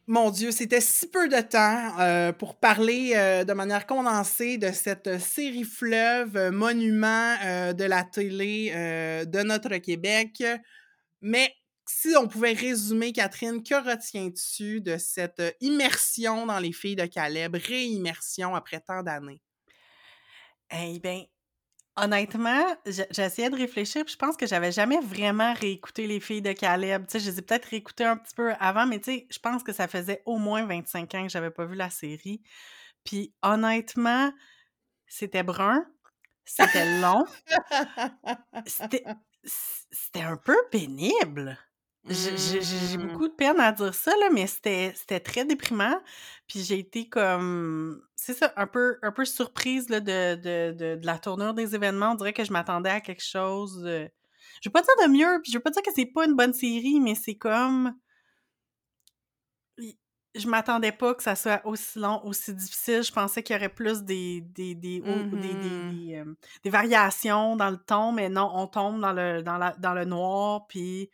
Mon 0.08 0.30
Dieu, 0.30 0.52
c'était 0.52 0.82
si 0.82 1.08
peu 1.08 1.30
de 1.30 1.40
temps 1.40 1.98
euh, 2.00 2.34
pour 2.34 2.60
parler 2.60 3.14
euh, 3.16 3.46
de 3.46 3.54
manière 3.54 3.88
condensée 3.88 4.58
de 4.58 4.72
cette 4.74 5.20
série 5.22 5.64
fleuve, 5.64 6.36
euh, 6.36 6.52
monument 6.52 7.36
de 7.74 7.84
la 7.86 8.04
télé 8.04 8.72
de 9.26 9.44
notre 9.44 9.78
Québec. 9.78 10.44
Mais 11.22 11.56
si 11.86 12.10
on 12.18 12.28
pouvait 12.28 12.54
résumer, 12.54 13.14
Catherine, 13.14 13.64
que 13.64 13.76
retiens-tu 13.76 14.82
de 14.82 14.98
cette 14.98 15.42
immersion 15.62 16.46
dans 16.46 16.60
les 16.60 16.74
filles 16.74 16.98
de 16.98 17.06
Caleb, 17.06 17.56
réimmersion 17.56 18.56
après 18.56 18.82
tant 18.82 19.04
d'années? 19.04 19.42
Eh 20.72 21.00
bien, 21.00 21.24
honnêtement, 21.98 22.66
je- 22.86 23.04
j'essayais 23.12 23.50
de 23.50 23.56
réfléchir, 23.56 24.04
puis 24.06 24.14
je 24.14 24.18
pense 24.18 24.38
que 24.38 24.48
j'avais 24.48 24.72
jamais 24.72 25.00
vraiment 25.02 25.54
réécouté 25.54 26.08
Les 26.08 26.20
filles 26.20 26.42
de 26.42 26.54
Caleb. 26.54 27.06
Tu 27.08 27.14
sais, 27.14 27.20
je 27.20 27.32
les 27.32 27.40
ai 27.40 27.42
peut-être 27.42 27.66
réécoutées 27.66 28.06
un 28.06 28.18
petit 28.18 28.36
peu 28.36 28.54
avant, 28.60 28.86
mais 28.88 29.00
tu 29.00 29.12
sais, 29.12 29.28
je 29.32 29.40
pense 29.40 29.64
que 29.64 29.74
ça 29.74 29.88
faisait 29.88 30.22
au 30.26 30.38
moins 30.38 30.66
25 30.66 31.14
ans 31.16 31.24
que 31.24 31.30
j'avais 31.30 31.52
pas 31.52 31.66
vu 31.66 31.76
la 31.76 31.90
série. 31.90 32.42
Puis 33.06 33.34
honnêtement, 33.44 34.32
c'était 35.08 35.44
brun, 35.44 35.86
c'était 36.46 37.00
long, 37.02 37.26
c'était 38.68 40.22
un 40.22 40.38
peu 40.38 40.56
pénible. 40.72 41.58
J'ai 42.10 42.36
j'ai- 42.38 42.62
j'ai 42.62 42.98
Mm. 42.98 43.08
beaucoup 43.14 43.28
de 43.30 43.34
peine 43.34 43.60
à 43.62 43.72
dire 43.72 43.94
ça, 43.96 44.12
là, 44.20 44.30
mais 44.32 44.46
c'était 44.48 44.94
très 45.22 45.46
déprimant. 45.46 45.96
Puis 46.48 46.60
j'ai 46.62 46.80
été 46.80 47.08
comme, 47.08 48.02
c'est 48.16 48.34
ça, 48.34 48.52
un 48.58 48.68
peu, 48.68 48.98
un 49.04 49.12
peu 49.14 49.24
surprise 49.26 49.90
là, 49.90 50.02
de, 50.02 50.36
de, 50.36 50.72
de, 50.74 50.96
de 51.00 51.06
la 51.06 51.18
tournure 51.18 51.54
des 51.54 51.76
événements. 51.76 52.12
On 52.12 52.16
dirait 52.16 52.34
que 52.34 52.44
je 52.44 52.52
m'attendais 52.52 52.90
à 52.90 53.00
quelque 53.02 53.24
chose. 53.24 53.82
de- 53.84 54.10
Je 54.62 54.70
veux 54.70 54.74
pas 54.74 54.82
dire 54.82 55.08
de 55.08 55.12
mieux, 55.12 55.40
puis 55.42 55.52
je 55.52 55.58
veux 55.58 55.64
pas 55.64 55.72
dire 55.72 55.82
que 55.82 55.92
c'est 55.96 56.06
pas 56.06 56.26
une 56.26 56.36
bonne 56.36 56.54
série, 56.54 57.00
mais 57.00 57.16
c'est 57.16 57.36
comme. 57.36 57.94
Je 60.36 60.48
m'attendais 60.48 60.92
pas 60.92 61.14
que 61.14 61.22
ça 61.22 61.36
soit 61.36 61.62
aussi 61.64 62.00
long, 62.00 62.20
aussi 62.26 62.56
difficile. 62.56 63.04
Je 63.04 63.12
pensais 63.12 63.44
qu'il 63.44 63.56
y 63.56 63.58
aurait 63.60 63.70
plus 63.70 64.02
des, 64.02 64.42
des, 64.42 64.74
des, 64.74 65.00
des, 65.00 65.24
des, 65.26 65.54
des, 65.56 66.16
euh, 66.16 66.34
des 66.64 66.70
variations 66.72 67.56
dans 67.56 67.70
le 67.70 67.78
ton, 67.78 68.12
mais 68.12 68.30
non, 68.30 68.50
on 68.52 68.66
tombe 68.66 69.00
dans 69.00 69.14
le, 69.14 69.44
dans 69.44 69.58
la, 69.60 69.72
dans 69.78 69.94
le 69.94 70.06
noir, 70.06 70.66
puis 70.68 71.12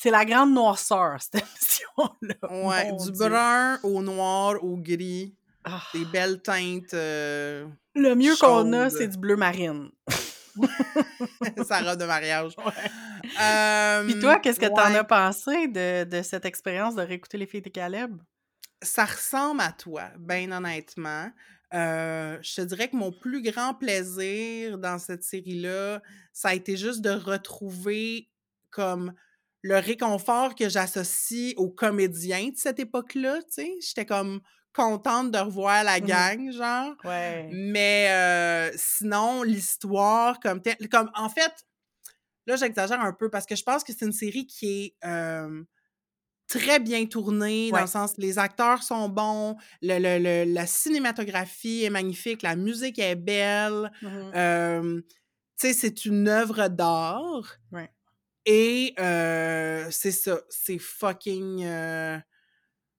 c'est 0.00 0.10
la 0.10 0.24
grande 0.24 0.52
noirceur, 0.54 1.16
cette 1.20 1.42
émission-là. 1.44 2.34
Ouais, 2.66 2.90
Mon 2.90 2.96
du 3.04 3.12
Dieu. 3.12 3.28
brun 3.28 3.78
au 3.82 4.02
noir 4.02 4.62
au 4.64 4.76
gris, 4.76 5.34
Ah. 5.64 5.82
des 5.92 6.04
belles 6.06 6.40
teintes. 6.40 6.94
euh, 6.94 7.66
Le 7.94 8.14
mieux 8.14 8.34
qu'on 8.36 8.72
a, 8.72 8.88
c'est 8.90 9.08
du 9.08 9.18
bleu 9.18 9.36
marine. 9.36 9.90
sa 11.66 11.80
robe 11.80 11.98
de 12.00 12.04
mariage. 12.06 12.52
Ouais. 12.64 12.90
Euh, 13.40 14.04
Puis 14.04 14.18
toi, 14.18 14.38
qu'est-ce 14.38 14.58
que 14.58 14.66
t'en 14.66 14.94
as 14.94 15.04
pensé 15.04 15.68
de, 15.68 16.04
de 16.04 16.22
cette 16.22 16.44
expérience 16.46 16.94
de 16.96 17.02
réécouter 17.02 17.36
les 17.38 17.46
filles 17.46 17.60
de 17.62 17.68
Caleb? 17.68 18.16
Ça 18.82 19.04
ressemble 19.04 19.60
à 19.60 19.72
toi, 19.72 20.04
bien 20.18 20.50
honnêtement. 20.50 21.30
Euh, 21.74 22.38
je 22.42 22.54
te 22.56 22.60
dirais 22.62 22.88
que 22.88 22.96
mon 22.96 23.12
plus 23.12 23.42
grand 23.42 23.74
plaisir 23.74 24.78
dans 24.78 24.98
cette 24.98 25.22
série-là, 25.22 26.00
ça 26.32 26.48
a 26.48 26.54
été 26.54 26.76
juste 26.76 27.02
de 27.02 27.10
retrouver 27.10 28.28
comme 28.70 29.12
le 29.62 29.76
réconfort 29.78 30.54
que 30.54 30.68
j'associe 30.68 31.54
aux 31.56 31.70
comédiens 31.70 32.48
de 32.48 32.56
cette 32.56 32.78
époque-là, 32.80 33.38
tu 33.42 33.62
sais. 33.62 33.74
J'étais 33.80 34.06
comme 34.06 34.40
contente 34.72 35.30
de 35.32 35.38
revoir 35.38 35.82
la 35.84 36.00
Mhm. 36.00 36.06
gang, 36.06 36.52
genre. 36.52 36.94
Ouais. 37.04 37.48
Mais 37.52 38.08
euh, 38.10 38.70
sinon, 38.76 39.42
l'histoire 39.42 40.38
comme 40.40 40.62
telle, 40.62 40.88
comme 40.90 41.10
en 41.14 41.28
fait, 41.28 41.52
là 42.46 42.56
j'exagère 42.56 43.00
un 43.00 43.12
peu 43.12 43.30
parce 43.30 43.46
que 43.46 43.56
je 43.56 43.62
pense 43.64 43.84
que 43.84 43.92
c'est 43.92 44.06
une 44.06 44.12
série 44.12 44.46
qui 44.46 44.66
est 45.02 45.06
euh, 45.06 45.62
très 46.48 46.80
bien 46.80 47.06
tournée 47.06 47.70
dans 47.70 47.80
le 47.82 47.86
sens 47.86 48.14
les 48.18 48.38
acteurs 48.38 48.82
sont 48.82 49.08
bons, 49.08 49.56
le, 49.82 49.98
le- 49.98 50.18
le- 50.46 50.52
la 50.52 50.66
cinématographie 50.66 51.84
est 51.84 51.90
magnifique, 51.90 52.42
la 52.42 52.56
musique 52.56 52.98
est 52.98 53.14
belle, 53.16 53.90
euh, 54.04 55.00
tu 55.58 55.68
sais 55.68 55.72
c'est 55.74 56.04
une 56.06 56.28
œuvre 56.28 56.68
d'art 56.68 57.56
Ouais. 57.72 57.90
Et 58.46 58.94
euh, 58.98 59.88
c'est 59.90 60.12
ça, 60.12 60.40
c'est 60.48 60.78
fucking 60.78 61.64
euh, 61.64 62.18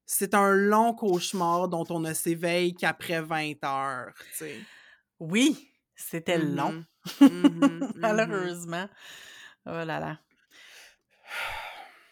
c'est 0.06 0.34
un 0.36 0.52
long 0.54 0.94
cauchemar 0.94 1.70
dont 1.70 1.86
on 1.90 2.00
ne 2.02 2.14
s'éveille 2.14 2.74
qu'après 2.76 3.22
20 3.22 3.64
heures, 3.64 4.14
tu 4.32 4.38
sais. 4.38 4.68
Oui, 5.20 5.70
c'était 5.96 6.38
long, 6.40 6.76
Mhm. 7.20 7.28
Mhm, 7.28 7.88
mhm. 7.96 7.96
malheureusement. 7.96 8.90
Oh 9.66 9.84
là 9.86 10.00
là. 10.00 10.20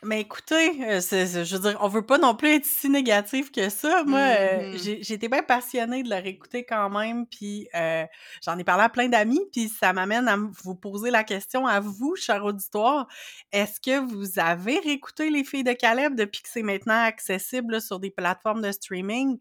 Mais 0.01 0.21
écoutez, 0.21 0.81
euh, 0.85 1.01
c'est- 1.01 1.27
c'est- 1.27 1.43
je 1.43 1.55
veux 1.57 1.61
dire, 1.71 1.77
on 1.81 1.89
veut 1.89 2.05
pas 2.05 2.17
non 2.17 2.33
plus 2.33 2.47
être 2.55 2.63
si 2.65 2.89
négatif 2.89 3.51
que 3.51 3.67
ça. 3.67 4.05
Moi, 4.05 4.19
euh, 4.19 4.63
Mhm. 4.63 4.77
j'ai 4.77 5.03
j'ai 5.03 5.15
été 5.15 5.27
bien 5.27 5.43
passionnée 5.43 6.03
de 6.03 6.09
la 6.09 6.21
réécouter 6.21 6.63
quand 6.65 6.89
même, 6.89 7.25
puis 7.27 7.67
euh, 7.75 8.05
j'en 8.41 8.57
ai 8.57 8.63
parlé 8.63 8.83
à 8.85 8.89
plein 8.89 9.09
d'amis, 9.09 9.41
puis 9.51 9.67
ça 9.67 9.91
m'amène 9.91 10.29
à 10.29 10.35
m- 10.35 10.51
vous 10.63 10.73
poser 10.75 11.11
la 11.11 11.25
question 11.25 11.67
à 11.67 11.81
vous, 11.81 12.15
cher 12.15 12.45
auditoire. 12.45 13.07
Est-ce 13.51 13.81
que 13.81 13.99
vous 13.99 14.39
avez 14.39 14.79
réécouté 14.79 15.29
Les 15.29 15.43
Filles 15.43 15.65
de 15.65 15.73
Caleb 15.73 16.15
depuis 16.15 16.43
que 16.43 16.49
c'est 16.49 16.63
maintenant 16.63 17.03
accessible 17.03 17.73
là, 17.73 17.79
sur 17.81 17.99
des 17.99 18.09
plateformes 18.11 18.61
de 18.61 18.71
streaming? 18.71 19.37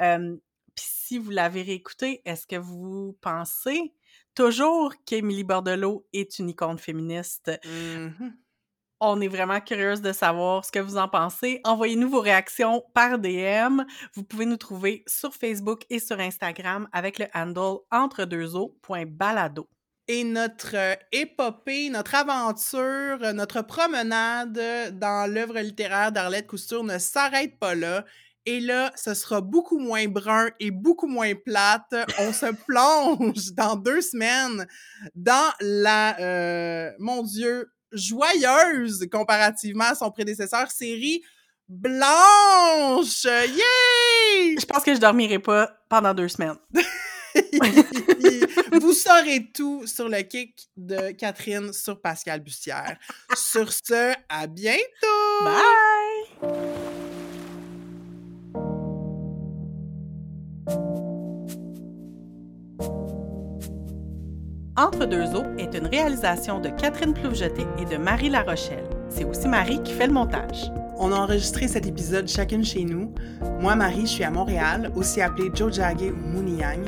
Euh, 0.00 0.36
puis 0.74 0.84
si 0.88 1.18
vous 1.18 1.30
l'avez 1.30 1.62
réécouté, 1.62 2.20
est-ce 2.26 2.46
que 2.46 2.56
vous 2.56 3.16
pensez 3.22 3.94
toujours 4.34 4.92
qu'Émilie 5.06 5.44
Bordelot 5.44 6.06
est 6.12 6.38
une 6.38 6.50
icône 6.50 6.78
féministe? 6.78 7.50
Mhm. 7.64 8.41
On 9.04 9.20
est 9.20 9.26
vraiment 9.26 9.60
curieuse 9.60 10.00
de 10.00 10.12
savoir 10.12 10.64
ce 10.64 10.70
que 10.70 10.78
vous 10.78 10.96
en 10.96 11.08
pensez. 11.08 11.60
Envoyez-nous 11.64 12.08
vos 12.08 12.20
réactions 12.20 12.84
par 12.94 13.18
DM. 13.18 13.82
Vous 14.14 14.22
pouvez 14.22 14.46
nous 14.46 14.56
trouver 14.56 15.02
sur 15.08 15.34
Facebook 15.34 15.82
et 15.90 15.98
sur 15.98 16.20
Instagram 16.20 16.88
avec 16.92 17.18
le 17.18 17.26
handle 17.34 17.80
entredeuxeaux.balado. 17.90 19.68
Et 20.06 20.22
notre 20.22 20.76
euh, 20.76 20.94
épopée, 21.10 21.90
notre 21.90 22.14
aventure, 22.14 23.18
notre 23.34 23.62
promenade 23.62 24.96
dans 24.96 25.28
l'œuvre 25.28 25.58
littéraire 25.58 26.12
d'Arlette 26.12 26.46
Cousture 26.46 26.84
ne 26.84 26.98
s'arrête 26.98 27.58
pas 27.58 27.74
là. 27.74 28.04
Et 28.46 28.60
là, 28.60 28.92
ce 28.94 29.14
sera 29.14 29.40
beaucoup 29.40 29.80
moins 29.80 30.06
brun 30.06 30.50
et 30.60 30.70
beaucoup 30.70 31.08
moins 31.08 31.34
plate. 31.34 31.92
On 32.20 32.32
se 32.32 32.46
plonge 32.68 33.52
dans 33.54 33.74
deux 33.74 34.00
semaines 34.00 34.64
dans 35.16 35.52
la, 35.60 36.20
euh, 36.20 36.92
mon 37.00 37.24
Dieu, 37.24 37.68
joyeuse 37.92 39.06
comparativement 39.10 39.84
à 39.84 39.94
son 39.94 40.10
prédécesseur, 40.10 40.70
série 40.70 41.22
Blanche! 41.68 43.24
Yay! 43.24 44.56
Je 44.60 44.66
pense 44.66 44.82
que 44.82 44.94
je 44.94 45.00
dormirai 45.00 45.38
pas 45.38 45.70
pendant 45.88 46.12
deux 46.12 46.28
semaines. 46.28 46.56
Vous 48.80 48.92
saurez 48.92 49.50
tout 49.54 49.86
sur 49.86 50.08
le 50.08 50.20
kick 50.22 50.68
de 50.76 51.12
Catherine 51.12 51.72
sur 51.72 52.00
Pascal 52.00 52.40
Bussière. 52.40 52.98
sur 53.34 53.72
ce, 53.72 54.12
à 54.28 54.46
bientôt! 54.46 55.44
Bye! 55.44 56.91
Entre 64.76 65.04
deux 65.04 65.36
eaux 65.36 65.44
est 65.58 65.74
une 65.74 65.86
réalisation 65.86 66.58
de 66.58 66.70
Catherine 66.70 67.12
Plouvejeté 67.12 67.66
et 67.78 67.84
de 67.84 67.98
Marie 67.98 68.30
Larochelle. 68.30 68.88
C'est 69.10 69.24
aussi 69.24 69.46
Marie 69.46 69.82
qui 69.82 69.92
fait 69.92 70.06
le 70.06 70.14
montage. 70.14 70.72
On 70.96 71.12
a 71.12 71.16
enregistré 71.16 71.68
cet 71.68 71.86
épisode 71.86 72.26
chacune 72.26 72.64
chez 72.64 72.84
nous. 72.84 73.12
Moi, 73.60 73.76
Marie, 73.76 74.06
je 74.06 74.12
suis 74.12 74.24
à 74.24 74.30
Montréal, 74.30 74.90
aussi 74.96 75.20
appelée 75.20 75.50
Jojage 75.54 76.00
ou 76.00 76.26
Mouniang, 76.26 76.84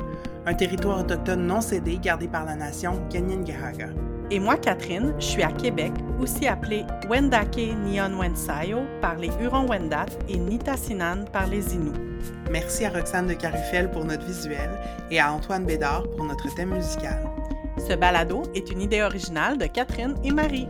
un 0.47 0.55
territoire 0.55 1.01
autochtone 1.01 1.47
non 1.47 1.61
cédé 1.61 1.99
gardé 1.99 2.27
par 2.27 2.47
la 2.47 2.57
nation 2.57 3.07
Ganyangahaga. 3.11 3.89
Et 4.31 4.41
moi, 4.41 4.57
Catherine, 4.57 5.13
je 5.19 5.25
suis 5.27 5.43
à 5.43 5.53
Québec, 5.53 5.93
aussi 6.19 6.47
appelée 6.47 6.87
Wendake 7.11 7.77
Nyon 7.85 8.19
Wensayo 8.19 8.79
par 9.03 9.17
les 9.17 9.31
Hurons-Wendat 9.43 10.07
et 10.31 10.39
Nitassinan 10.39 11.27
par 11.31 11.49
les 11.49 11.75
Inuits. 11.75 12.01
Merci 12.51 12.87
à 12.87 12.91
Roxane 12.91 13.27
de 13.27 13.35
Carufel 13.35 13.91
pour 13.91 14.07
notre 14.07 14.25
visuel 14.25 14.71
et 15.11 15.21
à 15.21 15.31
Antoine 15.31 15.67
Bédard 15.67 16.05
pour 16.17 16.25
notre 16.25 16.53
thème 16.55 16.73
musical. 16.73 17.23
Ce 17.87 17.93
balado 17.93 18.45
est 18.55 18.71
une 18.71 18.81
idée 18.81 19.03
originale 19.03 19.59
de 19.59 19.67
Catherine 19.67 20.15
et 20.25 20.31
Marie. 20.31 20.67